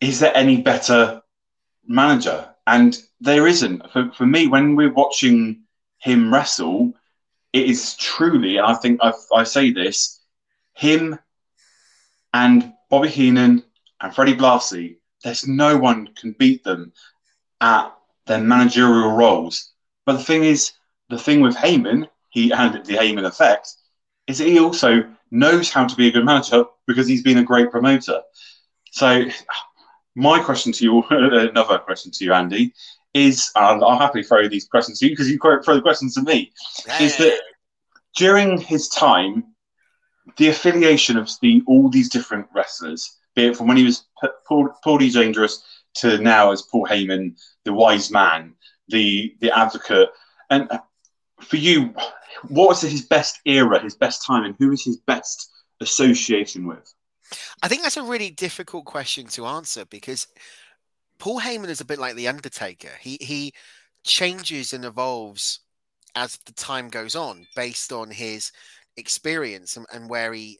is 0.00 0.20
there 0.20 0.36
any 0.36 0.60
better 0.60 1.22
manager? 1.86 2.48
And 2.66 2.98
there 3.20 3.46
isn't. 3.46 3.90
For, 3.92 4.10
for 4.12 4.26
me, 4.26 4.46
when 4.46 4.76
we're 4.76 4.92
watching 4.92 5.62
him 5.98 6.32
wrestle, 6.32 6.94
it 7.52 7.68
is 7.68 7.96
truly, 7.96 8.60
I 8.60 8.74
think 8.74 9.00
i 9.02 9.12
I 9.34 9.44
say 9.44 9.72
this, 9.72 10.20
him 10.72 11.18
and 12.32 12.72
Bobby 12.88 13.08
Heenan 13.08 13.64
and 14.00 14.14
Freddie 14.14 14.36
Blassie, 14.36 14.96
there's 15.22 15.46
no 15.46 15.76
one 15.76 16.08
can 16.14 16.32
beat 16.32 16.64
them 16.64 16.92
at 17.60 17.92
their 18.26 18.40
managerial 18.40 19.12
roles. 19.12 19.72
But 20.06 20.14
the 20.14 20.24
thing 20.24 20.44
is, 20.44 20.72
the 21.10 21.18
thing 21.18 21.40
with 21.40 21.56
Heyman, 21.56 22.08
he 22.30 22.52
and 22.52 22.84
the 22.86 22.94
Heyman 22.94 23.26
effect, 23.26 23.68
is 24.26 24.38
that 24.38 24.46
he 24.46 24.58
also 24.58 25.04
knows 25.30 25.70
how 25.70 25.86
to 25.86 25.96
be 25.96 26.08
a 26.08 26.12
good 26.12 26.24
manager 26.24 26.64
because 26.86 27.06
he's 27.06 27.22
been 27.22 27.38
a 27.38 27.44
great 27.44 27.70
promoter. 27.70 28.20
So, 28.92 29.24
my 30.14 30.40
question 30.42 30.72
to 30.72 30.84
you, 30.84 31.04
another 31.10 31.78
question 31.78 32.12
to 32.12 32.24
you, 32.24 32.32
Andy, 32.32 32.72
is 33.12 33.50
I'll, 33.56 33.84
I'll 33.84 33.98
happily 33.98 34.22
throw 34.22 34.48
these 34.48 34.66
questions 34.66 35.00
to 35.00 35.06
you 35.06 35.12
because 35.12 35.28
you 35.28 35.38
throw 35.38 35.74
the 35.74 35.82
questions 35.82 36.14
to 36.14 36.22
me. 36.22 36.52
Is 37.00 37.16
that 37.18 37.40
during 38.16 38.58
his 38.58 38.88
time, 38.88 39.44
the 40.36 40.48
affiliation 40.48 41.16
of 41.16 41.28
the 41.42 41.62
all 41.66 41.88
these 41.88 42.08
different 42.08 42.46
wrestlers, 42.54 43.18
be 43.34 43.46
it 43.46 43.56
from 43.56 43.66
when 43.66 43.76
he 43.76 43.84
was 43.84 44.04
Paul, 44.46 44.68
Paulie 44.84 45.12
Dangerous 45.12 45.62
to 45.94 46.18
now 46.18 46.52
as 46.52 46.62
Paul 46.62 46.86
Heyman, 46.86 47.36
the 47.64 47.72
wise 47.72 48.10
man, 48.10 48.54
the 48.88 49.34
the 49.40 49.56
advocate, 49.56 50.10
and 50.50 50.68
for 51.40 51.56
you, 51.56 51.94
what 52.48 52.68
was 52.68 52.82
his 52.82 53.06
best 53.06 53.40
era, 53.44 53.82
his 53.82 53.96
best 53.96 54.24
time, 54.24 54.44
and 54.44 54.54
who 54.58 54.68
was 54.68 54.84
his 54.84 54.98
best 54.98 55.50
association 55.80 56.66
with? 56.66 56.92
I 57.62 57.68
think 57.68 57.82
that's 57.82 57.96
a 57.96 58.02
really 58.02 58.30
difficult 58.30 58.84
question 58.84 59.26
to 59.28 59.46
answer 59.46 59.84
because 59.86 60.26
Paul 61.18 61.40
Heyman 61.40 61.68
is 61.68 61.80
a 61.80 61.84
bit 61.84 61.98
like 61.98 62.16
the 62.16 62.28
Undertaker. 62.28 62.90
He 63.00 63.18
he 63.20 63.52
changes 64.04 64.72
and 64.72 64.84
evolves 64.84 65.60
as 66.16 66.38
the 66.46 66.52
time 66.52 66.88
goes 66.88 67.14
on 67.14 67.46
based 67.54 67.92
on 67.92 68.10
his 68.10 68.50
experience 68.96 69.76
and, 69.76 69.86
and 69.92 70.08
where 70.10 70.32
he 70.32 70.58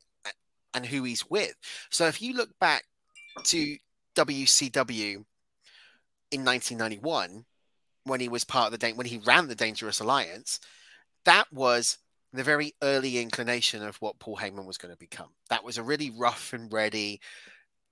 and 0.75 0.87
who 0.87 1.03
he's 1.03 1.29
with. 1.29 1.55
So 1.91 2.07
if 2.07 2.23
you 2.23 2.35
look 2.35 2.51
back 2.61 2.85
to 3.45 3.77
WCW 4.15 5.25
in 6.31 6.45
1991 6.45 7.45
when 8.05 8.21
he 8.21 8.29
was 8.29 8.45
part 8.45 8.73
of 8.73 8.79
the 8.79 8.93
when 8.93 9.07
he 9.07 9.19
ran 9.19 9.49
the 9.49 9.55
Dangerous 9.55 10.01
Alliance, 10.01 10.61
that 11.25 11.53
was 11.53 11.99
the 12.33 12.45
very 12.45 12.75
early 12.83 13.19
inclination 13.19 13.83
of 13.83 13.97
what 13.97 14.19
Paul 14.19 14.37
Heyman 14.37 14.65
was 14.65 14.79
going 14.79 14.93
to 14.93 14.99
become. 14.99 15.31
That 15.49 15.65
was 15.65 15.79
a 15.79 15.83
really 15.83 16.11
rough 16.11 16.53
and 16.53 16.73
ready, 16.73 17.21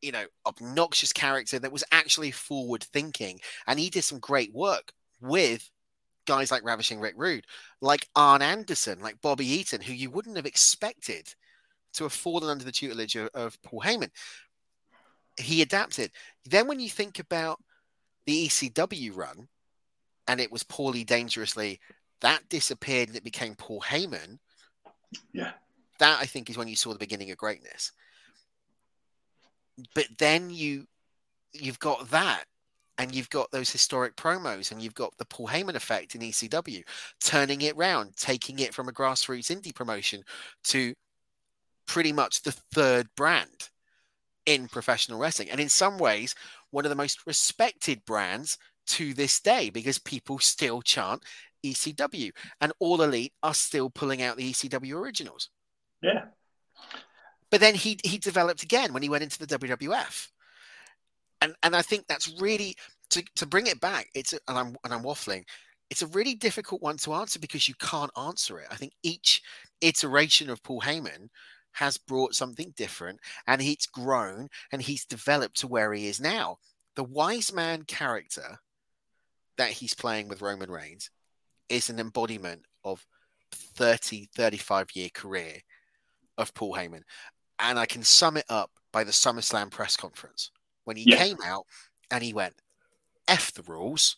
you 0.00 0.12
know, 0.12 0.24
obnoxious 0.46 1.12
character 1.12 1.58
that 1.58 1.72
was 1.72 1.84
actually 1.90 2.30
forward 2.30 2.84
thinking, 2.84 3.40
and 3.66 3.78
he 3.78 3.90
did 3.90 4.04
some 4.04 4.20
great 4.20 4.54
work 4.54 4.92
with 5.20 5.68
guys 6.26 6.50
like 6.50 6.62
Ravishing 6.62 7.00
Rick 7.00 7.14
Rude, 7.16 7.46
like 7.80 8.06
Arn 8.14 8.42
Anderson, 8.42 9.00
like 9.00 9.20
Bobby 9.22 9.46
Eaton, 9.46 9.80
who 9.80 9.94
you 9.94 10.10
wouldn't 10.10 10.36
have 10.36 10.46
expected 10.46 11.34
to 11.94 12.04
have 12.04 12.12
fallen 12.12 12.50
under 12.50 12.64
the 12.64 12.72
tutelage 12.72 13.16
of, 13.16 13.30
of 13.34 13.60
Paul 13.62 13.80
Heyman. 13.80 14.10
He 15.38 15.62
adapted. 15.62 16.10
Then, 16.44 16.68
when 16.68 16.80
you 16.80 16.90
think 16.90 17.18
about 17.18 17.60
the 18.26 18.46
ECW 18.46 19.16
run, 19.16 19.48
and 20.28 20.40
it 20.40 20.52
was 20.52 20.62
Paulie 20.62 21.06
Dangerously, 21.06 21.80
that 22.20 22.48
disappeared 22.48 23.08
and 23.08 23.16
it 23.16 23.24
became 23.24 23.54
Paul 23.54 23.80
Heyman. 23.80 24.38
Yeah. 25.32 25.52
That 25.98 26.20
I 26.20 26.26
think 26.26 26.50
is 26.50 26.58
when 26.58 26.68
you 26.68 26.76
saw 26.76 26.92
the 26.92 26.98
beginning 26.98 27.30
of 27.30 27.38
greatness. 27.38 27.92
But 29.94 30.06
then 30.18 30.50
you 30.50 30.86
you've 31.52 31.78
got 31.78 32.10
that 32.10 32.44
and 32.98 33.14
you've 33.14 33.30
got 33.30 33.50
those 33.50 33.70
historic 33.70 34.16
promos 34.16 34.70
and 34.70 34.82
you've 34.82 34.94
got 34.94 35.16
the 35.18 35.24
Paul 35.24 35.48
Heyman 35.48 35.76
effect 35.76 36.14
in 36.14 36.20
ECW, 36.20 36.82
turning 37.24 37.62
it 37.62 37.76
round, 37.76 38.16
taking 38.16 38.58
it 38.58 38.74
from 38.74 38.88
a 38.88 38.92
grassroots 38.92 39.50
indie 39.50 39.74
promotion 39.74 40.22
to 40.64 40.94
pretty 41.86 42.12
much 42.12 42.42
the 42.42 42.52
third 42.52 43.08
brand 43.16 43.70
in 44.46 44.68
professional 44.68 45.18
wrestling. 45.18 45.50
And 45.50 45.60
in 45.60 45.68
some 45.68 45.96
ways, 45.96 46.34
one 46.70 46.84
of 46.84 46.90
the 46.90 46.96
most 46.96 47.26
respected 47.26 48.04
brands 48.04 48.58
to 48.88 49.14
this 49.14 49.40
day 49.40 49.70
because 49.70 49.98
people 49.98 50.38
still 50.38 50.82
chant 50.82 51.22
ECW 51.64 52.30
and 52.60 52.72
All 52.78 53.02
Elite 53.02 53.32
are 53.42 53.54
still 53.54 53.90
pulling 53.90 54.22
out 54.22 54.36
the 54.36 54.50
ECW 54.50 54.94
originals. 54.94 55.50
Yeah. 56.02 56.26
But 57.50 57.60
then 57.60 57.74
he 57.74 57.98
he 58.04 58.18
developed 58.18 58.62
again 58.62 58.92
when 58.92 59.02
he 59.02 59.08
went 59.08 59.24
into 59.24 59.38
the 59.38 59.58
WWF 59.58 60.28
and 61.40 61.54
and 61.62 61.74
I 61.76 61.82
think 61.82 62.06
that's 62.06 62.40
really 62.40 62.76
to, 63.10 63.22
to 63.36 63.46
bring 63.46 63.66
it 63.66 63.80
back. 63.80 64.08
It's 64.14 64.32
a, 64.32 64.38
and 64.48 64.58
I'm 64.58 64.76
and 64.84 64.92
I'm 64.92 65.02
waffling. 65.02 65.44
It's 65.90 66.02
a 66.02 66.08
really 66.08 66.34
difficult 66.34 66.82
one 66.82 66.98
to 66.98 67.14
answer 67.14 67.38
because 67.38 67.68
you 67.68 67.74
can't 67.80 68.10
answer 68.18 68.60
it. 68.60 68.68
I 68.70 68.76
think 68.76 68.92
each 69.02 69.42
iteration 69.80 70.50
of 70.50 70.62
Paul 70.62 70.82
Heyman 70.82 71.28
has 71.72 71.96
brought 71.96 72.34
something 72.34 72.72
different, 72.76 73.20
and 73.46 73.62
he's 73.62 73.86
grown 73.86 74.48
and 74.72 74.82
he's 74.82 75.04
developed 75.04 75.60
to 75.60 75.68
where 75.68 75.92
he 75.92 76.08
is 76.08 76.20
now. 76.20 76.58
The 76.96 77.04
wise 77.04 77.52
man 77.52 77.84
character 77.84 78.58
that 79.58 79.70
he's 79.70 79.94
playing 79.94 80.28
with 80.28 80.42
Roman 80.42 80.70
Reigns 80.70 81.10
is 81.68 81.90
an 81.90 82.00
embodiment 82.00 82.62
of 82.84 83.04
30, 83.52 84.28
35 84.34 84.88
year 84.94 85.08
career 85.12 85.58
of 86.38 86.54
Paul 86.54 86.74
Heyman. 86.74 87.02
And 87.58 87.78
I 87.78 87.86
can 87.86 88.02
sum 88.02 88.36
it 88.36 88.46
up 88.48 88.70
by 88.92 89.04
the 89.04 89.10
SummerSlam 89.10 89.70
press 89.70 89.96
conference 89.96 90.50
when 90.84 90.96
he 90.96 91.04
yes. 91.06 91.18
came 91.18 91.36
out 91.44 91.66
and 92.10 92.22
he 92.22 92.32
went, 92.32 92.54
F 93.26 93.52
the 93.52 93.62
rules. 93.62 94.16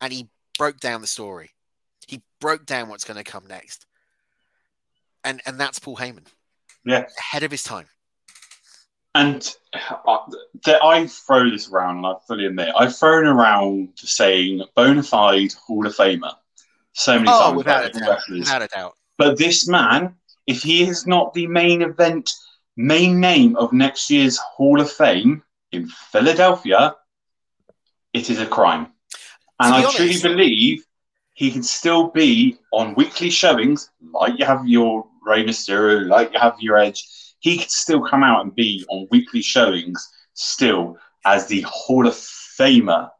And 0.00 0.12
he 0.12 0.28
broke 0.58 0.80
down 0.80 1.00
the 1.00 1.06
story. 1.06 1.50
He 2.08 2.22
broke 2.40 2.66
down 2.66 2.88
what's 2.88 3.04
going 3.04 3.22
to 3.22 3.30
come 3.30 3.46
next. 3.46 3.86
And 5.22 5.40
and 5.46 5.58
that's 5.58 5.78
Paul 5.78 5.96
Heyman. 5.96 6.26
Yeah. 6.84 7.06
Ahead 7.18 7.44
of 7.44 7.50
his 7.50 7.62
time. 7.62 7.86
And 9.14 9.48
uh, 9.72 10.18
I 10.82 11.06
throw 11.06 11.48
this 11.48 11.70
around, 11.70 11.98
and 11.98 12.06
I 12.06 12.14
fully 12.26 12.46
admit, 12.46 12.74
I've 12.76 12.96
thrown 12.96 13.26
around 13.26 13.90
saying 13.96 14.62
bona 14.74 15.02
fide 15.02 15.52
Hall 15.52 15.86
of 15.86 15.94
Famer 15.94 16.32
so 16.94 17.14
many 17.16 17.28
oh, 17.28 17.40
times. 17.40 17.56
Without 17.56 17.84
a, 17.84 17.90
doubt, 17.90 18.18
without 18.28 18.62
a 18.62 18.68
doubt. 18.68 18.94
But 19.16 19.38
this 19.38 19.68
man, 19.68 20.16
if 20.46 20.62
he 20.62 20.82
is 20.82 21.06
not 21.06 21.32
the 21.32 21.46
main 21.46 21.82
event, 21.82 22.32
main 22.76 23.20
name 23.20 23.56
of 23.56 23.72
next 23.72 24.10
year's 24.10 24.36
Hall 24.38 24.80
of 24.80 24.90
Fame, 24.90 25.42
in 25.74 25.88
Philadelphia, 25.88 26.94
it 28.12 28.30
is 28.30 28.40
a 28.40 28.46
crime. 28.46 28.88
And 29.60 29.74
I 29.74 29.78
honest, 29.78 29.96
truly 29.96 30.20
believe 30.20 30.84
he 31.34 31.50
can 31.50 31.62
still 31.62 32.08
be 32.08 32.58
on 32.72 32.94
weekly 32.94 33.30
showings, 33.30 33.90
like 34.12 34.38
you 34.38 34.44
have 34.44 34.66
your 34.66 35.06
Rey 35.22 35.44
Mysterio, 35.44 36.06
like 36.06 36.32
you 36.32 36.38
have 36.38 36.56
your 36.60 36.78
Edge. 36.78 37.04
He 37.44 37.58
could 37.58 37.70
still 37.70 38.00
come 38.00 38.22
out 38.22 38.40
and 38.40 38.54
be 38.54 38.86
on 38.88 39.06
weekly 39.10 39.42
showings 39.42 40.10
still 40.32 40.96
as 41.26 41.46
the 41.46 41.60
Hall 41.68 42.06
of 42.06 42.14
Famer, 42.14 43.10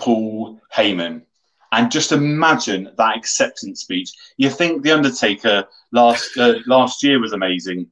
Paul 0.00 0.60
Heyman. 0.74 1.22
And 1.70 1.88
just 1.88 2.10
imagine 2.10 2.90
that 2.98 3.16
acceptance 3.16 3.82
speech. 3.82 4.10
You 4.36 4.50
think 4.50 4.82
The 4.82 4.90
Undertaker 4.90 5.68
last 5.92 6.36
uh, 6.36 6.54
last 6.66 7.04
year 7.04 7.20
was 7.20 7.34
amazing? 7.34 7.86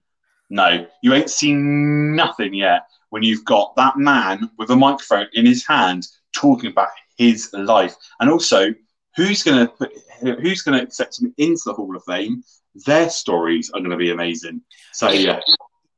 No, 0.50 0.88
you 1.04 1.14
ain't 1.14 1.30
seen 1.30 2.16
nothing 2.16 2.52
yet 2.52 2.88
when 3.10 3.22
you've 3.22 3.44
got 3.44 3.76
that 3.76 3.96
man 3.96 4.50
with 4.58 4.70
a 4.70 4.76
microphone 4.76 5.28
in 5.34 5.46
his 5.46 5.64
hand 5.64 6.08
talking 6.32 6.72
about 6.72 6.88
his 7.16 7.48
life, 7.52 7.94
and 8.18 8.28
also 8.28 8.74
who's 9.14 9.44
going 9.44 9.68
to 9.68 9.90
who's 10.42 10.62
going 10.62 10.76
to 10.76 10.84
accept 10.84 11.22
him 11.22 11.32
into 11.38 11.62
the 11.66 11.74
Hall 11.74 11.94
of 11.94 12.02
Fame. 12.02 12.42
Their 12.86 13.08
stories 13.08 13.70
are 13.70 13.80
going 13.80 13.90
to 13.90 13.96
be 13.96 14.10
amazing. 14.10 14.62
So 14.92 15.10
yeah, 15.10 15.40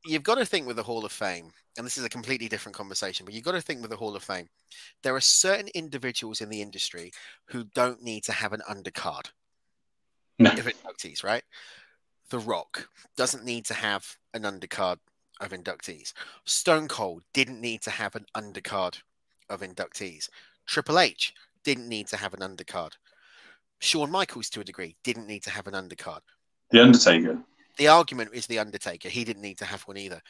you've 0.05 0.23
got 0.23 0.35
to 0.35 0.45
think 0.45 0.67
with 0.67 0.75
the 0.75 0.83
Hall 0.83 1.05
of 1.05 1.11
Fame, 1.11 1.51
and 1.77 1.85
this 1.85 1.97
is 1.97 2.03
a 2.03 2.09
completely 2.09 2.47
different 2.47 2.75
conversation, 2.75 3.25
but 3.25 3.33
you've 3.33 3.43
got 3.43 3.53
to 3.53 3.61
think 3.61 3.81
with 3.81 3.91
the 3.91 3.97
Hall 3.97 4.15
of 4.15 4.23
Fame. 4.23 4.47
There 5.01 5.15
are 5.15 5.21
certain 5.21 5.69
individuals 5.73 6.41
in 6.41 6.49
the 6.49 6.61
industry 6.61 7.11
who 7.45 7.63
don't 7.75 8.01
need 8.01 8.23
to 8.25 8.31
have 8.31 8.53
an 8.53 8.61
undercard. 8.69 9.31
No. 10.39 10.51
If 10.51 10.67
it 10.67 10.75
notice, 10.83 11.23
right? 11.23 11.43
The 12.29 12.39
Rock 12.39 12.89
doesn't 13.15 13.45
need 13.45 13.65
to 13.65 13.73
have 13.73 14.17
an 14.33 14.43
undercard 14.43 14.97
of 15.39 15.51
inductees. 15.51 16.13
Stone 16.45 16.87
Cold 16.87 17.23
didn't 17.33 17.61
need 17.61 17.81
to 17.83 17.91
have 17.91 18.15
an 18.15 18.25
undercard 18.35 19.01
of 19.49 19.61
inductees. 19.61 20.29
Triple 20.65 20.99
H 20.99 21.33
didn't 21.63 21.89
need 21.89 22.07
to 22.07 22.17
have 22.17 22.33
an 22.33 22.39
undercard. 22.39 22.93
Shawn 23.79 24.09
Michaels, 24.09 24.49
to 24.51 24.61
a 24.61 24.63
degree, 24.63 24.95
didn't 25.03 25.27
need 25.27 25.43
to 25.43 25.49
have 25.49 25.67
an 25.67 25.73
undercard. 25.73 26.21
The 26.71 26.81
Undertaker. 26.81 27.37
The 27.77 27.87
argument 27.87 28.31
is 28.33 28.47
The 28.47 28.59
Undertaker. 28.59 29.09
He 29.09 29.23
didn't 29.23 29.41
need 29.41 29.57
to 29.59 29.65
have 29.65 29.81
one 29.83 29.97
either. 29.97 30.21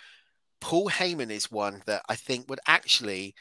Paul 0.61 0.89
Heyman 0.89 1.29
is 1.29 1.51
one 1.51 1.81
that 1.85 2.03
I 2.07 2.15
think 2.15 2.49
would 2.49 2.61
actually 2.67 3.35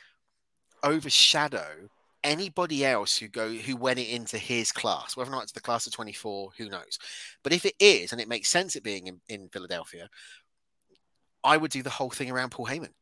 overshadow 0.82 1.88
anybody 2.24 2.84
else 2.84 3.16
who 3.16 3.28
go 3.28 3.52
who 3.52 3.76
went 3.76 3.98
it 3.98 4.08
into 4.08 4.38
his 4.38 4.72
class, 4.72 5.16
whether 5.16 5.30
or 5.30 5.34
not 5.34 5.44
it's 5.44 5.52
the 5.52 5.60
class 5.60 5.86
of 5.86 5.92
24, 5.92 6.50
who 6.56 6.68
knows. 6.68 6.98
But 7.42 7.52
if 7.52 7.64
it 7.64 7.74
is, 7.78 8.12
and 8.12 8.20
it 8.20 8.28
makes 8.28 8.48
sense 8.48 8.76
it 8.76 8.82
being 8.82 9.06
in, 9.06 9.20
in 9.28 9.48
Philadelphia, 9.48 10.08
I 11.44 11.56
would 11.56 11.70
do 11.70 11.82
the 11.82 11.90
whole 11.90 12.10
thing 12.10 12.30
around 12.30 12.50
Paul 12.50 12.66
Heyman. 12.66 12.92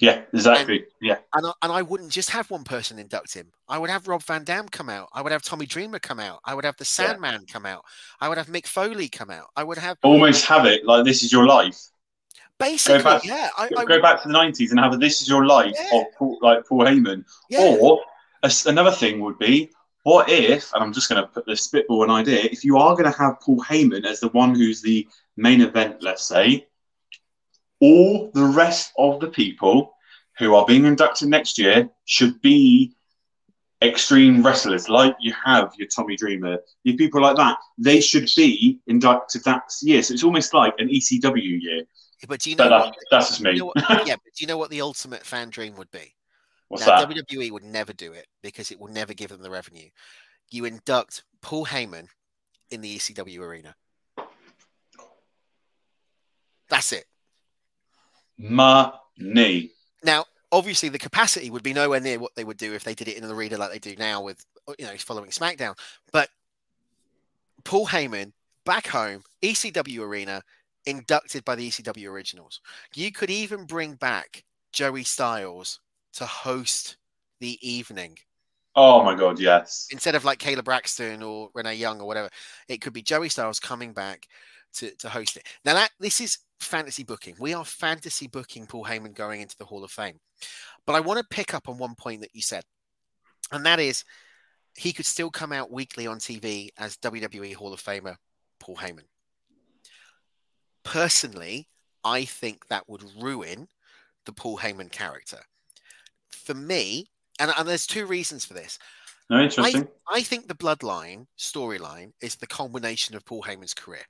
Yeah, 0.00 0.22
exactly. 0.32 0.84
yeah. 1.02 1.18
And 1.34 1.46
I, 1.46 1.52
and 1.62 1.72
I 1.72 1.82
wouldn't 1.82 2.12
just 2.12 2.30
have 2.30 2.48
one 2.50 2.62
person 2.64 2.98
induct 3.00 3.34
him. 3.34 3.50
I 3.68 3.78
would 3.78 3.90
have 3.90 4.06
Rob 4.06 4.22
Van 4.22 4.44
Dam 4.44 4.68
come 4.68 4.88
out. 4.88 5.08
I 5.12 5.22
would 5.22 5.32
have 5.32 5.42
Tommy 5.42 5.66
Dreamer 5.66 5.98
come 5.98 6.20
out. 6.20 6.38
I 6.44 6.54
would 6.54 6.64
have 6.64 6.76
the 6.76 6.84
Sandman 6.84 7.46
come 7.46 7.66
out. 7.66 7.84
I 8.20 8.28
would 8.28 8.38
have 8.38 8.46
Mick 8.46 8.66
Foley 8.66 9.08
come 9.08 9.30
out. 9.30 9.46
I 9.56 9.64
would 9.64 9.78
have 9.78 9.98
Almost 10.02 10.44
have 10.46 10.66
it 10.66 10.84
like 10.86 11.04
this 11.04 11.22
is 11.24 11.32
your 11.32 11.46
life. 11.46 11.78
basically, 12.58 13.02
back- 13.02 13.24
yeah. 13.24 13.50
I, 13.58 13.68
Go 13.68 13.76
I 13.76 13.84
go 13.84 13.94
would- 13.94 14.02
back 14.02 14.22
to 14.22 14.28
the 14.28 14.32
nineties 14.34 14.70
and 14.70 14.80
have 14.80 14.92
a 14.92 14.96
"This 14.96 15.20
Is 15.20 15.28
Your 15.28 15.46
Life" 15.46 15.74
Yeah. 15.76 16.00
of 16.00 16.06
Paul, 16.16 16.38
like 16.42 16.66
Paul 16.66 16.84
Heyman. 16.84 17.24
yeah. 17.50 17.76
Or 17.80 18.00
a 18.42 18.52
another 18.66 18.92
thing 18.92 19.18
would 19.20 19.38
be, 19.38 19.70
what 20.04 20.28
if? 20.28 20.72
And 20.74 20.82
I'm 20.82 20.92
just 20.92 21.08
going 21.08 21.20
to 21.20 21.26
put 21.28 21.44
this 21.46 21.64
spitball 21.64 22.04
an 22.04 22.10
idea. 22.10 22.40
If 22.44 22.64
you 22.64 22.78
are 22.78 22.94
going 22.94 23.10
to 23.12 23.18
have 23.18 23.40
Paul 23.40 23.60
Heyman 23.64 24.04
as 24.06 24.20
the 24.20 24.28
one 24.28 24.54
who's 24.54 24.80
the 24.80 25.06
main 25.36 25.60
event, 25.60 26.02
let's 26.02 26.24
say, 26.26 26.66
all 27.80 28.30
the 28.34 28.44
rest 28.44 28.92
of 28.98 29.20
the 29.20 29.28
people 29.28 29.94
who 30.38 30.54
are 30.54 30.66
being 30.66 30.84
inducted 30.84 31.28
next 31.28 31.58
year 31.58 31.88
should 32.04 32.40
be 32.40 32.94
extreme 33.82 34.44
wrestlers, 34.44 34.88
like 34.88 35.16
you 35.20 35.32
have 35.44 35.72
your 35.78 35.88
Tommy 35.88 36.16
Dreamer, 36.16 36.58
your 36.84 36.96
people 36.96 37.22
like 37.22 37.36
that. 37.36 37.58
They 37.76 38.00
should 38.00 38.28
be 38.36 38.80
inducted 38.86 39.44
that 39.44 39.62
year. 39.82 40.02
So 40.02 40.14
it's 40.14 40.24
almost 40.24 40.54
like 40.54 40.74
an 40.78 40.88
ECW 40.88 41.60
year. 41.60 41.82
But 42.26 42.40
do 42.40 42.50
you 42.50 42.56
know 42.56 42.68
that, 42.68 42.80
what? 42.86 42.96
that's 43.10 43.28
just 43.28 43.40
you 43.40 43.44
me. 43.46 43.58
know 43.58 43.66
what- 43.66 43.76
yeah, 44.06 44.16
but 44.16 44.34
do 44.34 44.40
you 44.40 44.46
know 44.46 44.58
what 44.58 44.70
the 44.70 44.80
ultimate 44.80 45.24
fan 45.24 45.50
dream 45.50 45.76
would 45.76 45.90
be? 45.90 46.14
What's 46.68 46.86
now, 46.86 47.04
that? 47.04 47.16
WWE 47.16 47.50
would 47.52 47.62
never 47.62 47.92
do 47.92 48.12
it 48.12 48.26
because 48.42 48.70
it 48.70 48.80
will 48.80 48.88
never 48.88 49.14
give 49.14 49.30
them 49.30 49.42
the 49.42 49.50
revenue. 49.50 49.88
You 50.50 50.64
induct 50.64 51.22
Paul 51.40 51.66
Heyman 51.66 52.08
in 52.70 52.80
the 52.80 52.96
ECW 52.96 53.40
arena. 53.40 53.74
That's 56.68 56.92
it. 56.92 57.06
Money. 58.38 59.72
Now, 60.02 60.24
obviously, 60.52 60.88
the 60.88 60.98
capacity 60.98 61.50
would 61.50 61.62
be 61.62 61.72
nowhere 61.72 62.00
near 62.00 62.18
what 62.18 62.34
they 62.34 62.44
would 62.44 62.56
do 62.56 62.74
if 62.74 62.84
they 62.84 62.94
did 62.94 63.08
it 63.08 63.16
in 63.16 63.26
the 63.26 63.34
arena 63.34 63.58
like 63.58 63.70
they 63.70 63.78
do 63.78 63.96
now 63.96 64.22
with, 64.22 64.44
you 64.78 64.86
know, 64.86 64.96
following 64.98 65.30
SmackDown. 65.30 65.76
But 66.12 66.28
Paul 67.64 67.86
Heyman 67.86 68.32
back 68.64 68.86
home, 68.88 69.22
ECW 69.42 70.00
arena, 70.00 70.42
inducted 70.86 71.44
by 71.44 71.54
the 71.54 71.68
ECW 71.68 72.08
originals. 72.10 72.60
You 72.94 73.12
could 73.12 73.30
even 73.30 73.64
bring 73.66 73.94
back 73.94 74.44
Joey 74.72 75.04
Styles 75.04 75.80
to 76.14 76.26
host 76.26 76.96
the 77.40 77.58
evening 77.68 78.18
Oh 78.74 79.02
my 79.02 79.14
god, 79.14 79.38
yes. 79.38 79.88
instead 79.90 80.14
of 80.14 80.24
like 80.24 80.38
Kayla 80.38 80.64
Braxton 80.64 81.22
or 81.22 81.50
Renee 81.54 81.74
Young 81.74 82.00
or 82.00 82.06
whatever. 82.06 82.28
It 82.68 82.80
could 82.80 82.92
be 82.92 83.02
Joey 83.02 83.28
Styles 83.28 83.60
coming 83.60 83.92
back 83.92 84.26
to, 84.74 84.94
to 84.96 85.08
host 85.08 85.36
it. 85.36 85.46
Now 85.64 85.74
that 85.74 85.90
this 85.98 86.20
is 86.20 86.38
fantasy 86.60 87.04
booking. 87.04 87.36
We 87.38 87.54
are 87.54 87.64
fantasy 87.64 88.26
booking 88.26 88.66
Paul 88.66 88.84
Heyman 88.84 89.14
going 89.14 89.40
into 89.40 89.56
the 89.56 89.64
Hall 89.64 89.84
of 89.84 89.90
Fame. 89.90 90.18
But 90.86 90.94
I 90.94 91.00
want 91.00 91.18
to 91.18 91.26
pick 91.34 91.54
up 91.54 91.68
on 91.68 91.78
one 91.78 91.94
point 91.94 92.20
that 92.22 92.34
you 92.34 92.42
said, 92.42 92.64
and 93.52 93.64
that 93.66 93.80
is 93.80 94.04
he 94.76 94.92
could 94.92 95.06
still 95.06 95.30
come 95.30 95.52
out 95.52 95.72
weekly 95.72 96.06
on 96.06 96.18
TV 96.18 96.68
as 96.78 96.96
WWE 96.98 97.54
Hall 97.54 97.72
of 97.72 97.82
Famer 97.82 98.16
Paul 98.60 98.76
Heyman. 98.76 99.06
Personally, 100.84 101.68
I 102.04 102.24
think 102.24 102.68
that 102.68 102.88
would 102.88 103.04
ruin 103.20 103.68
the 104.24 104.32
Paul 104.32 104.58
Heyman 104.58 104.90
character. 104.90 105.40
For 106.30 106.54
me, 106.54 107.06
and, 107.38 107.52
and 107.56 107.68
there's 107.68 107.86
two 107.86 108.06
reasons 108.06 108.44
for 108.44 108.54
this. 108.54 108.78
No, 109.30 109.42
interesting. 109.42 109.88
I 110.08 110.22
think 110.22 110.48
the 110.48 110.54
Bloodline 110.54 111.26
storyline 111.38 112.12
is 112.22 112.36
the 112.36 112.46
culmination 112.46 113.14
of 113.14 113.24
Paul 113.24 113.42
Heyman's 113.42 113.74
career. 113.74 114.06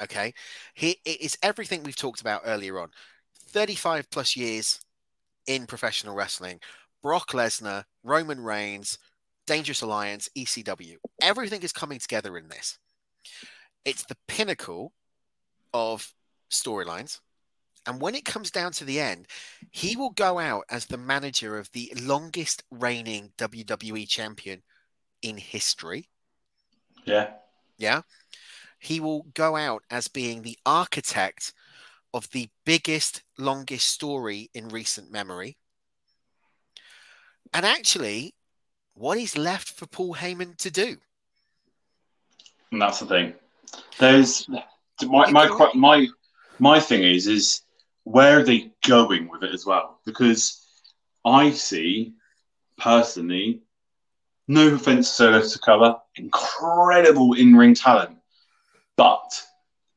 Okay, 0.00 0.32
he 0.74 0.98
it 1.04 1.20
is 1.20 1.38
everything 1.42 1.82
we've 1.82 1.96
talked 1.96 2.20
about 2.20 2.42
earlier 2.44 2.80
on. 2.80 2.90
Thirty-five 3.48 4.10
plus 4.10 4.36
years 4.36 4.80
in 5.46 5.66
professional 5.66 6.14
wrestling. 6.14 6.60
Brock 7.02 7.28
Lesnar, 7.28 7.84
Roman 8.02 8.40
Reigns, 8.40 8.98
Dangerous 9.46 9.82
Alliance, 9.82 10.28
ECW. 10.36 10.96
Everything 11.22 11.62
is 11.62 11.72
coming 11.72 11.98
together 11.98 12.36
in 12.36 12.48
this. 12.48 12.78
It's 13.84 14.04
the 14.04 14.16
pinnacle 14.26 14.92
of 15.72 16.12
storylines. 16.50 17.20
And 17.86 18.00
when 18.00 18.14
it 18.14 18.24
comes 18.24 18.50
down 18.50 18.72
to 18.72 18.84
the 18.84 19.00
end, 19.00 19.26
he 19.70 19.96
will 19.96 20.10
go 20.10 20.38
out 20.38 20.64
as 20.68 20.84
the 20.86 20.98
manager 20.98 21.56
of 21.58 21.70
the 21.72 21.90
longest 22.02 22.62
reigning 22.70 23.32
WWE 23.38 24.06
champion 24.06 24.62
in 25.22 25.38
history. 25.38 26.08
yeah. 27.04 27.30
Yeah. 27.78 28.02
He 28.78 29.00
will 29.00 29.26
go 29.34 29.56
out 29.56 29.82
as 29.90 30.08
being 30.08 30.42
the 30.42 30.58
architect 30.64 31.52
of 32.14 32.30
the 32.30 32.48
biggest, 32.64 33.22
longest 33.36 33.88
story 33.88 34.50
in 34.54 34.68
recent 34.68 35.10
memory. 35.10 35.56
And 37.52 37.66
actually, 37.66 38.34
what 38.94 39.18
is 39.18 39.36
left 39.36 39.70
for 39.70 39.86
Paul 39.86 40.14
Heyman 40.14 40.56
to 40.58 40.70
do? 40.70 40.96
And 42.70 42.82
that's 42.82 43.00
the 43.00 43.06
thing. 43.06 43.34
There's 43.98 44.48
my 45.02 45.30
my 45.30 45.70
my 45.74 46.06
my 46.58 46.80
thing 46.80 47.02
is 47.02 47.26
is 47.26 47.62
where 48.04 48.40
are 48.40 48.42
they 48.42 48.70
going 48.86 49.28
with 49.28 49.42
it 49.42 49.54
as 49.54 49.64
well? 49.64 50.00
Because 50.04 50.66
I 51.24 51.50
see 51.50 52.14
personally, 52.78 53.60
no 54.46 54.74
offense 54.74 55.08
to 55.08 55.14
Solo 55.14 55.40
Sikoa, 55.40 56.00
incredible 56.16 57.34
in 57.34 57.54
ring 57.54 57.74
talent, 57.74 58.17
but 58.98 59.42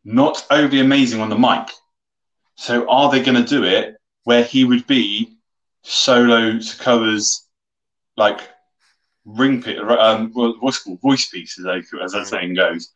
not 0.05 0.45
overly 0.51 0.79
amazing 0.79 1.19
on 1.19 1.29
the 1.29 1.37
mic. 1.37 1.67
So 2.55 2.89
are 2.89 3.11
they 3.11 3.21
going 3.21 3.43
to 3.43 3.49
do 3.49 3.65
it 3.65 3.97
where 4.23 4.43
he 4.43 4.63
would 4.63 4.87
be 4.87 5.35
Solo 5.81 6.53
Sikoa's 6.53 7.47
like 8.15 8.39
ring 9.25 9.61
pi- 9.61 9.77
um 9.77 10.31
what's 10.33 10.79
called? 10.83 11.01
Voice 11.01 11.27
piece 11.29 11.57
as, 11.59 11.65
they, 11.65 11.81
as 12.03 12.13
that 12.13 12.27
saying 12.27 12.53
goes. 12.53 12.93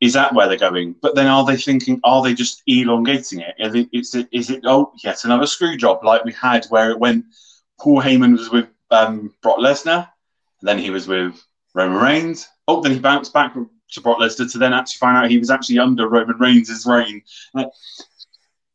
Is 0.00 0.12
that 0.12 0.32
where 0.32 0.46
they're 0.46 0.56
going? 0.56 0.94
But 1.02 1.16
then 1.16 1.26
are 1.26 1.44
they 1.44 1.56
thinking 1.56 2.00
are 2.04 2.22
they 2.22 2.34
just 2.34 2.62
elongating 2.68 3.40
it? 3.40 3.56
Is 3.58 3.74
it, 3.74 3.88
is 3.92 4.14
it, 4.14 4.28
is 4.30 4.50
it 4.50 4.60
oh 4.64 4.92
yet 5.02 5.24
another 5.24 5.46
screw 5.46 5.76
job 5.76 6.04
like 6.04 6.24
we 6.24 6.32
had 6.32 6.64
where 6.66 6.90
it 6.90 7.00
went 7.00 7.24
Paul 7.80 8.00
Heyman 8.00 8.38
was 8.38 8.50
with 8.50 8.68
um, 8.92 9.34
Brock 9.42 9.58
Lesnar 9.58 10.08
and 10.60 10.68
then 10.68 10.78
he 10.78 10.90
was 10.90 11.08
with 11.08 11.34
Roman 11.74 12.00
Reigns. 12.00 12.48
Oh 12.68 12.80
then 12.80 12.92
he 12.92 13.00
bounced 13.00 13.32
back 13.32 13.56
to 13.92 14.00
Brock 14.00 14.18
Lesnar 14.18 14.50
to 14.52 14.58
then 14.58 14.72
actually 14.72 14.98
find 14.98 15.16
out 15.16 15.30
he 15.30 15.38
was 15.38 15.50
actually 15.50 15.78
under 15.78 16.08
Roman 16.08 16.38
Reigns' 16.38 16.86
reign 16.86 17.22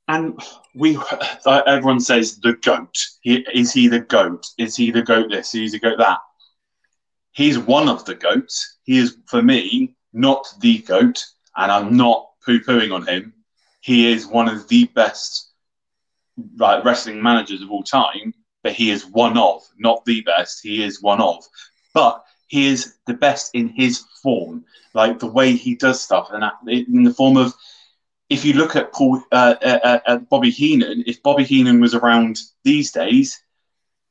and 0.08 0.40
we 0.76 0.98
everyone 1.46 2.00
says 2.00 2.40
the 2.40 2.54
goat 2.54 2.98
he, 3.22 3.46
is 3.54 3.72
he 3.72 3.88
the 3.88 4.00
goat 4.00 4.46
is 4.58 4.76
he 4.76 4.92
the 4.92 5.02
goat 5.02 5.30
this 5.30 5.56
is 5.56 5.72
he 5.72 5.78
the 5.78 5.80
goat 5.80 5.98
that 5.98 6.18
he's 7.34 7.60
one 7.60 7.90
of 7.90 8.06
the 8.06 8.16
goats. 8.16 8.78
He 8.84 8.98
is, 8.98 9.18
for 9.28 9.42
me, 9.42 9.96
not 10.14 10.46
the 10.62 10.80
goat, 10.80 11.26
and 11.58 11.72
I'm 11.72 11.98
not 11.98 12.30
poo 12.46 12.60
pooing 12.62 12.94
on 12.94 13.06
him. 13.06 13.34
He 13.82 14.12
is 14.12 14.26
one 14.26 14.48
of 14.48 14.68
the 14.70 14.86
best 14.86 15.52
like, 16.58 16.86
wrestling 16.86 17.22
managers 17.22 17.62
of 17.62 17.70
all 17.70 17.84
time, 17.84 18.34
but 18.64 18.74
he 18.74 18.92
is 18.92 19.06
one 19.06 19.38
of, 19.38 19.62
not 19.78 20.06
the 20.06 20.22
best. 20.22 20.62
He 20.64 20.82
is 20.84 21.02
one 21.02 21.20
of. 21.20 21.44
But 21.94 22.24
he 22.54 22.68
is 22.68 22.98
the 23.08 23.16
best 23.16 23.50
in 23.56 23.68
his 23.70 24.04
form, 24.22 24.66
like 24.94 25.18
the 25.20 25.32
way 25.38 25.54
he 25.56 25.74
does 25.76 26.00
stuff, 26.02 26.30
and 26.32 26.44
in 26.68 27.04
the 27.04 27.14
form 27.14 27.38
of. 27.38 27.54
If 28.30 28.46
you 28.46 28.54
look 28.54 28.76
at 28.76 28.92
Paul, 28.94 29.22
uh, 29.32 29.56
uh, 29.64 30.00
uh, 30.06 30.18
Bobby 30.32 30.52
Heenan, 30.52 31.04
if 31.06 31.22
Bobby 31.24 31.44
Heenan 31.44 31.82
was 31.82 31.94
around 31.96 32.40
these 32.64 32.92
days, 32.92 33.42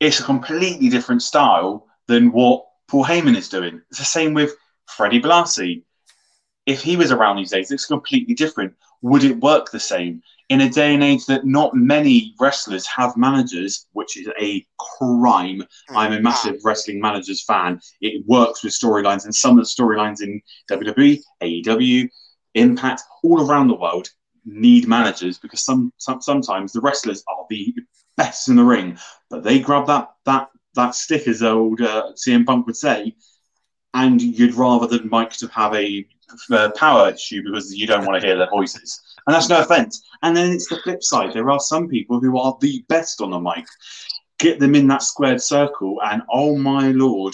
it's 0.01 0.21
a 0.21 0.25
completely 0.25 0.89
different 0.89 1.23
style 1.23 1.87
than 2.09 2.33
what 2.33 2.67
Paul 2.89 3.05
Heyman 3.05 3.37
is 3.37 3.49
doing. 3.49 3.81
It's 3.91 3.99
the 4.01 4.05
same 4.05 4.35
with 4.35 4.53
Freddie 4.87 5.23
Blassie. 5.23 5.83
If 6.67 6.83
he 6.83 6.97
was 6.97 7.11
around 7.13 7.37
these 7.37 7.51
days, 7.51 7.71
it's 7.71 7.87
completely 7.87 8.35
different. 8.35 8.75
Would 9.03 9.25
it 9.25 9.41
work 9.41 9.71
the 9.71 9.81
same? 9.81 10.23
In 10.49 10.61
a 10.61 10.69
day 10.69 10.95
and 10.95 11.03
age 11.03 11.27
that 11.27 11.47
not 11.47 11.75
many 11.75 12.35
wrestlers 12.39 12.87
have 12.87 13.17
managers, 13.17 13.87
which 13.93 14.17
is 14.17 14.29
a 14.41 14.65
crime. 14.79 15.63
I'm 15.91 16.13
a 16.13 16.21
massive 16.21 16.61
wrestling 16.65 17.01
managers 17.01 17.43
fan. 17.45 17.81
It 18.01 18.25
works 18.27 18.63
with 18.63 18.73
storylines, 18.73 19.25
and 19.25 19.35
some 19.35 19.59
of 19.59 19.65
the 19.65 19.83
storylines 19.83 20.23
in 20.23 20.41
WWE, 20.71 21.21
AEW, 21.43 22.09
Impact, 22.55 23.03
all 23.23 23.49
around 23.49 23.69
the 23.69 23.75
world 23.75 24.11
need 24.45 24.87
managers 24.87 25.39
because 25.39 25.65
some, 25.65 25.93
some 25.97 26.21
sometimes 26.21 26.73
the 26.73 26.81
wrestlers 26.81 27.25
are 27.29 27.47
the 27.49 27.75
best 28.17 28.49
in 28.49 28.57
the 28.57 28.65
ring, 28.65 28.99
but 29.31 29.43
they 29.43 29.59
grab 29.59 29.87
that 29.87 30.11
that 30.27 30.49
that 30.75 30.95
stick, 30.95 31.27
as 31.29 31.43
old 31.43 31.81
uh, 31.81 32.13
CM 32.15 32.47
Punk 32.47 32.67
would 32.67 32.77
say, 32.77 33.15
and 33.95 34.21
you'd 34.21 34.55
rather 34.55 34.87
than 34.87 35.09
mic 35.11 35.31
to 35.31 35.47
have 35.49 35.75
a 35.75 36.07
uh, 36.51 36.71
power 36.73 37.11
issue 37.11 37.43
because 37.43 37.75
you 37.75 37.87
don't 37.87 38.07
want 38.07 38.21
to 38.21 38.27
hear 38.27 38.37
their 38.37 38.51
voices. 38.51 39.01
And 39.27 39.35
that's 39.35 39.49
no 39.49 39.61
offense. 39.61 40.03
And 40.23 40.37
then 40.37 40.53
it's 40.53 40.69
the 40.69 40.79
flip 40.79 41.03
side. 41.03 41.33
There 41.33 41.51
are 41.51 41.61
some 41.61 41.89
people 41.89 42.21
who 42.21 42.39
are 42.39 42.57
the 42.61 42.85
best 42.89 43.21
on 43.21 43.31
the 43.31 43.41
mic. 43.41 43.67
Get 44.39 44.59
them 44.59 44.75
in 44.75 44.89
that 44.89 45.03
squared 45.03 45.41
circle, 45.41 46.01
and 46.03 46.23
oh 46.29 46.59
my 46.59 46.89
lord, 46.89 47.33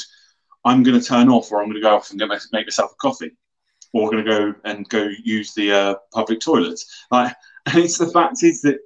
I'm 0.65 0.83
going 0.83 1.01
to 1.01 1.07
turn 1.07 1.31
off, 1.31 1.51
or 1.51 1.63
I'm 1.63 1.69
going 1.69 1.81
to 1.81 1.89
go 1.89 1.97
off 1.97 2.11
and 2.11 2.19
make 2.53 2.67
myself 2.67 2.93
a 2.93 2.97
coffee, 2.97 3.31
or 3.95 4.03
I'm 4.03 4.11
going 4.11 4.25
to 4.25 4.31
go 4.31 4.55
and 4.65 4.89
go 4.91 5.09
use 5.25 5.55
the 5.55 5.73
uh, 5.73 5.95
public 6.13 6.41
toilets. 6.41 7.07
Like, 7.11 7.35
and 7.67 7.79
it's 7.79 7.97
the 7.97 8.11
fact 8.11 8.43
is 8.43 8.61
that 8.63 8.81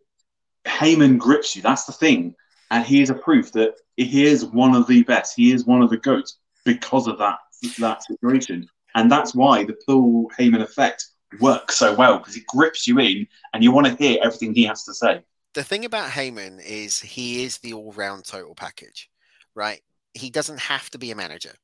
Heyman 0.67 1.19
grips 1.19 1.57
you. 1.57 1.63
That's 1.63 1.85
the 1.85 1.93
thing, 1.93 2.37
and 2.71 2.85
he 2.87 3.03
is 3.03 3.11
a 3.11 3.15
proof 3.15 3.51
that 3.53 3.75
he 3.97 4.25
is 4.25 4.45
one 4.45 4.77
of 4.77 4.87
the 4.87 5.03
best. 5.03 5.35
He 5.35 5.53
is 5.53 5.67
one 5.67 5.83
of 5.83 5.91
the 5.91 5.97
goats 5.97 6.39
because 6.65 7.09
of 7.09 7.19
that 7.19 7.39
that 7.79 8.05
situation. 8.05 8.69
And 8.95 9.11
that's 9.11 9.35
why 9.35 9.65
the 9.65 9.77
Paul 9.87 10.31
Heyman 10.39 10.63
effect 10.63 11.07
works 11.41 11.77
so 11.77 11.95
well 11.95 12.19
because 12.19 12.37
it 12.37 12.47
grips 12.47 12.87
you 12.87 12.99
in 12.99 13.27
and 13.53 13.63
you 13.63 13.73
want 13.73 13.87
to 13.87 13.95
hear 13.95 14.19
everything 14.23 14.55
he 14.55 14.65
has 14.65 14.85
to 14.85 14.95
say. 14.95 15.23
The 15.55 15.65
thing 15.65 15.85
about 15.85 16.11
Heyman 16.11 16.65
is 16.65 16.99
he 16.99 17.45
is 17.45 17.59
the 17.59 17.75
all 17.75 17.93
round 17.93 18.25
total 18.25 18.55
package, 18.55 19.11
right? 19.55 19.81
He 20.15 20.31
doesn't 20.31 20.61
have 20.61 20.91
to 20.91 20.99
be 20.99 21.11
a 21.11 21.17
manager, 21.17 21.55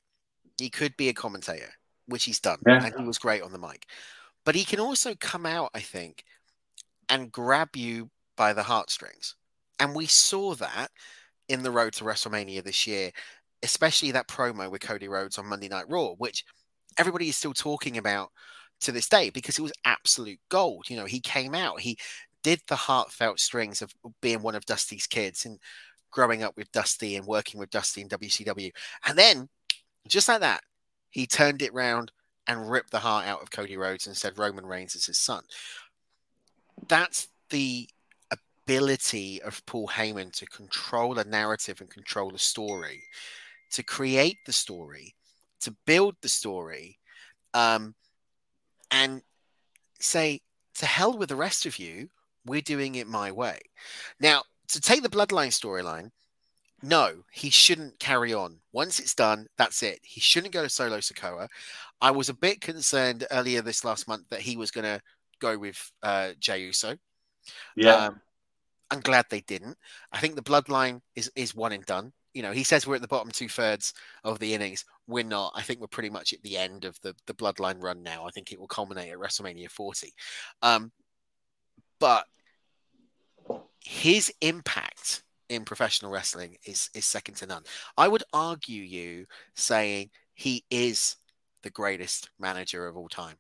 he 0.58 0.70
could 0.70 0.96
be 0.96 1.08
a 1.08 1.14
commentator, 1.14 1.70
which 2.06 2.24
he's 2.24 2.40
done. 2.40 2.58
Yeah. 2.66 2.84
And 2.84 2.94
he 2.96 3.04
was 3.04 3.18
great 3.18 3.42
on 3.42 3.52
the 3.52 3.58
mic. 3.58 3.86
But 4.44 4.54
he 4.54 4.64
can 4.64 4.80
also 4.80 5.14
come 5.14 5.44
out, 5.46 5.70
I 5.74 5.80
think, 5.80 6.24
and 7.08 7.32
grab 7.32 7.76
you 7.76 8.10
by 8.36 8.52
the 8.52 8.62
heartstrings. 8.62 9.34
And 9.78 9.94
we 9.94 10.06
saw 10.06 10.54
that 10.54 10.90
in 11.48 11.62
the 11.62 11.70
road 11.70 11.92
to 11.94 12.04
WrestleMania 12.04 12.62
this 12.64 12.86
year, 12.86 13.10
especially 13.62 14.12
that 14.12 14.28
promo 14.28 14.70
with 14.70 14.80
Cody 14.80 15.08
Rhodes 15.08 15.38
on 15.38 15.46
Monday 15.46 15.68
Night 15.68 15.86
Raw, 15.88 16.14
which 16.18 16.44
everybody 16.98 17.28
is 17.28 17.36
still 17.36 17.54
talking 17.54 17.96
about 17.96 18.30
to 18.80 18.92
this 18.92 19.08
day 19.08 19.30
because 19.30 19.58
it 19.58 19.62
was 19.62 19.72
absolute 19.84 20.38
gold. 20.48 20.88
You 20.88 20.96
know, 20.96 21.04
he 21.04 21.20
came 21.20 21.54
out, 21.54 21.80
he 21.80 21.98
did 22.42 22.60
the 22.68 22.76
heartfelt 22.76 23.40
strings 23.40 23.82
of 23.82 23.92
being 24.20 24.42
one 24.42 24.54
of 24.54 24.66
Dusty's 24.66 25.06
kids 25.06 25.44
and 25.44 25.58
growing 26.10 26.42
up 26.42 26.56
with 26.56 26.70
Dusty 26.72 27.16
and 27.16 27.26
working 27.26 27.58
with 27.60 27.70
Dusty 27.70 28.00
in 28.00 28.08
WCW. 28.08 28.70
And 29.06 29.18
then, 29.18 29.48
just 30.06 30.28
like 30.28 30.40
that, 30.40 30.60
he 31.10 31.26
turned 31.26 31.62
it 31.62 31.74
round 31.74 32.12
and 32.46 32.70
ripped 32.70 32.90
the 32.90 32.98
heart 32.98 33.26
out 33.26 33.42
of 33.42 33.50
Cody 33.50 33.76
Rhodes 33.76 34.06
and 34.06 34.16
said 34.16 34.38
Roman 34.38 34.64
Reigns 34.64 34.94
is 34.94 35.06
his 35.06 35.18
son. 35.18 35.42
That's 36.88 37.28
the 37.50 37.88
ability 38.30 39.42
of 39.42 39.64
Paul 39.66 39.88
Heyman 39.88 40.32
to 40.32 40.46
control 40.46 41.18
a 41.18 41.24
narrative 41.24 41.80
and 41.80 41.90
control 41.90 42.34
a 42.34 42.38
story, 42.38 43.02
to 43.72 43.82
create 43.82 44.38
the 44.46 44.52
story, 44.52 45.14
to 45.60 45.74
build 45.86 46.16
the 46.20 46.28
story, 46.28 46.98
um, 47.54 47.94
and 48.90 49.22
say, 50.00 50.40
to 50.76 50.86
hell 50.86 51.16
with 51.16 51.28
the 51.28 51.36
rest 51.36 51.66
of 51.66 51.78
you, 51.78 52.08
we're 52.44 52.60
doing 52.60 52.94
it 52.94 53.06
my 53.06 53.32
way. 53.32 53.58
Now, 54.20 54.42
to 54.68 54.80
take 54.80 55.02
the 55.02 55.08
bloodline 55.08 55.48
storyline, 55.48 56.10
no, 56.82 57.24
he 57.32 57.50
shouldn't 57.50 57.98
carry 57.98 58.32
on. 58.32 58.58
Once 58.72 59.00
it's 59.00 59.14
done, 59.14 59.48
that's 59.56 59.82
it. 59.82 59.98
He 60.02 60.20
shouldn't 60.20 60.52
go 60.52 60.62
to 60.62 60.68
Solo 60.68 60.98
Sikoa. 60.98 61.48
I 62.00 62.12
was 62.12 62.28
a 62.28 62.34
bit 62.34 62.60
concerned 62.60 63.26
earlier 63.30 63.62
this 63.62 63.84
last 63.84 64.06
month 64.06 64.28
that 64.30 64.40
he 64.40 64.56
was 64.56 64.70
going 64.70 64.84
to 64.84 65.02
go 65.40 65.58
with 65.58 65.90
uh, 66.02 66.30
Jey 66.38 66.62
Uso. 66.62 66.96
Yeah. 67.74 67.94
Um, 67.94 68.20
I'm 68.90 69.00
glad 69.00 69.26
they 69.28 69.40
didn't. 69.40 69.76
I 70.12 70.18
think 70.20 70.34
the 70.34 70.42
bloodline 70.42 71.02
is 71.14 71.30
is 71.34 71.54
one 71.54 71.72
and 71.72 71.84
done 71.84 72.12
you 72.34 72.42
know, 72.42 72.52
he 72.52 72.64
says 72.64 72.86
we're 72.86 72.96
at 72.96 73.02
the 73.02 73.08
bottom 73.08 73.30
two 73.30 73.48
thirds 73.48 73.94
of 74.24 74.38
the 74.38 74.54
innings. 74.54 74.84
We're 75.06 75.24
not. 75.24 75.52
I 75.54 75.62
think 75.62 75.80
we're 75.80 75.86
pretty 75.86 76.10
much 76.10 76.32
at 76.32 76.42
the 76.42 76.56
end 76.56 76.84
of 76.84 77.00
the 77.00 77.14
the 77.26 77.34
bloodline 77.34 77.82
run 77.82 78.02
now. 78.02 78.26
I 78.26 78.30
think 78.30 78.52
it 78.52 78.60
will 78.60 78.68
culminate 78.68 79.10
at 79.10 79.18
WrestleMania 79.18 79.70
40. 79.70 80.12
Um, 80.62 80.92
but 81.98 82.26
his 83.84 84.32
impact 84.40 85.22
in 85.48 85.64
professional 85.64 86.10
wrestling 86.10 86.56
is 86.64 86.90
is 86.94 87.06
second 87.06 87.34
to 87.36 87.46
none. 87.46 87.62
I 87.96 88.08
would 88.08 88.24
argue 88.32 88.82
you 88.82 89.26
saying 89.54 90.10
he 90.34 90.64
is 90.70 91.16
the 91.62 91.70
greatest 91.70 92.30
manager 92.38 92.86
of 92.86 92.96
all 92.96 93.08
time. 93.08 93.36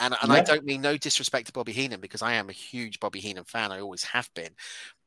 And, 0.00 0.14
and 0.20 0.30
yeah. 0.30 0.38
I 0.38 0.42
don't 0.42 0.64
mean 0.64 0.82
no 0.82 0.96
disrespect 0.96 1.46
to 1.46 1.52
Bobby 1.52 1.72
Heenan 1.72 2.00
because 2.00 2.20
I 2.20 2.34
am 2.34 2.50
a 2.50 2.52
huge 2.52 3.00
Bobby 3.00 3.20
Heenan 3.20 3.44
fan. 3.44 3.72
I 3.72 3.80
always 3.80 4.04
have 4.04 4.28
been. 4.34 4.50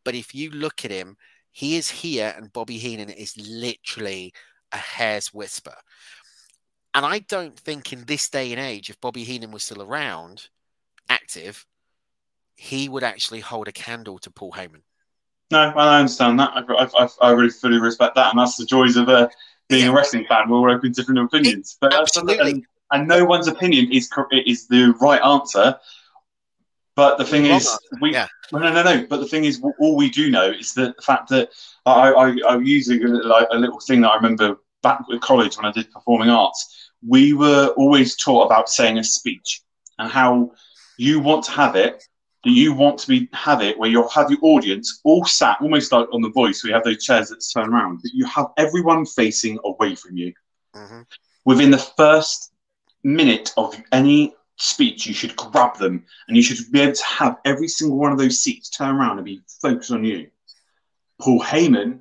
But 0.03 0.15
if 0.15 0.33
you 0.33 0.49
look 0.49 0.83
at 0.85 0.91
him 0.91 1.17
he 1.51 1.77
is 1.77 1.89
here, 1.89 2.33
and 2.35 2.53
Bobby 2.53 2.77
Heenan 2.77 3.09
is 3.09 3.35
literally 3.37 4.33
a 4.71 4.77
hair's 4.77 5.33
whisper. 5.33 5.75
And 6.93 7.05
I 7.05 7.19
don't 7.19 7.57
think 7.57 7.93
in 7.93 8.05
this 8.05 8.29
day 8.29 8.51
and 8.51 8.59
age, 8.59 8.89
if 8.89 8.99
Bobby 8.99 9.23
Heenan 9.23 9.51
was 9.51 9.63
still 9.63 9.81
around, 9.81 10.49
active, 11.07 11.65
he 12.55 12.89
would 12.89 13.03
actually 13.03 13.39
hold 13.39 13.67
a 13.67 13.71
candle 13.71 14.17
to 14.19 14.31
Paul 14.31 14.51
Heyman. 14.51 14.81
No, 15.51 15.59
I 15.59 15.99
understand 15.99 16.39
that. 16.39 16.51
I, 16.53 16.63
I, 17.03 17.07
I 17.21 17.31
really 17.31 17.49
fully 17.49 17.79
respect 17.79 18.15
that, 18.15 18.31
and 18.31 18.39
that's 18.39 18.57
the 18.57 18.65
joys 18.65 18.95
of 18.95 19.09
uh, 19.09 19.29
being 19.67 19.85
yeah. 19.85 19.91
a 19.91 19.93
wrestling 19.93 20.25
fan. 20.25 20.49
We're 20.49 20.69
open 20.69 20.93
to 20.93 21.01
different 21.01 21.19
opinions, 21.19 21.77
but 21.79 21.93
absolutely, 21.93 22.51
and, 22.51 22.65
and, 22.91 23.07
no 23.07 23.25
one's 23.25 23.47
opinion 23.47 23.91
is 23.91 24.11
is 24.45 24.67
the 24.67 24.93
right 25.01 25.21
answer. 25.23 25.79
But 26.99 27.17
the 27.17 27.23
thing 27.23 27.45
is, 27.45 27.79
we 28.01 28.11
yeah. 28.11 28.27
no, 28.51 28.59
no, 28.59 28.83
no. 28.83 29.07
But 29.09 29.21
the 29.21 29.25
thing 29.25 29.45
is, 29.45 29.63
all 29.79 29.95
we 29.95 30.09
do 30.09 30.29
know 30.29 30.51
is 30.51 30.73
that 30.73 30.97
the 30.97 31.01
fact 31.01 31.29
that 31.29 31.47
I, 31.85 32.11
I, 32.11 32.35
I'm 32.45 32.65
using 32.65 33.01
a, 33.05 33.07
like, 33.07 33.47
a 33.51 33.57
little 33.57 33.79
thing 33.79 34.01
that 34.01 34.09
I 34.09 34.15
remember 34.17 34.57
back 34.83 34.99
at 35.13 35.21
college 35.21 35.55
when 35.55 35.65
I 35.65 35.71
did 35.71 35.89
performing 35.91 36.29
arts. 36.29 36.91
We 37.07 37.31
were 37.31 37.67
always 37.77 38.17
taught 38.17 38.47
about 38.47 38.67
saying 38.67 38.97
a 38.97 39.03
speech 39.05 39.61
and 39.97 40.11
how 40.11 40.51
you 40.97 41.21
want 41.21 41.45
to 41.45 41.51
have 41.51 41.77
it. 41.77 42.03
Do 42.43 42.51
you 42.51 42.73
want 42.73 42.99
to 42.99 43.07
be 43.07 43.29
have 43.31 43.61
it 43.61 43.79
where 43.79 43.89
you'll 43.89 44.09
have 44.09 44.29
your 44.29 44.39
audience 44.41 44.99
all 45.05 45.23
sat 45.23 45.61
almost 45.61 45.93
like 45.93 46.13
on 46.13 46.21
the 46.21 46.31
voice. 46.31 46.65
We 46.65 46.71
have 46.71 46.83
those 46.83 47.01
chairs 47.01 47.29
that 47.29 47.41
turn 47.53 47.73
around. 47.73 48.01
But 48.01 48.11
you 48.13 48.25
have 48.25 48.47
everyone 48.57 49.05
facing 49.05 49.57
away 49.63 49.95
from 49.95 50.17
you. 50.17 50.33
Mm-hmm. 50.75 51.03
Within 51.45 51.71
the 51.71 51.77
first 51.77 52.51
minute 53.03 53.53
of 53.55 53.81
any 53.93 54.35
speech, 54.59 55.07
you 55.07 55.13
should 55.13 55.35
grab 55.35 55.77
them 55.77 56.05
and 56.27 56.37
you 56.37 56.43
should 56.43 56.71
be 56.71 56.81
able 56.81 56.93
to 56.93 57.05
have 57.05 57.37
every 57.45 57.67
single 57.67 57.97
one 57.97 58.11
of 58.11 58.17
those 58.17 58.41
seats 58.41 58.69
turn 58.69 58.95
around 58.95 59.17
and 59.17 59.25
be 59.25 59.41
focused 59.61 59.91
on 59.91 60.03
you. 60.03 60.27
Paul 61.19 61.41
Heyman 61.41 61.99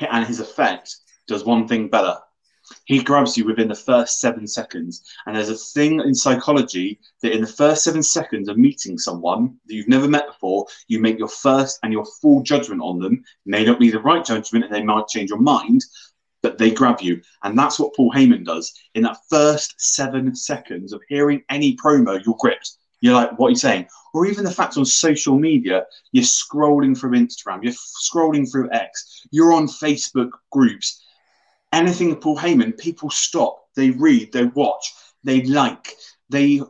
and 0.00 0.26
his 0.26 0.40
effect 0.40 0.96
does 1.26 1.44
one 1.44 1.68
thing 1.68 1.88
better. 1.88 2.16
He 2.84 3.02
grabs 3.02 3.36
you 3.36 3.44
within 3.44 3.68
the 3.68 3.74
first 3.74 4.20
seven 4.20 4.46
seconds. 4.46 5.02
And 5.26 5.36
there's 5.36 5.50
a 5.50 5.56
thing 5.56 6.00
in 6.00 6.14
psychology 6.14 7.00
that 7.20 7.32
in 7.32 7.40
the 7.40 7.46
first 7.46 7.84
seven 7.84 8.02
seconds 8.02 8.48
of 8.48 8.56
meeting 8.56 8.98
someone 8.98 9.56
that 9.66 9.74
you've 9.74 9.88
never 9.88 10.08
met 10.08 10.26
before, 10.26 10.66
you 10.88 11.00
make 11.00 11.18
your 11.18 11.28
first 11.28 11.78
and 11.82 11.92
your 11.92 12.06
full 12.20 12.42
judgment 12.42 12.80
on 12.80 12.98
them. 12.98 13.14
It 13.14 13.50
may 13.50 13.64
not 13.64 13.80
be 13.80 13.90
the 13.90 14.00
right 14.00 14.24
judgment 14.24 14.64
and 14.64 14.74
they 14.74 14.82
might 14.82 15.08
change 15.08 15.30
your 15.30 15.40
mind, 15.40 15.84
but 16.42 16.58
they 16.58 16.70
grab 16.70 17.00
you. 17.00 17.22
And 17.44 17.58
that's 17.58 17.78
what 17.78 17.94
Paul 17.94 18.12
Heyman 18.12 18.44
does. 18.44 18.72
In 18.94 19.02
that 19.04 19.18
first 19.30 19.74
seven 19.78 20.34
seconds 20.34 20.92
of 20.92 21.00
hearing 21.08 21.42
any 21.48 21.76
promo, 21.76 22.22
you're 22.24 22.36
gripped. 22.38 22.72
You're 23.00 23.14
like, 23.14 23.38
what 23.38 23.48
are 23.48 23.50
you 23.50 23.56
saying? 23.56 23.88
Or 24.14 24.26
even 24.26 24.44
the 24.44 24.50
fact 24.50 24.76
on 24.76 24.84
social 24.84 25.38
media, 25.38 25.86
you're 26.12 26.24
scrolling 26.24 26.96
through 26.96 27.18
Instagram, 27.18 27.62
you're 27.62 27.72
scrolling 27.72 28.50
through 28.50 28.70
X, 28.70 29.26
you're 29.30 29.52
on 29.52 29.66
Facebook 29.66 30.30
groups. 30.50 31.02
Anything 31.72 32.14
Paul 32.16 32.36
Heyman, 32.38 32.78
people 32.78 33.10
stop, 33.10 33.64
they 33.74 33.90
read, 33.90 34.32
they 34.32 34.44
watch, 34.44 34.92
they 35.24 35.42
like, 35.42 35.96
they 36.32 36.60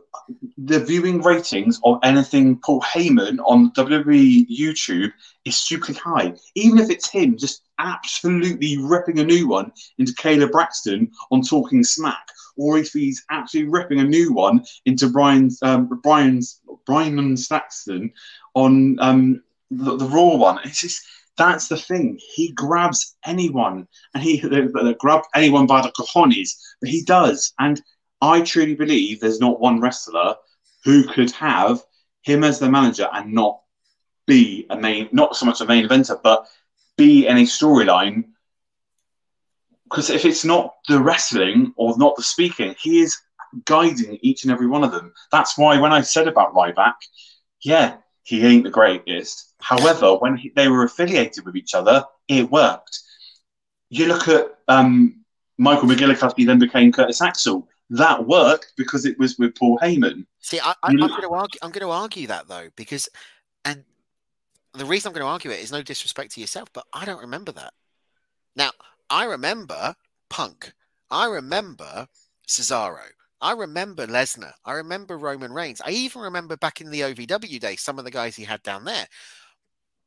the 0.57 0.79
viewing 0.79 1.21
ratings 1.21 1.79
of 1.83 1.99
anything 2.03 2.59
Paul 2.59 2.81
Heyman 2.81 3.39
on 3.45 3.71
WWE 3.71 4.47
YouTube 4.47 5.11
is 5.45 5.57
super 5.57 5.93
high. 5.93 6.33
Even 6.55 6.79
if 6.79 6.89
it's 6.89 7.09
him 7.09 7.37
just 7.37 7.63
absolutely 7.79 8.77
ripping 8.77 9.19
a 9.19 9.23
new 9.23 9.47
one 9.47 9.71
into 9.97 10.13
Kayla 10.13 10.51
Braxton 10.51 11.11
on 11.31 11.41
Talking 11.41 11.83
Smack, 11.83 12.27
or 12.55 12.77
if 12.77 12.91
he's 12.91 13.25
actually 13.31 13.65
ripping 13.65 13.99
a 13.99 14.03
new 14.03 14.33
one 14.33 14.63
into 14.85 15.09
Brian's 15.09 15.61
um, 15.63 15.89
Brian's 16.03 16.61
Byron 16.85 17.35
Saxton 17.35 18.13
on 18.53 18.97
um, 18.99 19.43
the, 19.71 19.97
the 19.97 20.07
Raw 20.07 20.35
one. 20.35 20.59
It's 20.63 20.81
just 20.81 21.03
that's 21.37 21.67
the 21.67 21.77
thing. 21.77 22.19
He 22.35 22.51
grabs 22.51 23.15
anyone, 23.25 23.87
and 24.13 24.23
he 24.23 24.41
uh, 24.79 24.93
grabs 24.99 25.27
anyone 25.35 25.65
by 25.65 25.81
the 25.81 25.91
cojones, 25.91 26.51
but 26.79 26.89
he 26.89 27.03
does. 27.03 27.53
And 27.59 27.81
I 28.23 28.39
truly 28.41 28.73
believe 28.73 29.19
there's 29.19 29.41
not 29.41 29.59
one 29.59 29.81
wrestler 29.81 30.35
who 30.85 31.03
could 31.03 31.31
have 31.31 31.83
him 32.21 32.45
as 32.45 32.57
the 32.57 32.69
manager 32.69 33.09
and 33.11 33.33
not 33.33 33.59
be 34.25 34.65
a 34.69 34.77
main, 34.77 35.09
not 35.11 35.35
so 35.35 35.45
much 35.45 35.59
a 35.59 35.65
main 35.65 35.85
eventer, 35.85 36.17
but 36.23 36.47
be 36.95 37.27
in 37.27 37.37
a 37.37 37.41
storyline. 37.41 38.23
Because 39.83 40.09
if 40.09 40.23
it's 40.23 40.45
not 40.45 40.73
the 40.87 41.01
wrestling 41.01 41.73
or 41.75 41.97
not 41.97 42.15
the 42.15 42.23
speaking, 42.23 42.73
he 42.79 43.01
is 43.01 43.17
guiding 43.65 44.17
each 44.21 44.43
and 44.43 44.53
every 44.53 44.67
one 44.67 44.85
of 44.85 44.93
them. 44.93 45.13
That's 45.29 45.57
why 45.57 45.77
when 45.77 45.91
I 45.91 45.99
said 45.99 46.29
about 46.29 46.53
Ryback, 46.53 46.95
yeah, 47.61 47.97
he 48.23 48.45
ain't 48.45 48.63
the 48.63 48.69
greatest. 48.69 49.53
However, 49.59 50.15
when 50.15 50.37
he, 50.37 50.53
they 50.55 50.69
were 50.69 50.85
affiliated 50.85 51.45
with 51.45 51.57
each 51.57 51.73
other, 51.73 52.05
it 52.29 52.49
worked. 52.49 52.99
You 53.89 54.05
look 54.05 54.29
at 54.29 54.47
um, 54.69 55.25
Michael 55.57 55.89
McGillicutty, 55.89 56.45
then 56.45 56.57
became 56.57 56.93
Curtis 56.93 57.21
Axel. 57.21 57.67
That 57.89 58.25
worked 58.25 58.73
because 58.77 59.05
it 59.05 59.19
was 59.19 59.37
with 59.37 59.55
Paul 59.55 59.77
Heyman. 59.79 60.25
See, 60.39 60.59
I, 60.59 60.73
am 60.83 60.97
going 60.97 61.21
to 61.21 61.29
argue. 61.29 61.59
I'm 61.61 61.71
going 61.71 61.85
to 61.85 61.91
argue 61.91 62.27
that 62.27 62.47
though, 62.47 62.69
because, 62.75 63.09
and 63.65 63.83
the 64.73 64.85
reason 64.85 65.09
I'm 65.09 65.13
going 65.13 65.25
to 65.25 65.31
argue 65.31 65.51
it 65.51 65.59
is 65.59 65.71
no 65.71 65.83
disrespect 65.83 66.33
to 66.33 66.41
yourself, 66.41 66.69
but 66.73 66.85
I 66.93 67.05
don't 67.05 67.21
remember 67.21 67.51
that. 67.53 67.73
Now, 68.55 68.71
I 69.09 69.25
remember 69.25 69.95
Punk. 70.29 70.73
I 71.11 71.27
remember 71.27 72.07
Cesaro. 72.47 73.05
I 73.39 73.51
remember 73.51 74.07
Lesnar. 74.07 74.53
I 74.65 74.73
remember 74.73 75.17
Roman 75.17 75.51
Reigns. 75.51 75.81
I 75.85 75.91
even 75.91 76.21
remember 76.21 76.55
back 76.55 76.81
in 76.81 76.89
the 76.89 77.01
OVW 77.01 77.59
days 77.59 77.81
some 77.81 77.99
of 77.99 78.05
the 78.05 78.11
guys 78.11 78.35
he 78.35 78.43
had 78.45 78.63
down 78.63 78.85
there. 78.85 79.05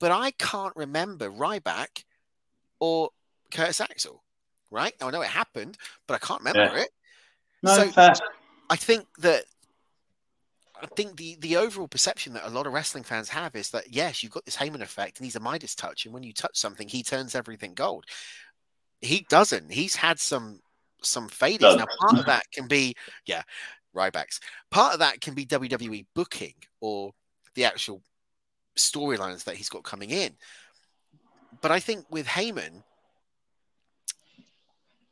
But 0.01 0.11
I 0.11 0.31
can't 0.33 0.75
remember 0.75 1.31
Ryback 1.31 2.05
or 2.81 3.11
Curtis 3.53 3.81
Axel. 3.81 4.23
Right? 4.71 4.95
I 5.01 5.11
know 5.11 5.23
it 5.23 5.29
happened, 5.29 5.79
but 6.07 6.15
I 6.15 6.27
can't 6.27 6.41
remember 6.41 6.77
yeah. 6.77 6.83
it. 6.83 6.89
No, 7.67 7.77
so 7.77 7.91
fair. 7.91 8.15
I 8.71 8.77
think 8.77 9.07
that 9.19 9.45
I 10.83 10.87
think 10.95 11.17
the 11.17 11.37
the 11.41 11.57
overall 11.57 11.89
perception 11.89 12.35
that 12.35 12.47
a 12.47 12.51
lot 12.51 12.67
of 12.67 12.73
wrestling 12.73 13.05
fans 13.05 13.29
have 13.31 13.55
is 13.57 13.71
that 13.71 13.93
yes, 13.93 14.23
you've 14.23 14.33
got 14.33 14.45
this 14.45 14.57
Heyman 14.57 14.83
effect, 14.83 15.19
and 15.19 15.25
he's 15.25 15.37
a 15.37 15.41
Midas 15.41 15.75
touch, 15.75 16.05
and 16.05 16.13
when 16.13 16.23
you 16.23 16.33
touch 16.33 16.57
something, 16.57 16.89
he 16.89 17.03
turns 17.03 17.35
everything 17.35 17.75
gold. 17.75 18.05
He 19.01 19.27
doesn't. 19.29 19.71
He's 19.71 19.97
had 19.97 20.19
some 20.19 20.61
some 21.03 21.29
fadings. 21.29 21.77
Now, 21.77 21.87
part 22.01 22.19
of 22.19 22.27
that 22.27 22.45
can 22.53 22.67
be 22.67 22.95
yeah, 23.27 23.43
Rybacks. 23.95 24.41
Part 24.71 24.93
of 24.93 24.99
that 25.01 25.21
can 25.21 25.35
be 25.35 25.47
WWE 25.47 26.07
booking 26.15 26.55
or 26.81 27.13
the 27.55 27.65
actual 27.65 28.03
storylines 28.77 29.45
that 29.45 29.57
he's 29.57 29.69
got 29.69 29.85
coming 29.85 30.11
in. 30.11 30.33
But 31.63 31.71
I 31.71 31.81
think 31.81 32.05
with 32.11 32.27
Heyman, 32.27 32.83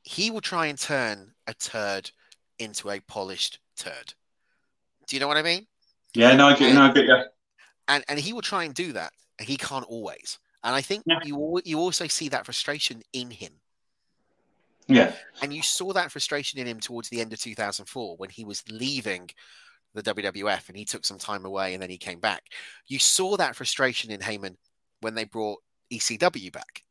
he 0.03 0.31
will 0.31 0.43
try 0.43 0.67
and 0.67 0.79
turn 0.79 1.33
a 1.47 1.55
turd 1.55 2.11
into 2.59 2.91
a 2.91 3.01
polished 3.01 3.59
turd. 3.77 4.15
Do 5.07 5.17
you 5.17 5.21
know 5.21 5.29
what 5.29 5.37
I 5.37 5.43
mean? 5.43 5.67
Yeah, 6.15 6.35
no, 6.37 6.49
I 6.49 6.57
get, 6.57 6.69
and, 6.69 6.75
no, 6.75 6.83
I 6.83 6.93
get 6.93 7.05
you. 7.07 7.23
And 7.89 8.05
and 8.09 8.19
he 8.19 8.33
will 8.33 8.43
try 8.43 8.65
and 8.65 8.75
do 8.75 8.93
that. 8.93 9.13
And 9.39 9.49
he 9.49 9.57
can't 9.57 9.85
always. 9.87 10.39
And 10.63 10.75
I 10.75 10.81
think 10.81 11.03
yeah. 11.07 11.19
you 11.25 11.61
you 11.65 11.79
also 11.79 12.07
see 12.07 12.29
that 12.31 12.45
frustration 12.45 13.03
in 13.13 13.31
him. 13.31 13.53
Yeah. 14.87 15.13
And 15.43 15.53
you 15.53 15.63
saw 15.63 15.93
that 15.93 16.13
frustration 16.13 16.61
in 16.61 16.67
him 16.67 16.81
towards 16.81 17.09
the 17.09 17.21
end 17.21 17.33
of 17.33 17.41
2004 17.41 18.17
when 18.17 18.31
he 18.31 18.45
was 18.45 18.63
leaving 18.71 19.31
the 19.95 20.03
WWF 20.03 20.69
and 20.69 20.77
he 20.77 20.85
took 20.85 21.05
some 21.05 21.19
time 21.19 21.45
away 21.45 21.73
and 21.73 21.83
then 21.83 21.91
he 21.91 21.97
came 21.97 22.21
back. 22.21 22.43
You 22.87 22.99
saw 22.99 23.37
that 23.37 23.57
frustration 23.57 24.11
in 24.11 24.21
Heyman 24.21 24.57
when 25.01 25.15
they 25.15 25.25
brought 25.25 25.61
ECW 25.93 26.53
back. 26.53 26.83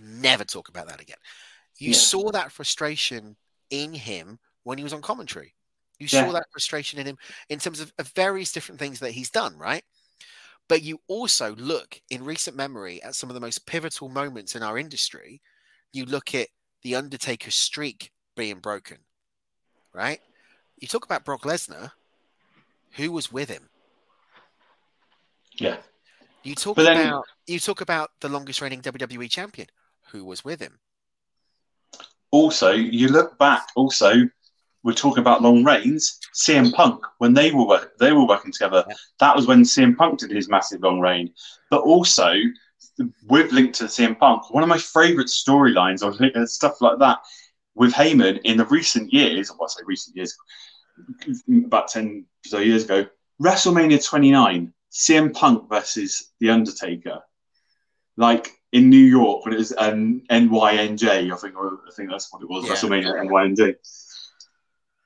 Never 0.00 0.44
talk 0.44 0.68
about 0.68 0.88
that 0.88 1.00
again. 1.00 1.16
You 1.78 1.90
yeah. 1.90 1.96
saw 1.96 2.30
that 2.32 2.52
frustration 2.52 3.36
in 3.70 3.92
him 3.92 4.38
when 4.64 4.78
he 4.78 4.84
was 4.84 4.92
on 4.92 5.02
commentary. 5.02 5.54
You 5.98 6.08
yeah. 6.10 6.26
saw 6.26 6.32
that 6.32 6.50
frustration 6.50 6.98
in 6.98 7.06
him 7.06 7.18
in 7.48 7.58
terms 7.58 7.80
of, 7.80 7.92
of 7.98 8.08
various 8.08 8.52
different 8.52 8.78
things 8.78 9.00
that 9.00 9.12
he's 9.12 9.30
done, 9.30 9.56
right? 9.56 9.82
But 10.68 10.82
you 10.82 11.00
also 11.08 11.54
look 11.56 12.00
in 12.10 12.24
recent 12.24 12.56
memory 12.56 13.02
at 13.02 13.14
some 13.14 13.30
of 13.30 13.34
the 13.34 13.40
most 13.40 13.66
pivotal 13.66 14.08
moments 14.08 14.56
in 14.56 14.62
our 14.62 14.76
industry. 14.76 15.40
You 15.92 16.04
look 16.04 16.34
at 16.34 16.48
the 16.82 16.96
Undertaker 16.96 17.50
streak 17.50 18.10
being 18.36 18.58
broken, 18.58 18.98
right? 19.94 20.20
You 20.78 20.88
talk 20.88 21.04
about 21.04 21.24
Brock 21.24 21.42
Lesnar, 21.42 21.92
who 22.92 23.12
was 23.12 23.32
with 23.32 23.48
him? 23.48 23.68
Yeah. 25.54 25.78
You 26.42 26.54
talk 26.54 26.76
then, 26.76 27.08
about 27.08 27.24
you 27.46 27.58
talk 27.58 27.80
about 27.80 28.10
the 28.20 28.28
longest 28.28 28.60
reigning 28.60 28.82
WWE 28.82 29.30
champion, 29.30 29.68
who 30.10 30.24
was 30.24 30.44
with 30.44 30.60
him. 30.60 30.78
Also, 32.30 32.72
you 32.72 33.08
look 33.08 33.38
back. 33.38 33.68
Also, 33.76 34.12
we're 34.82 34.92
talking 34.92 35.20
about 35.20 35.42
long 35.42 35.64
reigns. 35.64 36.20
CM 36.34 36.72
Punk 36.72 37.02
when 37.18 37.34
they 37.34 37.50
were 37.50 37.66
work, 37.66 37.96
they 37.98 38.12
were 38.12 38.26
working 38.26 38.52
together. 38.52 38.84
Yeah. 38.88 38.94
That 39.20 39.36
was 39.36 39.46
when 39.46 39.62
CM 39.62 39.96
Punk 39.96 40.20
did 40.20 40.30
his 40.30 40.48
massive 40.48 40.82
long 40.82 41.00
reign. 41.00 41.32
But 41.70 41.82
also, 41.82 42.34
with 43.26 43.52
linked 43.52 43.74
to 43.76 43.84
CM 43.84 44.18
Punk, 44.18 44.52
one 44.52 44.62
of 44.62 44.68
my 44.68 44.78
favourite 44.78 45.28
storylines 45.28 46.02
or 46.04 46.46
stuff 46.46 46.80
like 46.80 46.98
that 46.98 47.18
with 47.74 47.92
Heyman 47.92 48.40
in 48.44 48.56
the 48.56 48.66
recent 48.66 49.12
years. 49.12 49.50
Well, 49.50 49.64
I 49.64 49.68
say 49.68 49.82
recent 49.86 50.16
years, 50.16 50.36
about 51.66 51.88
ten 51.88 52.26
so 52.44 52.58
years 52.58 52.84
ago. 52.84 53.06
WrestleMania 53.42 54.02
29, 54.02 54.72
CM 54.90 55.34
Punk 55.34 55.68
versus 55.68 56.32
The 56.40 56.50
Undertaker. 56.50 57.20
Like 58.16 58.55
in 58.72 58.90
New 58.90 58.96
York 58.96 59.44
when 59.44 59.54
it 59.54 59.58
was 59.58 59.72
um, 59.78 60.22
NYNJ, 60.30 61.32
I 61.32 61.36
think, 61.36 61.56
or 61.56 61.80
I 61.86 61.92
think 61.92 62.10
that's 62.10 62.32
what 62.32 62.42
it 62.42 62.48
was, 62.48 62.66
yeah. 62.66 62.74
WrestleMania 62.74 63.26
NYNJ. 63.26 63.74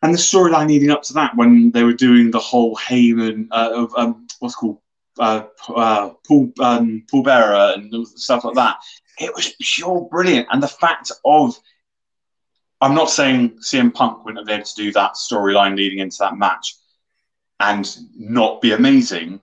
And 0.03 0.15
the 0.15 0.19
storyline 0.19 0.69
leading 0.69 0.91
up 0.91 1.03
to 1.05 1.13
that, 1.15 1.37
when 1.37 1.71
they 1.73 1.85
were 1.85 1.93
doing 1.93 2.31
the 2.31 2.39
whole 2.39 2.75
Heyman 2.77 3.49
uh, 3.51 3.71
of 3.73 3.95
um, 3.97 4.27
what's 4.39 4.55
called 4.55 4.79
uh, 5.19 5.45
uh, 5.69 6.11
Paul 6.27 6.53
um, 6.61 7.05
Paul 7.11 7.23
Bearer 7.23 7.75
and 7.75 8.09
stuff 8.09 8.45
like 8.45 8.55
that, 8.55 8.79
it 9.19 9.35
was 9.35 9.55
pure 9.61 10.09
brilliant. 10.11 10.49
And 10.51 10.63
the 10.63 10.69
fact 10.69 11.13
of, 11.25 11.55
I'm 12.81 12.95
not 12.95 13.11
saying 13.11 13.59
CM 13.59 13.93
Punk 13.93 14.25
wouldn't 14.25 14.39
have 14.39 14.47
been 14.47 14.61
able 14.61 14.67
to 14.67 14.75
do 14.75 14.93
that 14.93 15.15
storyline 15.15 15.77
leading 15.77 15.99
into 15.99 16.17
that 16.21 16.39
match 16.39 16.77
and 17.61 17.87
not 18.17 18.63
be 18.63 18.73
amazing, 18.73 19.43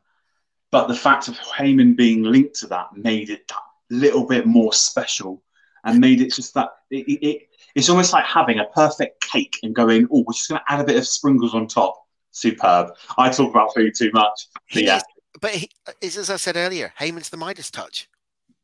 but 0.72 0.88
the 0.88 0.96
fact 0.96 1.28
of 1.28 1.38
Heyman 1.38 1.96
being 1.96 2.24
linked 2.24 2.56
to 2.62 2.68
that 2.68 2.98
made 2.98 3.30
it 3.30 3.48
that 3.48 3.62
little 3.90 4.26
bit 4.26 4.46
more 4.46 4.74
special 4.74 5.44
and 5.84 6.00
made 6.00 6.22
it 6.22 6.34
just 6.34 6.54
that 6.54 6.70
it, 6.92 7.06
it, 7.08 7.50
it's 7.76 7.90
almost 7.90 8.14
like 8.14 8.26
having 8.26 8.60
a 8.60 8.66
perfect 8.66 9.22
cake 9.22 9.56
and 9.64 9.76
going, 9.76 10.08
oh, 10.12 10.24
we're 10.26 10.34
just 10.34 10.50
going 10.50 10.60
to 10.60 10.74
add 10.74 10.80
a 10.80 10.84
bit 10.84 10.98
of 10.98 11.08
sprinkles 11.08 11.54
on 11.54 11.68
top. 11.68 12.04
Superb. 12.32 12.92
I 13.18 13.30
talk 13.30 13.50
about 13.50 13.74
food 13.74 13.94
too 13.98 14.12
much. 14.14 14.48
But 14.74 14.84
yeah. 14.84 15.02
But 15.40 15.52
he, 15.52 15.70
as 16.04 16.30
I 16.30 16.36
said 16.36 16.58
earlier, 16.58 16.94
Heyman's 17.00 17.30
the 17.30 17.38
Midas 17.38 17.72
touch. 17.72 18.10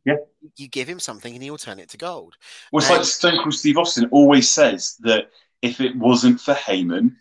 Yeah. 0.05 0.15
You 0.57 0.67
give 0.67 0.87
him 0.87 0.99
something 0.99 1.33
and 1.33 1.41
he'll 1.41 1.57
turn 1.57 1.79
it 1.79 1.89
to 1.89 1.97
gold. 1.97 2.35
Well, 2.71 2.81
it's 2.81 2.89
and... 2.89 2.97
like 2.97 3.07
Stone 3.07 3.37
Cold 3.37 3.53
Steve 3.53 3.77
Austin 3.77 4.09
always 4.11 4.49
says 4.49 4.97
that 5.01 5.29
if 5.61 5.79
it 5.79 5.95
wasn't 5.95 6.41
for 6.41 6.53
Heyman, 6.53 7.15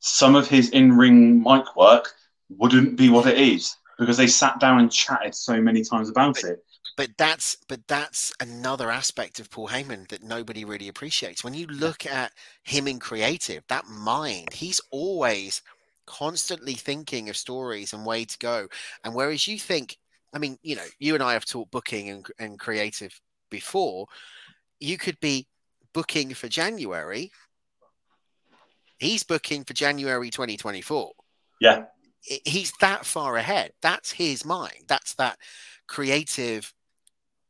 some 0.00 0.34
of 0.34 0.48
his 0.48 0.70
in 0.70 0.96
ring 0.96 1.42
mic 1.42 1.76
work 1.76 2.12
wouldn't 2.50 2.96
be 2.96 3.08
what 3.08 3.26
it 3.26 3.38
is 3.38 3.76
because 3.98 4.16
they 4.16 4.26
sat 4.26 4.58
down 4.60 4.80
and 4.80 4.90
chatted 4.90 5.34
so 5.34 5.60
many 5.60 5.82
times 5.84 6.08
about 6.08 6.42
it 6.44 6.64
but 6.96 7.10
that's 7.18 7.56
but 7.68 7.80
that's 7.88 8.32
another 8.40 8.90
aspect 8.90 9.40
of 9.40 9.50
Paul 9.50 9.68
Heyman 9.68 10.08
that 10.08 10.22
nobody 10.22 10.64
really 10.64 10.88
appreciates. 10.88 11.42
When 11.42 11.54
you 11.54 11.66
look 11.66 12.06
at 12.06 12.32
him 12.62 12.86
in 12.86 12.98
creative, 12.98 13.64
that 13.68 13.86
mind, 13.86 14.52
he's 14.52 14.80
always 14.90 15.62
constantly 16.06 16.74
thinking 16.74 17.28
of 17.28 17.36
stories 17.36 17.92
and 17.92 18.06
way 18.06 18.24
to 18.24 18.38
go. 18.38 18.68
And 19.04 19.14
whereas 19.14 19.48
you 19.48 19.58
think, 19.58 19.96
I 20.32 20.38
mean, 20.38 20.58
you 20.62 20.76
know, 20.76 20.84
you 20.98 21.14
and 21.14 21.22
I 21.22 21.32
have 21.32 21.44
taught 21.44 21.70
booking 21.70 22.10
and, 22.10 22.26
and 22.38 22.58
creative 22.58 23.18
before, 23.50 24.06
you 24.80 24.98
could 24.98 25.18
be 25.20 25.46
booking 25.92 26.34
for 26.34 26.48
January. 26.48 27.32
He's 28.98 29.22
booking 29.22 29.64
for 29.64 29.72
January 29.72 30.30
2024. 30.30 31.12
Yeah. 31.60 31.84
He's 32.44 32.72
that 32.80 33.04
far 33.04 33.36
ahead. 33.36 33.72
That's 33.82 34.12
his 34.12 34.44
mind. 34.44 34.84
That's 34.86 35.14
that 35.14 35.38
creative 35.86 36.72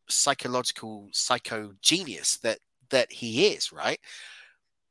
psychological 0.09 1.09
psycho 1.13 1.73
genius 1.81 2.39
that 2.39 2.59
that 2.91 3.13
he 3.13 3.47
is, 3.47 3.73
right? 3.73 4.01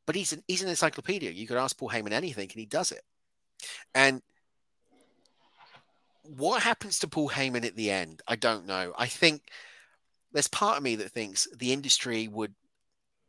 But 0.05 0.15
he's 0.15 0.33
an 0.33 0.43
he's 0.47 0.61
an 0.61 0.69
encyclopedia. 0.69 1.31
You 1.31 1.47
could 1.47 1.57
ask 1.57 1.77
Paul 1.77 1.89
Heyman 1.89 2.11
anything, 2.11 2.49
and 2.49 2.59
he 2.59 2.65
does 2.65 2.91
it. 2.91 3.01
And 3.93 4.21
what 6.23 6.63
happens 6.63 6.99
to 6.99 7.07
Paul 7.07 7.29
Heyman 7.29 7.65
at 7.65 7.75
the 7.75 7.91
end? 7.91 8.21
I 8.27 8.35
don't 8.35 8.65
know. 8.65 8.93
I 8.97 9.07
think 9.07 9.41
there's 10.31 10.47
part 10.47 10.77
of 10.77 10.83
me 10.83 10.95
that 10.95 11.11
thinks 11.11 11.47
the 11.55 11.73
industry 11.73 12.27
would 12.27 12.53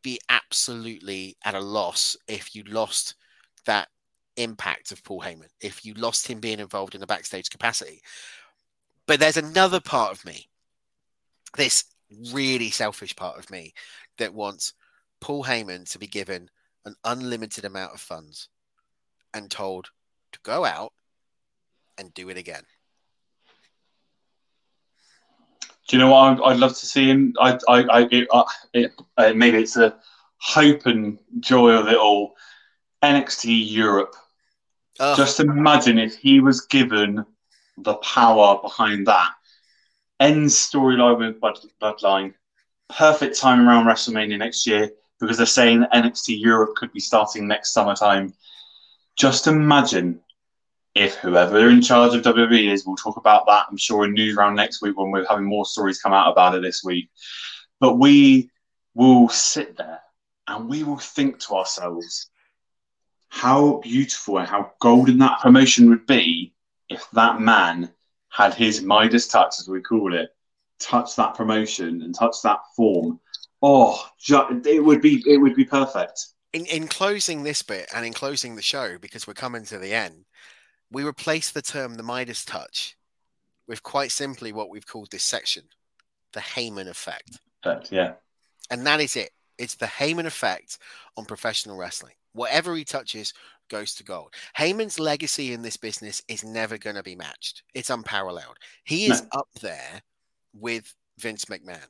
be 0.02 0.20
absolutely 0.28 1.36
at 1.44 1.54
a 1.54 1.60
loss 1.60 2.16
if 2.28 2.54
you 2.54 2.62
lost 2.64 3.14
that 3.66 3.88
impact 4.36 4.92
of 4.92 5.02
Paul 5.04 5.20
Heyman, 5.20 5.48
if 5.60 5.84
you 5.84 5.94
lost 5.94 6.26
him 6.26 6.40
being 6.40 6.60
involved 6.60 6.94
in 6.94 7.00
the 7.00 7.06
backstage 7.06 7.50
capacity. 7.50 8.02
But 9.06 9.20
there's 9.20 9.36
another 9.36 9.80
part 9.80 10.12
of 10.12 10.24
me 10.24 10.48
this 11.56 11.84
really 12.32 12.70
selfish 12.70 13.14
part 13.16 13.38
of 13.38 13.50
me 13.50 13.74
that 14.18 14.34
wants 14.34 14.74
Paul 15.20 15.44
Heyman 15.44 15.90
to 15.92 15.98
be 15.98 16.06
given 16.06 16.50
an 16.84 16.94
unlimited 17.04 17.64
amount 17.64 17.94
of 17.94 18.00
funds 18.00 18.48
and 19.32 19.50
told 19.50 19.90
to 20.32 20.38
go 20.42 20.64
out 20.64 20.92
and 21.98 22.12
do 22.14 22.28
it 22.28 22.36
again. 22.36 22.62
Do 25.88 25.96
you 25.96 26.02
know 26.02 26.10
what 26.10 26.42
I'd, 26.46 26.58
love 26.58 26.76
to 26.78 26.86
see 26.86 27.08
him? 27.08 27.34
I, 27.38 27.58
I, 27.68 27.82
I, 27.82 28.08
it, 28.10 28.28
uh, 28.30 28.44
it, 28.72 28.92
uh, 29.18 29.32
maybe 29.34 29.58
it's 29.58 29.76
a 29.76 29.96
hope 30.38 30.86
and 30.86 31.18
joy 31.40 31.70
of 31.70 31.88
it 31.88 31.96
all. 31.96 32.36
NXT 33.02 33.70
Europe. 33.70 34.14
Ugh. 35.00 35.16
Just 35.16 35.40
imagine 35.40 35.98
if 35.98 36.16
he 36.16 36.40
was 36.40 36.66
given 36.66 37.24
the 37.78 37.94
power 37.94 38.60
behind 38.62 39.06
that. 39.06 39.32
End 40.20 40.46
storyline 40.46 41.18
with 41.18 41.40
Blood- 41.40 41.58
Bloodline. 41.80 42.34
Perfect 42.88 43.38
time 43.38 43.66
around 43.66 43.86
WrestleMania 43.86 44.38
next 44.38 44.66
year 44.66 44.90
because 45.20 45.36
they're 45.36 45.46
saying 45.46 45.84
NXT 45.92 46.38
Europe 46.40 46.76
could 46.76 46.92
be 46.92 47.00
starting 47.00 47.48
next 47.48 47.72
summertime. 47.72 48.34
Just 49.16 49.46
imagine 49.46 50.20
if 50.94 51.16
whoever 51.16 51.68
in 51.68 51.82
charge 51.82 52.14
of 52.14 52.22
WWE 52.22 52.70
is, 52.70 52.86
we'll 52.86 52.96
talk 52.96 53.16
about 53.16 53.46
that, 53.46 53.66
I'm 53.68 53.76
sure, 53.76 54.04
in 54.04 54.12
News 54.12 54.36
Round 54.36 54.54
next 54.54 54.80
week 54.80 54.96
when 54.96 55.10
we're 55.10 55.26
having 55.26 55.44
more 55.44 55.66
stories 55.66 56.00
come 56.00 56.12
out 56.12 56.30
about 56.30 56.54
it 56.54 56.62
this 56.62 56.84
week. 56.84 57.10
But 57.80 57.98
we 57.98 58.50
will 58.94 59.28
sit 59.28 59.76
there 59.76 60.00
and 60.46 60.68
we 60.68 60.84
will 60.84 60.98
think 60.98 61.40
to 61.40 61.54
ourselves 61.54 62.30
how 63.34 63.80
beautiful 63.82 64.38
and 64.38 64.48
how 64.48 64.70
golden 64.80 65.18
that 65.18 65.40
promotion 65.40 65.88
would 65.88 66.06
be 66.06 66.54
if 66.88 67.10
that 67.10 67.40
man 67.40 67.90
had 68.28 68.54
his 68.54 68.80
Midas 68.80 69.26
touch, 69.26 69.56
as 69.58 69.68
we 69.68 69.80
call 69.80 70.14
it, 70.14 70.30
touch 70.78 71.16
that 71.16 71.34
promotion 71.34 72.02
and 72.02 72.14
touch 72.14 72.36
that 72.44 72.60
form. 72.76 73.18
Oh, 73.60 74.06
it 74.28 74.84
would 74.84 75.02
be 75.02 75.24
it 75.26 75.38
would 75.38 75.56
be 75.56 75.64
perfect. 75.64 76.26
in, 76.52 76.64
in 76.66 76.86
closing 76.86 77.42
this 77.42 77.60
bit 77.62 77.88
and 77.92 78.06
in 78.06 78.12
closing 78.12 78.54
the 78.54 78.62
show, 78.62 78.98
because 78.98 79.26
we're 79.26 79.34
coming 79.34 79.64
to 79.64 79.78
the 79.78 79.92
end, 79.92 80.26
we 80.92 81.02
replace 81.04 81.50
the 81.50 81.62
term 81.62 81.94
the 81.94 82.04
Midas 82.04 82.44
touch 82.44 82.96
with 83.66 83.82
quite 83.82 84.12
simply 84.12 84.52
what 84.52 84.70
we've 84.70 84.86
called 84.86 85.10
this 85.10 85.24
section 85.24 85.64
the 86.34 86.40
Heyman 86.40 86.88
effect. 86.88 87.38
But 87.64 87.90
yeah, 87.90 88.12
And 88.70 88.86
that 88.86 89.00
is 89.00 89.16
it. 89.16 89.30
It's 89.58 89.74
the 89.74 89.86
Heyman 89.86 90.26
effect 90.26 90.78
on 91.16 91.24
professional 91.24 91.76
wrestling. 91.76 92.14
Whatever 92.34 92.74
he 92.76 92.84
touches 92.84 93.32
goes 93.70 93.94
to 93.94 94.04
gold. 94.04 94.34
Heyman's 94.58 94.98
legacy 95.00 95.52
in 95.52 95.62
this 95.62 95.76
business 95.78 96.22
is 96.28 96.44
never 96.44 96.76
going 96.76 96.96
to 96.96 97.02
be 97.02 97.16
matched. 97.16 97.62
It's 97.74 97.90
unparalleled. 97.90 98.56
He 98.84 99.06
is 99.06 99.22
up 99.32 99.48
there 99.62 100.02
with 100.52 100.94
Vince 101.18 101.46
McMahon. 101.46 101.86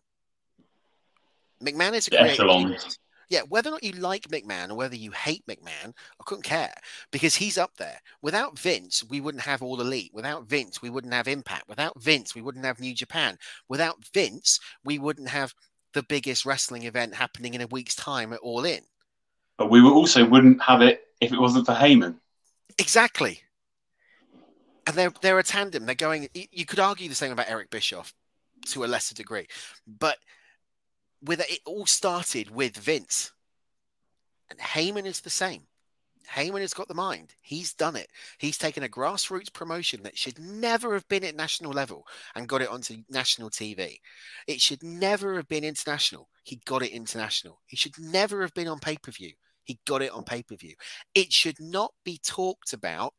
McMahon 1.62 1.94
is 1.94 2.06
a 2.06 2.10
The 2.10 2.16
creative 2.18 2.32
echelon. 2.40 2.62
genius. 2.62 2.98
Yeah, 3.30 3.40
whether 3.48 3.70
or 3.70 3.72
not 3.72 3.82
you 3.82 3.92
like 3.92 4.28
McMahon 4.28 4.70
or 4.70 4.74
whether 4.74 4.94
you 4.94 5.10
hate 5.10 5.44
McMahon, 5.46 5.88
I 6.20 6.24
couldn't 6.26 6.42
care 6.42 6.74
because 7.10 7.34
he's 7.34 7.56
up 7.56 7.74
there. 7.78 7.98
Without 8.20 8.58
Vince, 8.58 9.02
we 9.08 9.20
wouldn't 9.20 9.42
have 9.44 9.62
All 9.62 9.80
Elite. 9.80 10.10
Without 10.12 10.46
Vince, 10.46 10.82
we 10.82 10.90
wouldn't 10.90 11.14
have 11.14 11.26
Impact. 11.26 11.66
Without 11.68 12.00
Vince, 12.00 12.34
we 12.34 12.42
wouldn't 12.42 12.66
have 12.66 12.80
New 12.80 12.94
Japan. 12.94 13.38
Without 13.68 13.96
Vince, 14.12 14.60
we 14.84 14.98
wouldn't 14.98 15.30
have 15.30 15.54
the 15.94 16.02
biggest 16.02 16.44
wrestling 16.44 16.82
event 16.84 17.14
happening 17.14 17.54
in 17.54 17.62
a 17.62 17.66
week's 17.68 17.94
time 17.96 18.32
at 18.34 18.40
All 18.40 18.64
In. 18.66 18.82
But 19.56 19.70
we 19.70 19.82
also 19.82 20.26
wouldn't 20.26 20.62
have 20.62 20.82
it 20.82 21.08
if 21.20 21.32
it 21.32 21.40
wasn't 21.40 21.66
for 21.66 21.72
Heyman. 21.72 22.16
Exactly. 22.78 23.40
And 24.86 24.96
they're 24.96 25.12
they're 25.22 25.38
a 25.38 25.44
tandem. 25.44 25.86
They're 25.86 25.94
going. 25.94 26.28
You 26.34 26.66
could 26.66 26.80
argue 26.80 27.08
the 27.08 27.14
same 27.14 27.32
about 27.32 27.48
Eric 27.48 27.70
Bischoff 27.70 28.12
to 28.66 28.84
a 28.84 28.86
lesser 28.86 29.14
degree, 29.14 29.46
but 29.86 30.18
with 31.22 31.40
it 31.40 31.60
all 31.64 31.86
started 31.86 32.50
with 32.50 32.76
Vince, 32.76 33.32
and 34.50 34.58
Heyman 34.58 35.06
is 35.06 35.20
the 35.20 35.30
same. 35.30 35.62
Heyman 36.28 36.60
has 36.60 36.74
got 36.74 36.88
the 36.88 36.94
mind. 36.94 37.34
He's 37.42 37.74
done 37.74 37.96
it. 37.96 38.08
He's 38.38 38.58
taken 38.58 38.82
a 38.82 38.88
grassroots 38.88 39.52
promotion 39.52 40.02
that 40.02 40.16
should 40.16 40.38
never 40.38 40.94
have 40.94 41.06
been 41.08 41.24
at 41.24 41.36
national 41.36 41.72
level 41.72 42.06
and 42.34 42.48
got 42.48 42.62
it 42.62 42.68
onto 42.68 43.02
national 43.10 43.50
TV. 43.50 43.98
It 44.46 44.60
should 44.60 44.82
never 44.82 45.36
have 45.36 45.48
been 45.48 45.64
international. 45.64 46.28
He 46.42 46.60
got 46.64 46.82
it 46.82 46.92
international. 46.92 47.60
He 47.66 47.76
should 47.76 47.98
never 47.98 48.42
have 48.42 48.54
been 48.54 48.68
on 48.68 48.78
pay 48.78 48.96
per 48.96 49.10
view. 49.12 49.32
He 49.64 49.78
got 49.86 50.02
it 50.02 50.12
on 50.12 50.24
pay 50.24 50.42
per 50.42 50.56
view. 50.56 50.74
It 51.14 51.32
should 51.32 51.60
not 51.60 51.92
be 52.04 52.18
talked 52.18 52.72
about 52.72 53.14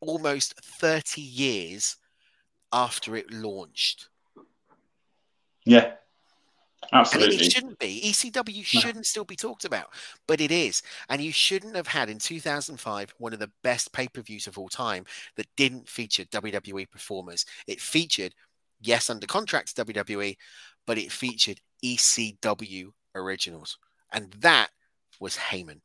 almost 0.00 0.54
30 0.80 1.20
years 1.20 1.96
after 2.72 3.16
it 3.16 3.32
launched. 3.32 4.08
Yeah, 5.64 5.92
absolutely. 6.92 7.36
it, 7.36 7.42
it 7.42 7.52
shouldn't 7.52 7.78
be. 7.78 8.02
ECW 8.04 8.64
shouldn't 8.64 9.06
still 9.06 9.24
be 9.24 9.36
talked 9.36 9.64
about, 9.64 9.86
but 10.26 10.40
it 10.40 10.50
is. 10.50 10.82
And 11.08 11.22
you 11.22 11.32
shouldn't 11.32 11.76
have 11.76 11.86
had 11.86 12.10
in 12.10 12.18
2005 12.18 13.14
one 13.18 13.32
of 13.32 13.38
the 13.38 13.50
best 13.62 13.92
pay 13.92 14.08
per 14.08 14.20
views 14.20 14.46
of 14.46 14.58
all 14.58 14.68
time 14.68 15.04
that 15.36 15.46
didn't 15.56 15.88
feature 15.88 16.24
WWE 16.24 16.90
performers. 16.90 17.46
It 17.66 17.80
featured, 17.80 18.34
yes, 18.80 19.08
under 19.08 19.26
contract 19.26 19.74
to 19.76 19.84
WWE, 19.84 20.36
but 20.86 20.98
it 20.98 21.10
featured 21.10 21.60
ECW 21.82 22.90
originals. 23.14 23.78
And 24.12 24.32
that 24.40 24.68
was 25.20 25.36
Heyman. 25.36 25.80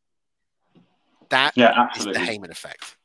That 1.30 1.54
yeah, 1.56 1.70
is 1.96 2.06
the 2.06 2.10
absolutely. 2.12 2.22
Heyman 2.22 2.52
effect. 2.52 2.96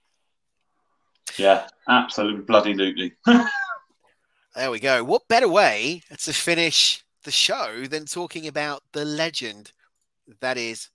Yeah, 1.37 1.67
absolutely, 1.89 2.43
bloody 2.43 2.75
lootly. 2.75 3.13
There 4.55 4.71
we 4.71 4.79
go. 4.79 5.03
What 5.03 5.27
better 5.27 5.49
way 5.49 6.03
to 6.17 6.33
finish 6.33 7.05
the 7.25 7.33
show 7.33 7.87
than 7.91 8.05
talking 8.05 8.47
about 8.47 8.85
the 8.93 9.05
legend 9.05 9.73
that 10.41 10.57
is 10.57 10.91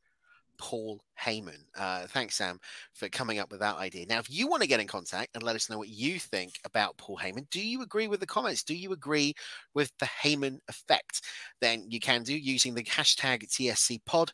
Paul 0.57 1.01
Heyman? 1.21 1.65
Uh, 1.77 2.07
thanks, 2.07 2.35
Sam, 2.35 2.57
for 2.93 3.09
coming 3.09 3.37
up 3.37 3.51
with 3.51 3.59
that 3.59 3.75
idea. 3.75 4.05
Now, 4.05 4.19
if 4.19 4.29
you 4.29 4.47
want 4.47 4.61
to 4.61 4.67
get 4.67 4.79
in 4.79 4.87
contact 4.87 5.31
and 5.33 5.43
let 5.43 5.57
us 5.57 5.69
know 5.69 5.77
what 5.77 5.89
you 5.89 6.19
think 6.19 6.53
about 6.63 6.95
Paul 6.95 7.17
Heyman, 7.17 7.49
do 7.49 7.59
you 7.59 7.81
agree 7.81 8.07
with 8.07 8.21
the 8.21 8.25
comments? 8.25 8.63
Do 8.63 8.77
you 8.77 8.93
agree 8.93 9.33
with 9.73 9.91
the 9.99 10.05
Heyman 10.05 10.59
effect? 10.69 11.25
Then 11.59 11.83
you 11.89 11.99
can 11.99 12.23
do 12.23 12.37
using 12.37 12.73
the 12.73 12.83
hashtag 12.83 13.45
TSC 13.49 13.99
Pod 14.05 14.31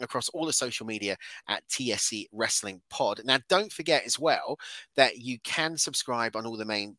across 0.00 0.28
all 0.30 0.46
the 0.46 0.52
social 0.52 0.86
media 0.86 1.16
at 1.48 1.66
TSC 1.68 2.26
Wrestling 2.32 2.80
Pod. 2.90 3.20
Now, 3.24 3.38
don't 3.48 3.72
forget 3.72 4.04
as 4.04 4.18
well 4.18 4.58
that 4.96 5.18
you 5.18 5.38
can 5.44 5.76
subscribe 5.76 6.36
on 6.36 6.46
all 6.46 6.56
the 6.56 6.64
main 6.64 6.96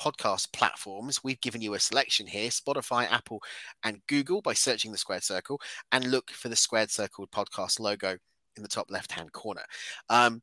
podcast 0.00 0.52
platforms. 0.52 1.22
We've 1.22 1.40
given 1.40 1.60
you 1.60 1.74
a 1.74 1.80
selection 1.80 2.26
here 2.26 2.48
Spotify, 2.48 3.10
Apple, 3.10 3.42
and 3.84 4.00
Google 4.08 4.40
by 4.40 4.54
searching 4.54 4.92
the 4.92 4.98
Squared 4.98 5.22
Circle 5.22 5.60
and 5.92 6.10
look 6.10 6.30
for 6.30 6.48
the 6.48 6.56
Squared 6.56 6.90
Circle 6.90 7.28
podcast 7.28 7.78
logo 7.78 8.16
in 8.56 8.62
the 8.62 8.68
top 8.68 8.90
left 8.90 9.12
hand 9.12 9.32
corner. 9.32 9.62
Um, 10.08 10.42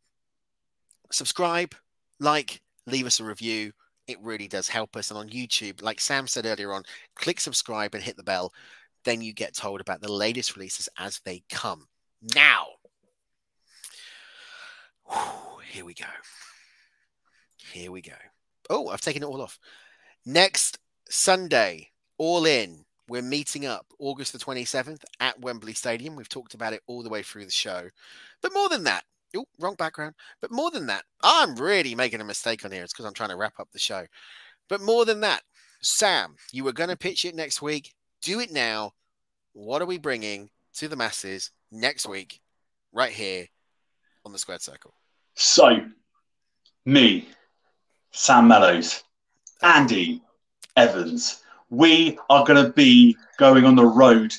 subscribe, 1.11 1.74
like, 2.19 2.61
leave 2.86 3.06
us 3.06 3.19
a 3.19 3.24
review. 3.24 3.72
It 4.07 4.18
really 4.22 4.48
does 4.48 4.69
help 4.69 4.95
us. 4.95 5.10
And 5.11 5.18
on 5.18 5.30
YouTube, 5.30 5.82
like 5.82 5.99
Sam 5.99 6.28
said 6.28 6.45
earlier 6.45 6.72
on, 6.72 6.84
click 7.15 7.40
subscribe 7.40 7.95
and 7.95 8.03
hit 8.03 8.15
the 8.15 8.24
bell. 8.24 8.53
Then 9.07 9.21
you 9.21 9.31
get 9.31 9.55
told 9.55 9.79
about 9.79 10.01
the 10.01 10.11
latest 10.11 10.57
releases 10.57 10.89
as 10.97 11.21
they 11.23 11.41
come. 11.49 11.88
Now, 12.35 12.65
here 15.71 15.85
we 15.85 15.93
go. 15.93 16.03
Here 17.71 17.89
we 17.89 18.01
go. 18.01 18.11
Oh, 18.69 18.89
I've 18.89 18.99
taken 18.99 19.23
it 19.23 19.27
all 19.27 19.41
off. 19.41 19.59
Next 20.25 20.79
Sunday, 21.09 21.91
all 22.17 22.45
in. 22.45 22.84
We're 23.07 23.21
meeting 23.21 23.65
up 23.65 23.85
August 23.97 24.34
the 24.34 24.39
27th 24.39 25.05
at 25.21 25.39
Wembley 25.39 25.73
Stadium. 25.73 26.17
We've 26.17 26.27
talked 26.27 26.53
about 26.53 26.73
it 26.73 26.81
all 26.85 27.01
the 27.01 27.09
way 27.09 27.23
through 27.23 27.45
the 27.45 27.51
show. 27.51 27.88
But 28.41 28.53
more 28.53 28.67
than 28.67 28.84
that, 28.84 29.05
oh, 29.38 29.45
wrong 29.57 29.75
background. 29.75 30.15
But 30.41 30.51
more 30.51 30.69
than 30.69 30.88
that, 30.88 31.05
I'm 31.23 31.55
really 31.55 31.95
making 31.95 32.19
a 32.19 32.25
mistake 32.25 32.65
on 32.65 32.73
here. 32.73 32.84
It's 32.84 32.91
because 32.91 33.05
I'm 33.05 33.13
trying 33.13 33.29
to 33.29 33.38
wrap 33.38 33.57
up 33.57 33.69
the 33.71 33.79
show. 33.79 34.05
But 34.67 34.81
more 34.81 35.05
than 35.05 35.21
that, 35.21 35.43
Sam, 35.81 36.35
you 36.51 36.65
were 36.65 36.73
going 36.73 36.89
to 36.89 36.97
pitch 36.97 37.23
it 37.23 37.35
next 37.35 37.61
week. 37.61 37.93
Do 38.22 38.39
it 38.39 38.52
now. 38.52 38.94
What 39.53 39.81
are 39.81 39.85
we 39.85 39.98
bringing 39.98 40.49
to 40.76 40.88
the 40.88 40.95
masses 40.95 41.52
next 41.72 42.07
week, 42.07 42.41
right 42.91 43.11
here 43.11 43.48
on 44.26 44.31
the 44.31 44.39
Squared 44.39 44.61
Circle? 44.61 44.94
So, 45.35 45.85
me, 46.85 47.27
Sam 48.11 48.48
Mellows, 48.48 49.03
Andy 49.61 50.22
Evans, 50.76 51.44
we 51.69 52.18
are 52.30 52.45
going 52.45 52.64
to 52.64 52.72
be 52.72 53.15
going 53.38 53.65
on 53.65 53.76
the 53.76 53.85
road 53.85 54.34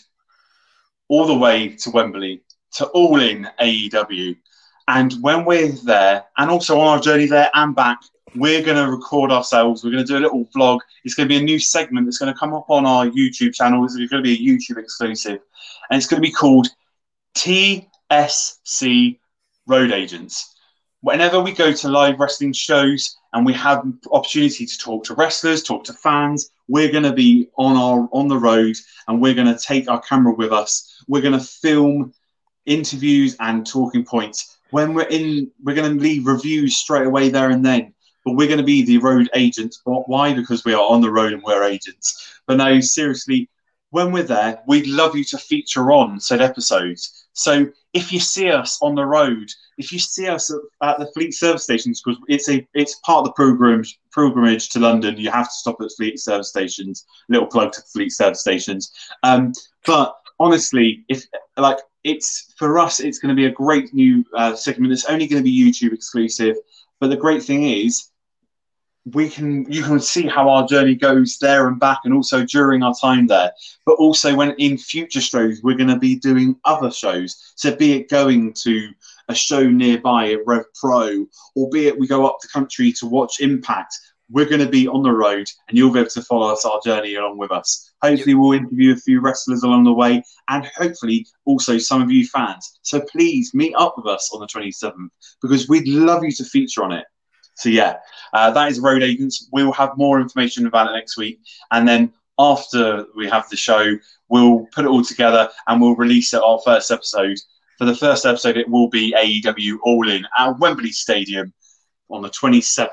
all 1.08 1.26
the 1.26 1.36
way 1.36 1.68
to 1.76 1.90
Wembley 1.90 2.42
to 2.72 2.86
All 2.86 3.20
In 3.20 3.48
AEW. 3.60 4.36
And 4.88 5.12
when 5.20 5.44
we're 5.44 5.72
there, 5.84 6.24
and 6.36 6.50
also 6.50 6.80
on 6.80 6.88
our 6.88 7.00
journey 7.00 7.26
there 7.26 7.50
and 7.54 7.74
back, 7.76 7.98
we're 8.34 8.62
going 8.62 8.76
to 8.76 8.90
record 8.90 9.30
ourselves. 9.30 9.82
We're 9.82 9.92
going 9.92 10.04
to 10.04 10.12
do 10.12 10.18
a 10.18 10.24
little 10.24 10.46
vlog. 10.56 10.80
It's 11.04 11.14
going 11.14 11.28
to 11.28 11.34
be 11.34 11.40
a 11.40 11.44
new 11.44 11.58
segment 11.58 12.06
that's 12.06 12.18
going 12.18 12.32
to 12.32 12.38
come 12.38 12.54
up 12.54 12.70
on 12.70 12.86
our 12.86 13.06
YouTube 13.06 13.54
channel. 13.54 13.84
It's 13.84 13.96
going 13.96 14.08
to 14.08 14.22
be 14.22 14.34
a 14.34 14.38
YouTube 14.38 14.78
exclusive. 14.78 15.40
And 15.90 15.98
it's 15.98 16.06
going 16.06 16.22
to 16.22 16.26
be 16.26 16.32
called 16.32 16.68
TSC 17.36 19.18
Road 19.66 19.92
Agents 19.92 20.54
whenever 21.00 21.40
we 21.40 21.52
go 21.52 21.72
to 21.72 21.88
live 21.88 22.18
wrestling 22.18 22.52
shows 22.52 23.16
and 23.32 23.44
we 23.44 23.52
have 23.52 23.84
opportunity 24.10 24.66
to 24.66 24.78
talk 24.78 25.04
to 25.04 25.14
wrestlers, 25.14 25.62
talk 25.62 25.84
to 25.84 25.92
fans, 25.92 26.50
we're 26.68 26.90
going 26.90 27.04
to 27.04 27.12
be 27.12 27.48
on 27.56 27.76
our 27.76 28.08
on 28.12 28.28
the 28.28 28.36
road 28.36 28.76
and 29.06 29.20
we're 29.20 29.34
going 29.34 29.46
to 29.46 29.58
take 29.58 29.88
our 29.88 30.00
camera 30.00 30.34
with 30.34 30.52
us. 30.52 31.02
We're 31.08 31.22
going 31.22 31.38
to 31.38 31.44
film 31.44 32.12
interviews 32.66 33.36
and 33.40 33.66
talking 33.66 34.04
points. 34.04 34.58
When 34.70 34.92
we're 34.92 35.08
in, 35.08 35.50
we're 35.62 35.74
going 35.74 35.96
to 35.96 36.02
leave 36.02 36.26
reviews 36.26 36.76
straight 36.76 37.06
away 37.06 37.28
there 37.30 37.50
and 37.50 37.64
then. 37.64 37.94
But 38.28 38.36
we're 38.36 38.46
going 38.46 38.58
to 38.58 38.62
be 38.64 38.84
the 38.84 38.98
road 38.98 39.30
agents. 39.34 39.80
Why? 39.84 40.34
Because 40.34 40.62
we 40.62 40.74
are 40.74 40.86
on 40.86 41.00
the 41.00 41.10
road 41.10 41.32
and 41.32 41.42
we're 41.42 41.64
agents. 41.64 42.38
But 42.46 42.58
no, 42.58 42.78
seriously, 42.78 43.48
when 43.88 44.12
we're 44.12 44.22
there, 44.22 44.60
we'd 44.66 44.86
love 44.86 45.16
you 45.16 45.24
to 45.24 45.38
feature 45.38 45.90
on 45.92 46.20
said 46.20 46.42
episodes. 46.42 47.26
So 47.32 47.68
if 47.94 48.12
you 48.12 48.20
see 48.20 48.50
us 48.50 48.78
on 48.82 48.94
the 48.94 49.06
road, 49.06 49.48
if 49.78 49.94
you 49.94 49.98
see 49.98 50.28
us 50.28 50.52
at 50.82 50.98
the 50.98 51.10
fleet 51.12 51.32
service 51.32 51.62
stations, 51.62 52.02
because 52.02 52.20
it's 52.28 52.50
a 52.50 52.68
it's 52.74 52.96
part 52.96 53.20
of 53.20 53.24
the 53.24 53.32
pilgrimage 53.32 53.98
pilgrimage 54.14 54.68
to 54.72 54.78
London, 54.78 55.16
you 55.16 55.30
have 55.30 55.46
to 55.46 55.54
stop 55.54 55.80
at 55.80 55.88
fleet 55.96 56.20
service 56.20 56.50
stations. 56.50 57.06
Little 57.30 57.46
plug 57.46 57.72
to 57.72 57.80
fleet 57.80 58.10
service 58.10 58.42
stations. 58.42 58.92
Um, 59.22 59.54
but 59.86 60.14
honestly, 60.38 61.06
if 61.08 61.24
like 61.56 61.78
it's 62.04 62.52
for 62.58 62.78
us, 62.78 63.00
it's 63.00 63.20
going 63.20 63.34
to 63.34 63.40
be 63.40 63.46
a 63.46 63.52
great 63.52 63.94
new 63.94 64.22
uh, 64.36 64.54
segment. 64.54 64.92
It's 64.92 65.06
only 65.06 65.26
going 65.26 65.42
to 65.42 65.50
be 65.50 65.64
YouTube 65.64 65.94
exclusive. 65.94 66.56
But 67.00 67.08
the 67.08 67.16
great 67.16 67.42
thing 67.42 67.62
is, 67.62 68.10
we 69.04 69.28
can 69.28 69.70
you 69.70 69.82
can 69.82 70.00
see 70.00 70.26
how 70.26 70.48
our 70.48 70.66
journey 70.66 70.94
goes 70.94 71.38
there 71.38 71.68
and 71.68 71.80
back 71.80 72.00
and 72.04 72.12
also 72.12 72.44
during 72.44 72.82
our 72.82 72.94
time 73.00 73.26
there. 73.26 73.52
But 73.86 73.94
also 73.94 74.34
when 74.34 74.52
in 74.52 74.76
future 74.76 75.20
shows 75.20 75.62
we're 75.62 75.76
going 75.76 75.88
to 75.88 75.98
be 75.98 76.16
doing 76.16 76.56
other 76.64 76.90
shows. 76.90 77.52
So 77.56 77.74
be 77.74 77.92
it 77.92 78.08
going 78.08 78.52
to 78.64 78.90
a 79.28 79.34
show 79.34 79.68
nearby 79.68 80.32
at 80.32 80.46
rev 80.46 80.64
pro 80.74 81.26
or 81.54 81.70
be 81.70 81.86
it 81.86 81.98
we 81.98 82.06
go 82.06 82.26
up 82.26 82.38
the 82.40 82.48
country 82.48 82.92
to 82.94 83.06
watch 83.06 83.40
impact 83.40 83.94
we're 84.30 84.48
going 84.48 84.60
to 84.60 84.68
be 84.68 84.86
on 84.86 85.02
the 85.02 85.10
road 85.10 85.46
and 85.68 85.78
you'll 85.78 85.92
be 85.92 86.00
able 86.00 86.10
to 86.10 86.22
follow 86.22 86.52
us 86.52 86.64
our 86.64 86.80
journey 86.84 87.14
along 87.14 87.38
with 87.38 87.50
us. 87.50 87.92
Hopefully 88.02 88.34
we'll 88.34 88.52
interview 88.52 88.92
a 88.92 88.96
few 88.96 89.20
wrestlers 89.20 89.62
along 89.62 89.84
the 89.84 89.92
way 89.92 90.22
and 90.48 90.66
hopefully 90.76 91.26
also 91.46 91.78
some 91.78 92.02
of 92.02 92.10
you 92.10 92.26
fans. 92.26 92.78
So 92.82 93.00
please 93.00 93.54
meet 93.54 93.74
up 93.78 93.94
with 93.96 94.06
us 94.06 94.30
on 94.34 94.40
the 94.40 94.46
27th 94.46 95.08
because 95.40 95.68
we'd 95.68 95.88
love 95.88 96.24
you 96.24 96.32
to 96.32 96.44
feature 96.44 96.84
on 96.84 96.92
it 96.92 97.06
so 97.58 97.68
yeah, 97.68 97.96
uh, 98.32 98.50
that 98.52 98.70
is 98.70 98.80
Road 98.80 99.02
Agents. 99.02 99.48
We'll 99.52 99.72
have 99.72 99.96
more 99.96 100.20
information 100.20 100.66
about 100.66 100.88
it 100.88 100.92
next 100.92 101.16
week, 101.16 101.40
and 101.70 101.86
then 101.86 102.12
after 102.38 103.04
we 103.16 103.28
have 103.28 103.48
the 103.50 103.56
show, 103.56 103.96
we'll 104.28 104.66
put 104.72 104.84
it 104.84 104.88
all 104.88 105.02
together 105.02 105.50
and 105.66 105.80
we'll 105.80 105.96
release 105.96 106.32
it 106.32 106.42
our 106.42 106.60
first 106.64 106.90
episode. 106.90 107.36
For 107.78 107.84
the 107.84 107.96
first 107.96 108.26
episode, 108.26 108.56
it 108.56 108.68
will 108.68 108.88
be 108.88 109.12
AEW 109.12 109.78
All 109.82 110.08
In 110.08 110.24
at 110.38 110.58
Wembley 110.58 110.92
Stadium 110.92 111.52
on 112.08 112.22
the 112.22 112.30
27th. 112.30 112.90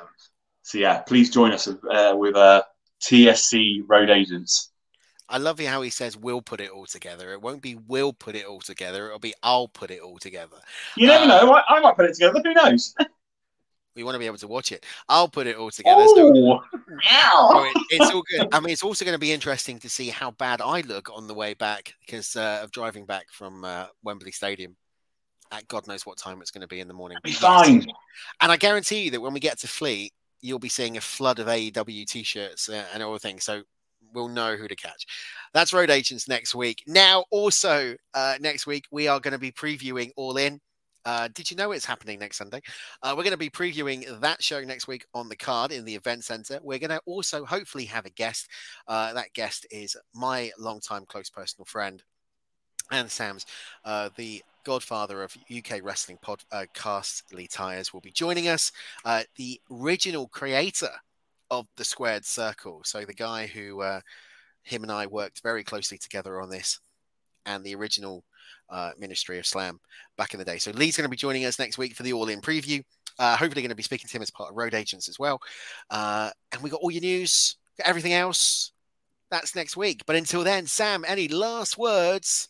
So 0.64 0.80
yeah, 0.80 1.02
please 1.02 1.30
join 1.30 1.52
us 1.52 1.68
uh, 1.68 2.14
with 2.16 2.36
uh, 2.36 2.64
TSC 3.04 3.84
Road 3.88 4.10
Agents. 4.10 4.72
I 5.28 5.38
love 5.38 5.60
how 5.60 5.82
he 5.82 5.90
says 5.90 6.16
we'll 6.16 6.42
put 6.42 6.62
it 6.62 6.70
all 6.70 6.86
together. 6.86 7.32
It 7.34 7.42
won't 7.42 7.62
be 7.62 7.76
we'll 7.88 8.14
put 8.14 8.36
it 8.36 8.46
all 8.46 8.62
together. 8.62 9.08
It'll 9.08 9.20
be 9.20 9.34
I'll 9.42 9.68
put 9.68 9.90
it 9.90 10.00
all 10.00 10.18
together. 10.18 10.58
You 10.96 11.08
never 11.08 11.24
uh, 11.24 11.28
know. 11.28 11.54
I, 11.54 11.64
I, 11.68 11.80
might 11.80 11.96
put 11.96 12.06
it 12.06 12.14
together. 12.14 12.42
Who 12.44 12.54
knows? 12.54 12.94
we 13.96 14.04
want 14.04 14.16
to 14.16 14.20
be 14.20 14.26
able 14.26 14.38
to 14.38 14.48
watch 14.48 14.72
it. 14.72 14.86
I'll 15.08 15.28
put 15.28 15.48
it 15.48 15.56
all 15.56 15.72
together. 15.72 16.02
So, 16.16 16.34
so 17.52 17.64
it, 17.64 17.86
it's 17.90 18.12
all 18.12 18.24
good. 18.30 18.48
I 18.52 18.60
mean, 18.60 18.72
it's 18.72 18.84
also 18.84 19.06
going 19.06 19.16
to 19.16 19.20
be 19.20 19.32
interesting 19.32 19.80
to 19.80 19.90
see 19.90 20.10
how 20.10 20.32
bad 20.32 20.62
I 20.62 20.82
look 20.82 21.10
on 21.14 21.28
the 21.28 21.34
way 21.34 21.54
back 21.54 21.94
because 22.06 22.36
uh, 22.36 22.60
of 22.64 22.72
driving 22.72 23.06
back 23.06 23.28
from 23.32 23.64
uh, 23.64 23.88
Wembley 24.04 24.32
Stadium. 24.32 24.76
At 25.52 25.68
God 25.68 25.88
knows 25.88 26.06
what 26.06 26.18
time 26.18 26.42
it's 26.42 26.52
going 26.52 26.62
to 26.64 26.68
be 26.68 26.80
in 26.80 26.88
the 26.88 26.94
morning. 26.94 27.18
Be 27.24 27.32
fine. 27.32 27.86
And 28.42 28.52
I 28.52 28.58
guarantee 28.58 29.04
you 29.04 29.12
that 29.12 29.22
when 29.22 29.34
we 29.34 29.40
get 29.40 29.60
to 29.60 29.68
Fleet, 29.68 30.12
you'll 30.42 30.60
be 30.60 30.70
seeing 30.70 30.98
a 30.98 31.02
flood 31.02 31.40
of 31.40 31.48
AEW 31.48 32.06
t-shirts 32.06 32.68
uh, 32.68 32.86
and 32.94 33.04
all 33.04 33.18
things. 33.18 33.44
So 33.44 33.62
we'll 34.14 34.28
know 34.28 34.56
who 34.56 34.68
to 34.68 34.76
catch. 34.76 35.06
That's 35.54 35.74
Road 35.74 35.90
Agents 35.90 36.28
next 36.28 36.56
week. 36.56 36.84
Now, 36.88 37.26
also 37.30 37.96
uh, 38.14 38.36
next 38.40 38.66
week, 38.66 38.86
we 38.92 39.08
are 39.08 39.20
going 39.20 39.34
to 39.34 39.40
be 39.40 39.52
previewing 39.52 40.12
All 40.16 40.38
In. 40.38 40.60
Uh, 41.06 41.30
did 41.34 41.50
you 41.50 41.58
know 41.58 41.72
it's 41.72 41.86
happening 41.86 42.20
next 42.20 42.38
Sunday? 42.38 42.62
Uh, 43.04 43.14
we're 43.16 43.24
going 43.24 43.32
to 43.32 43.38
be 43.38 43.50
previewing 43.50 44.20
that 44.22 44.42
show 44.42 44.64
next 44.64 44.88
week 44.88 45.06
on 45.14 45.30
the 45.30 45.36
card 45.36 45.72
in 45.72 45.86
the 45.86 45.96
event 45.96 46.24
center. 46.24 46.60
We're 46.64 46.80
going 46.80 46.90
to 46.90 47.02
also 47.06 47.46
hopefully 47.46 47.86
have 47.86 48.06
a 48.06 48.10
guest. 48.10 48.50
Uh, 48.88 49.14
that 49.14 49.34
guest 49.34 49.68
is 49.70 49.96
my 50.14 50.52
longtime 50.58 51.06
close 51.06 51.30
personal 51.30 51.66
friend 51.66 52.04
and 52.92 53.10
Sam's, 53.10 53.46
uh, 53.84 54.10
the 54.16 54.44
godfather 54.64 55.24
of 55.24 55.36
UK 55.56 55.80
wrestling 55.82 56.18
podcast, 56.24 57.24
Lee 57.34 57.48
Tyers, 57.48 57.94
will 57.94 58.02
be 58.02 58.12
joining 58.12 58.48
us. 58.48 58.72
Uh, 59.04 59.24
the 59.36 59.60
original 59.72 60.28
creator 60.28 60.90
of 61.52 61.68
the 61.78 61.84
Squared 61.84 62.26
Circle. 62.26 62.82
So 62.84 63.06
the 63.06 63.14
guy 63.14 63.48
who 63.48 63.82
uh, 63.82 64.02
him 64.64 64.84
and 64.84 64.92
I 64.92 65.08
worked 65.08 65.42
very 65.44 65.64
closely 65.64 65.98
together 65.98 66.42
on 66.42 66.50
this 66.50 66.80
and 67.46 67.64
the 67.64 67.76
original 67.76 68.24
uh, 68.70 68.92
Ministry 68.98 69.40
of 69.40 69.46
Slam 69.46 69.80
back 70.18 70.34
in 70.34 70.40
the 70.40 70.46
day. 70.46 70.58
So 70.58 70.72
Lee's 70.72 70.98
going 70.98 71.04
to 71.06 71.10
be 71.10 71.18
joining 71.18 71.46
us 71.46 71.60
next 71.60 71.78
week 71.78 71.96
for 71.96 72.04
the 72.04 72.14
All 72.14 72.30
In 72.30 72.42
preview. 72.42 72.84
Uh, 73.18 73.38
hopefully, 73.38 73.62
going 73.62 73.70
to 73.70 73.76
be 73.76 73.84
speaking 73.84 74.08
to 74.08 74.18
him 74.18 74.22
as 74.22 74.32
part 74.32 74.50
of 74.50 74.58
Road 74.58 74.74
Agents 74.74 75.08
as 75.08 75.18
well. 75.18 75.40
Uh, 75.90 76.32
and 76.52 76.62
we 76.62 76.70
got 76.70 76.82
all 76.82 76.92
your 76.92 77.02
news, 77.02 77.58
got 77.78 77.88
everything 77.88 78.14
else. 78.14 78.72
That's 79.32 79.56
next 79.56 79.78
week. 79.78 80.04
But 80.06 80.16
until 80.16 80.44
then, 80.44 80.68
Sam, 80.68 81.04
any 81.08 81.28
last 81.28 81.78
words? 81.78 82.50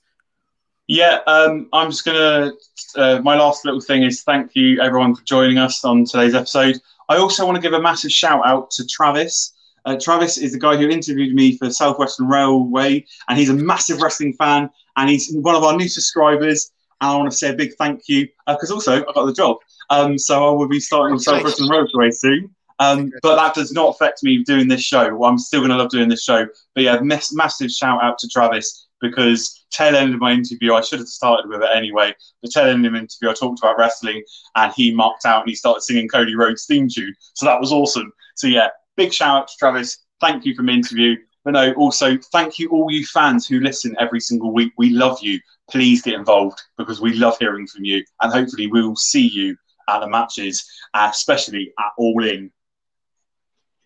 Yeah, 0.88 1.20
um, 1.26 1.68
I'm 1.74 1.90
just 1.90 2.06
gonna. 2.06 2.52
Uh, 2.96 3.20
my 3.22 3.36
last 3.36 3.66
little 3.66 3.82
thing 3.82 4.04
is 4.04 4.22
thank 4.24 4.56
you 4.56 4.82
everyone 4.82 5.16
for 5.16 5.24
joining 5.24 5.58
us 5.58 5.84
on 5.84 6.06
today's 6.06 6.36
episode. 6.36 6.80
I 7.10 7.18
also 7.18 7.46
want 7.46 7.56
to 7.56 7.62
give 7.62 7.74
a 7.74 7.82
massive 7.82 8.12
shout 8.12 8.46
out 8.46 8.72
to 8.72 8.86
Travis. 8.86 9.54
Uh, 9.86 9.98
Travis 10.02 10.38
is 10.38 10.53
the 10.53 10.60
guy 10.60 10.76
who 10.76 10.90
interviewed 10.90 11.36
me 11.36 11.57
for 11.57 11.70
Southwestern 11.70 12.28
Railway, 12.28 13.06
and 13.30 13.38
he's 13.38 13.49
a 13.49 13.53
massive 13.53 14.02
wrestling 14.02 14.34
fan, 14.34 14.70
and 14.98 15.10
he's 15.10 15.34
one 15.36 15.56
of 15.56 15.64
our 15.64 15.76
new 15.76 15.88
subscribers. 15.88 16.72
And 17.02 17.12
I 17.12 17.18
want 17.18 17.30
to 17.30 17.38
say 17.38 17.49
a 17.49 17.53
big 17.53 17.74
thank 17.76 18.07
you 18.07 18.28
because 18.48 18.72
uh, 18.72 18.76
also 18.76 19.06
I 19.06 19.14
got 19.14 19.26
the 19.26 19.34
job, 19.34 19.57
um, 19.90 20.18
so 20.18 20.48
I 20.48 20.52
will 20.52 20.68
be 20.68 20.80
starting 20.80 21.14
on 21.14 21.20
Southwestern 21.20 21.68
Railway 21.68 22.12
soon. 22.12 22.56
Um, 22.80 23.12
but 23.22 23.36
that 23.36 23.53
does 23.53 23.72
not 23.72 23.90
affect 23.90 24.24
me 24.24 24.44
doing 24.44 24.68
this 24.68 24.82
show. 24.82 25.24
I'm 25.24 25.38
still 25.38 25.62
going 25.62 25.72
to 25.72 25.78
love 25.78 25.90
doing 25.90 26.10
this 26.10 26.24
show. 26.24 26.45
But 26.74 26.84
yeah, 26.84 26.99
mass- 26.99 27.34
massive 27.34 27.72
shout 27.72 28.03
out 28.03 28.18
to 28.20 28.28
Travis 28.28 28.88
because 29.02 29.66
tail 29.72 29.95
end 29.95 30.14
of 30.14 30.20
my 30.20 30.32
interview, 30.32 30.74
I 30.74 30.82
should 30.82 30.99
have 30.99 31.07
started 31.07 31.49
with 31.49 31.62
it 31.62 31.70
anyway. 31.74 32.14
The 32.44 32.49
tail 32.49 32.68
end 32.68 32.86
of 32.86 32.94
the 32.94 32.99
interview, 32.99 33.30
I 33.30 33.34
talked 33.34 33.60
about 33.60 33.78
wrestling, 33.78 34.24
and 34.56 34.74
he 34.76 34.94
marked 34.94 35.26
out 35.26 35.41
and 35.41 35.49
he 35.49 35.56
started 35.56 35.82
singing 35.82 36.07
Cody 36.07 36.36
Rhodes' 36.36 36.66
theme 36.66 36.88
tune. 36.90 37.14
So 37.34 37.45
that 37.45 37.60
was 37.60 37.72
awesome. 37.72 38.12
So 38.36 38.48
yeah, 38.48 38.70
big 38.96 39.14
shout 39.14 39.42
out 39.42 39.48
to 39.48 39.54
Travis. 39.58 40.00
Thank 40.22 40.46
you 40.46 40.56
for 40.56 40.64
the 40.64 40.72
interview. 40.72 41.16
But 41.44 41.52
no, 41.52 41.74
also 41.74 42.18
thank 42.32 42.58
you 42.58 42.70
all 42.70 42.92
you 42.92 43.06
fans 43.06 43.48
who 43.48 43.60
listen 43.60 43.96
every 44.00 44.20
single 44.20 44.52
week. 44.52 44.74
We 44.78 44.90
love 44.90 45.20
you. 45.22 45.40
Please 45.70 46.02
get 46.02 46.16
involved 46.16 46.60
because 46.78 47.02
we 47.02 47.14
love 47.14 47.38
hearing 47.40 47.68
from 47.68 47.86
you, 47.86 48.04
and 48.22 48.34
hopefully 48.34 48.68
we 48.68 48.82
will 48.82 48.96
see 48.96 49.28
you 49.28 49.56
at 49.88 50.00
the 50.00 50.08
matches, 50.08 50.68
uh, 50.94 51.10
especially 51.12 51.72
at 51.78 51.92
All 51.98 52.24
In. 52.24 52.52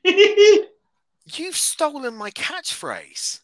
You've 1.26 1.57
stolen 1.57 2.15
my 2.15 2.31
catchphrase. 2.31 3.41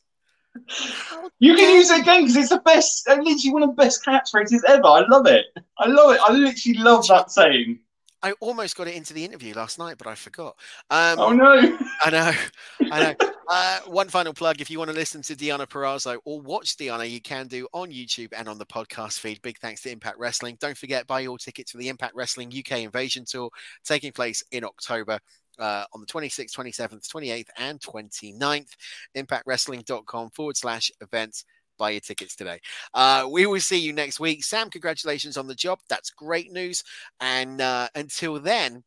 you 1.39 1.55
can 1.55 1.75
use 1.75 1.91
it 1.91 2.01
again 2.01 2.21
because 2.21 2.37
it's 2.37 2.49
the 2.49 2.59
best, 2.59 3.07
uh, 3.09 3.15
literally 3.15 3.51
one 3.51 3.63
of 3.63 3.69
the 3.69 3.75
best 3.75 4.03
catchphrases 4.05 4.61
ever. 4.67 4.87
I 4.87 5.05
love 5.07 5.27
it. 5.27 5.45
I 5.77 5.87
love 5.87 6.13
it. 6.15 6.21
I 6.21 6.31
literally 6.31 6.77
love 6.77 7.07
that 7.07 7.31
saying. 7.31 7.79
I 8.25 8.31
almost 8.39 8.75
got 8.75 8.87
it 8.87 8.95
into 8.95 9.13
the 9.13 9.23
interview 9.23 9.53
last 9.53 9.77
night, 9.77 9.99
but 9.99 10.07
I 10.07 10.15
forgot. 10.15 10.55
Um, 10.89 11.19
oh 11.19 11.31
no! 11.31 11.77
I 12.03 12.09
know, 12.09 12.31
I 12.91 13.03
know. 13.03 13.29
Uh, 13.47 13.79
one 13.85 14.09
final 14.09 14.33
plug: 14.33 14.61
if 14.61 14.71
you 14.71 14.79
want 14.79 14.89
to 14.89 14.95
listen 14.95 15.21
to 15.21 15.35
Deonna 15.35 15.67
Purrazzo 15.67 16.17
or 16.25 16.41
watch 16.41 16.75
Deonna, 16.75 17.07
you 17.07 17.21
can 17.21 17.45
do 17.45 17.67
on 17.71 17.91
YouTube 17.91 18.33
and 18.35 18.49
on 18.49 18.57
the 18.57 18.65
podcast 18.65 19.19
feed. 19.19 19.39
Big 19.43 19.59
thanks 19.59 19.83
to 19.83 19.91
Impact 19.91 20.17
Wrestling. 20.17 20.57
Don't 20.59 20.75
forget 20.75 21.05
buy 21.05 21.19
your 21.19 21.37
tickets 21.37 21.69
for 21.69 21.77
the 21.77 21.87
Impact 21.87 22.15
Wrestling 22.15 22.51
UK 22.51 22.79
Invasion 22.79 23.25
Tour 23.25 23.51
taking 23.83 24.11
place 24.11 24.43
in 24.51 24.63
October. 24.63 25.19
Uh, 25.59 25.85
on 25.93 26.01
the 26.01 26.07
26th, 26.07 26.51
27th, 26.51 27.07
28th, 27.07 27.47
and 27.57 27.79
29th. 27.79 28.71
ImpactWrestling.com 29.15 30.31
forward 30.31 30.57
slash 30.57 30.91
events 30.99 31.45
buy 31.77 31.91
your 31.91 32.01
tickets 32.01 32.35
today. 32.35 32.59
Uh, 32.93 33.27
we 33.29 33.45
will 33.45 33.59
see 33.59 33.79
you 33.79 33.93
next 33.93 34.19
week. 34.19 34.43
Sam, 34.43 34.69
congratulations 34.69 35.37
on 35.37 35.47
the 35.47 35.55
job. 35.55 35.79
That's 35.89 36.09
great 36.09 36.51
news. 36.51 36.83
And 37.19 37.61
uh, 37.61 37.87
until 37.95 38.39
then, 38.39 38.83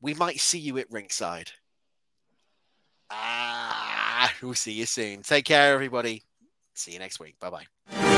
we 0.00 0.14
might 0.14 0.40
see 0.40 0.58
you 0.58 0.78
at 0.78 0.90
ringside. 0.90 1.50
Ah, 3.10 4.32
we'll 4.42 4.54
see 4.54 4.72
you 4.72 4.86
soon. 4.86 5.22
Take 5.22 5.44
care, 5.44 5.74
everybody. 5.74 6.22
See 6.74 6.92
you 6.92 6.98
next 6.98 7.20
week. 7.20 7.38
Bye 7.38 7.50
bye. 7.50 8.11